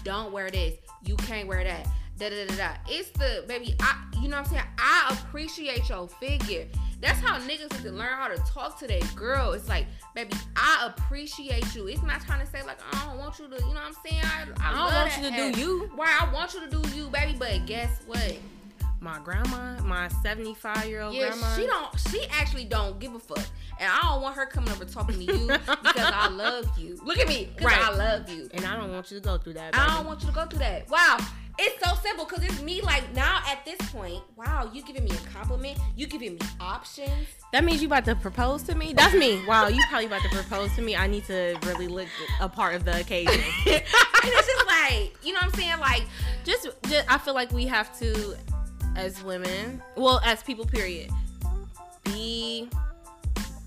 don't 0.03 0.31
wear 0.31 0.49
this. 0.49 0.75
You 1.03 1.15
can't 1.17 1.47
wear 1.47 1.63
that. 1.63 1.87
Da 2.17 2.29
da 2.29 2.47
da 2.47 2.55
da. 2.55 2.69
It's 2.87 3.09
the 3.11 3.45
baby. 3.47 3.75
I. 3.79 3.97
You 4.21 4.27
know 4.27 4.37
what 4.37 4.45
I'm 4.45 4.51
saying. 4.51 4.63
I 4.77 5.17
appreciate 5.19 5.89
your 5.89 6.07
figure. 6.07 6.67
That's 7.01 7.19
how 7.19 7.39
niggas 7.39 7.71
need 7.73 7.83
to 7.83 7.91
learn 7.91 8.13
how 8.17 8.27
to 8.27 8.37
talk 8.43 8.77
to 8.79 8.87
their 8.87 9.01
girl. 9.15 9.53
It's 9.53 9.67
like, 9.67 9.87
baby, 10.15 10.33
I 10.55 10.91
appreciate 10.95 11.73
you. 11.75 11.87
It's 11.87 12.03
not 12.03 12.21
trying 12.21 12.39
to 12.45 12.45
say 12.51 12.61
like 12.63 12.77
I 12.93 13.05
don't 13.05 13.17
want 13.17 13.39
you 13.39 13.47
to. 13.47 13.55
You 13.55 13.61
know 13.61 13.67
what 13.67 13.83
I'm 13.87 13.95
saying? 14.05 14.23
I, 14.23 14.45
I, 14.61 14.69
I 14.69 14.73
don't 14.73 14.93
want 14.93 15.17
you 15.17 15.23
to 15.23 15.33
ass. 15.49 15.55
do 15.55 15.59
you. 15.61 15.91
Why 15.95 16.17
I 16.21 16.31
want 16.33 16.53
you 16.53 16.59
to 16.61 16.69
do 16.69 16.95
you, 16.95 17.07
baby. 17.09 17.35
But 17.37 17.65
guess 17.65 17.89
what? 18.05 18.37
My 19.03 19.17
grandma, 19.23 19.81
my 19.81 20.09
75 20.21 20.85
year 20.85 21.01
old 21.01 21.15
Yeah, 21.15 21.29
grandma. 21.29 21.55
she 21.55 21.65
don't. 21.65 21.99
She 22.11 22.27
actually 22.29 22.65
don't 22.65 22.99
give 22.99 23.15
a 23.15 23.19
fuck, 23.19 23.43
and 23.79 23.91
I 23.91 23.99
don't 24.03 24.21
want 24.21 24.35
her 24.35 24.45
coming 24.45 24.69
over 24.69 24.85
talking 24.85 25.15
to 25.15 25.23
you 25.23 25.47
because 25.57 25.81
I 25.97 26.27
love 26.29 26.69
you. 26.77 26.99
Look 27.03 27.17
at 27.17 27.27
me, 27.27 27.49
because 27.55 27.65
Right. 27.75 27.81
I 27.81 27.95
love 27.95 28.29
you. 28.29 28.47
And 28.53 28.63
I 28.63 28.75
don't 28.75 28.91
want 28.93 29.09
you 29.09 29.17
to 29.19 29.23
go 29.23 29.39
through 29.39 29.53
that. 29.53 29.75
I 29.75 29.95
don't 29.97 30.05
want 30.05 30.21
you 30.21 30.27
to 30.27 30.33
go 30.35 30.45
through 30.45 30.59
that. 30.59 30.87
Wow, 30.87 31.17
it's 31.59 31.85
so 31.85 31.95
simple 31.95 32.25
because 32.25 32.43
it's 32.43 32.61
me. 32.61 32.81
Like 32.81 33.13
now 33.13 33.41
at 33.47 33.63
this 33.65 33.77
point, 33.91 34.21
wow, 34.35 34.69
you 34.73 34.83
giving 34.83 35.03
me 35.03 35.11
a 35.11 35.29
compliment. 35.33 35.77
You 35.95 36.07
giving 36.07 36.33
me 36.33 36.39
options. 36.59 37.27
That 37.53 37.63
means 37.63 37.81
you 37.81 37.87
about 37.87 38.05
to 38.05 38.15
propose 38.15 38.63
to 38.63 38.75
me? 38.75 38.93
That's 38.93 39.13
me. 39.13 39.43
Wow, 39.45 39.67
you 39.67 39.83
probably 39.89 40.07
about 40.07 40.21
to 40.23 40.29
propose 40.29 40.73
to 40.75 40.81
me. 40.81 40.95
I 40.95 41.07
need 41.07 41.25
to 41.25 41.57
really 41.65 41.87
look 41.87 42.07
a 42.39 42.49
part 42.49 42.75
of 42.75 42.85
the 42.85 42.99
occasion. 42.99 43.33
and 43.67 43.83
it's 44.23 44.47
just 44.47 44.67
like 44.67 45.13
you 45.23 45.33
know 45.33 45.39
what 45.39 45.53
I'm 45.53 45.53
saying. 45.53 45.79
Like 45.79 46.03
just, 46.43 46.69
just 46.87 47.11
I 47.11 47.17
feel 47.17 47.33
like 47.33 47.51
we 47.51 47.65
have 47.67 47.97
to 47.99 48.35
as 48.95 49.23
women 49.23 49.81
well 49.95 50.19
as 50.25 50.43
people 50.43 50.65
period 50.65 51.09
be 52.03 52.67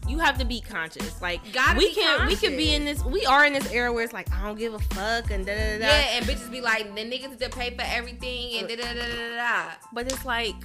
you 0.07 0.19
have 0.19 0.39
to 0.39 0.45
be 0.45 0.61
conscious 0.61 1.21
like 1.23 1.41
Gotta 1.53 1.79
we 1.79 1.95
can 1.95 2.27
we 2.27 2.37
can 2.37 2.57
be 2.57 2.75
in 2.75 2.85
this 2.85 3.03
we 3.05 3.25
are 3.27 3.45
in 3.45 3.53
this 3.53 3.71
era 3.73 3.93
where 3.93 4.05
it's 4.05 4.13
like 4.13 4.33
i 4.35 4.43
don't 4.45 4.59
give 4.59 4.75
a 4.75 4.79
fuck 4.79 5.31
and 5.31 5.47
da 5.47 5.55
da 5.55 5.79
da 5.79 5.87
yeah, 5.87 6.17
and 6.17 6.27
bitches 6.27 6.51
be 6.51 6.61
like 6.61 6.95
the 6.95 7.01
niggas 7.03 7.39
that 7.39 7.53
pay 7.53 7.71
for 7.71 7.85
everything 7.87 8.59
and 8.59 8.69
da 8.69 8.77
da 8.77 8.83
da 8.83 9.07
da 9.07 9.07
da. 9.07 9.37
da. 9.37 9.71
but 9.93 10.07
it's 10.07 10.25
like 10.25 10.57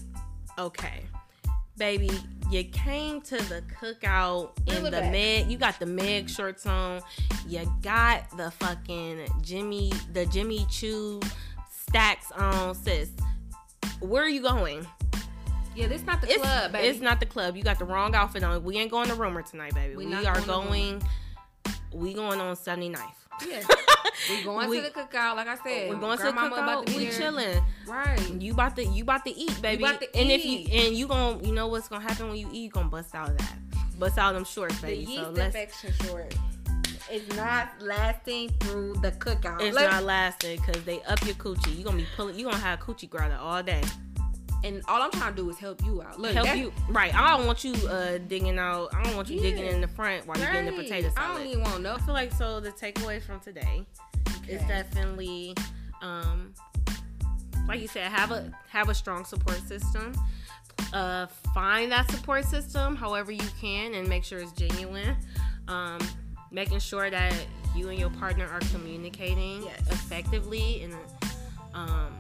okay 0.58 1.04
baby 1.78 2.10
you 2.52 2.64
came 2.66 3.22
to 3.22 3.38
the 3.38 3.64
cookout 3.80 4.52
in 4.68 4.84
the 4.84 4.92
back. 4.92 5.12
meg 5.12 5.50
you 5.50 5.58
got 5.58 5.80
the 5.80 5.86
meg 5.86 6.30
shorts 6.30 6.66
on 6.66 7.02
you 7.48 7.62
got 7.82 8.26
the 8.38 8.52
fucking 8.52 9.26
jimmy 9.42 9.92
the 10.14 10.26
jimmy 10.26 10.66
choo 10.70 11.20
stacks 11.70 12.32
on 12.34 12.76
sis 12.76 13.12
where 14.02 14.24
are 14.24 14.30
you 14.30 14.42
going 14.42 14.86
Yeah, 15.80 15.88
this 15.88 16.04
not 16.06 16.22
the 16.22 16.28
it's, 16.28 16.38
club, 16.42 16.72
baby. 16.74 16.88
it's 16.88 17.00
not 17.00 17.20
the 17.20 17.26
club. 17.26 17.56
You 17.56 17.64
got 17.64 17.80
the 17.80 17.86
wrong 17.86 18.14
outfit 18.16 18.44
on. 18.44 18.64
We 18.64 18.78
ain't 18.78 18.92
going 18.92 19.08
to 19.08 19.16
rumor 19.16 19.42
tonight, 19.42 19.74
baby. 19.74 19.96
We 19.96 20.06
We, 20.08 20.26
are 20.26 20.42
going 20.42 21.00
going. 21.00 21.04
We 21.94 22.14
going 22.14 22.40
on 22.40 22.56
79th. 22.56 23.00
Yeah. 23.48 23.62
We 24.30 24.44
going 24.44 24.70
We- 24.70 24.78
to 24.82 24.84
the 24.84 24.90
cookout, 24.90 25.38
like 25.38 25.48
I 25.48 25.56
said. 25.64 25.90
We're 25.90 25.96
going 25.96 26.18
to 26.18 26.24
the 26.26 26.32
cookout. 26.32 26.94
We 26.94 27.10
chilling. 27.10 27.64
Right. 27.88 28.20
You 28.34 28.52
about 28.52 28.76
to 28.76 28.84
you 28.86 29.04
about 29.04 29.24
to 29.26 29.32
eat, 29.32 29.62
baby. 29.62 29.84
to 29.84 30.18
and 30.18 30.30
if 30.30 30.44
you 30.44 30.68
and 30.74 30.94
you 30.94 31.08
gon' 31.08 31.42
you 31.46 31.54
know 31.54 31.68
what's 31.68 31.88
gonna 31.88 32.04
happen 32.04 32.28
when 32.28 32.38
you 32.38 32.50
eat, 32.52 32.64
you 32.64 32.70
gonna 32.70 32.90
bust 32.90 33.16
out 33.16 33.30
of 33.30 33.38
that. 33.38 33.54
Bust 33.98 34.18
out 34.18 34.34
them 34.34 34.44
shorts, 34.44 34.82
The 34.82 34.88
baby. 34.88 35.04
yeast 35.06 35.24
so 35.24 35.30
let's. 35.32 35.56
infection 35.56 35.94
short. 36.06 36.36
It's 37.10 37.34
not 37.38 37.70
lasting 37.82 38.50
through 38.60 38.96
the 39.02 39.12
cookout. 39.14 39.62
It's 39.62 39.74
Let's- 39.74 39.94
not 39.94 40.04
lasting 40.04 40.60
because 40.60 40.84
they 40.84 41.02
up 41.04 41.26
your 41.26 41.36
coochie. 41.36 41.78
You 41.78 41.84
gonna 41.86 41.98
be 41.98 42.08
pulling. 42.18 42.38
You 42.38 42.44
gonna 42.46 42.58
have 42.58 42.80
coochie 42.82 43.10
growler 43.10 43.38
all 43.40 43.64
day. 43.64 43.82
And 44.64 44.82
all 44.88 45.02
I'm 45.02 45.12
trying 45.12 45.36
to 45.36 45.42
do 45.42 45.50
is 45.50 45.58
help 45.58 45.84
you 45.86 46.02
out. 46.02 46.20
Look, 46.20 46.34
Help 46.34 46.56
you 46.56 46.72
right. 46.90 47.14
I 47.16 47.38
don't 47.38 47.48
want 47.48 47.64
you 47.64 47.74
uh 47.88 48.18
digging 48.18 48.58
out. 48.60 48.94
I 48.94 49.04
don't 49.04 49.16
want 49.16 49.30
you 49.30 49.40
digging 49.40 49.66
in 49.66 49.80
the 49.82 49.88
front 49.88 50.26
while 50.28 50.38
you're 50.38 50.52
getting 50.52 50.66
the 50.66 50.72
Right. 50.72 50.88
potato 50.88 51.10
I 51.18 51.38
don't 51.38 51.48
even 51.48 51.62
want 51.64 51.82
no. 51.82 51.94
I 51.96 52.00
feel 52.00 52.14
like 52.14 52.34
so 52.34 52.60
the 52.60 52.72
takeaway 52.72 53.22
from 53.22 53.40
today 53.40 53.86
is 54.48 54.62
definitely 54.64 55.56
um 56.02 56.54
like 57.68 57.82
you 57.82 57.88
said 57.88 58.10
have 58.12 58.32
a 58.32 58.52
have 58.70 58.90
a 58.90 58.94
strong 58.96 59.24
support 59.26 59.60
system 59.68 60.14
uh 60.94 61.28
find 61.54 61.92
that 61.92 62.10
support 62.12 62.44
system 62.46 62.96
however 62.96 63.32
you 63.32 63.48
can 63.62 63.94
and 63.94 64.08
make 64.08 64.24
sure 64.24 64.40
it's 64.40 64.52
genuine 64.54 65.16
um 65.68 66.00
making 66.52 66.80
sure 66.80 67.10
that 67.12 67.34
you 67.76 67.90
and 67.90 68.00
your 68.00 68.10
partner 68.12 68.48
are 68.48 68.62
communicating 68.72 69.62
Yes. 69.64 69.82
effectively 69.92 70.82
and 70.84 70.96
um 71.76 72.12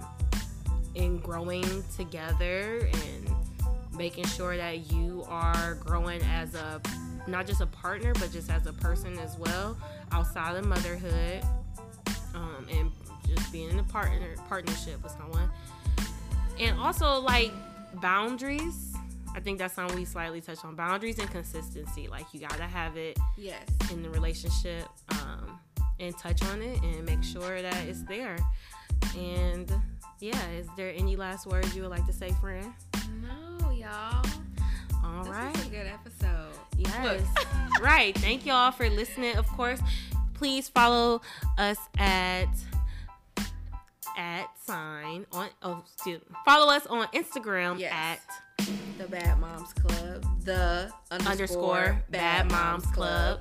in 0.99 1.17
growing 1.19 1.84
together 1.95 2.88
and 2.93 3.30
making 3.97 4.26
sure 4.26 4.55
that 4.57 4.91
you 4.91 5.26
are 5.27 5.76
growing 5.76 6.21
as 6.23 6.53
a 6.55 6.81
not 7.27 7.45
just 7.45 7.61
a 7.61 7.65
partner, 7.67 8.13
but 8.13 8.31
just 8.31 8.49
as 8.49 8.65
a 8.65 8.73
person 8.73 9.17
as 9.19 9.38
well, 9.38 9.77
outside 10.11 10.55
of 10.55 10.65
motherhood, 10.65 11.43
um, 12.34 12.65
and 12.71 12.91
just 13.27 13.51
being 13.51 13.69
in 13.69 13.80
a 13.80 13.84
partner 13.84 14.35
partnership 14.47 15.01
with 15.03 15.11
someone, 15.11 15.49
and 16.59 16.77
also 16.80 17.19
like 17.21 17.51
boundaries. 18.01 18.93
I 19.35 19.39
think 19.39 19.59
that's 19.59 19.76
something 19.76 19.95
we 19.95 20.05
slightly 20.05 20.41
touch 20.41 20.65
on 20.65 20.76
boundaries 20.76 21.19
and 21.19 21.30
consistency. 21.30 22.07
Like 22.07 22.26
you 22.34 22.39
gotta 22.39 22.63
have 22.63 22.97
it 22.97 23.17
Yes. 23.38 23.61
in 23.91 24.01
the 24.01 24.09
relationship, 24.09 24.88
um, 25.09 25.59
and 25.99 26.17
touch 26.17 26.41
on 26.45 26.61
it 26.61 26.81
and 26.81 27.05
make 27.05 27.23
sure 27.23 27.61
that 27.61 27.76
it's 27.85 28.03
there. 28.03 28.38
And 29.15 29.71
yeah, 30.19 30.49
is 30.51 30.67
there 30.77 30.93
any 30.95 31.15
last 31.15 31.45
words 31.47 31.75
you 31.75 31.81
would 31.83 31.91
like 31.91 32.05
to 32.07 32.13
say, 32.13 32.31
friend? 32.41 32.73
No, 33.21 33.69
y'all. 33.71 34.25
All 35.03 35.23
This 35.23 35.31
right. 35.31 35.55
was 35.55 35.65
a 35.67 35.69
good 35.69 35.87
episode. 35.87 36.51
Yes. 36.77 37.21
right. 37.81 38.17
Thank 38.17 38.45
y'all 38.45 38.71
for 38.71 38.89
listening. 38.89 39.35
Of 39.37 39.47
course, 39.47 39.79
please 40.33 40.69
follow 40.69 41.21
us 41.57 41.77
at 41.97 42.45
at 44.19 44.45
sign 44.65 45.25
on 45.31 45.47
oh 45.63 45.81
excuse 45.95 46.19
follow 46.45 46.71
us 46.73 46.85
on 46.87 47.07
Instagram 47.13 47.79
Yes. 47.79 48.19
at 48.59 48.67
The 48.97 49.07
Bad 49.07 49.39
Moms 49.39 49.71
Club. 49.73 50.25
The 50.43 50.91
underscore, 51.09 51.31
underscore 51.31 52.03
Bad 52.09 52.51
Moms 52.51 52.85
Club. 52.87 53.39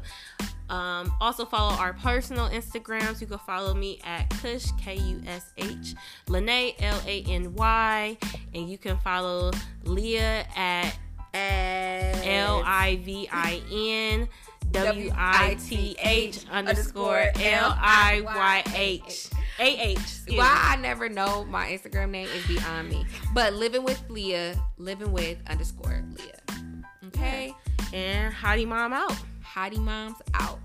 Um, 0.71 1.13
also 1.21 1.45
follow 1.47 1.75
our 1.77 1.95
personal 1.95 2.49
Instagrams. 2.51 3.21
You 3.21 3.27
can 3.27 3.39
follow 3.39 3.75
me 3.75 3.99
at 4.05 4.29
Kush 4.41 4.67
K 4.81 4.97
U 4.97 5.23
S 5.27 5.53
H 5.57 5.95
Lene 6.29 6.75
L 6.79 7.01
A 7.07 7.25
N 7.27 7.55
Y, 7.55 8.17
and 8.55 8.71
you 8.71 8.79
can 8.79 8.97
follow 8.99 9.51
Leah 9.85 10.47
at 10.55 10.97
L 11.35 12.63
I 12.65 13.01
V 13.05 13.29
I 13.33 13.63
N 13.73 14.29
W 14.73 15.11
I 15.15 15.57
T 15.67 15.97
H 16.03 16.45
underscore 16.51 17.31
L 17.37 17.77
I 17.79 18.23
Y 18.25 18.63
H 18.75 19.29
A 19.59 19.89
H. 19.91 20.21
Why 20.29 20.61
I 20.63 20.77
never 20.77 21.09
know 21.09 21.45
my 21.45 21.67
Instagram 21.67 22.11
name 22.11 22.29
is 22.29 22.47
beyond 22.47 22.89
me. 22.89 23.07
But 23.35 23.55
living 23.55 23.85
with 23.85 24.03
Leah, 24.09 24.57
living 24.77 25.13
with 25.13 25.39
underscore 25.49 26.05
Leah. 26.17 26.65
Okay? 27.07 27.55
And 27.93 28.33
Hottie 28.33 28.67
Mom 28.67 28.93
out. 28.93 29.17
Hottie 29.45 29.79
Moms 29.79 30.17
out. 30.35 30.59